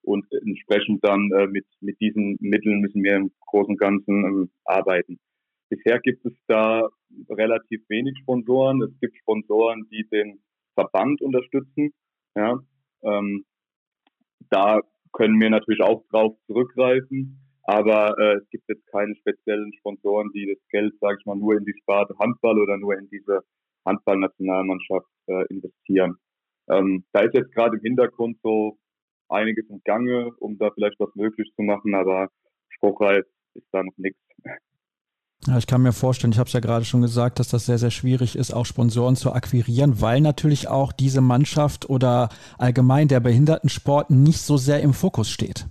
Und 0.04 0.26
entsprechend 0.32 1.04
dann 1.04 1.32
äh, 1.32 1.48
mit, 1.48 1.66
mit 1.80 2.00
diesen 2.02 2.38
Mitteln 2.42 2.82
müssen 2.82 3.04
wir 3.04 3.16
im 3.16 3.32
Großen 3.48 3.72
und 3.72 3.80
Ganzen 3.80 4.26
ähm, 4.26 4.52
arbeiten. 4.66 5.18
Bisher 5.70 6.00
gibt 6.00 6.26
es 6.26 6.34
da 6.48 6.90
relativ 7.30 7.82
wenig 7.88 8.18
Sponsoren. 8.22 8.82
Es 8.84 9.00
gibt 9.00 9.18
Sponsoren, 9.18 9.88
die 9.92 10.06
den 10.12 10.42
Verband 10.76 11.22
unterstützen. 11.22 11.94
Ja, 12.36 12.60
ähm, 13.04 13.46
da 14.50 14.82
können 15.14 15.40
wir 15.40 15.50
natürlich 15.50 15.82
auch 15.82 16.04
drauf 16.10 16.36
zurückgreifen. 16.48 17.40
Aber 17.64 18.18
äh, 18.20 18.38
es 18.40 18.50
gibt 18.50 18.68
jetzt 18.68 18.86
keine 18.92 19.16
speziellen 19.16 19.72
Sponsoren, 19.80 20.30
die 20.34 20.48
das 20.48 20.62
Geld, 20.70 20.94
sage 21.00 21.18
ich 21.20 21.26
mal, 21.26 21.38
nur 21.38 21.58
in 21.58 21.64
die 21.64 21.76
Sparte 21.82 22.14
Handball 22.20 22.60
oder 22.60 22.78
nur 22.78 22.98
in 22.98 23.10
diese 23.10 23.40
Handballnationalmannschaft 23.86 25.08
äh, 25.28 25.46
investieren. 25.50 26.18
Ähm, 26.70 27.04
da 27.12 27.22
ist 27.22 27.34
jetzt 27.34 27.54
gerade 27.54 27.78
im 27.78 27.84
Hintergrund 27.84 28.38
so 28.42 28.78
einiges 29.30 29.70
im 29.70 29.82
Gange, 29.84 30.32
um 30.40 30.58
da 30.58 30.72
vielleicht 30.72 31.00
was 31.00 31.14
möglich 31.16 31.52
zu 31.56 31.62
machen, 31.62 31.96
aber 31.96 32.30
spruchreif 32.70 33.26
ist 33.56 33.68
da 33.72 33.84
noch 33.84 33.98
nichts. 33.98 34.20
Ja, 35.46 35.58
ich 35.58 35.68
kann 35.68 35.82
mir 35.82 35.92
vorstellen, 35.92 36.32
ich 36.32 36.40
habe 36.40 36.48
es 36.48 36.54
ja 36.54 36.62
gerade 36.62 36.86
schon 36.86 37.02
gesagt, 37.02 37.38
dass 37.38 37.50
das 37.50 37.66
sehr, 37.66 37.78
sehr 37.78 37.92
schwierig 37.92 38.38
ist, 38.38 38.54
auch 38.54 38.66
Sponsoren 38.66 39.18
zu 39.18 39.34
akquirieren, 39.34 40.00
weil 40.00 40.22
natürlich 40.22 40.70
auch 40.70 40.94
diese 40.94 41.20
Mannschaft 41.20 41.90
oder 41.90 42.30
allgemein 42.58 43.10
der 43.10 43.20
Behindertensport 43.20 44.10
nicht 44.10 44.40
so 44.40 44.56
sehr 44.56 44.80
im 44.80 44.94
Fokus 44.94 45.30
steht. 45.30 45.66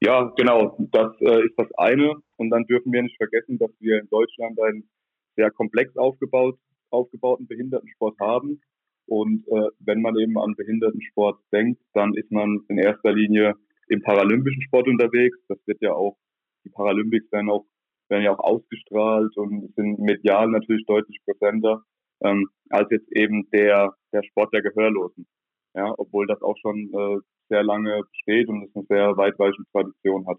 Ja, 0.00 0.32
genau, 0.36 0.76
das 0.90 1.12
äh, 1.20 1.46
ist 1.46 1.54
das 1.56 1.68
eine. 1.76 2.14
Und 2.36 2.50
dann 2.50 2.64
dürfen 2.64 2.92
wir 2.92 3.02
nicht 3.02 3.16
vergessen, 3.18 3.56
dass 3.58 3.70
wir 3.78 4.00
in 4.00 4.08
Deutschland 4.08 4.60
einen 4.60 4.88
sehr 5.36 5.52
komplex 5.52 5.96
aufgebaut, 5.96 6.58
aufgebauten 6.92 7.46
Behindertensport 7.46 8.18
haben. 8.20 8.60
Und 9.06 9.46
äh, 9.48 9.68
wenn 9.80 10.00
man 10.00 10.16
eben 10.16 10.38
an 10.38 10.54
Behindertensport 10.56 11.40
denkt, 11.52 11.82
dann 11.92 12.14
ist 12.14 12.30
man 12.30 12.60
in 12.68 12.78
erster 12.78 13.12
Linie 13.12 13.54
im 13.88 14.00
paralympischen 14.02 14.62
Sport 14.62 14.88
unterwegs. 14.88 15.36
Das 15.48 15.58
wird 15.66 15.82
ja 15.82 15.92
auch, 15.92 16.16
die 16.64 16.70
Paralympics 16.70 17.30
werden 17.32 17.50
auch 17.50 17.66
werden 18.12 18.24
ja 18.24 18.36
auch 18.36 18.44
ausgestrahlt 18.44 19.36
und 19.36 19.74
sind 19.74 19.98
medial 19.98 20.48
natürlich 20.48 20.84
deutlich 20.86 21.18
präsenter 21.24 21.82
ähm, 22.22 22.48
als 22.68 22.88
jetzt 22.90 23.10
eben 23.12 23.48
der, 23.50 23.94
der 24.12 24.22
Sport 24.22 24.52
der 24.52 24.62
Gehörlosen. 24.62 25.26
Ja, 25.74 25.92
obwohl 25.96 26.26
das 26.26 26.42
auch 26.42 26.56
schon 26.60 26.92
äh, 26.92 27.18
sehr 27.48 27.64
lange 27.64 28.02
besteht 28.10 28.48
und 28.48 28.64
es 28.64 28.76
eine 28.76 28.84
sehr 28.88 29.16
weitreichende 29.16 29.68
Tradition 29.72 30.26
hat. 30.26 30.38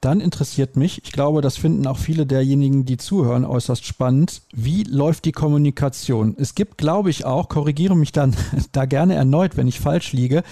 Dann 0.00 0.20
interessiert 0.20 0.76
mich, 0.76 1.02
ich 1.02 1.10
glaube, 1.10 1.40
das 1.40 1.56
finden 1.56 1.84
auch 1.88 1.98
viele 1.98 2.24
derjenigen, 2.24 2.84
die 2.84 2.98
zuhören, 2.98 3.44
äußerst 3.44 3.84
spannend. 3.84 4.42
Wie 4.54 4.84
läuft 4.84 5.24
die 5.24 5.32
Kommunikation? 5.32 6.36
Es 6.38 6.54
gibt, 6.54 6.78
glaube 6.78 7.10
ich, 7.10 7.24
auch, 7.24 7.48
korrigiere 7.48 7.96
mich 7.96 8.12
dann 8.12 8.36
da 8.72 8.84
gerne 8.84 9.16
erneut, 9.16 9.56
wenn 9.56 9.66
ich 9.66 9.80
falsch 9.80 10.12
liege, 10.12 10.44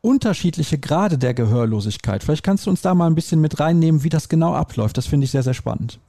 unterschiedliche 0.00 0.78
Grade 0.78 1.18
der 1.18 1.34
Gehörlosigkeit. 1.34 2.24
Vielleicht 2.24 2.44
kannst 2.44 2.64
du 2.64 2.70
uns 2.70 2.80
da 2.80 2.94
mal 2.94 3.06
ein 3.06 3.14
bisschen 3.14 3.42
mit 3.42 3.60
reinnehmen, 3.60 4.04
wie 4.04 4.08
das 4.08 4.30
genau 4.30 4.54
abläuft. 4.54 4.96
Das 4.96 5.06
finde 5.06 5.24
ich 5.24 5.32
sehr, 5.32 5.42
sehr 5.42 5.54
spannend. 5.54 6.00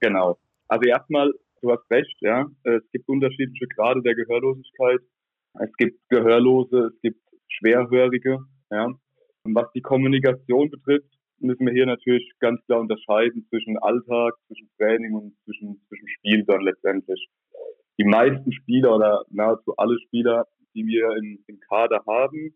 Genau. 0.00 0.36
Also 0.68 0.86
erstmal, 0.86 1.32
du 1.62 1.72
hast 1.72 1.90
recht, 1.90 2.16
ja. 2.20 2.44
Es 2.64 2.82
gibt 2.92 3.08
unterschiedliche 3.08 3.68
Grade 3.68 4.02
der 4.02 4.14
Gehörlosigkeit. 4.14 5.00
Es 5.60 5.72
gibt 5.78 5.98
Gehörlose, 6.10 6.90
es 6.92 7.00
gibt 7.00 7.22
Schwerhörige, 7.48 8.40
ja. 8.70 8.84
Und 9.44 9.54
was 9.54 9.70
die 9.72 9.80
Kommunikation 9.80 10.70
betrifft, 10.70 11.15
müssen 11.38 11.66
wir 11.66 11.72
hier 11.72 11.86
natürlich 11.86 12.30
ganz 12.40 12.64
klar 12.66 12.80
unterscheiden 12.80 13.46
zwischen 13.48 13.78
Alltag, 13.78 14.34
zwischen 14.46 14.70
Training 14.76 15.14
und 15.14 15.36
zwischen, 15.44 15.80
zwischen 15.88 16.08
Spiel 16.08 16.44
dann 16.44 16.62
letztendlich. 16.62 17.28
Die 17.98 18.04
meisten 18.04 18.52
Spieler 18.52 18.96
oder 18.96 19.24
nahezu 19.30 19.74
alle 19.76 19.98
Spieler, 20.06 20.46
die 20.74 20.86
wir 20.86 21.16
im, 21.16 21.42
im 21.46 21.60
Kader 21.60 22.02
haben, 22.06 22.54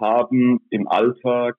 haben 0.00 0.60
im 0.70 0.88
Alltag 0.88 1.56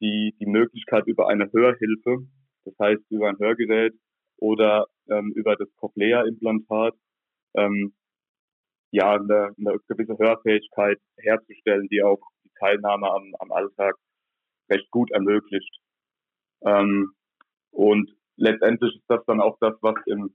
die, 0.00 0.34
die 0.40 0.46
Möglichkeit 0.46 1.06
über 1.06 1.28
eine 1.28 1.50
Hörhilfe, 1.52 2.26
das 2.64 2.74
heißt 2.80 3.02
über 3.10 3.28
ein 3.28 3.38
Hörgerät, 3.38 3.94
oder 4.38 4.86
ähm, 5.08 5.32
über 5.36 5.56
das 5.56 5.68
Cochlea-Implantat 5.76 6.94
ähm, 7.56 7.94
ja 8.90 9.14
eine, 9.14 9.54
eine 9.58 9.78
gewisse 9.88 10.18
Hörfähigkeit 10.18 10.98
herzustellen, 11.18 11.88
die 11.88 12.02
auch 12.02 12.20
die 12.44 12.50
Teilnahme 12.58 13.10
am, 13.10 13.32
am 13.38 13.52
Alltag 13.52 13.94
recht 14.68 14.90
gut 14.90 15.10
ermöglicht. 15.10 15.78
Ähm, 16.64 17.12
und 17.70 18.10
letztendlich 18.36 18.94
ist 18.96 19.08
das 19.08 19.24
dann 19.26 19.40
auch 19.40 19.58
das, 19.60 19.74
was 19.80 19.96
im, 20.06 20.34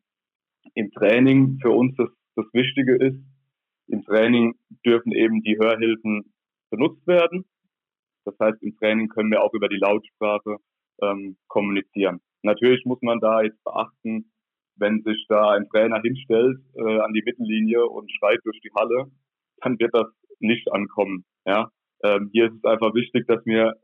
im 0.73 0.91
Training 0.91 1.59
für 1.61 1.71
uns 1.71 1.95
das, 1.97 2.09
das 2.36 2.45
Wichtige 2.53 2.95
ist. 2.95 3.19
Im 3.88 4.03
Training 4.03 4.55
dürfen 4.86 5.11
eben 5.11 5.41
die 5.41 5.57
Hörhilfen 5.57 6.34
benutzt 6.69 7.05
werden. 7.07 7.45
Das 8.25 8.36
heißt, 8.39 8.61
im 8.61 8.77
Training 8.77 9.07
können 9.07 9.32
wir 9.32 9.41
auch 9.41 9.53
über 9.53 9.69
die 9.69 9.77
Lautsprache 9.77 10.57
ähm, 11.01 11.38
kommunizieren. 11.47 12.21
Natürlich 12.43 12.86
muss 12.86 13.01
man 13.01 13.19
da 13.19 13.41
jetzt 13.41 13.63
beachten, 13.63 14.32
wenn 14.75 15.01
sich 15.03 15.25
da 15.27 15.51
ein 15.51 15.67
Trainer 15.69 16.01
hinstellt 16.01 16.59
äh, 16.75 16.99
an 16.99 17.13
die 17.13 17.23
Mittellinie 17.23 17.86
und 17.86 18.11
schreit 18.11 18.39
durch 18.43 18.59
die 18.61 18.71
Halle, 18.77 19.11
dann 19.61 19.77
wird 19.80 19.93
das 19.93 20.07
nicht 20.39 20.71
ankommen. 20.71 21.25
Ja, 21.45 21.69
ähm, 22.03 22.30
hier 22.32 22.45
ist 22.45 22.55
es 22.55 22.63
einfach 22.63 22.93
wichtig, 22.93 23.27
dass 23.27 23.45
wir 23.45 23.75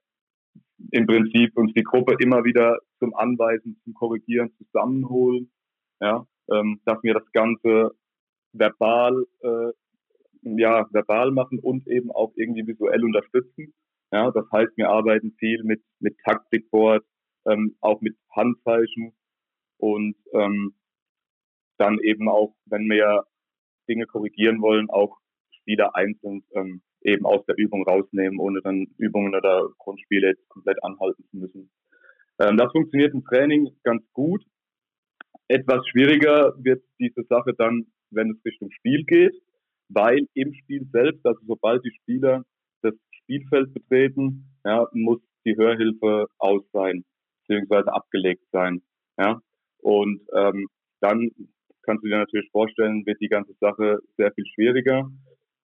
im 0.91 1.05
Prinzip 1.05 1.57
uns 1.57 1.73
die 1.73 1.83
Gruppe 1.83 2.15
immer 2.19 2.43
wieder 2.43 2.79
zum 2.99 3.13
Anweisen, 3.15 3.79
zum 3.83 3.93
Korrigieren 3.93 4.51
zusammenholen, 4.57 5.51
ja, 6.01 6.25
ähm, 6.51 6.81
dass 6.85 7.01
wir 7.03 7.13
das 7.13 7.31
Ganze 7.31 7.91
verbal, 8.53 9.25
äh, 9.41 9.71
ja, 10.43 10.87
verbal 10.91 11.31
machen 11.31 11.59
und 11.59 11.87
eben 11.87 12.11
auch 12.11 12.31
irgendwie 12.35 12.67
visuell 12.67 13.03
unterstützen. 13.03 13.73
Ja, 14.11 14.31
das 14.31 14.45
heißt, 14.51 14.77
wir 14.77 14.89
arbeiten 14.89 15.35
viel 15.39 15.63
mit, 15.63 15.81
mit 15.99 16.17
Taktikboard, 16.23 17.03
ähm, 17.47 17.75
auch 17.81 18.01
mit 18.01 18.15
Handzeichen 18.35 19.13
und 19.77 20.15
ähm, 20.33 20.75
dann 21.77 21.99
eben 21.99 22.29
auch, 22.29 22.55
wenn 22.65 22.89
wir 22.89 23.25
Dinge 23.89 24.05
korrigieren 24.05 24.61
wollen, 24.61 24.89
auch 24.89 25.17
Spieler 25.51 25.95
einzeln 25.95 26.43
ähm, 26.53 26.81
eben 27.05 27.25
aus 27.25 27.45
der 27.45 27.55
Übung 27.57 27.83
rausnehmen, 27.83 28.39
ohne 28.39 28.61
dann 28.61 28.87
Übungen 28.97 29.35
oder 29.35 29.69
Grundspiele 29.77 30.29
jetzt 30.29 30.49
komplett 30.49 30.83
anhalten 30.83 31.23
zu 31.29 31.37
müssen. 31.37 31.71
Ähm, 32.39 32.57
das 32.57 32.71
funktioniert 32.71 33.13
im 33.13 33.23
Training 33.23 33.69
ganz 33.83 34.03
gut. 34.13 34.43
Etwas 35.47 35.87
schwieriger 35.87 36.53
wird 36.57 36.83
diese 36.99 37.23
Sache 37.29 37.53
dann, 37.57 37.85
wenn 38.09 38.31
es 38.31 38.45
Richtung 38.45 38.71
Spiel 38.71 39.05
geht, 39.05 39.33
weil 39.89 40.27
im 40.33 40.53
Spiel 40.53 40.87
selbst, 40.91 41.25
also 41.25 41.39
sobald 41.45 41.83
die 41.85 41.93
Spieler 42.01 42.43
das 42.81 42.93
Spielfeld 43.21 43.73
betreten, 43.73 44.49
ja, 44.63 44.87
muss 44.93 45.21
die 45.45 45.55
Hörhilfe 45.55 46.25
aus 46.39 46.63
sein, 46.73 47.05
beziehungsweise 47.41 47.93
abgelegt 47.93 48.43
sein. 48.51 48.81
Ja. 49.17 49.39
Und 49.81 50.21
ähm, 50.33 50.67
dann 51.01 51.29
kannst 51.83 52.03
du 52.03 52.07
dir 52.07 52.17
natürlich 52.17 52.49
vorstellen, 52.51 53.05
wird 53.05 53.21
die 53.21 53.29
ganze 53.29 53.53
Sache 53.59 53.99
sehr 54.17 54.31
viel 54.33 54.45
schwieriger 54.55 55.07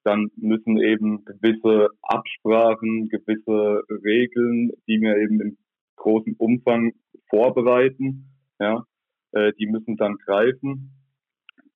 dann 0.03 0.31
müssen 0.35 0.77
eben 0.77 1.25
gewisse 1.25 1.89
Absprachen, 2.01 3.09
gewisse 3.09 3.83
Regeln, 4.03 4.71
die 4.87 4.99
wir 4.99 5.17
eben 5.17 5.39
im 5.41 5.57
großen 5.95 6.35
Umfang 6.37 6.93
vorbereiten, 7.29 8.31
ja, 8.59 8.85
äh, 9.33 9.53
die 9.59 9.67
müssen 9.67 9.97
dann 9.97 10.17
greifen. 10.25 10.91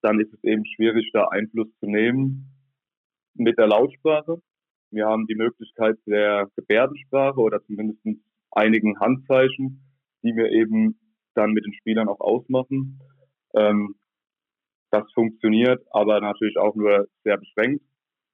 Dann 0.01 0.19
ist 0.19 0.34
es 0.34 0.43
eben 0.43 0.65
schwierig, 0.65 1.09
da 1.13 1.28
Einfluss 1.28 1.67
zu 1.80 1.88
nehmen 1.88 2.51
mit 3.36 3.57
der 3.57 3.67
Lautsprache. 3.67 4.41
Wir 4.91 5.07
haben 5.07 5.28
die 5.28 5.36
Möglichkeit 5.36 5.97
der 6.05 6.49
Gebärdensprache 6.55 7.39
oder 7.39 7.63
zumindest 7.65 8.01
einigen 8.51 8.99
Handzeichen, 8.99 9.82
die 10.23 10.36
wir 10.36 10.51
eben 10.51 10.99
dann 11.34 11.51
mit 11.51 11.65
den 11.65 11.73
Spielern 11.73 12.07
auch 12.07 12.19
ausmachen. 12.19 12.99
Ähm, 13.53 13.95
das 14.91 15.11
funktioniert, 15.13 15.86
aber 15.91 16.21
natürlich 16.21 16.57
auch 16.57 16.76
nur 16.76 17.07
sehr 17.23 17.38
beschränkt. 17.38 17.84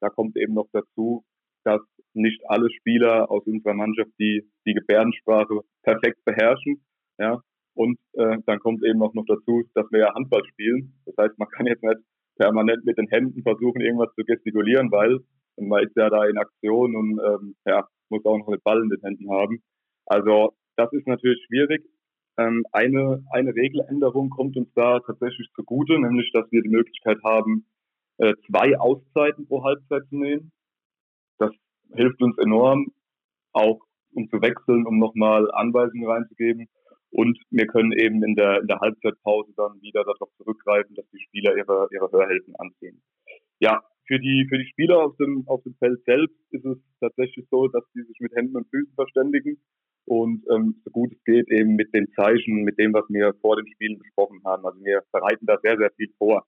Da 0.01 0.09
kommt 0.09 0.35
eben 0.37 0.53
noch 0.53 0.67
dazu, 0.73 1.23
dass 1.63 1.81
nicht 2.13 2.41
alle 2.49 2.69
Spieler 2.71 3.31
aus 3.31 3.45
unserer 3.45 3.73
Mannschaft 3.73 4.11
die, 4.19 4.43
die 4.65 4.73
Gebärdensprache 4.73 5.61
perfekt 5.83 6.23
beherrschen. 6.25 6.83
Ja, 7.17 7.41
und 7.73 7.97
äh, 8.13 8.37
dann 8.45 8.59
kommt 8.59 8.83
eben 8.83 9.01
auch 9.01 9.13
noch 9.13 9.25
dazu, 9.25 9.63
dass 9.75 9.85
wir 9.91 9.99
ja 9.99 10.13
Handball 10.13 10.43
spielen. 10.45 10.93
Das 11.05 11.15
heißt, 11.17 11.39
man 11.39 11.47
kann 11.49 11.67
jetzt 11.67 11.83
nicht 11.83 11.99
permanent 12.37 12.83
mit 12.85 12.97
den 12.97 13.07
Händen 13.07 13.43
versuchen, 13.43 13.81
irgendwas 13.81 14.13
zu 14.15 14.23
gestikulieren, 14.25 14.91
weil 14.91 15.19
man 15.57 15.83
ist 15.83 15.95
ja 15.95 16.09
da 16.09 16.25
in 16.25 16.37
Aktion 16.37 16.95
und 16.95 17.19
ähm, 17.19 17.55
ja, 17.65 17.87
muss 18.09 18.25
auch 18.25 18.37
noch 18.37 18.47
einen 18.47 18.61
Ball 18.63 18.81
in 18.81 18.89
den 18.89 19.01
Händen 19.01 19.29
haben. 19.29 19.61
Also 20.05 20.53
das 20.75 20.91
ist 20.93 21.07
natürlich 21.07 21.43
schwierig. 21.45 21.83
Ähm, 22.37 22.65
eine, 22.71 23.23
eine 23.31 23.53
Regeländerung 23.53 24.29
kommt 24.29 24.57
uns 24.57 24.69
da 24.73 24.99
tatsächlich 24.99 25.49
zugute, 25.55 25.99
nämlich 25.99 26.31
dass 26.33 26.51
wir 26.51 26.61
die 26.61 26.69
Möglichkeit 26.69 27.19
haben, 27.23 27.65
äh, 28.21 28.35
zwei 28.47 28.77
Auszeiten 28.77 29.47
pro 29.47 29.63
Halbzeit 29.63 30.03
zu 30.09 30.15
nehmen. 30.15 30.51
Das 31.39 31.51
hilft 31.95 32.21
uns 32.21 32.37
enorm, 32.37 32.93
auch 33.51 33.79
um 34.13 34.29
zu 34.29 34.41
wechseln, 34.41 34.85
um 34.85 34.99
nochmal 34.99 35.49
Anweisungen 35.51 36.05
reinzugeben. 36.05 36.67
Und 37.09 37.37
wir 37.49 37.65
können 37.67 37.91
eben 37.91 38.23
in 38.23 38.35
der, 38.35 38.61
in 38.61 38.67
der 38.67 38.79
Halbzeitpause 38.79 39.51
dann 39.57 39.81
wieder 39.81 40.03
darauf 40.03 40.29
zurückgreifen, 40.37 40.95
dass 40.95 41.05
die 41.11 41.19
Spieler 41.19 41.57
ihre, 41.57 41.87
ihre 41.91 42.11
Hörhilfen 42.11 42.55
anziehen. 42.57 43.01
Ja, 43.59 43.81
für 44.07 44.19
die, 44.19 44.45
für 44.49 44.57
die 44.57 44.69
Spieler 44.69 45.03
auf 45.03 45.15
dem, 45.17 45.43
auf 45.47 45.63
dem 45.63 45.73
Feld 45.75 46.03
selbst 46.05 46.37
ist 46.51 46.65
es 46.65 46.77
tatsächlich 46.99 47.47
so, 47.49 47.67
dass 47.67 47.83
die 47.95 48.03
sich 48.03 48.19
mit 48.19 48.35
Händen 48.35 48.55
und 48.55 48.69
Füßen 48.69 48.93
verständigen 48.93 49.57
und 50.05 50.43
ähm, 50.51 50.81
so 50.85 50.91
gut 50.91 51.11
es 51.11 51.23
geht 51.23 51.49
eben 51.51 51.75
mit 51.75 51.93
den 51.93 52.11
Zeichen, 52.13 52.63
mit 52.63 52.77
dem, 52.77 52.93
was 52.93 53.05
wir 53.09 53.33
vor 53.41 53.55
den 53.55 53.67
Spielen 53.67 53.99
besprochen 53.99 54.41
haben. 54.45 54.65
Also 54.65 54.83
wir 54.83 55.01
bereiten 55.11 55.45
da 55.45 55.57
sehr, 55.61 55.77
sehr 55.77 55.91
viel 55.91 56.11
vor. 56.17 56.45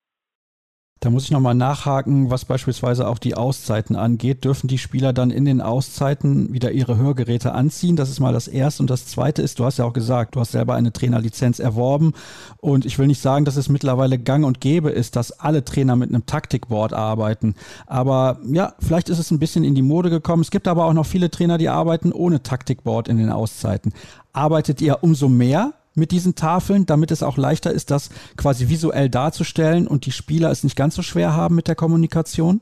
Da 1.04 1.10
muss 1.10 1.26
ich 1.26 1.32
nochmal 1.32 1.54
nachhaken, 1.54 2.32
was 2.32 2.46
beispielsweise 2.46 3.10
auch 3.10 3.18
die 3.18 3.36
Auszeiten 3.36 3.98
angeht. 3.98 4.46
Dürfen 4.46 4.70
die 4.70 4.78
Spieler 4.78 5.12
dann 5.12 5.32
in 5.32 5.44
den 5.44 5.60
Auszeiten 5.60 6.54
wieder 6.54 6.72
ihre 6.72 6.96
Hörgeräte 6.96 7.52
anziehen? 7.52 7.98
Das 7.98 8.10
ist 8.10 8.22
mal 8.22 8.32
das 8.32 8.48
Erste. 8.48 8.84
Und 8.84 8.90
das 8.90 9.06
Zweite 9.06 9.42
ist, 9.42 9.60
du 9.60 9.66
hast 9.66 9.80
ja 9.80 9.84
auch 9.84 9.92
gesagt, 9.92 10.36
du 10.36 10.40
hast 10.40 10.54
selber 10.54 10.76
eine 10.76 10.94
Trainerlizenz 10.94 11.60
erworben. 11.60 12.14
Und 12.56 12.86
ich 12.86 13.00
will 13.00 13.08
nicht 13.08 13.22
sagen, 13.22 13.44
dass 13.44 13.58
es 13.58 13.68
mittlerweile 13.68 14.18
gang 14.18 14.46
und 14.46 14.62
gäbe 14.62 14.92
ist, 14.92 15.18
dass 15.18 15.38
alle 15.42 15.66
Trainer 15.66 15.98
mit 15.98 16.08
einem 16.08 16.26
Taktikboard 16.26 16.94
arbeiten. 16.94 17.56
Aber 17.86 18.40
ja, 18.46 18.72
vielleicht 18.80 19.10
ist 19.10 19.20
es 19.20 19.30
ein 19.30 19.40
bisschen 19.40 19.66
in 19.66 19.76
die 19.76 19.82
Mode 19.82 20.10
gekommen. 20.10 20.42
Es 20.42 20.52
gibt 20.52 20.70
aber 20.70 20.86
auch 20.86 20.94
noch 20.94 21.06
viele 21.06 21.30
Trainer, 21.30 21.58
die 21.58 21.68
arbeiten 21.68 22.14
ohne 22.14 22.44
Taktikboard 22.44 23.10
in 23.10 23.18
den 23.18 23.30
Auszeiten. 23.30 23.92
Arbeitet 24.32 24.80
ihr 24.80 25.00
umso 25.04 25.28
mehr 25.28 25.74
mit 25.96 26.12
diesen 26.12 26.36
Tafeln, 26.36 26.86
damit 26.86 27.12
es 27.12 27.24
auch 27.24 27.38
leichter 27.38 27.72
ist, 27.72 27.92
das 27.92 28.10
quasi 28.38 28.70
visuell 28.70 29.10
darzustellen 29.10 29.88
und 29.88 30.06
die 30.06 30.12
Spieler 30.12 30.52
es 30.52 30.64
nicht 30.64 30.76
ganz 30.76 30.96
so 30.96 31.02
schwer 31.02 31.36
haben 31.36 31.56
mit 31.56 31.68
der 31.68 31.76
Kommunikation? 31.76 32.62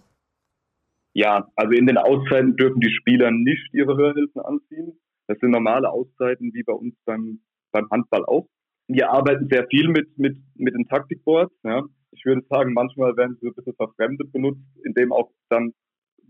Ja, 1.14 1.50
also 1.56 1.74
in 1.74 1.88
den 1.88 1.98
Auszeiten 1.98 2.56
dürfen 2.56 2.80
die 2.80 2.94
Spieler 2.94 3.32
nicht 3.32 3.74
ihre 3.74 3.98
Hörhilfen 3.98 4.42
anziehen. 4.42 5.00
Das 5.28 5.38
sind 5.40 5.52
normale 5.52 5.90
Auszeiten 5.90 6.52
wie 6.54 6.64
bei 6.64 6.74
uns 6.74 6.96
beim, 7.06 7.42
beim 7.72 7.90
Handball 7.90 8.26
auch. 8.26 8.48
Wir 8.88 9.10
arbeiten 9.12 9.48
sehr 9.50 9.68
viel 9.68 9.88
mit, 9.88 10.18
mit, 10.18 10.38
mit 10.56 10.74
den 10.74 10.88
Taktikboards. 10.88 11.54
Ja. 11.64 11.84
Ich 12.12 12.26
würde 12.26 12.46
sagen, 12.50 12.74
manchmal 12.74 13.16
werden 13.16 13.38
sie 13.40 13.48
ein 13.48 13.54
bisschen 13.54 13.76
verfremdet 13.76 14.32
benutzt, 14.32 14.62
indem 14.84 15.14
auch 15.14 15.32
dann 15.50 15.74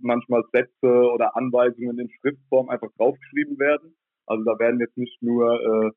manchmal 0.01 0.43
Sätze 0.51 0.87
oder 0.87 1.35
Anweisungen 1.35 1.97
in 1.99 2.09
Schriftform 2.19 2.69
einfach 2.69 2.89
draufgeschrieben 2.97 3.59
werden. 3.59 3.95
Also 4.25 4.43
da 4.43 4.57
werden 4.59 4.79
jetzt 4.79 4.97
nicht 4.97 5.21
nur 5.21 5.59
äh, 5.59 5.91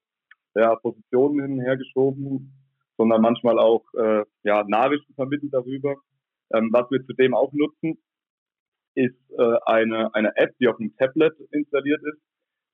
ja, 0.54 0.76
Positionen 0.76 1.40
hin 1.40 1.52
und 1.58 1.64
her 1.64 1.76
geschoben, 1.76 2.52
sondern 2.96 3.22
manchmal 3.22 3.58
auch 3.58 3.84
äh, 3.94 4.24
ja, 4.44 4.64
Nachrichten 4.66 5.14
vermittelt 5.14 5.52
darüber. 5.52 5.96
Ähm, 6.52 6.70
was 6.72 6.90
wir 6.90 7.04
zudem 7.06 7.34
auch 7.34 7.52
nutzen, 7.52 7.98
ist 8.94 9.18
äh, 9.36 9.56
eine, 9.66 10.14
eine 10.14 10.36
App, 10.36 10.54
die 10.60 10.68
auf 10.68 10.76
dem 10.76 10.94
Tablet 10.96 11.34
installiert 11.50 12.00
ist, 12.02 12.20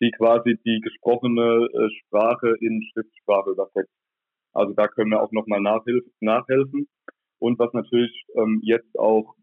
die 0.01 0.11
quasi 0.11 0.59
die 0.64 0.81
gesprochene 0.81 1.68
äh, 1.72 1.89
Sprache 2.01 2.55
in 2.61 2.83
Schriftsprache 2.93 3.51
übersetzt. 3.51 3.95
Also 4.53 4.74
da 4.74 4.89
können 4.89 5.11
wir 5.11 5.22
auch 5.22 5.33
nochmal 5.33 5.61
nachhelfen. 5.61 6.89
Und 7.39 7.59
was 7.59 7.72
natürlich 7.72 8.24
ähm, 8.35 8.61
jetzt 8.62 8.99
auch 8.99 9.35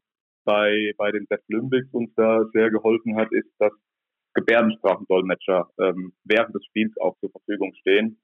bei, 0.44 0.94
bei 0.98 1.12
den 1.12 1.26
Deaflympics 1.26 1.92
uns 1.92 2.14
da 2.16 2.46
sehr 2.54 2.70
geholfen 2.70 3.16
hat, 3.18 3.32
ist, 3.32 3.50
dass 3.58 3.72
Gebärdensprachendolmetscher 4.34 5.68
ähm, 5.80 6.14
während 6.24 6.54
des 6.54 6.64
Spiels 6.66 6.96
auch 7.00 7.18
zur 7.20 7.32
Verfügung 7.32 7.74
stehen 7.80 8.20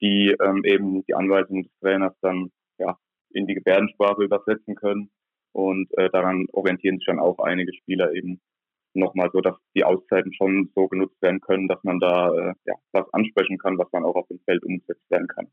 die 0.00 0.36
ähm, 0.40 0.64
eben 0.64 1.04
die 1.04 1.14
Anweisungen 1.14 1.64
des 1.64 1.72
Trainers 1.80 2.14
dann 2.20 2.50
ja, 2.78 2.96
in 3.30 3.46
die 3.46 3.54
Gebärdensprache 3.54 4.22
übersetzen 4.22 4.74
können. 4.74 5.10
Und 5.52 5.88
äh, 5.98 6.08
daran 6.10 6.46
orientieren 6.52 6.98
sich 6.98 7.06
dann 7.06 7.18
auch 7.18 7.38
einige 7.40 7.72
Spieler 7.74 8.12
eben 8.12 8.40
nochmal 8.94 9.30
so, 9.32 9.40
dass 9.40 9.56
die 9.74 9.84
Auszeiten 9.84 10.32
schon 10.32 10.70
so 10.74 10.88
genutzt 10.88 11.20
werden 11.22 11.40
können, 11.40 11.68
dass 11.68 11.82
man 11.82 12.00
da 12.00 12.32
äh, 12.32 12.54
ja, 12.66 12.74
was 12.92 13.12
ansprechen 13.12 13.58
kann, 13.58 13.78
was 13.78 13.90
dann 13.90 14.04
auch 14.04 14.14
auf 14.14 14.28
dem 14.28 14.40
Feld 14.40 14.64
umgesetzt 14.64 15.08
werden 15.10 15.28
kann. 15.28 15.48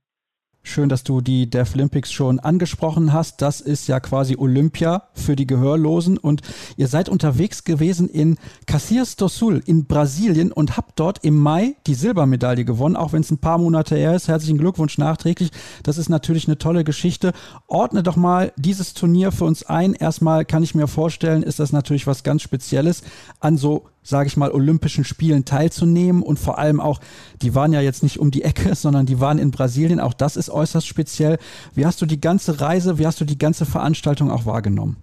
Schön, 0.69 0.89
dass 0.89 1.05
du 1.05 1.21
die 1.21 1.49
Deaflympics 1.49 2.11
schon 2.11 2.41
angesprochen 2.41 3.13
hast. 3.13 3.41
Das 3.41 3.61
ist 3.61 3.87
ja 3.87 4.01
quasi 4.01 4.35
Olympia 4.37 5.03
für 5.13 5.37
die 5.37 5.47
Gehörlosen. 5.47 6.17
Und 6.17 6.41
ihr 6.75 6.89
seid 6.89 7.07
unterwegs 7.07 7.63
gewesen 7.63 8.09
in 8.09 8.37
Caxias 8.65 9.15
do 9.15 9.29
Sul 9.29 9.63
in 9.65 9.85
Brasilien 9.85 10.51
und 10.51 10.75
habt 10.75 10.99
dort 10.99 11.23
im 11.23 11.37
Mai 11.37 11.77
die 11.87 11.93
Silbermedaille 11.93 12.65
gewonnen, 12.65 12.97
auch 12.97 13.13
wenn 13.13 13.21
es 13.21 13.31
ein 13.31 13.37
paar 13.37 13.57
Monate 13.59 13.95
her 13.95 14.13
ist. 14.13 14.27
Herzlichen 14.27 14.57
Glückwunsch 14.57 14.97
nachträglich. 14.97 15.51
Das 15.83 15.97
ist 15.97 16.09
natürlich 16.09 16.47
eine 16.47 16.57
tolle 16.57 16.83
Geschichte. 16.83 17.31
Ordne 17.67 18.03
doch 18.03 18.17
mal 18.17 18.51
dieses 18.57 18.93
Turnier 18.93 19.31
für 19.31 19.45
uns 19.45 19.63
ein. 19.63 19.93
Erstmal 19.93 20.43
kann 20.43 20.63
ich 20.63 20.75
mir 20.75 20.87
vorstellen, 20.87 21.43
ist 21.43 21.59
das 21.59 21.71
natürlich 21.71 22.07
was 22.07 22.23
ganz 22.23 22.41
Spezielles 22.41 23.03
an 23.39 23.55
so 23.55 23.85
sage 24.07 24.27
ich 24.27 24.37
mal, 24.37 24.51
Olympischen 24.51 25.03
Spielen 25.03 25.45
teilzunehmen 25.45 26.23
und 26.23 26.39
vor 26.39 26.57
allem 26.57 26.79
auch, 26.79 26.99
die 27.41 27.55
waren 27.55 27.73
ja 27.73 27.81
jetzt 27.81 28.03
nicht 28.03 28.19
um 28.19 28.31
die 28.31 28.43
Ecke, 28.43 28.73
sondern 28.75 29.05
die 29.05 29.19
waren 29.19 29.37
in 29.37 29.51
Brasilien. 29.51 29.99
Auch 29.99 30.13
das 30.13 30.37
ist 30.37 30.49
äußerst 30.49 30.87
speziell. 30.87 31.37
Wie 31.75 31.85
hast 31.85 32.01
du 32.01 32.05
die 32.05 32.21
ganze 32.21 32.61
Reise, 32.61 32.99
wie 32.99 33.05
hast 33.05 33.19
du 33.19 33.25
die 33.25 33.37
ganze 33.37 33.65
Veranstaltung 33.65 34.31
auch 34.31 34.45
wahrgenommen? 34.45 34.97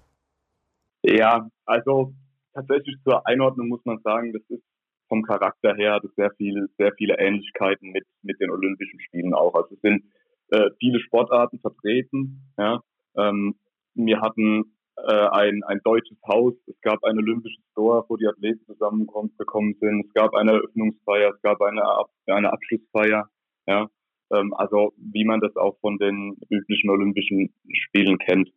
Ja, 1.03 1.49
also 1.67 2.15
tatsächlich 2.55 2.97
zur 3.05 3.27
Einordnung 3.27 3.69
muss 3.69 3.85
man 3.85 3.99
sagen, 4.03 4.33
das 4.33 4.43
ist 4.49 4.65
vom 5.09 5.23
Charakter 5.23 5.75
her 5.75 5.95
hat 5.95 6.03
sehr 6.17 6.31
viele, 6.39 6.69
sehr 6.79 6.93
viele 6.97 7.19
Ähnlichkeiten 7.19 7.91
mit, 7.91 8.05
mit 8.23 8.41
den 8.41 8.51
Olympischen 8.51 9.01
Spielen 9.01 9.35
auch. 9.35 9.55
Also 9.55 9.75
es 9.75 9.81
sind 9.83 10.05
äh, 10.49 10.71
viele 10.79 10.99
Sportarten 11.01 11.59
vertreten. 11.61 12.43
Ja. 12.57 12.81
Ähm, 13.17 13.55
wir 13.95 14.21
hatten 14.21 14.74
äh, 14.97 15.29
ein, 15.31 15.63
ein 15.65 15.81
deutsches 15.85 16.19
Haus, 16.27 16.55
es 16.67 16.81
gab 16.81 17.03
ein 17.05 17.19
olympisches 17.19 17.65
Dorf, 17.75 18.07
wo 18.09 18.17
die 18.17 18.27
Athleten 18.27 18.65
zusammengekommen 18.67 19.77
sind, 19.81 20.07
es 20.07 20.15
gab 20.15 20.35
eine 20.35 20.53
Eröffnungsfeier, 20.53 21.33
es 21.35 21.43
gab 21.43 21.61
eine, 21.63 21.83
eine 22.27 22.53
Abschlussfeier, 22.53 23.29
ja, 23.67 23.89
ähm, 24.33 24.55
also 24.55 24.93
wie 24.97 25.25
man 25.25 25.41
das 25.41 25.57
auch 25.57 25.79
von 25.81 25.99
den 25.99 26.37
üblichen 26.51 26.91
Olympischen 26.91 27.53
Spielen 27.73 28.19
kennt. 28.19 28.51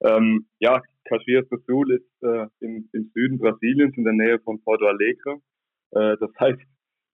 Ähm, 0.00 0.46
ja, 0.60 0.80
Caxias 1.04 1.48
do 1.48 1.58
Sul 1.66 1.92
ist 1.92 2.22
äh, 2.22 2.46
im, 2.60 2.88
im 2.92 3.10
Süden 3.14 3.38
Brasiliens 3.38 3.96
in 3.96 4.04
der 4.04 4.12
Nähe 4.12 4.38
von 4.40 4.62
Porto 4.62 4.86
Alegre. 4.86 5.40
Äh, 5.90 6.16
das 6.20 6.30
heißt, 6.38 6.60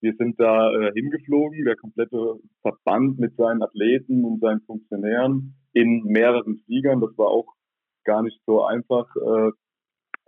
wir 0.01 0.15
sind 0.19 0.39
da 0.39 0.71
äh, 0.71 0.93
hingeflogen, 0.93 1.65
der 1.65 1.77
komplette 1.77 2.39
Verband 2.61 3.19
mit 3.19 3.37
seinen 3.37 3.63
Athleten 3.63 4.25
und 4.25 4.41
seinen 4.41 4.61
Funktionären 4.63 5.55
in 5.73 6.03
mehreren 6.05 6.59
Fliegern. 6.67 7.01
Das 7.01 7.17
war 7.17 7.29
auch 7.29 7.54
gar 8.05 8.23
nicht 8.23 8.41
so 8.47 8.65
einfach, 8.65 9.07
äh, 9.17 9.51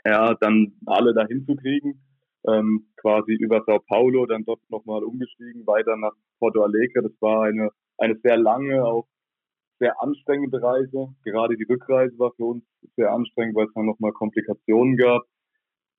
ja, 0.05 0.35
dann 0.35 0.73
alle 0.87 1.15
dahin 1.15 1.45
zu 1.47 1.57
kriegen. 1.57 2.03
Ähm, 2.49 2.87
quasi 2.97 3.33
über 3.33 3.65
Sao 3.67 3.81
Paulo, 3.81 4.25
dann 4.27 4.45
dort 4.45 4.61
nochmal 4.69 5.03
umgestiegen, 5.03 5.67
weiter 5.67 5.97
nach 5.97 6.13
Porto 6.39 6.63
Alegre. 6.63 7.03
Das 7.03 7.13
war 7.21 7.43
eine, 7.43 7.71
eine 7.99 8.17
sehr 8.23 8.37
lange, 8.37 8.85
auch 8.85 9.09
sehr 9.81 10.01
anstrengende 10.01 10.63
Reise. 10.63 11.09
Gerade 11.25 11.57
die 11.57 11.65
Rückreise 11.65 12.17
war 12.19 12.33
für 12.37 12.45
uns 12.45 12.65
sehr 12.95 13.13
anstrengend, 13.13 13.57
weil 13.57 13.67
es 13.67 13.75
dann 13.75 13.87
nochmal 13.87 14.13
Komplikationen 14.13 14.97
gab. 14.97 15.23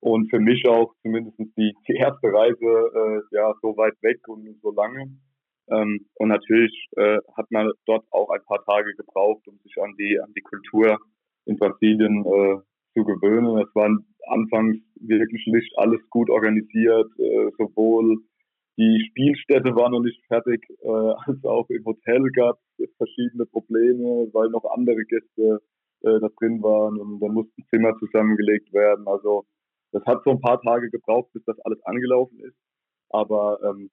Und 0.00 0.30
für 0.30 0.38
mich 0.38 0.66
auch 0.68 0.94
zumindest 1.02 1.38
die, 1.38 1.74
die 1.88 1.96
erste 1.96 2.28
Reise 2.32 2.54
äh, 2.54 3.36
ja 3.36 3.52
so 3.60 3.76
weit 3.76 3.94
weg 4.02 4.20
und 4.28 4.58
so 4.62 4.70
lange. 4.70 5.10
Ähm, 5.70 6.06
und 6.14 6.28
natürlich 6.28 6.88
äh, 6.96 7.18
hat 7.36 7.50
man 7.50 7.70
dort 7.84 8.06
auch 8.10 8.30
ein 8.30 8.44
paar 8.46 8.64
Tage 8.64 8.94
gebraucht, 8.94 9.46
um 9.48 9.58
sich 9.58 9.74
an 9.82 9.94
die 9.98 10.18
an 10.20 10.32
die 10.34 10.40
Kultur 10.40 10.98
in 11.48 11.56
Brasilien 11.56 12.24
äh, 12.24 12.58
zu 12.94 13.04
gewöhnen. 13.04 13.58
Es 13.58 13.74
waren 13.74 14.06
anfangs 14.28 14.76
wirklich 15.00 15.46
nicht 15.46 15.72
alles 15.78 16.00
gut 16.10 16.30
organisiert, 16.30 17.10
äh, 17.18 17.50
sowohl 17.56 18.18
die 18.78 19.04
Spielstätte 19.10 19.74
war 19.74 19.90
noch 19.90 20.00
nicht 20.00 20.24
fertig, 20.26 20.64
äh, 20.82 20.88
als 20.88 21.44
auch 21.44 21.68
im 21.68 21.84
Hotel 21.84 22.30
gab 22.30 22.58
es 22.78 22.88
verschiedene 22.96 23.44
Probleme, 23.46 24.28
weil 24.32 24.50
noch 24.50 24.64
andere 24.70 25.04
Gäste 25.04 25.60
äh, 26.02 26.20
da 26.20 26.28
drin 26.38 26.62
waren 26.62 26.98
und 27.00 27.18
dann 27.18 27.34
mussten 27.34 27.64
Zimmer 27.70 27.96
zusammengelegt 27.98 28.72
werden. 28.72 29.08
Also 29.08 29.44
das 29.90 30.04
hat 30.06 30.22
so 30.24 30.30
ein 30.30 30.40
paar 30.40 30.60
Tage 30.60 30.90
gebraucht, 30.90 31.32
bis 31.32 31.42
das 31.44 31.58
alles 31.60 31.82
angelaufen 31.86 32.38
ist. 32.40 32.56
Aber 33.10 33.58
ähm, 33.64 33.90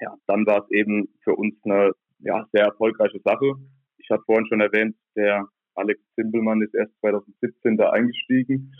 ja, 0.00 0.14
dann 0.26 0.46
war 0.46 0.64
es 0.64 0.70
eben 0.70 1.08
für 1.22 1.34
uns 1.34 1.54
eine 1.64 1.92
ja, 2.20 2.46
sehr 2.52 2.64
erfolgreiche 2.64 3.20
Sache. 3.24 3.52
Ich 3.98 4.08
hatte 4.10 4.22
vorhin 4.24 4.46
schon 4.46 4.60
erwähnt, 4.60 4.96
der 5.16 5.46
Alex 5.74 6.00
Zimbelmann 6.14 6.62
ist 6.62 6.74
erst 6.74 6.92
2017 7.00 7.76
da 7.76 7.90
eingestiegen. 7.90 8.72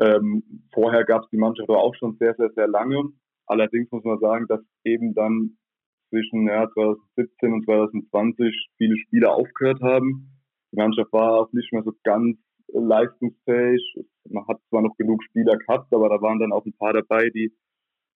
Ähm, 0.00 0.42
vorher 0.72 1.04
gab 1.04 1.24
es 1.24 1.30
die 1.30 1.36
Mannschaft 1.36 1.68
aber 1.68 1.82
auch 1.82 1.94
schon 1.96 2.16
sehr, 2.18 2.34
sehr, 2.36 2.50
sehr 2.54 2.68
lange. 2.68 3.10
Allerdings 3.46 3.90
muss 3.90 4.04
man 4.04 4.20
sagen, 4.20 4.46
dass 4.48 4.60
eben 4.84 5.14
dann 5.14 5.56
zwischen 6.10 6.46
ja, 6.46 6.70
2017 6.72 7.52
und 7.52 7.64
2020 7.64 8.68
viele 8.76 8.96
Spieler 8.98 9.34
aufgehört 9.34 9.80
haben. 9.82 10.30
Die 10.72 10.76
Mannschaft 10.76 11.12
war 11.12 11.40
auch 11.40 11.52
nicht 11.52 11.72
mehr 11.72 11.82
so 11.82 11.92
ganz 12.04 12.36
leistungsfähig. 12.68 13.82
Man 14.28 14.46
hat 14.46 14.60
zwar 14.68 14.82
noch 14.82 14.96
genug 14.96 15.22
Spieler 15.24 15.56
gehabt, 15.56 15.92
aber 15.92 16.08
da 16.08 16.20
waren 16.20 16.38
dann 16.38 16.52
auch 16.52 16.64
ein 16.64 16.76
paar 16.76 16.92
dabei, 16.92 17.30
die 17.30 17.52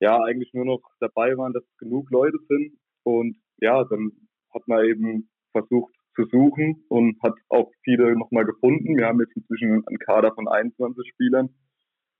ja 0.01 0.23
eigentlich 0.23 0.53
nur 0.53 0.65
noch 0.65 0.83
dabei 1.01 1.37
waren, 1.37 1.53
dass 1.53 1.65
genug 1.79 2.11
Leute 2.11 2.39
sind. 2.49 2.79
Und 3.03 3.37
ja, 3.61 3.85
dann 3.85 4.12
hat 4.53 4.67
man 4.69 4.85
eben 4.85 5.31
versucht, 5.53 5.95
zu 6.15 6.25
suchen 6.27 6.85
und 6.89 7.21
hat 7.23 7.35
auch 7.49 7.71
viele 7.83 8.17
nochmal 8.17 8.45
gefunden. 8.45 8.97
Wir 8.97 9.07
haben 9.07 9.21
jetzt 9.21 9.37
inzwischen 9.37 9.87
einen 9.87 9.99
Kader 9.99 10.33
von 10.35 10.49
21 10.49 11.09
Spielern, 11.09 11.51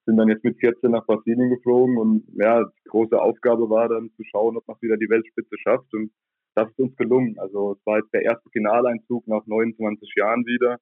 sind 0.07 0.17
dann 0.17 0.29
jetzt 0.29 0.45
mit 0.45 0.59
14 0.59 0.91
nach 0.91 1.07
Brasilien 1.07 1.51
geflogen 1.51 1.99
und 1.99 2.25
ja, 2.35 2.63
die 2.63 2.89
große 2.89 3.21
Aufgabe 3.21 3.71
war 3.71 3.89
dann 3.89 4.11
zu 4.17 4.23
schauen, 4.25 4.57
ob 4.57 4.67
man 4.67 4.77
wieder 4.81 4.97
die 4.97 5.09
Weltspitze 5.09 5.57
schafft 5.59 5.93
und 5.95 6.11
das 6.55 6.69
ist 6.71 6.79
uns 6.79 6.97
gelungen. 6.97 7.37
Also 7.39 7.73
es 7.73 7.87
war 7.87 7.99
jetzt 7.99 8.13
der 8.13 8.23
erste 8.23 8.49
Finaleinzug 8.51 9.27
nach 9.27 9.45
29 9.47 10.13
Jahren 10.17 10.47
wieder. 10.47 10.79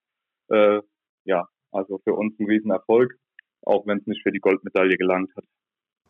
Äh, 0.48 0.82
ja, 1.24 1.46
also 1.70 1.98
für 2.04 2.14
uns 2.14 2.38
ein 2.38 2.46
Riesenerfolg, 2.46 3.14
auch 3.62 3.86
wenn 3.86 3.98
es 3.98 4.06
nicht 4.06 4.22
für 4.22 4.32
die 4.32 4.40
Goldmedaille 4.40 4.96
gelangt 4.96 5.30
hat. 5.36 5.44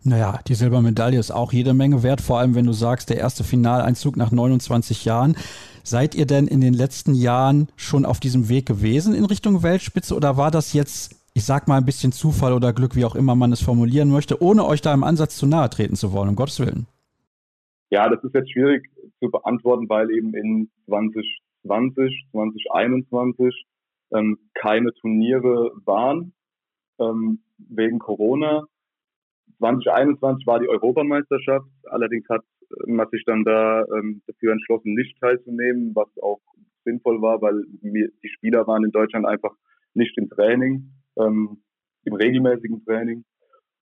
Naja, 0.05 0.41
die 0.49 0.55
Silbermedaille 0.55 1.19
ist 1.19 1.31
auch 1.31 1.53
jede 1.53 1.75
Menge 1.75 2.03
wert, 2.03 2.21
vor 2.21 2.39
allem 2.39 2.55
wenn 2.57 2.67
du 2.67 2.73
sagst, 2.73 3.09
der 3.09 3.19
erste 3.19 3.45
Finaleinzug 3.45 4.17
nach 4.17 4.33
29 4.33 5.05
Jahren. 5.05 5.37
Seid 5.85 6.15
ihr 6.15 6.27
denn 6.27 6.49
in 6.49 6.61
den 6.61 6.75
letzten 6.75 7.15
Jahren 7.15 7.69
schon 7.77 8.05
auf 8.05 8.19
diesem 8.19 8.49
Weg 8.49 8.67
gewesen 8.67 9.15
in 9.15 9.25
Richtung 9.25 9.63
Weltspitze 9.63 10.15
oder 10.17 10.37
war 10.37 10.51
das 10.51 10.73
jetzt, 10.73 11.17
ich 11.35 11.45
sag 11.45 11.69
mal, 11.69 11.77
ein 11.77 11.85
bisschen 11.85 12.13
Zufall 12.13 12.53
oder 12.53 12.73
Glück, 12.73 12.97
wie 12.97 13.05
auch 13.05 13.15
immer 13.15 13.37
man 13.37 13.53
es 13.53 13.63
formulieren 13.63 14.11
möchte, 14.11 14.43
ohne 14.43 14.65
euch 14.65 14.81
da 14.81 14.93
im 14.93 15.05
Ansatz 15.05 15.37
zu 15.37 15.47
nahe 15.47 15.71
treten 15.71 15.97
zu 15.97 16.13
wollen, 16.13 16.31
um 16.31 16.37
Gottes 16.37 16.59
Willen? 16.59 16.87
Ja, 17.91 18.09
das 18.09 18.23
ist 18.25 18.35
jetzt 18.35 18.51
schwierig 18.51 18.89
zu 19.21 19.31
beantworten, 19.31 19.89
weil 19.89 20.11
eben 20.11 20.35
in 20.35 20.71
2020, 20.87 22.27
2021 22.33 23.67
ähm, 24.13 24.39
keine 24.55 24.93
Turniere 24.95 25.73
waren 25.85 26.33
ähm, 26.99 27.41
wegen 27.59 27.99
Corona 27.99 28.65
2021 29.63 30.45
war 30.47 30.59
die 30.59 30.69
Europameisterschaft, 30.69 31.69
allerdings 31.85 32.29
hat 32.29 32.43
man 32.87 33.09
sich 33.11 33.23
dann 33.25 33.45
da 33.45 33.85
ähm, 33.97 34.23
dafür 34.27 34.53
entschlossen, 34.53 34.95
nicht 34.95 35.21
teilzunehmen, 35.21 35.93
was 35.95 36.09
auch 36.21 36.41
sinnvoll 36.85 37.23
war, 37.23 37.41
weil 37.41 37.63
wir, 37.81 38.09
die 38.23 38.29
Spieler 38.29 38.67
waren 38.67 38.85
in 38.85 38.91
Deutschland 38.91 39.25
einfach 39.25 39.55
nicht 39.95 40.19
im 40.19 40.29
Training, 40.31 40.91
ähm, 41.17 41.63
im 42.05 42.15
regelmäßigen 42.15 42.85
Training. 42.85 43.25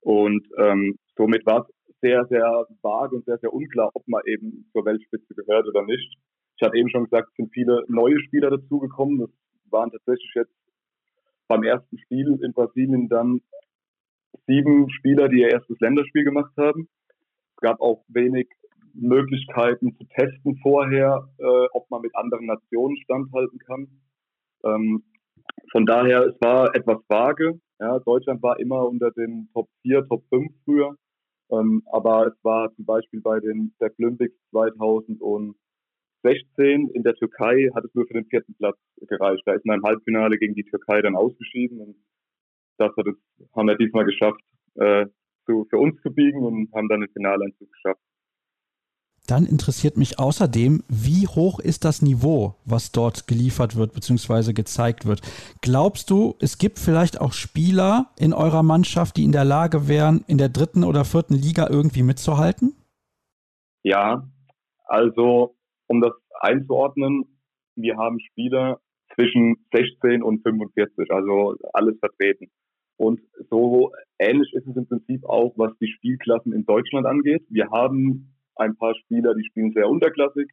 Und 0.00 0.46
ähm, 0.58 0.98
somit 1.16 1.46
war 1.46 1.66
es 1.66 1.96
sehr, 2.02 2.26
sehr 2.26 2.66
vage 2.82 3.16
und 3.16 3.24
sehr, 3.24 3.38
sehr 3.38 3.52
unklar, 3.52 3.90
ob 3.94 4.06
man 4.06 4.20
eben 4.26 4.68
zur 4.72 4.84
Weltspitze 4.84 5.34
gehört 5.34 5.66
oder 5.66 5.84
nicht. 5.84 6.14
Ich 6.56 6.66
hatte 6.66 6.76
eben 6.76 6.90
schon 6.90 7.04
gesagt, 7.04 7.28
es 7.30 7.36
sind 7.36 7.52
viele 7.54 7.84
neue 7.88 8.18
Spieler 8.20 8.50
dazugekommen. 8.50 9.18
Das 9.20 9.30
waren 9.70 9.90
tatsächlich 9.90 10.30
jetzt 10.34 10.52
beim 11.48 11.62
ersten 11.62 11.98
Spiel 11.98 12.38
in 12.42 12.52
Brasilien 12.52 13.08
dann 13.08 13.40
sieben 14.46 14.90
Spieler, 14.90 15.28
die 15.28 15.40
ihr 15.40 15.50
erstes 15.50 15.78
Länderspiel 15.80 16.24
gemacht 16.24 16.52
haben. 16.56 16.88
Es 17.08 17.60
gab 17.60 17.80
auch 17.80 18.04
wenig 18.08 18.48
Möglichkeiten 18.94 19.96
zu 19.96 20.04
testen 20.16 20.58
vorher, 20.62 21.28
äh, 21.38 21.66
ob 21.72 21.90
man 21.90 22.02
mit 22.02 22.14
anderen 22.16 22.46
Nationen 22.46 22.96
standhalten 22.98 23.58
kann. 23.58 23.88
Ähm, 24.64 25.04
von 25.72 25.86
daher, 25.86 26.26
es 26.26 26.40
war 26.40 26.74
etwas 26.74 26.98
vage. 27.08 27.60
Ja, 27.78 27.98
Deutschland 28.00 28.42
war 28.42 28.58
immer 28.58 28.88
unter 28.88 29.10
den 29.10 29.48
Top 29.52 29.68
4, 29.82 30.06
Top 30.08 30.24
5 30.28 30.52
früher. 30.64 30.96
Ähm, 31.50 31.82
aber 31.90 32.26
es 32.28 32.34
war 32.44 32.72
zum 32.74 32.84
Beispiel 32.84 33.20
bei 33.20 33.40
den 33.40 33.74
Olympics 33.80 34.36
2016 34.50 35.54
in 36.94 37.02
der 37.02 37.14
Türkei 37.14 37.70
hat 37.74 37.84
es 37.84 37.94
nur 37.94 38.06
für 38.06 38.14
den 38.14 38.26
vierten 38.26 38.54
Platz 38.54 38.78
gereicht. 39.00 39.42
Da 39.46 39.54
ist 39.54 39.66
man 39.66 39.78
im 39.78 39.84
Halbfinale 39.84 40.38
gegen 40.38 40.54
die 40.54 40.64
Türkei 40.64 41.02
dann 41.02 41.16
ausgeschieden. 41.16 41.80
Und 41.80 41.96
das 42.80 42.96
hat 42.96 43.06
es, 43.06 43.16
haben 43.54 43.68
wir 43.68 43.76
diesmal 43.76 44.04
geschafft, 44.04 44.40
äh, 44.76 45.06
zu, 45.46 45.66
für 45.68 45.78
uns 45.78 46.00
zu 46.02 46.12
biegen 46.12 46.42
und 46.42 46.72
haben 46.74 46.88
dann 46.88 47.00
den 47.00 47.10
Finaleinzug 47.10 47.70
geschafft. 47.72 48.00
Dann 49.26 49.44
interessiert 49.44 49.96
mich 49.96 50.18
außerdem, 50.18 50.82
wie 50.88 51.28
hoch 51.28 51.60
ist 51.60 51.84
das 51.84 52.02
Niveau, 52.02 52.56
was 52.64 52.90
dort 52.90 53.28
geliefert 53.28 53.76
wird 53.76 53.92
bzw. 53.92 54.54
gezeigt 54.54 55.06
wird. 55.06 55.20
Glaubst 55.60 56.10
du, 56.10 56.34
es 56.40 56.58
gibt 56.58 56.78
vielleicht 56.78 57.20
auch 57.20 57.32
Spieler 57.32 58.10
in 58.18 58.32
eurer 58.32 58.62
Mannschaft, 58.62 59.16
die 59.16 59.24
in 59.24 59.32
der 59.32 59.44
Lage 59.44 59.88
wären, 59.88 60.24
in 60.26 60.38
der 60.38 60.48
dritten 60.48 60.82
oder 60.82 61.04
vierten 61.04 61.34
Liga 61.34 61.68
irgendwie 61.70 62.02
mitzuhalten? 62.02 62.74
Ja, 63.82 64.28
also 64.86 65.56
um 65.86 66.00
das 66.00 66.12
einzuordnen, 66.40 67.38
wir 67.76 67.96
haben 67.98 68.18
Spieler 68.20 68.80
zwischen 69.14 69.64
16 69.72 70.22
und 70.22 70.42
45, 70.42 71.10
also 71.10 71.56
alles 71.72 71.98
vertreten. 72.00 72.50
Und 73.00 73.18
so 73.48 73.92
ähnlich 74.18 74.52
ist 74.52 74.66
es 74.66 74.76
im 74.76 74.86
Prinzip 74.86 75.24
auch, 75.24 75.54
was 75.56 75.72
die 75.78 75.90
Spielklassen 75.90 76.52
in 76.52 76.66
Deutschland 76.66 77.06
angeht. 77.06 77.42
Wir 77.48 77.70
haben 77.70 78.34
ein 78.56 78.76
paar 78.76 78.94
Spieler, 78.94 79.34
die 79.34 79.46
spielen 79.46 79.72
sehr 79.72 79.88
unterklassig, 79.88 80.50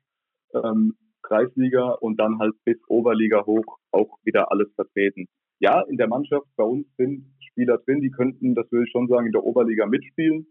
ähm, 0.54 0.96
Kreisliga 1.24 1.90
und 2.00 2.18
dann 2.22 2.40
halt 2.40 2.56
bis 2.64 2.78
Oberliga 2.88 3.46
hoch 3.46 3.80
auch 3.92 4.18
wieder 4.24 4.50
alles 4.50 4.70
vertreten. 4.76 5.28
Ja, 5.60 5.82
in 5.90 5.98
der 5.98 6.08
Mannschaft 6.08 6.48
bei 6.56 6.64
uns 6.64 6.88
sind 6.96 7.26
Spieler 7.50 7.80
drin, 7.80 8.00
die 8.00 8.12
könnten, 8.12 8.56
das 8.56 8.72
will 8.72 8.86
ich 8.86 8.92
schon 8.92 9.10
sagen, 9.10 9.26
in 9.26 9.34
der 9.34 9.44
Oberliga 9.44 9.86
mitspielen, 9.86 10.48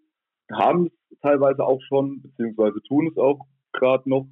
haben 0.52 0.88
es 0.88 1.18
teilweise 1.20 1.64
auch 1.64 1.80
schon, 1.88 2.20
beziehungsweise 2.20 2.82
tun 2.82 3.08
es 3.08 3.16
auch 3.16 3.40
gerade 3.72 4.06
noch. 4.06 4.28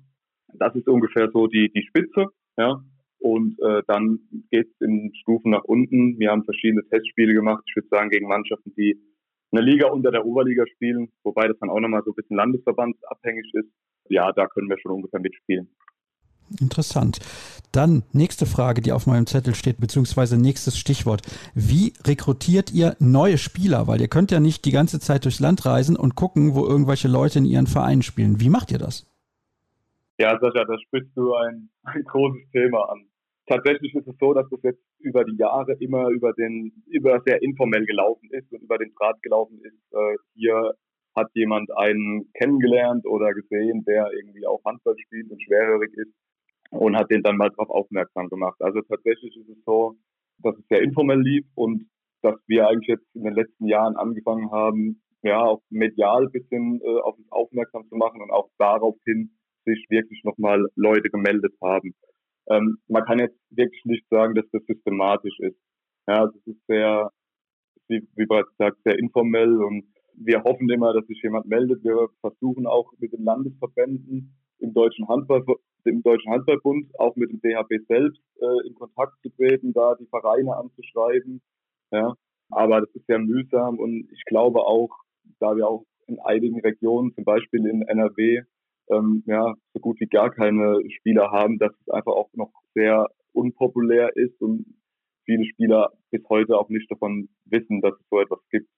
Das 0.53 0.75
ist 0.75 0.87
ungefähr 0.87 1.31
so 1.33 1.47
die, 1.47 1.73
die 1.75 1.87
Spitze, 1.89 2.27
ja. 2.59 2.83
Und 3.25 3.59
äh, 3.63 3.83
dann 3.87 4.19
geht 4.51 4.67
es 4.67 4.87
in 4.87 5.11
Stufen 5.23 5.53
nach 5.53 5.65
unten. 5.65 6.19
Wir 6.19 6.31
haben 6.31 6.45
verschiedene 6.45 6.87
Testspiele 6.91 7.33
gemacht, 7.33 7.65
ich 7.67 7.75
würde 7.75 7.89
sagen, 7.89 8.11
gegen 8.11 8.29
Mannschaften, 8.29 8.75
die 8.77 9.01
eine 9.51 9.63
Liga 9.63 9.89
unter 9.89 10.11
der 10.11 10.27
Oberliga 10.27 10.65
spielen, 10.75 11.09
wobei 11.23 11.49
das 11.49 11.57
dann 11.59 11.71
auch 11.71 11.81
nochmal 11.81 12.03
so 12.05 12.11
ein 12.11 12.17
bisschen 12.17 12.37
landesverbandsabhängig 12.37 13.51
ist. 13.55 13.71
Ja, 14.11 14.31
da 14.33 14.47
können 14.47 14.69
wir 14.69 14.79
schon 14.79 14.93
ungefähr 14.93 15.21
mitspielen. 15.21 15.71
Interessant. 16.61 17.19
Dann 17.73 18.03
nächste 18.13 18.45
Frage, 18.45 18.83
die 18.83 18.93
auf 18.93 19.07
meinem 19.07 19.27
Zettel 19.27 19.55
steht, 19.55 19.81
beziehungsweise 19.81 20.37
nächstes 20.37 20.77
Stichwort. 20.77 21.23
Wie 21.55 21.95
rekrutiert 22.07 22.75
ihr 22.75 22.95
neue 23.01 23.39
Spieler? 23.39 23.87
Weil 23.87 24.03
ihr 24.03 24.09
könnt 24.09 24.33
ja 24.33 24.41
nicht 24.41 24.67
die 24.67 24.71
ganze 24.71 25.01
Zeit 25.01 25.25
durchs 25.25 25.41
Land 25.41 25.65
reisen 25.65 25.97
und 25.97 26.15
gucken, 26.15 26.55
wo 26.55 26.67
irgendwelche 26.67 27.09
Leute 27.09 27.39
in 27.39 27.47
ihren 27.47 27.69
Vereinen 27.69 28.03
spielen. 28.03 28.39
Wie 28.39 28.51
macht 28.51 28.71
ihr 28.71 28.79
das? 28.79 29.07
Ja, 30.19 30.39
Sascha, 30.39 30.67
da 30.67 30.79
sprichst 30.79 31.17
du 31.17 31.35
ein, 31.37 31.71
ein 31.85 32.05
großes 32.05 32.51
Thema 32.53 32.91
an. 32.91 33.07
Tatsächlich 33.47 33.95
ist 33.95 34.09
es 34.09 34.17
so, 34.19 34.33
dass 34.33 34.49
das 34.49 34.61
jetzt 34.63 34.83
über 35.01 35.25
die 35.25 35.37
Jahre 35.37 35.75
immer 35.75 36.09
über 36.09 36.33
den, 36.33 36.73
über 36.87 37.21
sehr 37.27 37.43
informell 37.43 37.85
gelaufen 37.85 38.29
ist 38.31 38.51
und 38.53 38.63
über 38.63 38.79
den 38.79 38.93
Draht 38.95 39.21
gelaufen 39.23 39.61
ist. 39.63 39.93
Äh, 39.93 40.17
hier 40.35 40.73
hat 41.15 41.29
jemand 41.35 41.71
einen 41.77 42.33
kennengelernt 42.33 43.07
oder 43.07 43.33
gesehen, 43.35 43.85
der 43.85 44.11
irgendwie 44.13 44.47
auch 44.47 44.65
Handball 44.65 44.97
spielt 44.99 45.31
und 45.31 45.43
schwerhörig 45.43 45.93
ist 45.95 46.13
und 46.71 46.97
hat 46.97 47.11
den 47.11 47.23
dann 47.23 47.37
mal 47.37 47.51
darauf 47.51 47.71
aufmerksam 47.71 48.29
gemacht. 48.29 48.57
Also 48.61 48.81
tatsächlich 48.83 49.37
ist 49.37 49.49
es 49.49 49.65
so, 49.65 49.95
dass 50.39 50.57
es 50.57 50.67
sehr 50.69 50.83
informell 50.83 51.21
lief 51.21 51.45
und 51.55 51.87
dass 52.23 52.37
wir 52.47 52.67
eigentlich 52.67 52.89
jetzt 52.89 53.15
in 53.15 53.25
den 53.25 53.35
letzten 53.35 53.67
Jahren 53.67 53.97
angefangen 53.97 54.51
haben, 54.51 55.03
ja, 55.23 55.43
auch 55.43 55.63
medial 55.71 56.25
ein 56.25 56.33
bisschen 56.33 56.81
äh, 56.83 57.01
auf 57.01 57.17
uns 57.17 57.31
aufmerksam 57.31 57.87
zu 57.89 57.97
machen 57.97 58.21
und 58.21 58.31
auch 58.31 58.49
daraufhin 58.59 59.31
sich 59.65 59.87
wirklich 59.89 60.23
nochmal 60.25 60.67
Leute 60.75 61.11
gemeldet 61.11 61.55
haben. 61.63 61.95
Ähm, 62.49 62.79
man 62.89 63.05
kann 63.05 63.19
jetzt 63.19 63.39
wirklich 63.51 63.85
nicht 63.85 64.07
sagen, 64.11 64.35
dass 64.35 64.45
das 64.53 64.63
systematisch 64.67 65.39
ist. 65.41 65.59
Ja, 66.07 66.27
das 66.27 66.47
ist 66.47 66.67
sehr, 66.67 67.11
wie, 67.89 68.07
wie 68.17 68.27
bereits 68.27 68.51
gesagt, 68.51 68.79
sehr 68.85 68.99
informell 68.99 69.63
und 69.63 69.85
wir 70.17 70.43
hoffen 70.45 70.69
immer, 70.71 70.93
dass 70.93 71.07
sich 71.07 71.21
jemand 71.23 71.47
meldet. 71.47 71.83
Wir 71.83 72.09
versuchen 72.21 72.67
auch 72.67 72.93
mit 72.99 73.13
den 73.13 73.25
Landesverbänden 73.25 74.37
im 74.59 74.75
Deutschen 74.75 75.09
Handball, 75.09 75.45
im 75.85 76.03
Deutschen 76.03 76.33
Handballbund, 76.33 76.89
auch 76.99 77.17
mit 77.17 77.31
dem 77.31 77.41
DHB 77.41 77.87
selbst 77.89 78.23
äh, 78.41 78.67
in 78.69 78.75
Kontakt 78.75 79.15
zu 79.23 79.31
treten, 79.31 79.73
da 79.73 79.95
die 79.97 80.07
Vereine 80.07 80.57
anzuschreiben. 80.57 81.43
Ja, 81.91 82.15
aber 82.51 82.81
das 82.81 82.91
ist 82.95 83.07
sehr 83.07 83.19
mühsam 83.19 83.79
und 83.79 84.09
ich 84.13 84.25
glaube 84.27 84.61
auch, 84.61 84.91
da 85.41 85.57
wir 85.57 85.69
auch 85.69 85.85
in 86.07 86.19
einigen 86.21 86.61
Regionen, 86.61 87.15
zum 87.15 87.25
Beispiel 87.25 87.67
in 87.67 87.83
NRW, 87.83 88.43
ähm, 88.91 89.23
ja, 89.27 89.55
so 89.73 89.81
gut 89.81 90.01
wie 90.01 90.07
gar 90.07 90.31
keine 90.31 90.81
Spieler 90.99 91.31
haben, 91.31 91.59
dass 91.59 91.73
es 91.81 91.89
einfach 91.93 92.13
auch 92.13 92.31
noch 92.35 92.53
sehr 92.75 93.09
unpopulär 93.33 94.17
ist 94.17 94.41
und 94.41 94.67
viele 95.25 95.45
Spieler 95.47 95.91
bis 96.11 96.23
heute 96.29 96.57
auch 96.57 96.69
nicht 96.69 96.91
davon 96.91 97.29
wissen, 97.47 97.81
dass 97.81 97.95
es 97.95 98.07
so 98.11 98.21
etwas 98.21 98.41
gibt. 98.51 98.69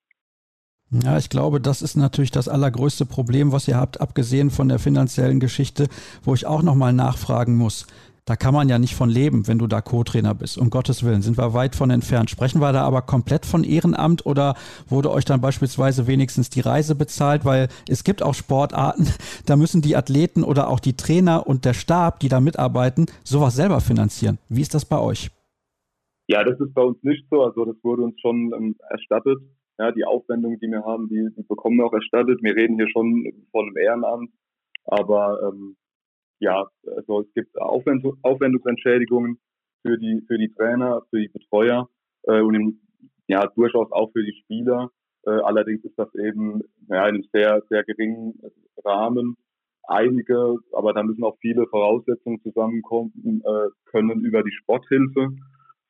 Ja, 0.91 1.19
ich 1.19 1.29
glaube, 1.31 1.61
das 1.61 1.83
ist 1.83 1.97
natürlich 1.97 2.31
das 2.31 2.49
allergrößte 2.49 3.07
Problem, 3.07 3.51
was 3.51 3.67
ihr 3.67 3.77
habt, 3.77 4.01
abgesehen 4.01 4.51
von 4.51 4.69
der 4.69 4.79
finanziellen 4.79 5.41
Geschichte, 5.41 5.89
wo 6.23 6.35
ich 6.35 6.47
auch 6.47 6.63
nochmal 6.63 6.93
nachfragen 6.93 7.57
muss. 7.57 7.87
Da 8.29 8.35
kann 8.35 8.53
man 8.53 8.69
ja 8.69 8.81
nicht 8.81 8.97
von 8.97 9.09
leben, 9.09 9.47
wenn 9.47 9.61
du 9.61 9.69
da 9.69 9.81
Co-Trainer 9.81 10.35
bist. 10.35 10.59
Um 10.59 10.69
Gottes 10.69 11.05
Willen, 11.05 11.23
sind 11.23 11.39
wir 11.39 11.55
weit 11.55 11.77
von 11.77 11.91
entfernt. 11.91 12.29
Sprechen 12.29 12.61
wir 12.61 12.73
da 12.73 12.83
aber 12.83 13.03
komplett 13.03 13.47
von 13.47 13.63
Ehrenamt 13.63 14.27
oder 14.27 14.57
wurde 14.89 15.13
euch 15.13 15.25
dann 15.25 15.41
beispielsweise 15.41 16.09
wenigstens 16.09 16.51
die 16.51 16.61
Reise 16.61 16.97
bezahlt? 16.97 17.45
Weil 17.45 17.69
es 17.89 18.03
gibt 18.03 18.25
auch 18.25 18.35
Sportarten, 18.35 19.07
da 19.47 19.55
müssen 19.55 19.81
die 19.81 19.95
Athleten 19.95 20.43
oder 20.43 20.69
auch 20.69 20.81
die 20.81 20.97
Trainer 20.97 21.47
und 21.47 21.65
der 21.65 21.73
Stab, 21.73 22.19
die 22.19 22.29
da 22.29 22.41
mitarbeiten, 22.41 23.07
sowas 23.23 23.55
selber 23.55 23.81
finanzieren. 23.81 24.39
Wie 24.49 24.61
ist 24.61 24.75
das 24.75 24.85
bei 24.85 24.99
euch? 24.99 25.31
Ja, 26.27 26.43
das 26.43 26.59
ist 26.59 26.75
bei 26.75 26.83
uns 26.83 27.01
nicht 27.03 27.27
so. 27.31 27.45
Also 27.45 27.65
das 27.65 27.77
wurde 27.85 28.03
uns 28.03 28.21
schon 28.21 28.53
ähm, 28.57 28.75
erstattet. 28.91 29.39
Ja, 29.79 29.93
die 29.93 30.05
Aufwendungen, 30.05 30.59
die 30.59 30.67
wir 30.67 30.83
haben, 30.83 31.09
die, 31.09 31.29
die 31.37 31.45
bekommen 31.45 31.77
wir 31.77 31.87
auch 31.87 31.93
erstattet. 31.93 32.43
Wir 32.43 32.57
reden 32.57 32.75
hier 32.75 32.89
schon 32.91 33.25
von 33.53 33.67
einem 33.67 33.77
Ehrenamt. 33.77 34.31
Aber 34.85 35.39
ähm, 35.45 35.77
ja, 36.41 36.67
also 36.97 37.23
es 37.23 37.33
gibt 37.35 37.59
Aufwend 37.59 38.05
Aufwendungsentschädigungen 38.23 39.39
für 39.83 39.99
die, 39.99 40.23
für 40.27 40.39
die 40.39 40.53
Trainer, 40.53 41.03
für 41.11 41.21
die 41.21 41.29
Betreuer 41.29 41.89
äh, 42.25 42.41
und 42.41 42.55
im, 42.55 42.81
ja, 43.29 43.47
durchaus 43.47 43.91
auch 43.93 44.11
für 44.13 44.23
die 44.23 44.39
Spieler. 44.43 44.91
Äh, 45.25 45.31
allerdings 45.31 45.85
ist 45.85 45.99
das 45.99 46.15
eben 46.15 46.63
ja, 46.89 47.09
in 47.09 47.17
einem 47.17 47.25
sehr, 47.33 47.63
sehr 47.69 47.85
geringen 47.85 48.41
Rahmen. 48.85 49.37
Einige, 49.89 50.57
aber 50.73 50.93
da 50.93 51.03
müssen 51.03 51.25
auch 51.25 51.39
viele 51.41 51.67
Voraussetzungen 51.69 52.41
zusammenkommen 52.43 53.13
äh, 53.45 53.69
können 53.85 54.25
über 54.25 54.43
die 54.43 54.53
Sporthilfe 54.53 55.29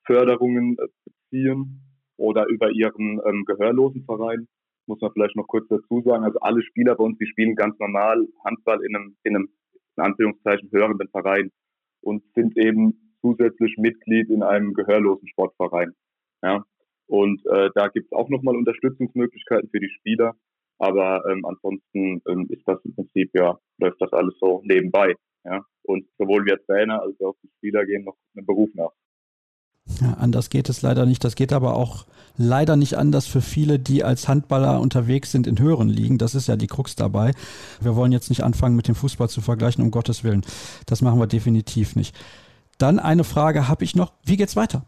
Förderungen 0.04 0.76
äh, 0.78 0.86
beziehen 1.04 1.82
oder 2.16 2.46
über 2.46 2.70
ihren 2.70 3.20
ähm, 3.26 3.44
Gehörlosenverein. 3.46 4.48
Muss 4.86 5.00
man 5.00 5.12
vielleicht 5.12 5.34
noch 5.36 5.48
kurz 5.48 5.66
dazu 5.68 6.02
sagen. 6.02 6.24
Also 6.24 6.38
alle 6.40 6.62
Spieler 6.62 6.94
bei 6.94 7.04
uns, 7.04 7.18
die 7.18 7.26
spielen 7.26 7.56
ganz 7.56 7.78
normal 7.78 8.26
Handball 8.44 8.84
in 8.84 8.94
einem, 8.94 9.16
in 9.24 9.36
einem 9.36 9.48
in 9.96 10.04
Anführungszeichen 10.04 10.70
hörenden 10.72 11.08
Verein 11.08 11.50
und 12.00 12.22
sind 12.34 12.56
eben 12.56 13.16
zusätzlich 13.20 13.76
Mitglied 13.78 14.30
in 14.30 14.42
einem 14.42 14.74
gehörlosen 14.74 15.28
Sportverein. 15.28 15.92
Ja. 16.42 16.64
Und 17.06 17.44
äh, 17.46 17.70
da 17.74 17.88
gibt 17.88 18.06
es 18.06 18.12
auch 18.12 18.28
nochmal 18.28 18.56
Unterstützungsmöglichkeiten 18.56 19.70
für 19.70 19.80
die 19.80 19.90
Spieler. 19.90 20.34
Aber 20.78 21.24
ähm, 21.30 21.44
ansonsten 21.44 22.20
ähm, 22.28 22.46
ist 22.50 22.66
das 22.66 22.84
im 22.84 22.94
Prinzip 22.94 23.30
ja, 23.34 23.58
läuft 23.78 24.00
das 24.00 24.12
alles 24.12 24.34
so 24.38 24.62
nebenbei. 24.64 25.14
Ja. 25.44 25.64
Und 25.82 26.06
sowohl 26.18 26.44
wir 26.44 26.62
Trainer 26.66 27.00
als 27.00 27.20
auch 27.20 27.36
die 27.42 27.50
Spieler 27.56 27.84
gehen 27.86 28.04
noch 28.04 28.16
einem 28.34 28.46
Beruf 28.46 28.70
nach. 28.74 28.92
Ja, 30.00 30.14
anders 30.14 30.50
geht 30.50 30.68
es 30.68 30.82
leider 30.82 31.06
nicht. 31.06 31.24
Das 31.24 31.36
geht 31.36 31.52
aber 31.52 31.74
auch 31.74 32.06
leider 32.36 32.76
nicht 32.76 32.96
anders 32.96 33.26
für 33.26 33.40
viele, 33.40 33.78
die 33.78 34.04
als 34.04 34.28
Handballer 34.28 34.80
unterwegs 34.80 35.32
sind 35.32 35.46
in 35.46 35.58
höheren 35.58 35.88
Ligen. 35.88 36.18
Das 36.18 36.34
ist 36.34 36.48
ja 36.48 36.56
die 36.56 36.66
Krux 36.66 36.96
dabei. 36.96 37.32
Wir 37.80 37.96
wollen 37.96 38.12
jetzt 38.12 38.28
nicht 38.28 38.42
anfangen, 38.42 38.76
mit 38.76 38.88
dem 38.88 38.94
Fußball 38.94 39.28
zu 39.28 39.40
vergleichen, 39.40 39.82
um 39.82 39.90
Gottes 39.90 40.22
Willen. 40.24 40.42
Das 40.86 41.02
machen 41.02 41.18
wir 41.18 41.26
definitiv 41.26 41.96
nicht. 41.96 42.16
Dann 42.78 42.98
eine 42.98 43.24
Frage 43.24 43.68
habe 43.68 43.84
ich 43.84 43.96
noch. 43.96 44.12
Wie 44.24 44.36
geht's 44.36 44.56
weiter? 44.56 44.84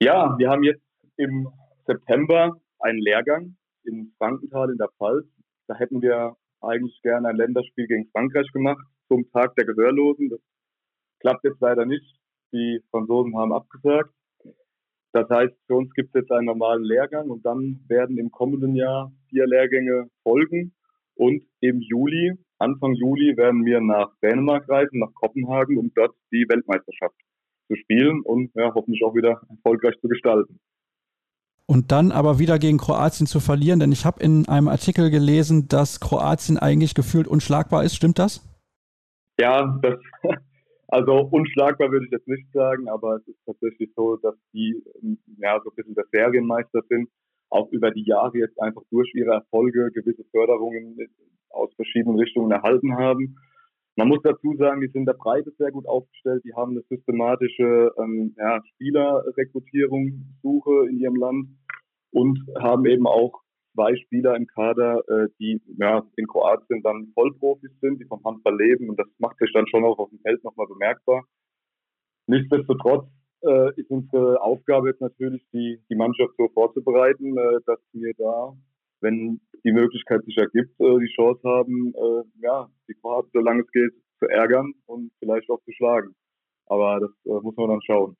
Ja, 0.00 0.34
wir 0.38 0.50
haben 0.50 0.62
jetzt 0.62 0.82
im 1.16 1.48
September 1.86 2.56
einen 2.80 2.98
Lehrgang 2.98 3.56
in 3.84 4.12
Frankenthal 4.18 4.70
in 4.70 4.78
der 4.78 4.88
Pfalz. 4.98 5.26
Da 5.68 5.74
hätten 5.74 6.00
wir 6.00 6.36
eigentlich 6.60 7.00
gerne 7.02 7.28
ein 7.28 7.36
Länderspiel 7.36 7.86
gegen 7.86 8.08
Frankreich 8.12 8.50
gemacht 8.52 8.84
zum 9.08 9.30
Tag 9.30 9.54
der 9.56 9.66
Gehörlosen. 9.66 10.30
Das 10.30 10.40
klappt 11.20 11.44
jetzt 11.44 11.60
leider 11.60 11.84
nicht 11.84 12.16
die 12.56 12.80
Franzosen 12.90 13.36
haben 13.36 13.52
abgesagt. 13.52 14.10
Das 15.12 15.28
heißt, 15.30 15.54
für 15.66 15.76
uns 15.76 15.92
gibt 15.94 16.14
es 16.14 16.20
jetzt 16.20 16.32
einen 16.32 16.46
normalen 16.46 16.84
Lehrgang 16.84 17.30
und 17.30 17.44
dann 17.46 17.80
werden 17.88 18.18
im 18.18 18.30
kommenden 18.30 18.74
Jahr 18.74 19.12
vier 19.30 19.46
Lehrgänge 19.46 20.10
folgen. 20.22 20.74
Und 21.14 21.42
im 21.60 21.80
Juli, 21.80 22.34
Anfang 22.58 22.92
Juli, 22.94 23.36
werden 23.36 23.64
wir 23.64 23.80
nach 23.80 24.12
Dänemark 24.22 24.68
reisen, 24.68 24.98
nach 24.98 25.14
Kopenhagen, 25.14 25.78
um 25.78 25.90
dort 25.94 26.14
die 26.30 26.44
Weltmeisterschaft 26.48 27.14
zu 27.68 27.76
spielen 27.76 28.20
und 28.22 28.50
ja, 28.54 28.72
hoffentlich 28.74 29.02
auch 29.04 29.14
wieder 29.14 29.40
erfolgreich 29.48 29.98
zu 30.00 30.08
gestalten. 30.08 30.60
Und 31.66 31.90
dann 31.90 32.12
aber 32.12 32.38
wieder 32.38 32.58
gegen 32.58 32.78
Kroatien 32.78 33.26
zu 33.26 33.40
verlieren, 33.40 33.80
denn 33.80 33.92
ich 33.92 34.04
habe 34.04 34.22
in 34.22 34.46
einem 34.48 34.68
Artikel 34.68 35.10
gelesen, 35.10 35.66
dass 35.66 35.98
Kroatien 35.98 36.58
eigentlich 36.58 36.94
gefühlt 36.94 37.26
unschlagbar 37.26 37.82
ist. 37.82 37.96
Stimmt 37.96 38.18
das? 38.18 38.46
Ja, 39.40 39.78
das 39.82 39.94
Also 40.88 41.28
unschlagbar 41.30 41.90
würde 41.90 42.06
ich 42.06 42.12
jetzt 42.12 42.28
nicht 42.28 42.50
sagen, 42.52 42.88
aber 42.88 43.16
es 43.16 43.26
ist 43.26 43.44
tatsächlich 43.44 43.90
so, 43.96 44.16
dass 44.16 44.36
die 44.52 44.82
ja 45.38 45.60
so 45.62 45.70
ein 45.70 45.74
bisschen 45.74 45.94
der 45.94 46.04
Serienmeister 46.12 46.82
sind, 46.88 47.08
auch 47.50 47.70
über 47.72 47.90
die 47.90 48.04
Jahre 48.06 48.38
jetzt 48.38 48.60
einfach 48.60 48.82
durch 48.90 49.12
ihre 49.14 49.32
Erfolge 49.32 49.90
gewisse 49.92 50.24
Förderungen 50.30 50.96
aus 51.50 51.74
verschiedenen 51.74 52.18
Richtungen 52.18 52.50
erhalten 52.50 52.96
haben. 52.96 53.36
Man 53.96 54.08
muss 54.08 54.20
dazu 54.22 54.54
sagen, 54.58 54.82
die 54.82 54.88
sind 54.88 55.02
in 55.02 55.06
der 55.06 55.14
Breite 55.14 55.50
sehr 55.58 55.72
gut 55.72 55.86
aufgestellt, 55.86 56.44
die 56.44 56.54
haben 56.54 56.72
eine 56.72 56.82
systematische 56.82 57.92
ähm, 57.98 58.34
ja, 58.36 58.60
Spielerrekrutierung, 58.74 60.36
Suche 60.42 60.88
in 60.90 60.98
ihrem 60.98 61.16
Land 61.16 61.48
und 62.10 62.38
haben 62.58 62.84
eben 62.84 63.06
auch 63.06 63.40
zwei 63.76 63.94
Spieler 63.96 64.34
im 64.34 64.46
Kader, 64.46 65.02
äh, 65.08 65.28
die 65.38 65.60
ja, 65.78 66.02
in 66.16 66.26
Kroatien 66.26 66.82
dann 66.82 67.12
Vollprofis 67.14 67.70
sind, 67.80 68.00
die 68.00 68.06
vom 68.06 68.24
Handball 68.24 68.56
leben 68.56 68.88
und 68.88 68.98
das 68.98 69.06
macht 69.18 69.38
sich 69.38 69.52
dann 69.52 69.68
schon 69.68 69.84
auch 69.84 69.98
auf 69.98 70.10
dem 70.10 70.18
Feld 70.20 70.42
nochmal 70.42 70.66
bemerkbar. 70.66 71.24
Nichtsdestotrotz 72.26 73.06
äh, 73.42 73.70
ist 73.76 73.90
unsere 73.90 74.40
Aufgabe 74.40 74.88
jetzt 74.88 75.00
natürlich, 75.00 75.44
die, 75.52 75.78
die 75.90 75.94
Mannschaft 75.94 76.32
so 76.38 76.48
vorzubereiten, 76.48 77.36
äh, 77.36 77.60
dass 77.66 77.78
wir 77.92 78.12
da, 78.16 78.56
wenn 79.00 79.40
die 79.64 79.72
Möglichkeit 79.72 80.24
sich 80.24 80.36
ergibt, 80.38 80.80
äh, 80.80 80.98
die 80.98 81.12
Chance 81.14 81.42
haben, 81.44 81.92
äh, 81.94 82.24
ja, 82.42 82.68
die 82.88 82.94
Kroaten, 82.94 83.30
solange 83.32 83.62
es 83.62 83.70
geht, 83.70 83.92
zu 84.18 84.26
ärgern 84.26 84.72
und 84.86 85.12
vielleicht 85.18 85.50
auch 85.50 85.62
zu 85.64 85.72
schlagen. 85.72 86.14
Aber 86.66 87.00
das 87.00 87.10
äh, 87.26 87.40
muss 87.42 87.56
man 87.56 87.68
dann 87.68 87.82
schauen. 87.82 88.16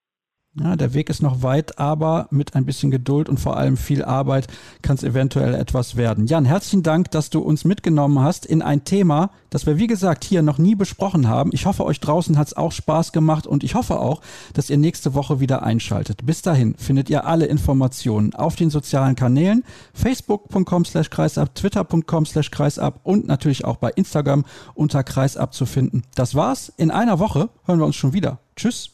Ja, 0.58 0.74
der 0.74 0.94
Weg 0.94 1.10
ist 1.10 1.20
noch 1.20 1.42
weit, 1.42 1.78
aber 1.78 2.28
mit 2.30 2.54
ein 2.54 2.64
bisschen 2.64 2.90
Geduld 2.90 3.28
und 3.28 3.38
vor 3.38 3.58
allem 3.58 3.76
viel 3.76 4.02
Arbeit 4.02 4.46
kann 4.80 4.96
es 4.96 5.02
eventuell 5.02 5.54
etwas 5.54 5.96
werden. 5.96 6.26
Jan, 6.26 6.46
herzlichen 6.46 6.82
Dank, 6.82 7.10
dass 7.10 7.28
du 7.28 7.40
uns 7.40 7.66
mitgenommen 7.66 8.20
hast 8.20 8.46
in 8.46 8.62
ein 8.62 8.84
Thema, 8.84 9.30
das 9.50 9.66
wir 9.66 9.76
wie 9.76 9.86
gesagt 9.86 10.24
hier 10.24 10.40
noch 10.40 10.56
nie 10.56 10.74
besprochen 10.74 11.28
haben. 11.28 11.50
Ich 11.52 11.66
hoffe, 11.66 11.84
euch 11.84 12.00
draußen 12.00 12.38
hat 12.38 12.46
es 12.46 12.56
auch 12.56 12.72
Spaß 12.72 13.12
gemacht 13.12 13.46
und 13.46 13.64
ich 13.64 13.74
hoffe 13.74 14.00
auch, 14.00 14.22
dass 14.54 14.70
ihr 14.70 14.78
nächste 14.78 15.12
Woche 15.12 15.40
wieder 15.40 15.62
einschaltet. 15.62 16.24
Bis 16.24 16.40
dahin 16.40 16.74
findet 16.78 17.10
ihr 17.10 17.26
alle 17.26 17.44
Informationen 17.44 18.34
auf 18.34 18.56
den 18.56 18.70
sozialen 18.70 19.14
Kanälen 19.14 19.62
facebook.com 19.92 20.86
slash 20.86 21.10
kreisab, 21.10 21.54
twitter.com 21.54 22.24
slash 22.24 22.50
kreisab 22.50 23.00
und 23.02 23.26
natürlich 23.26 23.66
auch 23.66 23.76
bei 23.76 23.90
Instagram 23.90 24.46
unter 24.72 25.04
kreisab 25.04 25.52
zu 25.52 25.66
finden. 25.66 26.02
Das 26.14 26.34
war's. 26.34 26.72
In 26.78 26.90
einer 26.90 27.18
Woche 27.18 27.50
hören 27.66 27.78
wir 27.78 27.86
uns 27.86 27.96
schon 27.96 28.14
wieder. 28.14 28.38
Tschüss. 28.56 28.92